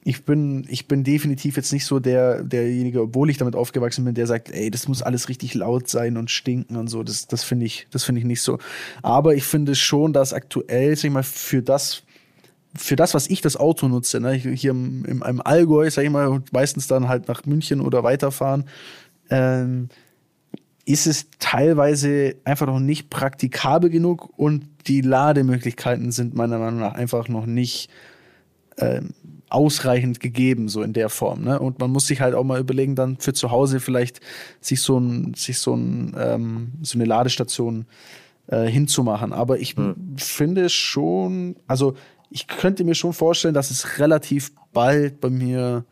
ich 0.07 0.23
bin, 0.23 0.65
ich 0.69 0.87
bin 0.87 1.03
definitiv 1.03 1.57
jetzt 1.57 1.73
nicht 1.73 1.83
so 1.83 1.99
der, 1.99 2.41
derjenige, 2.41 3.01
obwohl 3.01 3.29
ich 3.29 3.35
damit 3.35 3.57
aufgewachsen 3.57 4.05
bin, 4.05 4.15
der 4.15 4.25
sagt, 4.25 4.49
ey, 4.49 4.71
das 4.71 4.87
muss 4.87 5.01
alles 5.01 5.27
richtig 5.27 5.53
laut 5.53 5.89
sein 5.89 6.15
und 6.15 6.31
stinken 6.31 6.77
und 6.77 6.87
so. 6.87 7.03
Das, 7.03 7.27
das 7.27 7.43
finde 7.43 7.65
ich, 7.65 7.87
das 7.91 8.05
finde 8.05 8.19
ich 8.19 8.25
nicht 8.25 8.41
so. 8.41 8.57
Aber 9.03 9.35
ich 9.35 9.43
finde 9.43 9.75
schon, 9.75 10.13
dass 10.13 10.31
aktuell, 10.31 10.95
sag 10.95 11.03
ich 11.03 11.11
mal, 11.11 11.23
für 11.23 11.61
das, 11.61 12.03
für 12.73 12.95
das, 12.95 13.15
was 13.15 13.29
ich 13.29 13.41
das 13.41 13.57
Auto 13.57 13.89
nutze, 13.89 14.21
ne, 14.21 14.31
hier 14.31 14.71
im, 14.71 15.03
im, 15.03 15.23
im 15.23 15.41
Allgäu, 15.41 15.89
sag 15.91 16.05
ich 16.05 16.09
mal, 16.09 16.41
meistens 16.53 16.87
dann 16.87 17.09
halt 17.09 17.27
nach 17.27 17.45
München 17.45 17.81
oder 17.81 18.05
weiterfahren, 18.05 18.63
ähm, 19.29 19.89
ist 20.85 21.05
es 21.05 21.25
teilweise 21.39 22.37
einfach 22.45 22.67
noch 22.67 22.79
nicht 22.79 23.09
praktikabel 23.09 23.89
genug 23.89 24.29
und 24.39 24.69
die 24.87 25.01
Lademöglichkeiten 25.01 26.13
sind 26.13 26.33
meiner 26.33 26.59
Meinung 26.59 26.79
nach 26.79 26.93
einfach 26.93 27.27
noch 27.27 27.45
nicht 27.45 27.89
ähm, 28.77 29.09
ausreichend 29.49 30.19
gegeben, 30.19 30.67
so 30.69 30.81
in 30.81 30.93
der 30.93 31.09
Form. 31.09 31.43
Ne? 31.43 31.59
Und 31.59 31.79
man 31.79 31.91
muss 31.91 32.07
sich 32.07 32.21
halt 32.21 32.35
auch 32.35 32.43
mal 32.43 32.59
überlegen, 32.59 32.95
dann 32.95 33.17
für 33.17 33.33
zu 33.33 33.51
Hause 33.51 33.79
vielleicht 33.79 34.19
sich 34.59 34.81
so 34.81 34.97
ein, 34.99 35.33
sich 35.35 35.59
so 35.59 35.73
ein, 35.73 36.15
ähm, 36.17 36.71
so 36.81 36.97
eine 36.97 37.05
Ladestation 37.05 37.85
äh, 38.47 38.65
hinzumachen. 38.65 39.33
Aber 39.33 39.59
ich 39.59 39.75
hm. 39.75 39.95
finde 40.17 40.69
schon, 40.69 41.55
also 41.67 41.95
ich 42.29 42.47
könnte 42.47 42.83
mir 42.83 42.95
schon 42.95 43.13
vorstellen, 43.13 43.53
dass 43.53 43.71
es 43.71 43.99
relativ 43.99 44.51
bald 44.73 45.21
bei 45.21 45.29
mir 45.29 45.85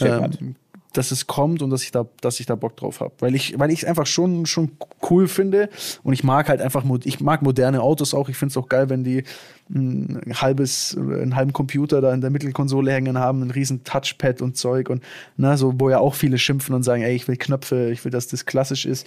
ähm, 0.00 0.56
dass 0.96 1.10
es 1.10 1.26
kommt 1.26 1.62
und 1.62 1.70
dass 1.70 1.82
ich 1.82 1.90
da, 1.90 2.06
dass 2.20 2.40
ich 2.40 2.46
da 2.46 2.54
Bock 2.54 2.76
drauf 2.76 3.00
habe. 3.00 3.12
Weil 3.20 3.34
ich, 3.34 3.58
weil 3.58 3.70
ich 3.70 3.82
es 3.82 3.84
einfach 3.84 4.06
schon, 4.06 4.46
schon 4.46 4.72
cool 5.10 5.28
finde 5.28 5.68
und 6.02 6.12
ich 6.12 6.24
mag 6.24 6.48
halt 6.48 6.60
einfach, 6.60 6.84
ich 7.04 7.20
mag 7.20 7.42
moderne 7.42 7.82
Autos 7.82 8.14
auch. 8.14 8.28
Ich 8.28 8.36
finde 8.36 8.50
es 8.50 8.56
auch 8.56 8.68
geil, 8.68 8.88
wenn 8.88 9.04
die 9.04 9.24
ein 9.68 10.20
halbes, 10.34 10.96
einen 10.96 11.34
halben 11.34 11.52
Computer 11.52 12.00
da 12.00 12.14
in 12.14 12.20
der 12.20 12.30
Mittelkonsole 12.30 12.92
hängen 12.92 13.18
haben, 13.18 13.42
ein 13.42 13.50
riesen 13.50 13.84
Touchpad 13.84 14.40
und 14.40 14.56
Zeug 14.56 14.88
und 14.88 15.02
ne, 15.36 15.56
so, 15.56 15.74
wo 15.78 15.90
ja 15.90 15.98
auch 15.98 16.14
viele 16.14 16.38
schimpfen 16.38 16.74
und 16.74 16.82
sagen, 16.82 17.02
ey, 17.02 17.14
ich 17.14 17.26
will 17.28 17.36
Knöpfe, 17.36 17.90
ich 17.90 18.04
will, 18.04 18.12
dass 18.12 18.28
das 18.28 18.46
klassisch 18.46 18.86
ist. 18.86 19.06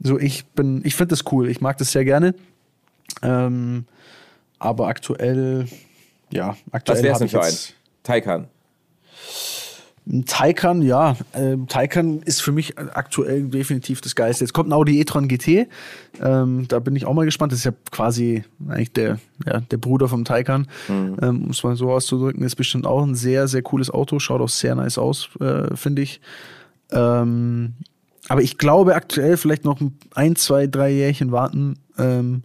So, 0.00 0.18
ich 0.18 0.46
bin, 0.46 0.82
ich 0.84 0.94
finde 0.94 1.10
das 1.10 1.24
cool, 1.32 1.48
ich 1.48 1.60
mag 1.60 1.78
das 1.78 1.92
sehr 1.92 2.04
gerne. 2.04 2.34
Ähm, 3.22 3.86
aber 4.58 4.88
aktuell, 4.88 5.66
ja, 6.30 6.56
aktuell. 6.70 6.98
Was 6.98 7.04
wär's 7.04 7.18
denn 7.18 7.28
für 7.28 7.42
ein? 7.42 7.54
Taycan. 8.02 8.48
Taycan, 10.26 10.82
ja. 10.82 11.16
Äh, 11.32 11.56
Taycan 11.68 12.22
ist 12.22 12.42
für 12.42 12.52
mich 12.52 12.78
aktuell 12.78 13.42
definitiv 13.44 14.00
das 14.00 14.14
Geiste. 14.14 14.44
Jetzt 14.44 14.52
kommt 14.52 14.68
ein 14.68 14.72
Audi 14.72 15.00
e-tron 15.00 15.28
GT. 15.28 15.68
Ähm, 16.20 16.66
da 16.68 16.80
bin 16.80 16.96
ich 16.96 17.06
auch 17.06 17.14
mal 17.14 17.24
gespannt. 17.24 17.52
Das 17.52 17.60
ist 17.60 17.64
ja 17.64 17.72
quasi 17.90 18.44
eigentlich 18.68 18.92
der, 18.92 19.18
ja, 19.46 19.60
der 19.60 19.76
Bruder 19.76 20.08
vom 20.08 20.24
Taycan. 20.24 20.66
Mhm. 20.88 21.16
Ähm, 21.22 21.44
um 21.44 21.50
es 21.50 21.62
mal 21.62 21.76
so 21.76 21.92
auszudrücken. 21.92 22.42
Ist 22.42 22.56
bestimmt 22.56 22.86
auch 22.86 23.02
ein 23.02 23.14
sehr, 23.14 23.46
sehr 23.46 23.62
cooles 23.62 23.90
Auto. 23.90 24.18
Schaut 24.18 24.40
auch 24.40 24.48
sehr 24.48 24.74
nice 24.74 24.98
aus, 24.98 25.28
äh, 25.40 25.76
finde 25.76 26.02
ich. 26.02 26.20
Ähm, 26.90 27.74
aber 28.28 28.42
ich 28.42 28.58
glaube 28.58 28.94
aktuell 28.94 29.36
vielleicht 29.36 29.64
noch 29.64 29.80
ein, 30.14 30.36
zwei, 30.36 30.66
drei 30.66 30.90
Jährchen 30.90 31.30
warten. 31.32 31.78
Ähm, 31.98 32.42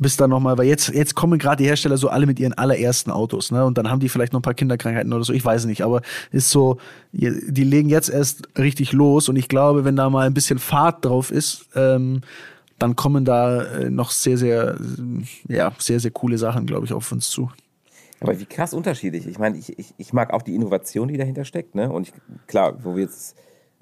bis 0.00 0.16
dann 0.16 0.30
nochmal, 0.30 0.56
weil 0.58 0.66
jetzt, 0.66 0.88
jetzt 0.88 1.14
kommen 1.14 1.38
gerade 1.38 1.62
die 1.62 1.68
Hersteller 1.68 1.98
so 1.98 2.08
alle 2.08 2.26
mit 2.26 2.40
ihren 2.40 2.54
allerersten 2.54 3.10
Autos, 3.10 3.52
ne? 3.52 3.64
Und 3.64 3.76
dann 3.78 3.90
haben 3.90 4.00
die 4.00 4.08
vielleicht 4.08 4.32
noch 4.32 4.40
ein 4.40 4.42
paar 4.42 4.54
Kinderkrankheiten 4.54 5.12
oder 5.12 5.24
so, 5.24 5.32
ich 5.32 5.44
weiß 5.44 5.66
nicht, 5.66 5.82
aber 5.82 6.00
ist 6.32 6.50
so, 6.50 6.78
die 7.12 7.64
legen 7.64 7.90
jetzt 7.90 8.08
erst 8.08 8.48
richtig 8.58 8.92
los 8.92 9.28
und 9.28 9.36
ich 9.36 9.48
glaube, 9.48 9.84
wenn 9.84 9.96
da 9.96 10.08
mal 10.08 10.26
ein 10.26 10.34
bisschen 10.34 10.58
Fahrt 10.58 11.04
drauf 11.04 11.30
ist, 11.30 11.66
ähm, 11.74 12.22
dann 12.78 12.96
kommen 12.96 13.26
da 13.26 13.62
äh, 13.62 13.90
noch 13.90 14.10
sehr, 14.10 14.38
sehr, 14.38 14.78
ja, 15.46 15.72
sehr, 15.78 16.00
sehr 16.00 16.10
coole 16.10 16.38
Sachen, 16.38 16.66
glaube 16.66 16.86
ich, 16.86 16.94
auf 16.94 17.12
uns 17.12 17.28
zu. 17.28 17.50
Aber 18.20 18.38
wie 18.38 18.46
krass 18.46 18.72
unterschiedlich. 18.72 19.26
Ich 19.26 19.38
meine, 19.38 19.58
ich, 19.58 19.78
ich, 19.78 19.94
ich 19.98 20.12
mag 20.12 20.32
auch 20.32 20.42
die 20.42 20.54
Innovation, 20.54 21.08
die 21.08 21.18
dahinter 21.18 21.44
steckt, 21.44 21.74
ne? 21.74 21.90
Und 21.90 22.08
ich, 22.08 22.14
klar, 22.46 22.82
wo 22.82 22.96
wir 22.96 23.02
jetzt 23.02 23.36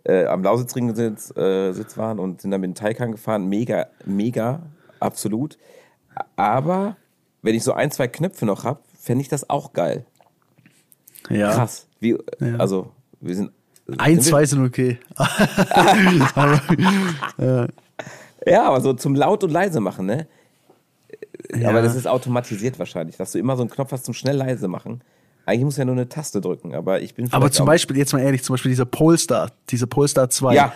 äh, 0.04 0.26
am 0.26 0.42
Lausitzring 0.42 0.94
sitz, 0.94 1.36
äh, 1.36 1.72
Sitz 1.72 1.96
waren 1.96 2.18
und 2.18 2.40
sind 2.40 2.50
dann 2.50 2.60
mit 2.60 2.70
dem 2.70 2.74
Taycan 2.74 3.12
gefahren, 3.12 3.48
mega, 3.48 3.86
mega, 4.04 4.62
absolut. 4.98 5.58
Aber 6.36 6.96
wenn 7.42 7.54
ich 7.54 7.64
so 7.64 7.72
ein, 7.72 7.90
zwei 7.90 8.08
Knöpfe 8.08 8.46
noch 8.46 8.64
habe, 8.64 8.80
fände 8.98 9.22
ich 9.22 9.28
das 9.28 9.48
auch 9.48 9.72
geil. 9.72 10.04
Ja. 11.30 11.52
Krass. 11.52 11.86
Wie, 12.00 12.16
ja. 12.40 12.56
Also, 12.58 12.92
wir 13.20 13.34
sind. 13.34 13.52
Ein, 13.96 14.20
zwei 14.20 14.44
sind 14.44 14.64
okay. 14.64 14.98
ja. 17.38 17.66
ja, 18.46 18.64
aber 18.64 18.82
so 18.82 18.92
zum 18.92 19.14
laut 19.14 19.42
und 19.44 19.50
leise 19.50 19.80
machen, 19.80 20.04
ne? 20.04 20.26
Ja. 21.56 21.70
Aber 21.70 21.80
das 21.80 21.94
ist 21.94 22.06
automatisiert 22.06 22.78
wahrscheinlich, 22.78 23.16
dass 23.16 23.32
du 23.32 23.38
immer 23.38 23.56
so 23.56 23.62
einen 23.62 23.70
Knopf 23.70 23.92
hast 23.92 24.04
zum 24.04 24.12
schnell 24.12 24.36
leise 24.36 24.68
machen. 24.68 25.00
Eigentlich 25.46 25.64
muss 25.64 25.78
ja 25.78 25.86
nur 25.86 25.94
eine 25.94 26.06
Taste 26.10 26.42
drücken, 26.42 26.74
aber 26.74 27.00
ich 27.00 27.14
bin. 27.14 27.32
Aber 27.32 27.50
zum 27.50 27.64
Beispiel, 27.64 27.96
jetzt 27.96 28.12
mal 28.12 28.20
ehrlich, 28.20 28.42
zum 28.42 28.52
Beispiel 28.52 28.70
dieser 28.70 28.84
Polestar, 28.84 29.50
diese 29.70 29.86
Polestar 29.86 30.28
2. 30.28 30.54
Ja. 30.54 30.74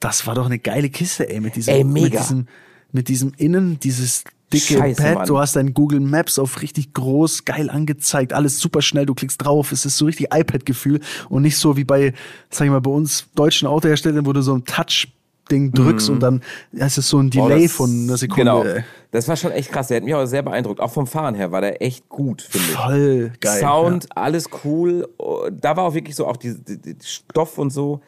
Das 0.00 0.26
war 0.26 0.34
doch 0.34 0.46
eine 0.46 0.58
geile 0.58 0.90
Kiste, 0.90 1.28
ey, 1.28 1.38
mit 1.38 1.54
diesem, 1.54 1.74
ey, 1.74 1.84
mega. 1.84 2.04
Mit 2.04 2.12
diesem, 2.14 2.46
mit 2.90 3.08
diesem 3.08 3.32
Innen, 3.36 3.78
dieses 3.78 4.24
dicke 4.52 4.78
Scheiße, 4.78 5.02
Pad, 5.02 5.14
Mann. 5.14 5.26
du 5.26 5.38
hast 5.38 5.56
dein 5.56 5.74
Google 5.74 6.00
Maps 6.00 6.38
auf 6.38 6.62
richtig 6.62 6.92
groß, 6.92 7.44
geil 7.44 7.70
angezeigt, 7.70 8.32
alles 8.32 8.58
super 8.58 8.82
schnell, 8.82 9.06
du 9.06 9.14
klickst 9.14 9.44
drauf, 9.44 9.72
es 9.72 9.84
ist 9.84 9.96
so 9.96 10.06
richtig 10.06 10.28
iPad-Gefühl 10.32 11.00
und 11.28 11.42
nicht 11.42 11.56
so 11.56 11.76
wie 11.76 11.84
bei, 11.84 12.12
sag 12.50 12.66
ich 12.66 12.70
mal, 12.70 12.80
bei 12.80 12.90
uns 12.90 13.26
deutschen 13.34 13.68
Autoherstellern, 13.68 14.26
wo 14.26 14.32
du 14.32 14.42
so 14.42 14.54
ein 14.54 14.64
Touch 14.64 15.08
Ding 15.50 15.72
drückst 15.72 16.08
mhm. 16.08 16.14
und 16.14 16.20
dann 16.20 16.42
ja, 16.72 16.86
es 16.86 16.98
ist 16.98 17.08
so 17.08 17.18
ein 17.18 17.30
Delay 17.30 17.58
oh, 17.58 17.62
das, 17.62 17.72
von 17.72 17.90
einer 17.90 18.16
Sekunde. 18.16 18.42
Genau. 18.42 18.64
Das 19.10 19.28
war 19.28 19.36
schon 19.36 19.52
echt 19.52 19.70
krass. 19.70 19.88
Der 19.88 19.98
hat 19.98 20.04
mich 20.04 20.14
auch 20.14 20.24
sehr 20.24 20.42
beeindruckt. 20.42 20.80
Auch 20.80 20.92
vom 20.92 21.06
Fahren 21.06 21.34
her 21.34 21.52
war 21.52 21.60
der 21.60 21.82
echt 21.82 22.08
gut, 22.08 22.42
finde 22.42 22.66
ich. 22.68 22.76
Voll 22.76 23.32
geil. 23.40 23.60
Sound, 23.60 24.04
ja. 24.04 24.22
alles 24.22 24.48
cool. 24.64 25.08
Da 25.50 25.76
war 25.76 25.84
auch 25.84 25.94
wirklich 25.94 26.16
so 26.16 26.26
auch 26.26 26.36
die, 26.36 26.56
die, 26.56 26.80
die, 26.80 26.96
Stoff 27.02 27.58
und 27.58 27.70
so. 27.70 28.00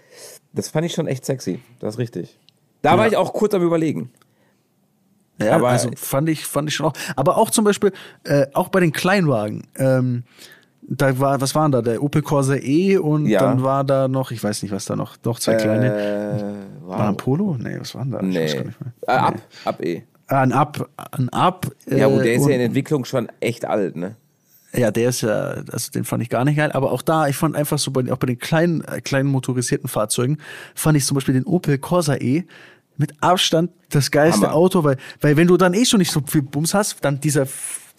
Das 0.52 0.68
fand 0.68 0.86
ich 0.86 0.94
schon 0.94 1.06
echt 1.06 1.26
sexy. 1.26 1.60
Das 1.80 1.94
ist 1.94 1.98
richtig. 1.98 2.38
Da 2.82 2.92
ja. 2.92 2.98
war 2.98 3.06
ich 3.06 3.16
auch 3.16 3.32
kurz 3.32 3.52
am 3.54 3.62
überlegen. 3.62 4.10
Ja, 5.38 5.56
aber 5.56 5.68
also 5.70 5.90
fand 5.96 6.28
ich, 6.28 6.46
fand 6.46 6.68
ich 6.68 6.74
schon 6.76 6.86
auch. 6.86 6.92
Aber 7.16 7.36
auch 7.38 7.50
zum 7.50 7.64
Beispiel, 7.64 7.92
äh, 8.24 8.46
auch 8.54 8.68
bei 8.68 8.80
den 8.80 8.92
Kleinwagen, 8.92 9.64
ähm, 9.76 10.24
Da 10.86 11.18
war, 11.18 11.40
was 11.40 11.54
waren 11.54 11.72
da? 11.72 11.80
Der 11.80 12.02
Opel 12.02 12.20
Corsa 12.20 12.56
E 12.56 12.98
und 12.98 13.26
ja. 13.26 13.40
dann 13.40 13.62
war 13.62 13.84
da 13.84 14.06
noch, 14.06 14.30
ich 14.32 14.44
weiß 14.44 14.62
nicht, 14.62 14.70
was 14.70 14.84
da 14.84 14.96
noch, 14.96 15.16
noch 15.24 15.38
zwei 15.38 15.54
kleine. 15.54 15.86
Äh. 15.94 16.86
War 16.86 17.08
ein 17.08 17.16
Polo? 17.16 17.56
Nee, 17.58 17.80
was 17.80 17.94
waren 17.94 18.10
da? 18.10 18.20
Nee. 18.20 18.44
Äh, 18.44 18.66
ab, 19.06 19.40
ab 19.64 19.82
E. 19.82 20.02
Ah, 20.26 20.42
ein 20.42 20.52
Ab, 20.52 20.90
ein 21.12 21.30
Ab. 21.30 21.66
Ja, 21.86 22.10
wo 22.10 22.18
der 22.20 22.34
ist 22.34 22.46
ja 22.46 22.54
in 22.54 22.60
Entwicklung 22.60 23.06
schon 23.06 23.28
echt 23.40 23.64
alt, 23.64 23.96
ne? 23.96 24.16
Ja, 24.74 24.90
der 24.90 25.08
ist 25.08 25.22
ja, 25.22 25.62
also 25.70 25.90
den 25.90 26.04
fand 26.04 26.22
ich 26.22 26.28
gar 26.28 26.44
nicht 26.44 26.56
geil. 26.56 26.72
Aber 26.72 26.92
auch 26.92 27.02
da, 27.02 27.28
ich 27.28 27.36
fand 27.36 27.56
einfach 27.56 27.78
so 27.78 27.90
bei, 27.90 28.10
auch 28.12 28.18
bei 28.18 28.26
den 28.26 28.38
kleinen, 28.38 28.82
äh, 28.84 29.00
kleinen 29.00 29.28
motorisierten 29.30 29.88
Fahrzeugen, 29.88 30.38
fand 30.74 30.98
ich 30.98 31.06
zum 31.06 31.14
Beispiel 31.14 31.34
den 31.34 31.44
Opel 31.44 31.78
Corsa 31.78 32.16
E 32.16 32.44
mit 32.96 33.14
Abstand 33.20 33.70
das 33.90 34.10
geilste 34.10 34.46
Hammer. 34.46 34.54
Auto, 34.54 34.84
weil, 34.84 34.96
weil 35.20 35.36
wenn 35.36 35.46
du 35.46 35.56
dann 35.56 35.74
eh 35.74 35.84
schon 35.84 35.98
nicht 35.98 36.12
so 36.12 36.20
viel 36.26 36.42
Bums 36.42 36.74
hast, 36.74 37.04
dann 37.04 37.20
dieser, 37.20 37.46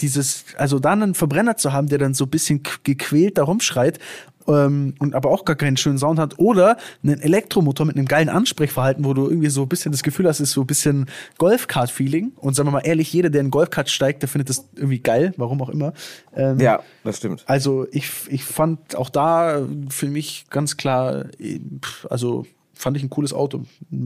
dieses, 0.01 0.45
also 0.57 0.79
dann 0.79 1.03
einen 1.03 1.15
Verbrenner 1.15 1.57
zu 1.57 1.73
haben, 1.73 1.87
der 1.87 1.97
dann 1.97 2.13
so 2.13 2.25
ein 2.25 2.29
bisschen 2.29 2.61
gequält 2.83 3.37
da 3.37 3.43
rumschreit 3.43 3.99
ähm, 4.47 4.93
und 4.99 5.15
aber 5.15 5.31
auch 5.31 5.45
gar 5.45 5.55
keinen 5.55 5.77
schönen 5.77 5.97
Sound 5.97 6.19
hat. 6.19 6.37
Oder 6.37 6.77
einen 7.03 7.19
Elektromotor 7.19 7.85
mit 7.85 7.95
einem 7.95 8.07
geilen 8.07 8.29
Ansprechverhalten, 8.29 9.05
wo 9.05 9.13
du 9.13 9.27
irgendwie 9.27 9.49
so 9.49 9.63
ein 9.63 9.69
bisschen 9.69 9.91
das 9.91 10.03
Gefühl 10.03 10.27
hast, 10.27 10.39
ist 10.39 10.51
so 10.51 10.61
ein 10.61 10.67
bisschen 10.67 11.07
Golfkart-Feeling. 11.37 12.33
Und 12.35 12.55
sagen 12.55 12.67
wir 12.67 12.71
mal 12.71 12.79
ehrlich, 12.81 13.11
jeder, 13.11 13.29
der 13.29 13.41
in 13.41 13.51
Golfkart 13.51 13.89
steigt, 13.89 14.21
der 14.21 14.29
findet 14.29 14.49
das 14.49 14.67
irgendwie 14.75 14.99
geil, 14.99 15.33
warum 15.37 15.61
auch 15.61 15.69
immer. 15.69 15.93
Ähm, 16.35 16.59
ja, 16.59 16.81
das 17.03 17.17
stimmt. 17.17 17.43
Also 17.47 17.87
ich, 17.91 18.09
ich 18.29 18.43
fand 18.43 18.95
auch 18.95 19.09
da 19.09 19.65
für 19.89 20.07
mich 20.07 20.45
ganz 20.49 20.77
klar, 20.77 21.25
also 22.09 22.45
fand 22.76 22.97
ich 22.97 23.03
ein 23.03 23.09
cooles 23.09 23.34
Auto. 23.34 23.61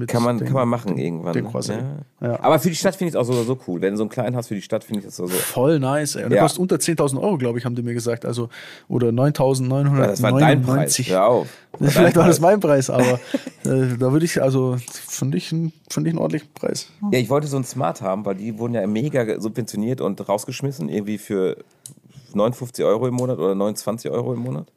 kann, 0.08 0.24
man, 0.24 0.38
den, 0.38 0.46
kann 0.46 0.54
man 0.54 0.70
machen 0.70 0.98
irgendwann. 0.98 1.34
Den 1.34 1.46
ne? 1.46 2.06
ja. 2.22 2.28
Ja. 2.28 2.40
Aber 2.42 2.60
für 2.60 2.70
die 2.70 2.76
Stadt 2.76 2.96
finde 2.96 3.10
ich 3.10 3.16
es 3.16 3.20
auch 3.20 3.26
so, 3.26 3.44
so 3.44 3.58
cool. 3.68 3.82
Wenn 3.82 3.92
du 3.92 3.98
so 3.98 4.04
einen 4.04 4.10
kleinen 4.10 4.36
hast 4.36 4.48
für 4.48 4.56
die 4.56 4.62
Stadt, 4.62 4.84
finde 4.84 5.00
ich 5.00 5.06
das 5.06 5.16
so. 5.16 5.28
Voll 5.28 5.80
nice. 5.80 6.16
Ey. 6.16 6.24
Und 6.24 6.30
der 6.32 6.42
kostet 6.42 6.60
unter 6.60 6.76
10.000 6.78 7.20
Euro, 7.20 7.38
glaube 7.38 7.60
ich, 7.60 7.66
haben 7.66 7.76
die 7.76 7.82
mir 7.82 7.94
gesagt. 7.94 8.26
Also, 8.26 8.50
oder 8.88 9.10
9.999. 9.10 9.98
Ja, 9.98 10.08
das 10.08 10.22
war 10.22 10.40
dein 10.40 10.62
Preis. 10.62 10.98
Hör 11.00 11.26
auf. 11.26 11.48
Vielleicht 11.80 12.16
war 12.16 12.28
das 12.28 12.40
mein 12.40 12.60
Preis, 12.60 12.90
aber 12.90 13.20
äh, 13.66 13.98
da 14.00 14.12
würde 14.12 14.26
ich, 14.26 14.42
also, 14.42 14.78
finde 14.90 15.38
ich, 15.38 15.50
find 15.50 15.74
ich 15.92 15.98
einen 15.98 16.18
ordentlichen 16.18 16.50
Preis. 16.54 16.90
Ja, 17.12 17.20
ich 17.20 17.30
wollte 17.30 17.48
so 17.48 17.58
ein 17.58 17.64
Smart 17.64 18.02
haben, 18.02 18.26
weil 18.26 18.36
die 18.36 18.58
wurden 18.58 18.74
ja 18.74 18.86
mega 18.88 19.40
subventioniert 19.40 20.02
und 20.02 20.28
rausgeschmissen, 20.28 20.90
irgendwie 20.90 21.18
für 21.18 21.58
59 22.34 22.84
Euro 22.86 23.08
im 23.08 23.16
Monat 23.16 23.38
oder 23.38 23.56
29 23.56 24.12
Euro 24.12 24.34
im 24.34 24.40
Monat. 24.40 24.68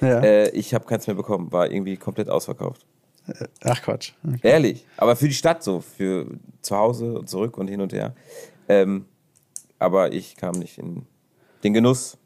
Ja. 0.00 0.20
Äh, 0.20 0.50
ich 0.50 0.74
habe 0.74 0.84
keins 0.84 1.06
mehr 1.06 1.16
bekommen, 1.16 1.52
war 1.52 1.70
irgendwie 1.70 1.96
komplett 1.96 2.28
ausverkauft. 2.28 2.84
Äh, 3.26 3.46
ach 3.64 3.82
Quatsch. 3.82 4.12
Okay. 4.26 4.38
Ehrlich. 4.42 4.86
Aber 4.96 5.16
für 5.16 5.28
die 5.28 5.34
Stadt 5.34 5.62
so, 5.62 5.80
für 5.80 6.26
zu 6.60 6.76
Hause 6.76 7.18
und 7.18 7.28
zurück 7.28 7.58
und 7.58 7.68
hin 7.68 7.80
und 7.80 7.92
her. 7.92 8.14
Ähm, 8.68 9.06
aber 9.78 10.12
ich 10.12 10.36
kam 10.36 10.56
nicht 10.56 10.78
in 10.78 11.06
den 11.64 11.74
Genuss. 11.74 12.16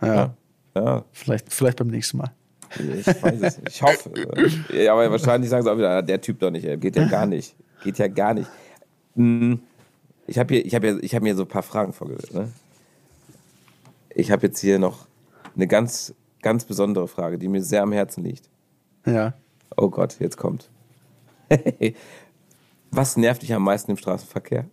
Ja. 0.00 0.34
ja. 0.74 1.04
Vielleicht, 1.12 1.52
vielleicht 1.52 1.78
beim 1.78 1.88
nächsten 1.88 2.18
Mal. 2.18 2.32
Ich 2.78 3.06
weiß 3.06 3.40
es 3.40 3.58
nicht. 3.58 3.68
Ich 3.68 3.82
hoffe. 3.82 4.10
ja, 4.72 4.92
aber 4.92 5.10
wahrscheinlich 5.10 5.48
sagen 5.50 5.62
sie 5.62 5.70
auch 5.70 5.78
wieder, 5.78 5.90
ah, 5.90 6.02
der 6.02 6.20
Typ 6.20 6.40
doch 6.40 6.50
nicht. 6.50 6.64
Ey. 6.64 6.76
Geht 6.76 6.96
ja 6.96 7.06
gar 7.06 7.26
nicht. 7.26 7.54
Geht 7.82 7.98
ja 7.98 8.08
gar 8.08 8.34
nicht. 8.34 8.50
Hm. 9.14 9.60
Ich 10.26 10.38
habe 10.38 10.56
hab, 10.56 10.84
hab 10.84 11.22
mir 11.22 11.34
so 11.34 11.42
ein 11.42 11.48
paar 11.48 11.62
Fragen 11.62 11.92
vorgestellt. 11.92 12.34
Ne? 12.34 12.52
Ich 14.14 14.30
habe 14.30 14.46
jetzt 14.46 14.58
hier 14.58 14.78
noch 14.78 15.06
eine 15.54 15.66
ganz, 15.66 16.14
ganz 16.42 16.64
besondere 16.64 17.08
Frage, 17.08 17.38
die 17.38 17.48
mir 17.48 17.62
sehr 17.62 17.82
am 17.82 17.92
Herzen 17.92 18.24
liegt. 18.24 18.48
Ja. 19.06 19.34
Oh 19.76 19.90
Gott, 19.90 20.16
jetzt 20.20 20.36
kommt. 20.36 20.70
Was 22.90 23.16
nervt 23.16 23.42
dich 23.42 23.52
am 23.52 23.64
meisten 23.64 23.90
im 23.90 23.96
Straßenverkehr? 23.96 24.66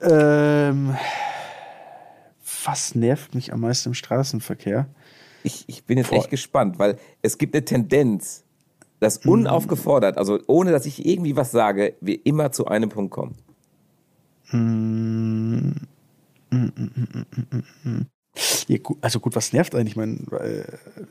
Ähm, 0.00 0.96
was 2.64 2.94
nervt 2.94 3.34
mich 3.34 3.52
am 3.52 3.60
meisten 3.60 3.90
im 3.90 3.94
Straßenverkehr? 3.94 4.88
Ich, 5.44 5.64
ich 5.68 5.84
bin 5.84 5.98
jetzt 5.98 6.10
Boah. 6.10 6.18
echt 6.18 6.30
gespannt, 6.30 6.78
weil 6.78 6.98
es 7.22 7.38
gibt 7.38 7.54
eine 7.54 7.64
Tendenz, 7.64 8.44
dass 9.00 9.24
mhm. 9.24 9.32
unaufgefordert, 9.32 10.18
also 10.18 10.40
ohne 10.46 10.72
dass 10.72 10.86
ich 10.86 11.06
irgendwie 11.06 11.36
was 11.36 11.50
sage, 11.52 11.94
wir 12.00 12.24
immer 12.26 12.52
zu 12.52 12.66
einem 12.66 12.88
Punkt 12.88 13.12
kommen. 13.12 13.36
Also 19.02 19.20
gut, 19.20 19.36
was 19.36 19.52
nervt 19.52 19.74
eigentlich? 19.74 19.92
Ich 19.92 19.96
meine, 19.96 20.16
äh, 20.40 20.64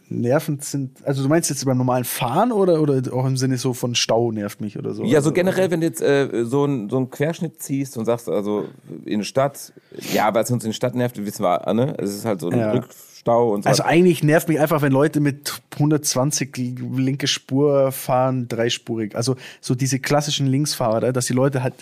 nervend 0.10 0.64
sind, 0.64 1.06
also 1.06 1.22
du 1.22 1.30
meinst 1.30 1.50
jetzt 1.52 1.64
beim 1.66 1.78
normalen 1.78 2.04
Fahren 2.04 2.52
oder, 2.52 2.82
oder 2.82 3.02
auch 3.14 3.26
im 3.26 3.38
Sinne 3.38 3.58
so 3.58 3.74
von 3.74 3.94
Stau 3.94 4.32
nervt 4.32 4.60
mich 4.60 4.80
oder 4.80 4.94
so? 4.94 5.04
Ja, 5.04 5.18
also, 5.18 5.30
so 5.30 5.34
generell, 5.34 5.70
wenn 5.70 5.82
du 5.82 5.88
jetzt 5.88 6.02
äh, 6.02 6.46
so, 6.46 6.66
ein, 6.66 6.90
so 6.90 6.98
einen 6.98 7.12
Querschnitt 7.12 7.62
ziehst 7.62 7.98
und 7.98 8.06
sagst, 8.06 8.28
also 8.28 8.66
in 9.06 9.20
der 9.20 9.26
Stadt, 9.26 9.72
ja, 10.14 10.34
weil 10.34 10.44
es 10.44 10.52
uns 10.52 10.64
in 10.64 10.70
der 10.70 10.76
Stadt 10.76 10.96
nervt, 10.96 11.24
wissen 11.24 11.44
wir, 11.44 11.72
ne? 11.74 11.96
Es 12.00 12.16
ist 12.16 12.26
halt 12.26 12.42
so 12.42 12.50
ein 12.50 12.58
ja. 12.58 12.82
Rückstau 13.22 13.54
und 13.54 13.64
so. 13.64 13.70
Also 13.70 13.84
eigentlich 13.84 14.24
nervt 14.24 14.48
mich 14.48 14.60
einfach, 14.60 14.82
wenn 14.82 14.92
Leute 14.92 15.20
mit 15.20 15.62
120 15.74 16.58
linke 16.58 17.28
Spur 17.28 17.92
fahren, 17.92 18.48
dreispurig. 18.48 19.16
Also 19.16 19.36
so 19.60 19.76
diese 19.76 20.00
klassischen 20.00 20.48
Linksfahrer, 20.48 21.14
dass 21.14 21.28
die 21.28 21.34
Leute 21.34 21.64
halt 21.64 21.76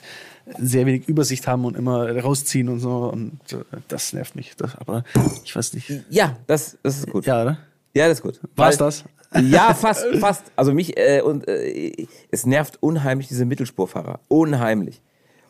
sehr 0.58 0.86
wenig 0.86 1.08
Übersicht 1.08 1.48
haben 1.48 1.66
und 1.66 1.78
immer 1.78 2.10
rausziehen 2.20 2.70
und 2.70 2.80
so. 2.80 3.10
Und 3.12 3.40
äh, 3.52 3.58
das 3.88 4.14
nervt 4.14 4.36
mich. 4.36 4.56
Das, 4.58 4.76
aber 4.78 5.04
ich 5.44 5.56
weiß 5.56 5.74
nicht. 5.74 5.92
Ja, 6.10 6.38
das, 6.48 6.78
das 6.84 7.00
ist 7.00 7.10
gut. 7.10 7.26
Ja, 7.26 7.42
oder? 7.42 7.58
Ja, 7.94 8.08
das 8.08 8.20
ist 8.20 8.24
gut. 8.24 8.40
War's 8.56 8.78
das? 8.78 9.04
Ja, 9.42 9.76
fast, 9.76 10.06
fast. 10.20 10.44
Also 10.56 10.74
mich, 10.74 10.98
äh, 10.98 11.22
und 11.22 11.48
äh, 11.48 12.08
es 12.32 12.46
nervt 12.46 12.82
unheimlich 12.82 13.28
diese 13.28 13.46
Mittelspurfahrer. 13.46 14.20
Unheimlich. 14.28 15.02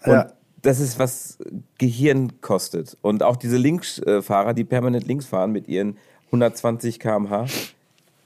Und 0.04 0.14
ja. 0.14 0.34
Das 0.62 0.80
ist, 0.80 1.00
was 1.00 1.38
Gehirn 1.78 2.42
kostet. 2.42 2.98
Und 3.02 3.24
auch 3.24 3.38
diese 3.38 3.58
Linksfahrer, 3.58 4.54
die 4.54 4.64
permanent 4.64 5.08
links 5.08 5.26
fahren 5.26 5.52
mit 5.52 5.68
ihren 5.68 5.98
120 6.28 7.00
km/h. 7.00 7.46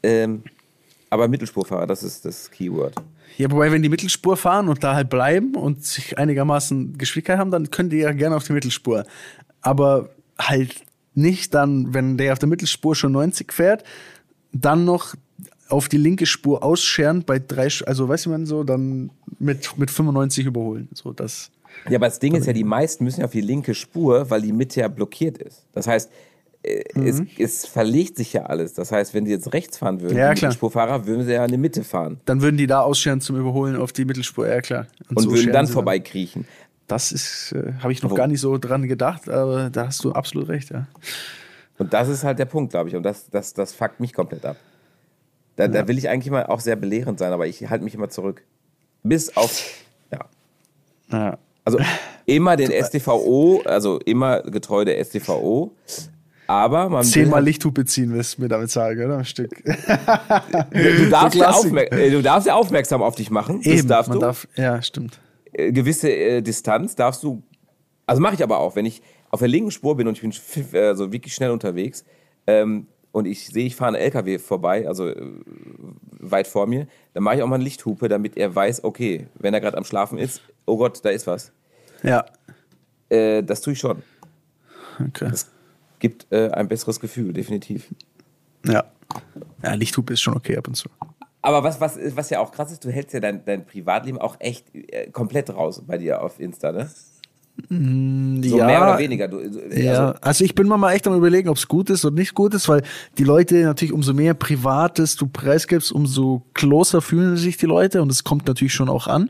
Ähm, 0.04 0.44
aber 1.10 1.28
Mittelspurfahrer, 1.28 1.88
das 1.88 2.04
ist 2.04 2.26
das 2.26 2.50
Keyword. 2.50 2.96
Ja, 3.38 3.50
wobei, 3.52 3.72
wenn 3.72 3.82
die 3.82 3.90
Mittelspur 3.90 4.38
fahren 4.38 4.68
und 4.68 4.84
da 4.84 4.96
halt 4.96 5.10
bleiben 5.10 5.56
und 5.56 5.84
sich 5.84 6.18
einigermaßen 6.18 6.98
Geschwindigkeit 6.98 7.40
haben, 7.40 7.52
dann 7.52 7.72
können 7.72 7.90
die 7.90 7.98
ja 7.98 8.12
gerne 8.12 8.36
auf 8.36 8.44
die 8.44 8.54
Mittelspur. 8.54 9.06
Aber 9.62 10.10
halt 10.38 10.84
nicht 11.16 11.54
dann, 11.54 11.94
wenn 11.94 12.18
der 12.18 12.34
auf 12.34 12.40
der 12.40 12.50
Mittelspur 12.50 12.96
schon 12.96 13.12
90 13.12 13.54
fährt, 13.54 13.84
dann 14.52 14.86
noch 14.86 15.16
auf 15.70 15.90
die 15.90 15.98
linke 15.98 16.26
Spur 16.26 16.64
ausscheren 16.64 17.24
bei 17.24 17.40
drei, 17.40 17.68
also 17.86 18.08
weißt 18.08 18.26
du 18.26 18.30
man 18.30 18.46
so, 18.46 18.64
dann 18.64 19.10
mit, 19.40 19.78
mit 19.78 19.90
95 19.90 20.46
überholen. 20.46 20.90
So, 20.94 21.14
das. 21.14 21.52
Ja, 21.90 21.98
aber 21.98 22.08
das 22.08 22.20
Ding 22.20 22.36
ist 22.36 22.48
ja, 22.48 22.54
die 22.54 22.64
meisten 22.64 23.04
müssen 23.04 23.22
ja 23.22 23.26
auf 23.26 23.32
die 23.32 23.42
linke 23.42 23.74
Spur, 23.74 24.30
weil 24.30 24.42
die 24.42 24.54
Mitte 24.54 24.82
ja 24.82 24.88
blockiert 24.88 25.38
ist. 25.38 25.66
Das 25.74 25.88
heißt, 25.88 26.10
äh, 26.64 26.84
mhm. 26.94 27.08
es, 27.08 27.22
es, 27.38 27.66
verlegt 27.66 28.16
sich 28.16 28.34
ja 28.34 28.44
alles. 28.44 28.74
Das 28.74 28.92
heißt, 28.92 29.14
wenn 29.14 29.26
die 29.26 29.32
jetzt 29.32 29.54
rechts 29.54 29.78
fahren 29.78 30.00
würden, 30.02 30.18
ja, 30.18 30.34
die 30.34 30.42
Mittelspurfahrer, 30.42 31.06
würden 31.06 31.26
sie 31.26 31.34
ja 31.34 31.44
in 31.44 31.52
die 31.52 31.58
Mitte 31.58 31.84
fahren. 31.84 32.22
Dann 32.26 32.42
würden 32.42 32.58
die 32.58 32.68
da 32.68 32.82
ausscheren 32.82 33.20
zum 33.20 33.38
Überholen 33.38 33.76
auf 33.76 33.92
die 33.92 34.06
Mittelspur, 34.06 34.48
ja 34.48 34.62
klar. 34.62 34.88
Und, 35.10 35.18
und 35.18 35.24
so 35.24 35.32
würden 35.32 35.52
dann 35.52 35.68
vorbeikriechen. 35.68 36.46
Das 36.88 37.12
ist, 37.12 37.54
äh, 37.54 37.74
habe 37.80 37.92
ich 37.92 38.02
noch 38.02 38.12
Wo? 38.12 38.16
gar 38.16 38.28
nicht 38.28 38.40
so 38.40 38.58
dran 38.58 38.88
gedacht, 38.88 39.30
aber 39.30 39.70
da 39.70 39.88
hast 39.88 40.04
du 40.04 40.14
absolut 40.14 40.50
recht, 40.50 40.70
ja. 40.70 40.88
Und 41.78 41.94
das 41.94 42.08
ist 42.08 42.24
halt 42.24 42.40
der 42.40 42.46
Punkt, 42.46 42.72
glaube 42.72 42.90
ich. 42.90 42.96
Und 42.96 43.04
das, 43.04 43.30
das, 43.30 43.54
das 43.54 43.74
fuckt 43.74 44.00
mich 44.00 44.14
komplett 44.14 44.46
ab. 44.46 44.58
Da, 45.56 45.64
ja. 45.64 45.70
da 45.70 45.88
will 45.88 45.98
ich 45.98 46.10
eigentlich 46.10 46.32
mal 46.32 46.46
auch 46.46 46.60
sehr 46.60 46.76
belehrend 46.76 47.20
sein, 47.20 47.34
aber 47.34 47.48
ich 47.48 47.70
halte 47.70 47.84
mich 47.84 47.96
immer 47.96 48.10
zurück. 48.10 48.44
Bis 49.04 49.36
auf, 49.36 49.84
ja. 50.12 50.26
ja. 51.12 51.38
Also 51.66 51.80
immer 52.26 52.56
den 52.56 52.72
STVO, 52.72 53.62
also 53.66 54.00
immer 54.00 54.42
getreu 54.42 54.86
der 54.86 55.04
STVO, 55.04 55.76
aber 56.48 56.90
man 56.90 57.04
Zehnmal 57.04 57.36
halt 57.36 57.46
Lichthupe 57.46 57.86
ziehen, 57.86 58.14
wirst 58.14 58.38
du 58.38 58.44
mir 58.44 58.48
damit 58.50 58.70
sagen, 58.70 59.06
oder? 59.06 59.20
Ein 59.20 59.26
Stück. 59.26 59.64
du, 60.72 61.10
darfst 61.10 61.36
ja 61.36 61.52
äh, 61.64 62.12
du 62.12 62.22
darfst 62.22 62.48
ja 62.48 62.56
aufmerksam 62.56 63.02
auf 63.02 63.16
dich 63.16 63.32
machen. 63.32 63.62
Eben, 63.62 63.78
das 63.78 63.88
darfst 63.88 64.10
man 64.10 64.20
du. 64.20 64.26
Darf, 64.26 64.48
ja, 64.56 64.82
stimmt. 64.82 65.20
Äh, 65.54 65.72
gewisse 65.72 66.12
äh, 66.12 66.42
Distanz 66.42 66.96
darfst 66.96 67.24
du. 67.24 67.42
Also 68.06 68.22
mache 68.22 68.36
ich 68.36 68.44
aber 68.44 68.60
auch, 68.60 68.76
wenn 68.76 68.86
ich 68.86 69.02
auf 69.30 69.40
der 69.40 69.48
linken 69.48 69.72
Spur 69.72 69.96
bin 69.96 70.08
und 70.08 70.16
ich 70.16 70.22
bin 70.22 70.32
so 70.32 71.12
wirklich 71.12 71.34
schnell 71.34 71.52
unterwegs 71.52 72.04
ähm, 72.46 72.88
und 73.14 73.26
ich 73.26 73.48
sehe, 73.48 73.66
ich 73.66 73.76
fahre 73.76 73.96
einen 73.96 74.04
LKW 74.04 74.38
vorbei, 74.38 74.88
also 74.88 75.08
äh, 75.08 75.16
weit 76.20 76.48
vor 76.48 76.68
mir, 76.68 76.88
dann 77.14 77.24
mache 77.24 77.38
ich 77.38 77.42
auch 77.42 77.48
mal 77.48 77.56
eine 77.56 77.64
Lichthupe, 77.64 78.10
damit 78.10 78.36
er 78.36 78.54
weiß, 78.54 78.84
okay, 78.84 79.28
wenn 79.36 79.54
er 79.54 79.62
gerade 79.62 79.78
am 79.78 79.86
Schlafen 79.86 80.18
ist, 80.18 80.42
oh 80.66 80.78
Gott, 80.78 81.00
da 81.04 81.10
ist 81.10 81.28
was. 81.28 81.52
Ja. 82.04 82.26
Äh, 83.10 83.44
das 83.44 83.62
tue 83.62 83.74
ich 83.74 83.80
schon. 83.80 84.04
Okay. 85.00 85.30
Das 85.30 85.50
gibt 86.00 86.28
äh, 86.32 86.50
ein 86.50 86.68
besseres 86.68 87.00
Gefühl, 87.00 87.34
definitiv. 87.34 87.94
Ja. 88.66 88.86
Ja, 89.62 89.74
Lichthupe 89.74 90.14
ist 90.14 90.22
schon 90.22 90.36
okay 90.36 90.58
ab 90.58 90.68
und 90.68 90.76
zu. 90.76 90.90
Aber 91.42 91.64
was, 91.64 91.82
was, 91.82 91.98
was 92.16 92.30
ja 92.30 92.40
auch 92.40 92.52
krass 92.52 92.72
ist, 92.72 92.84
du 92.86 92.90
hältst 92.90 93.14
ja 93.14 93.20
dein, 93.20 93.44
dein 93.44 93.66
Privatleben 93.66 94.18
auch 94.18 94.38
echt 94.40 94.74
äh, 94.74 95.10
komplett 95.12 95.50
raus 95.54 95.82
bei 95.86 95.98
dir 95.98 96.22
auf 96.22 96.40
Insta, 96.40 96.72
ne? 96.72 96.90
Mm, 97.70 98.42
so 98.42 98.58
ja, 98.58 98.66
mehr 98.66 98.82
oder 98.82 98.98
weniger. 98.98 99.28
Du, 99.28 99.38
also, 99.38 99.60
ja, 99.60 100.12
also 100.22 100.44
ich 100.44 100.56
bin 100.56 100.68
mal 100.68 100.94
echt 100.94 101.06
am 101.06 101.16
überlegen, 101.16 101.50
ob 101.50 101.58
es 101.58 101.68
gut 101.68 101.90
ist 101.90 102.04
oder 102.04 102.16
nicht 102.16 102.34
gut 102.34 102.54
ist, 102.54 102.68
weil 102.68 102.82
die 103.18 103.24
Leute 103.24 103.56
natürlich 103.64 103.94
umso 103.94 104.14
mehr 104.14 104.34
Privates 104.34 105.16
du 105.18 105.28
preisgibst, 105.28 105.92
umso 105.92 106.44
closer 106.54 107.02
fühlen 107.02 107.38
sich 107.38 107.58
die 107.58 107.68
Leute 107.68 108.02
und 108.02 108.12
es 108.12 108.24
kommt 108.24 108.48
natürlich 108.48 108.74
schon 108.74 108.90
auch 108.90 109.08
an. 109.08 109.30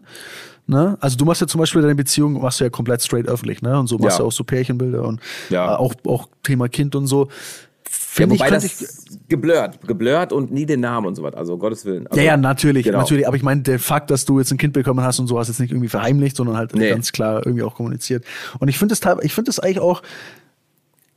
Ne? 0.65 0.97
Also 1.01 1.17
du 1.17 1.25
machst 1.25 1.41
ja 1.41 1.47
zum 1.47 1.59
Beispiel 1.59 1.81
deine 1.81 1.95
Beziehung, 1.95 2.41
machst 2.41 2.59
du 2.59 2.63
ja 2.63 2.69
komplett 2.69 3.01
straight 3.01 3.27
öffentlich, 3.27 3.61
ne? 3.61 3.77
Und 3.77 3.87
so 3.87 3.97
machst 3.97 4.19
du 4.19 4.23
ja. 4.23 4.27
auch 4.27 4.31
so 4.31 4.43
Pärchenbilder 4.43 5.03
und 5.03 5.19
ja. 5.49 5.77
auch, 5.77 5.93
auch 6.07 6.29
Thema 6.41 6.69
Kind 6.69 6.95
und 6.95 7.07
so. 7.07 7.27
Ja, 8.17 8.29
wobei 8.29 8.45
ich, 8.45 8.53
das 8.53 8.63
ich, 8.63 9.27
geblurrt, 9.27 9.85
geblurrt 9.85 10.31
und 10.31 10.51
nie 10.51 10.65
den 10.65 10.79
Namen 10.79 11.07
und 11.07 11.15
so 11.15 11.23
was. 11.23 11.33
Also 11.33 11.57
Gottes 11.57 11.83
Willen. 11.85 12.07
Also, 12.07 12.19
ja, 12.19 12.27
ja, 12.27 12.37
natürlich, 12.37 12.85
genau. 12.85 12.99
natürlich. 12.99 13.27
Aber 13.27 13.35
ich 13.35 13.43
meine, 13.43 13.61
der 13.61 13.79
Fakt, 13.79 14.09
dass 14.09 14.25
du 14.25 14.39
jetzt 14.39 14.51
ein 14.51 14.57
Kind 14.57 14.73
bekommen 14.73 15.01
hast 15.01 15.19
und 15.19 15.27
so, 15.27 15.37
hast 15.37 15.47
jetzt 15.47 15.59
nicht 15.59 15.71
irgendwie 15.71 15.89
verheimlicht, 15.89 16.35
sondern 16.35 16.55
halt 16.55 16.73
nee. 16.75 16.89
ganz 16.89 17.11
klar 17.11 17.45
irgendwie 17.45 17.63
auch 17.63 17.75
kommuniziert. 17.75 18.23
Und 18.59 18.67
ich 18.67 18.77
finde 18.77 18.93
es, 18.93 19.01
ich 19.21 19.33
finde 19.33 19.51
es 19.51 19.59
eigentlich 19.59 19.79
auch 19.79 20.01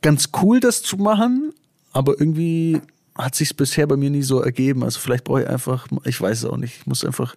ganz 0.01 0.29
cool, 0.41 0.59
das 0.59 0.81
zu 0.81 0.97
machen, 0.97 1.53
aber 1.93 2.19
irgendwie 2.19 2.81
hat 3.15 3.35
sich 3.35 3.55
bisher 3.55 3.87
bei 3.87 3.97
mir 3.97 4.09
nie 4.09 4.21
so 4.21 4.41
ergeben. 4.41 4.83
Also 4.83 4.99
vielleicht 4.99 5.23
brauche 5.23 5.41
ich 5.41 5.49
einfach, 5.49 5.87
ich 6.03 6.19
weiß 6.19 6.39
es 6.39 6.45
auch 6.45 6.57
nicht. 6.57 6.77
Ich 6.81 6.87
muss 6.87 7.03
einfach 7.03 7.35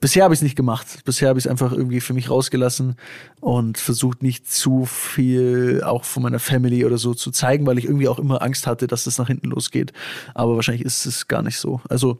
Bisher 0.00 0.24
habe 0.24 0.34
ich 0.34 0.38
es 0.38 0.42
nicht 0.42 0.56
gemacht. 0.56 1.04
Bisher 1.04 1.28
habe 1.28 1.38
ich 1.38 1.46
es 1.46 1.50
einfach 1.50 1.72
irgendwie 1.72 2.00
für 2.00 2.12
mich 2.12 2.30
rausgelassen 2.30 2.96
und 3.40 3.78
versucht 3.78 4.22
nicht 4.22 4.50
zu 4.50 4.84
viel 4.84 5.82
auch 5.84 6.04
von 6.04 6.22
meiner 6.22 6.38
Family 6.38 6.84
oder 6.84 6.98
so 6.98 7.14
zu 7.14 7.30
zeigen, 7.30 7.66
weil 7.66 7.78
ich 7.78 7.84
irgendwie 7.84 8.08
auch 8.08 8.18
immer 8.18 8.42
Angst 8.42 8.66
hatte, 8.66 8.86
dass 8.86 9.04
das 9.04 9.18
nach 9.18 9.28
hinten 9.28 9.48
losgeht. 9.48 9.92
Aber 10.34 10.56
wahrscheinlich 10.56 10.84
ist 10.84 11.06
es 11.06 11.28
gar 11.28 11.42
nicht 11.42 11.58
so. 11.58 11.80
Also, 11.88 12.18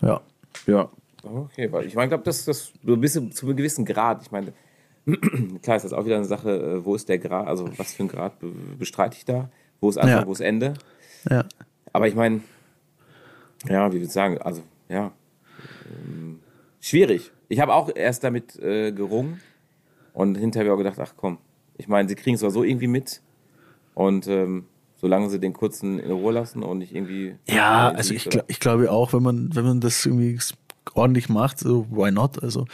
ja. 0.00 0.20
Ja. 0.66 0.88
Okay, 1.24 1.70
weil 1.70 1.86
ich 1.86 1.94
meine, 1.94 2.06
ich 2.06 2.10
glaube, 2.10 2.24
das, 2.24 2.44
das 2.44 2.72
du 2.82 2.96
bist 2.96 3.14
zu 3.34 3.46
einem 3.46 3.56
gewissen 3.56 3.84
Grad. 3.84 4.22
Ich 4.22 4.30
meine, 4.32 4.52
klar 5.62 5.76
ist 5.76 5.84
das 5.84 5.92
auch 5.92 6.04
wieder 6.04 6.16
eine 6.16 6.24
Sache, 6.24 6.50
äh, 6.50 6.84
wo 6.84 6.94
ist 6.94 7.08
der 7.08 7.18
Grad, 7.18 7.46
also 7.46 7.68
was 7.76 7.94
für 7.94 8.04
ein 8.04 8.08
Grad 8.08 8.32
bestreite 8.78 9.16
ich 9.16 9.24
da? 9.24 9.48
Wo 9.80 9.88
ist 9.88 9.98
Anfang, 9.98 10.20
ja. 10.20 10.26
wo 10.26 10.32
ist 10.32 10.40
Ende? 10.40 10.74
Ja. 11.28 11.44
Aber 11.92 12.08
ich 12.08 12.14
meine, 12.14 12.40
ja, 13.68 13.88
wie 13.88 13.94
würde 13.94 14.06
ich 14.06 14.12
sagen, 14.12 14.38
also, 14.38 14.62
ja. 14.88 15.12
Ähm, 15.90 16.40
schwierig. 16.82 17.32
Ich 17.48 17.60
habe 17.60 17.72
auch 17.72 17.90
erst 17.94 18.24
damit 18.24 18.58
äh, 18.58 18.92
gerungen 18.92 19.40
und 20.12 20.36
hinterher 20.36 20.74
auch 20.74 20.76
gedacht, 20.76 20.98
ach 21.00 21.14
komm, 21.16 21.38
ich 21.78 21.88
meine, 21.88 22.08
sie 22.08 22.14
kriegen 22.14 22.34
es 22.34 22.40
so 22.40 22.62
irgendwie 22.62 22.88
mit 22.88 23.22
und 23.94 24.26
ähm, 24.26 24.66
solange 24.96 25.30
sie 25.30 25.40
den 25.40 25.52
kurzen 25.52 25.98
in 25.98 26.10
Ruhe 26.10 26.32
lassen 26.32 26.62
und 26.62 26.78
nicht 26.78 26.94
irgendwie. 26.94 27.36
Ja, 27.48 27.90
also 27.90 28.14
ich, 28.14 28.28
gl 28.28 28.44
ich 28.46 28.60
glaube 28.60 28.90
auch, 28.90 29.12
wenn 29.12 29.22
man, 29.22 29.54
wenn 29.54 29.64
man 29.64 29.80
das 29.80 30.04
irgendwie 30.06 30.38
ordentlich 30.94 31.28
macht, 31.28 31.58
so 31.58 31.86
why 31.90 32.10
not? 32.10 32.42
Also 32.42 32.66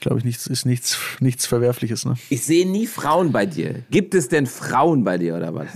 glaube 0.00 0.18
ich, 0.18 0.24
nichts 0.24 0.46
ist 0.46 0.64
nichts 0.64 0.98
nichts 1.20 1.46
Verwerfliches. 1.46 2.04
Ne? 2.04 2.14
Ich 2.30 2.44
sehe 2.44 2.68
nie 2.68 2.86
Frauen 2.86 3.32
bei 3.32 3.46
dir. 3.46 3.82
Gibt 3.90 4.14
es 4.14 4.28
denn 4.28 4.46
Frauen 4.46 5.04
bei 5.04 5.18
dir 5.18 5.36
oder 5.36 5.54
was? 5.54 5.68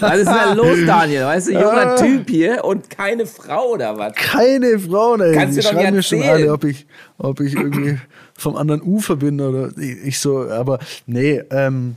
was 0.00 0.18
ist 0.18 0.28
denn 0.28 0.56
los, 0.56 0.78
Daniel? 0.86 1.24
Weißt 1.24 1.48
du, 1.48 1.52
junger 1.52 1.96
Typ 1.96 2.28
hier 2.28 2.64
und 2.64 2.90
keine 2.90 3.26
Frau 3.26 3.72
oder 3.72 3.96
was? 3.96 4.14
Keine 4.14 4.78
Frau, 4.78 5.16
ey. 5.16 5.34
Kannst 5.34 5.58
du 5.58 5.62
doch 5.62 5.70
schreiben 5.70 5.96
mir 5.96 6.02
schon 6.02 6.22
alle, 6.22 6.52
ob 6.52 6.64
ich, 6.64 6.86
ob 7.18 7.40
ich 7.40 7.54
irgendwie 7.54 7.98
vom 8.36 8.56
anderen 8.56 8.82
Ufer 8.82 9.16
bin 9.16 9.40
oder 9.40 9.70
ich 9.78 10.18
so. 10.18 10.48
Aber 10.48 10.78
nee, 11.06 11.42
ähm, 11.50 11.96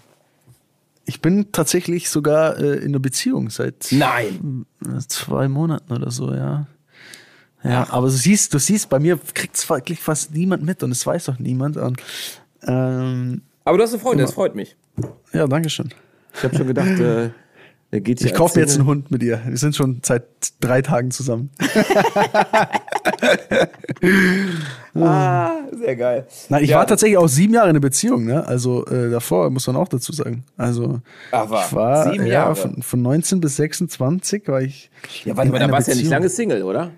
ich 1.06 1.22
bin 1.22 1.52
tatsächlich 1.52 2.10
sogar 2.10 2.58
äh, 2.60 2.78
in 2.78 2.90
einer 2.90 3.00
Beziehung 3.00 3.50
seit 3.50 3.88
Nein. 3.92 4.66
zwei 5.08 5.48
Monaten 5.48 5.92
oder 5.94 6.12
so, 6.12 6.34
ja. 6.34 6.68
Ja, 7.68 7.88
aber 7.90 8.08
du 8.08 8.14
siehst, 8.14 8.54
du 8.54 8.60
siehst, 8.60 8.90
bei 8.90 9.00
mir 9.00 9.20
kriegt 9.34 9.56
es 9.56 9.70
wirklich 9.70 10.00
fast 10.00 10.34
niemand 10.34 10.64
mit 10.64 10.84
und 10.84 10.92
es 10.92 11.06
weiß 11.06 11.30
auch 11.30 11.40
niemand. 11.40 11.78
Und, 11.78 12.02
ähm, 12.64 13.42
aber 13.66 13.78
du 13.78 13.84
hast 13.84 13.94
eine 13.94 14.02
Freundin, 14.02 14.26
das 14.26 14.34
freut 14.34 14.56
mich. 14.56 14.76
Ja, 15.34 15.48
danke 15.48 15.70
schön. 15.70 15.94
Ich 16.34 16.44
habe 16.44 16.56
schon 16.56 16.68
gedacht, 16.68 17.00
äh, 17.00 17.30
er 17.90 18.02
geht 18.02 18.22
Ich 18.22 18.34
kaufe 18.34 18.60
mir 18.60 18.66
jetzt 18.66 18.76
einen 18.76 18.86
Hund 18.86 19.12
mit 19.12 19.24
ihr. 19.24 19.42
Wir 19.48 19.58
sind 19.58 19.74
schon 19.76 20.02
seit 20.04 20.24
drei 20.60 20.82
Tagen 20.82 21.10
zusammen. 21.10 21.52
ah, 24.94 25.52
sehr 25.72 25.96
geil. 25.96 26.28
Nein, 26.50 26.64
ich 26.66 26.72
ja. 26.72 26.80
war 26.80 26.88
tatsächlich 26.88 27.18
auch 27.18 27.30
sieben 27.30 27.54
Jahre 27.54 27.68
in 27.68 27.72
einer 27.72 27.80
Beziehung, 27.80 28.26
ne? 28.26 28.46
Also 28.46 28.86
äh, 28.88 29.10
davor 29.10 29.50
muss 29.52 29.66
man 29.68 29.78
auch 29.78 29.88
dazu 29.88 30.12
sagen. 30.12 30.44
Also 30.58 31.00
Ach, 31.32 31.50
war. 31.50 31.66
ich 31.66 31.74
war 31.74 32.12
sieben 32.12 32.26
Jahre. 32.26 32.50
Ja, 32.50 32.56
von, 32.56 32.82
von 32.82 33.02
19 33.02 33.40
bis 33.40 33.56
26 33.56 34.50
war 34.50 34.62
ich. 34.62 34.92
Ja, 35.24 35.38
warte 35.38 35.52
mal, 35.52 35.60
da 35.60 35.72
warst 35.72 35.88
du 35.88 35.94
ja 35.94 35.98
nicht 35.98 36.10
lange 36.10 36.28
Single, 36.28 36.64
oder? 36.64 36.92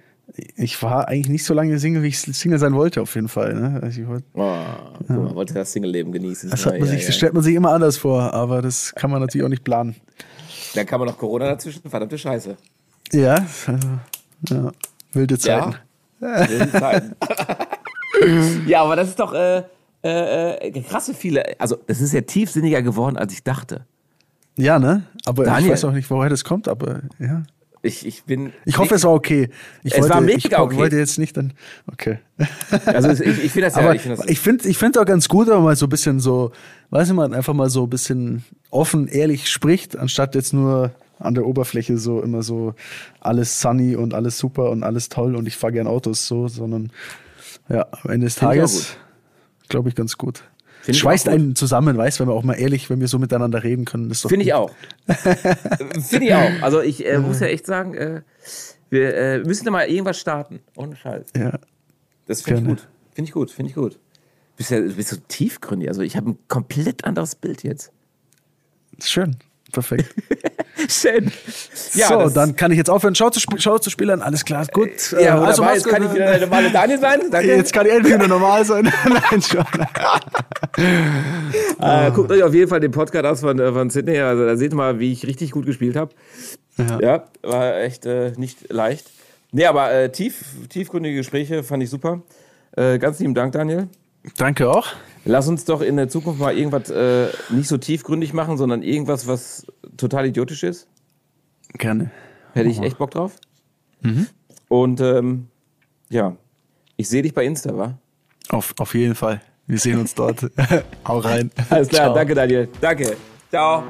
Ich 0.56 0.82
war 0.84 1.08
eigentlich 1.08 1.30
nicht 1.30 1.46
so 1.46 1.54
lange 1.54 1.78
Single, 1.80 2.04
wie 2.04 2.08
ich 2.08 2.20
Single 2.20 2.60
sein 2.60 2.74
wollte, 2.74 3.02
auf 3.02 3.16
jeden 3.16 3.28
Fall. 3.28 3.54
Ne? 3.54 3.80
Also 3.82 4.02
ich 4.02 4.08
wollte, 4.08 4.26
oh, 4.34 4.42
ja. 4.42 4.76
man 5.08 5.36
wollte 5.36 5.54
das 5.54 5.72
Single-Leben 5.72 6.12
genießen. 6.12 6.50
Das, 6.50 6.66
hat 6.66 6.80
man 6.80 6.88
sich, 6.88 7.06
das 7.06 7.16
stellt 7.16 7.34
man 7.34 7.44
sich 7.44 7.56
immer 7.56 7.72
anders 7.72 7.98
vor, 7.98 8.34
aber 8.34 8.62
das 8.62 8.94
kann 8.96 9.10
man 9.10 9.22
natürlich 9.22 9.46
auch 9.46 9.50
nicht 9.50 9.64
planen. 9.64 9.96
Dann 10.76 10.86
kann 10.86 11.00
man 11.00 11.10
noch 11.10 11.18
Corona 11.18 11.48
dazwischen, 11.48 11.90
verdammte 11.90 12.18
Scheiße. 12.18 12.56
Ja, 13.12 13.46
also, 13.66 13.88
ja. 14.50 14.72
wilde 15.14 15.40
Zeiten. 15.40 15.76
Ja, 16.22 16.50
wilde 16.50 16.72
Zeiten. 16.72 17.16
ja, 18.68 18.84
aber 18.84 18.96
das 18.96 19.10
ist 19.10 19.20
doch 19.20 19.34
äh, 19.34 19.64
äh, 20.04 20.68
äh, 20.68 20.82
krasse 20.82 21.14
viele, 21.14 21.60
also 21.60 21.76
das 21.88 22.02
ist 22.02 22.14
ja 22.14 22.22
tiefsinniger 22.22 22.82
geworden, 22.82 23.18
als 23.18 23.34
ich 23.34 23.44
dachte. 23.44 23.86
Ja, 24.58 24.78
ne? 24.78 25.04
Aber 25.26 25.46
Daniel. 25.46 25.66
ich 25.66 25.72
weiß 25.72 25.86
auch 25.86 25.92
nicht, 25.92 26.10
woher 26.10 26.30
das 26.30 26.44
kommt, 26.44 26.68
aber 26.68 27.02
ja. 27.18 27.44
Ich, 27.82 28.06
ich 28.06 28.24
bin. 28.24 28.52
Ich 28.66 28.78
hoffe, 28.78 28.96
es 28.96 29.04
war 29.06 29.14
okay. 29.14 29.50
Ich 29.84 29.94
es 29.94 30.02
wollte, 30.02 30.14
war 30.14 30.22
mega 30.22 30.38
ich, 30.38 30.58
okay. 30.58 30.76
wollte 30.76 30.98
jetzt 30.98 31.18
nicht 31.18 31.38
dann. 31.38 31.54
Okay. 31.92 32.20
Also 32.86 33.10
ich, 33.10 33.22
ich 33.22 33.52
finde 33.52 33.68
das 33.68 33.76
ja. 33.76 33.82
Aber 33.82 33.96
ich 33.96 34.02
finde 34.02 34.24
ich 34.28 34.40
finde 34.40 34.68
ich 34.68 34.78
finde 34.78 35.02
auch 35.02 35.06
ganz 35.06 35.30
gut, 35.30 35.48
wenn 35.48 35.56
man 35.56 35.64
mal 35.64 35.76
so 35.76 35.86
ein 35.86 35.90
bisschen 35.90 36.20
so, 36.20 36.52
weiß 36.90 37.10
ich 37.10 37.14
mal, 37.14 37.34
einfach 37.34 37.54
mal 37.54 37.70
so 37.70 37.84
ein 37.84 37.90
bisschen 37.90 38.44
offen, 38.70 39.08
ehrlich 39.08 39.50
spricht, 39.50 39.98
anstatt 39.98 40.36
jetzt 40.36 40.54
nur 40.54 40.92
an 41.20 41.36
der 41.36 41.46
Oberfläche 41.46 41.98
so 41.98 42.22
immer 42.22 42.44
so 42.44 42.74
alles 43.20 43.62
sunny 43.62 43.96
und 43.96 44.14
alles 44.14 44.38
super 44.38 44.72
und 44.72 44.84
alles 44.84 45.10
toll 45.10 45.36
und 45.36 45.48
ich 45.48 45.56
fahre 45.56 45.74
gern 45.74 45.88
Autos 45.88 46.28
so, 46.28 46.48
sondern 46.48 46.92
ja, 47.70 47.88
am 48.04 48.12
Ende 48.12 48.26
des 48.26 48.36
Tages 48.36 48.98
glaube 49.70 49.90
ich 49.90 49.96
ganz 49.96 50.18
gut. 50.18 50.44
Find 50.82 50.98
schweißt 50.98 51.28
einen 51.28 51.56
zusammen, 51.56 51.98
weißt, 51.98 52.20
wenn 52.20 52.28
wir 52.28 52.34
auch 52.34 52.44
mal 52.44 52.54
ehrlich, 52.54 52.90
wenn 52.90 53.00
wir 53.02 53.08
so 53.08 53.20
miteinander 53.20 53.64
reden 53.64 53.86
können. 53.86 54.14
Finde 54.14 54.46
ich 54.46 54.54
auch. 54.54 54.72
Finde 56.08 56.26
ich 56.26 56.34
auch. 56.34 56.52
Also 56.62 56.82
ich 56.82 57.06
äh, 57.06 57.20
muss 57.20 57.40
ja 57.42 57.48
echt 57.48 57.66
sagen, 57.66 57.94
äh, 57.96 58.22
wir 58.90 59.16
äh, 59.16 59.40
müssen 59.40 59.66
da 59.66 59.72
mal 59.72 59.88
irgendwas 59.88 60.20
starten. 60.20 60.62
Ohne 60.76 60.96
Scheiß. 60.96 61.28
Ja. 61.36 61.60
Das 62.28 62.42
finde 62.42 62.62
ich 62.62 62.68
gut. 62.68 62.88
Finde 63.12 63.28
ich 63.28 63.34
gut, 63.34 63.52
finde 63.52 63.70
ich 63.70 63.76
gut. 63.76 64.00
Bist 64.56 64.72
ja 64.72 64.80
bist 64.80 65.10
so 65.10 65.18
tiefgründig. 65.28 65.90
Also 65.90 66.02
ich 66.02 66.16
habe 66.16 66.32
ein 66.32 66.38
komplett 66.48 67.04
anderes 67.04 67.36
Bild 67.36 67.64
jetzt. 67.64 67.92
Schön. 69.02 69.38
Perfekt. 69.72 70.16
Schön. 70.88 71.32
Ja, 71.94 72.08
so, 72.08 72.30
dann 72.30 72.56
kann 72.56 72.72
ich 72.72 72.78
jetzt 72.78 72.90
aufhören, 72.90 73.14
Schau 73.14 73.30
zu, 73.30 73.40
Schau 73.58 73.78
zu 73.78 73.90
spielen. 73.90 74.22
Alles 74.22 74.46
klar, 74.46 74.66
gut. 74.72 75.12
Ja, 75.12 75.20
äh, 75.20 75.46
also 75.46 75.64
jetzt 75.64 75.88
kann 75.88 76.04
ich 76.04 76.14
wieder 76.14 76.26
der 76.26 76.48
normale 76.48 76.72
Daniel 76.72 77.00
sein. 77.00 77.22
Danke. 77.32 77.48
Jetzt 77.48 77.74
kann 77.74 77.86
ich 77.86 77.94
endlich 77.94 78.14
wieder 78.14 78.28
normal 78.28 78.66
sein. 78.66 78.86
Nein, 79.06 79.42
schon. 79.42 79.66
äh, 81.80 82.12
guckt 82.12 82.32
euch 82.32 82.44
auf 82.44 82.54
jeden 82.54 82.70
Fall 82.70 82.80
den 82.80 82.92
Podcast 82.92 83.26
aus 83.26 83.42
von, 83.42 83.60
äh, 83.60 83.72
von 83.72 83.90
Sydney. 83.90 84.20
Also 84.20 84.46
da 84.46 84.56
seht 84.56 84.74
ihr 84.74 84.78
mal, 84.78 85.00
wie 85.00 85.12
ich 85.12 85.26
richtig 85.28 85.52
gut 85.52 85.66
gespielt 85.66 85.96
habe. 85.96 86.14
Ja. 86.78 87.00
ja. 87.00 87.24
war 87.44 87.78
echt 87.78 88.06
äh, 88.06 88.32
nicht 88.38 88.72
leicht. 88.72 89.06
Nee, 89.52 89.66
aber 89.66 89.92
äh, 89.92 90.12
tief, 90.12 90.44
tiefgründige 90.70 91.18
Gespräche 91.18 91.64
fand 91.64 91.84
ich 91.84 91.90
super. 91.90 92.22
Ganz 92.76 93.20
lieben 93.20 93.34
Dank, 93.34 93.52
Daniel. 93.52 93.90
Danke 94.38 94.70
auch. 94.70 94.88
Lass 95.26 95.48
uns 95.48 95.66
doch 95.66 95.82
in 95.82 95.98
der 95.98 96.10
Zukunft 96.10 96.40
mal 96.40 96.58
irgendwas 96.58 96.90
äh, 96.90 97.28
nicht 97.50 97.68
so 97.68 97.78
tiefgründig 97.78 98.34
machen, 98.34 98.58
sondern 98.58 98.84
irgendwas, 98.84 99.28
was 99.28 99.68
total 99.98 100.28
idiotisch 100.28 100.64
ist. 100.64 100.88
Gerne. 101.74 102.12
Hätte 102.54 102.70
ich 102.70 102.80
echt 102.82 102.98
Bock 102.98 103.12
drauf. 103.12 103.36
Mhm. 104.02 104.28
Und 104.70 105.02
ähm, 105.02 105.48
ja, 106.10 106.36
ich 106.96 107.10
sehe 107.10 107.22
dich 107.22 107.34
bei 107.34 107.46
Insta, 107.46 107.78
wa? 107.78 107.98
Auf, 108.50 108.74
auf 108.80 108.96
jeden 108.96 109.16
Fall. 109.16 109.42
Wir 109.68 109.78
sehen 109.78 110.00
uns 110.00 110.16
dort. 110.16 110.50
Hau 111.08 111.20
rein. 111.20 111.52
Alles 111.70 111.90
klar, 111.90 112.06
Ciao. 112.06 112.16
danke 112.16 112.34
Daniel. 112.34 112.68
Danke. 112.82 113.16
Ciao. 113.50 113.84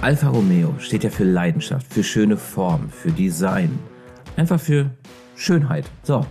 Alfa 0.00 0.28
Romeo 0.28 0.74
steht 0.78 1.04
ja 1.04 1.10
für 1.10 1.24
Leidenschaft, 1.24 1.92
für 1.92 2.02
schöne 2.02 2.36
Form, 2.36 2.90
für 2.90 3.10
Design. 3.10 3.78
Einfach 4.36 4.60
für 4.60 4.90
Schönheit. 5.34 5.84
So, 6.02 6.24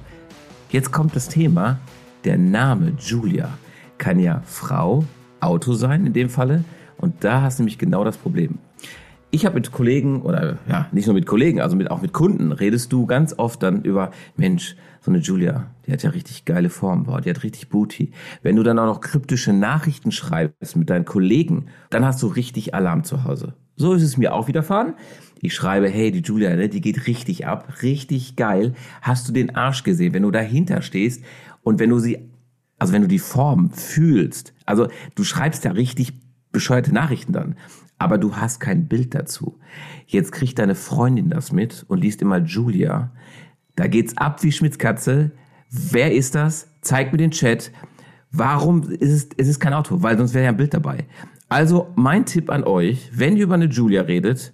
jetzt 0.69 0.91
kommt 0.91 1.15
das 1.15 1.29
Thema, 1.29 1.79
der 2.23 2.37
Name 2.37 2.93
Julia 2.99 3.49
kann 3.97 4.19
ja 4.19 4.41
Frau, 4.45 5.05
Auto 5.39 5.73
sein 5.73 6.05
in 6.05 6.13
dem 6.13 6.29
Falle. 6.29 6.63
Und 6.97 7.23
da 7.23 7.41
hast 7.41 7.59
du 7.59 7.63
nämlich 7.63 7.77
genau 7.77 8.03
das 8.03 8.17
Problem. 8.17 8.57
Ich 9.31 9.45
habe 9.45 9.55
mit 9.55 9.71
Kollegen 9.71 10.21
oder 10.21 10.57
ja, 10.69 10.87
nicht 10.91 11.07
nur 11.07 11.13
mit 11.13 11.25
Kollegen, 11.25 11.59
also 11.59 11.75
mit, 11.75 11.91
auch 11.91 12.01
mit 12.01 12.13
Kunden, 12.13 12.51
redest 12.51 12.93
du 12.93 13.05
ganz 13.05 13.37
oft 13.37 13.61
dann 13.61 13.81
über, 13.81 14.11
Mensch, 14.37 14.77
so 15.01 15.11
eine 15.11 15.19
Julia, 15.19 15.67
die 15.85 15.91
hat 15.91 16.03
ja 16.03 16.11
richtig 16.11 16.45
geile 16.45 16.69
Form, 16.69 17.03
boah, 17.03 17.19
die 17.19 17.29
hat 17.29 17.43
richtig 17.43 17.69
Booty. 17.69 18.11
Wenn 18.43 18.55
du 18.55 18.63
dann 18.63 18.79
auch 18.79 18.85
noch 18.85 19.01
kryptische 19.01 19.51
Nachrichten 19.51 20.11
schreibst 20.11 20.77
mit 20.77 20.89
deinen 20.89 21.05
Kollegen, 21.05 21.65
dann 21.89 22.05
hast 22.05 22.23
du 22.23 22.27
richtig 22.27 22.73
Alarm 22.73 23.03
zu 23.03 23.25
Hause. 23.25 23.53
So 23.75 23.93
ist 23.93 24.03
es 24.03 24.17
mir 24.17 24.33
auch 24.33 24.47
widerfahren. 24.47 24.93
Ich 25.45 25.53
schreibe, 25.53 25.87
hey, 25.87 26.09
die 26.11 26.21
Julia, 26.21 26.55
ne, 26.55 26.69
die 26.69 26.81
geht 26.81 27.05
richtig 27.05 27.45
ab, 27.45 27.71
richtig 27.83 28.35
geil. 28.35 28.73
Hast 29.03 29.27
du 29.27 29.31
den 29.31 29.55
Arsch 29.55 29.83
gesehen, 29.83 30.11
wenn 30.13 30.23
du 30.23 30.31
dahinter 30.31 30.81
stehst 30.81 31.23
und 31.61 31.77
wenn 31.77 31.91
du 31.91 31.99
sie, 31.99 32.17
also 32.79 32.93
wenn 32.93 33.03
du 33.03 33.07
die 33.07 33.19
Form 33.19 33.69
fühlst, 33.69 34.55
also 34.65 34.87
du 35.13 35.23
schreibst 35.23 35.63
ja 35.63 35.71
richtig 35.71 36.13
bescheuerte 36.51 36.91
Nachrichten 36.91 37.31
dann, 37.31 37.57
aber 37.99 38.17
du 38.17 38.37
hast 38.37 38.59
kein 38.59 38.87
Bild 38.87 39.13
dazu. 39.13 39.59
Jetzt 40.07 40.31
kriegt 40.31 40.57
deine 40.57 40.73
Freundin 40.73 41.29
das 41.29 41.51
mit 41.51 41.85
und 41.87 42.01
liest 42.01 42.23
immer 42.23 42.39
Julia. 42.39 43.11
Da 43.75 43.85
geht's 43.85 44.17
ab 44.17 44.41
wie 44.41 44.51
Schmitzkatze. 44.51 45.29
wer 45.69 46.11
ist 46.11 46.33
das? 46.33 46.69
Zeig 46.81 47.11
mir 47.11 47.19
den 47.19 47.29
Chat. 47.29 47.71
Warum 48.31 48.89
ist 48.89 49.11
es, 49.11 49.29
es 49.37 49.47
ist 49.47 49.59
kein 49.59 49.73
Auto? 49.73 50.01
Weil 50.01 50.17
sonst 50.17 50.33
wäre 50.33 50.45
ja 50.45 50.49
ein 50.49 50.57
Bild 50.57 50.73
dabei. 50.73 51.05
Also 51.49 51.93
mein 51.95 52.25
Tipp 52.25 52.49
an 52.49 52.63
euch, 52.63 53.11
wenn 53.13 53.37
ihr 53.37 53.43
über 53.43 53.53
eine 53.53 53.65
Julia 53.65 54.01
redet, 54.01 54.51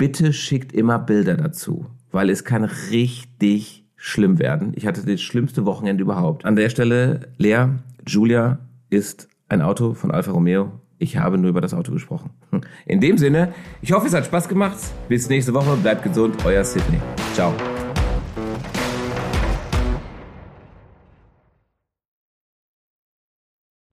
bitte 0.00 0.32
schickt 0.32 0.72
immer 0.72 0.98
Bilder 0.98 1.36
dazu, 1.36 1.84
weil 2.10 2.30
es 2.30 2.44
kann 2.44 2.64
richtig 2.64 3.84
schlimm 3.96 4.38
werden. 4.38 4.72
Ich 4.74 4.86
hatte 4.86 5.04
das 5.04 5.20
schlimmste 5.20 5.66
Wochenende 5.66 6.02
überhaupt. 6.02 6.46
An 6.46 6.56
der 6.56 6.70
Stelle, 6.70 7.28
Lea, 7.36 7.66
Julia 8.06 8.60
ist 8.88 9.28
ein 9.50 9.60
Auto 9.60 9.92
von 9.92 10.10
Alfa 10.10 10.32
Romeo. 10.32 10.72
Ich 10.98 11.18
habe 11.18 11.36
nur 11.36 11.50
über 11.50 11.60
das 11.60 11.74
Auto 11.74 11.92
gesprochen. 11.92 12.30
In 12.86 13.00
dem 13.00 13.18
Sinne, 13.18 13.52
ich 13.82 13.92
hoffe, 13.92 14.06
es 14.06 14.14
hat 14.14 14.24
Spaß 14.24 14.48
gemacht. 14.48 14.78
Bis 15.10 15.28
nächste 15.28 15.52
Woche. 15.52 15.76
Bleibt 15.76 16.02
gesund. 16.02 16.34
Euer 16.46 16.64
Sydney. 16.64 16.98
Ciao. 17.34 17.52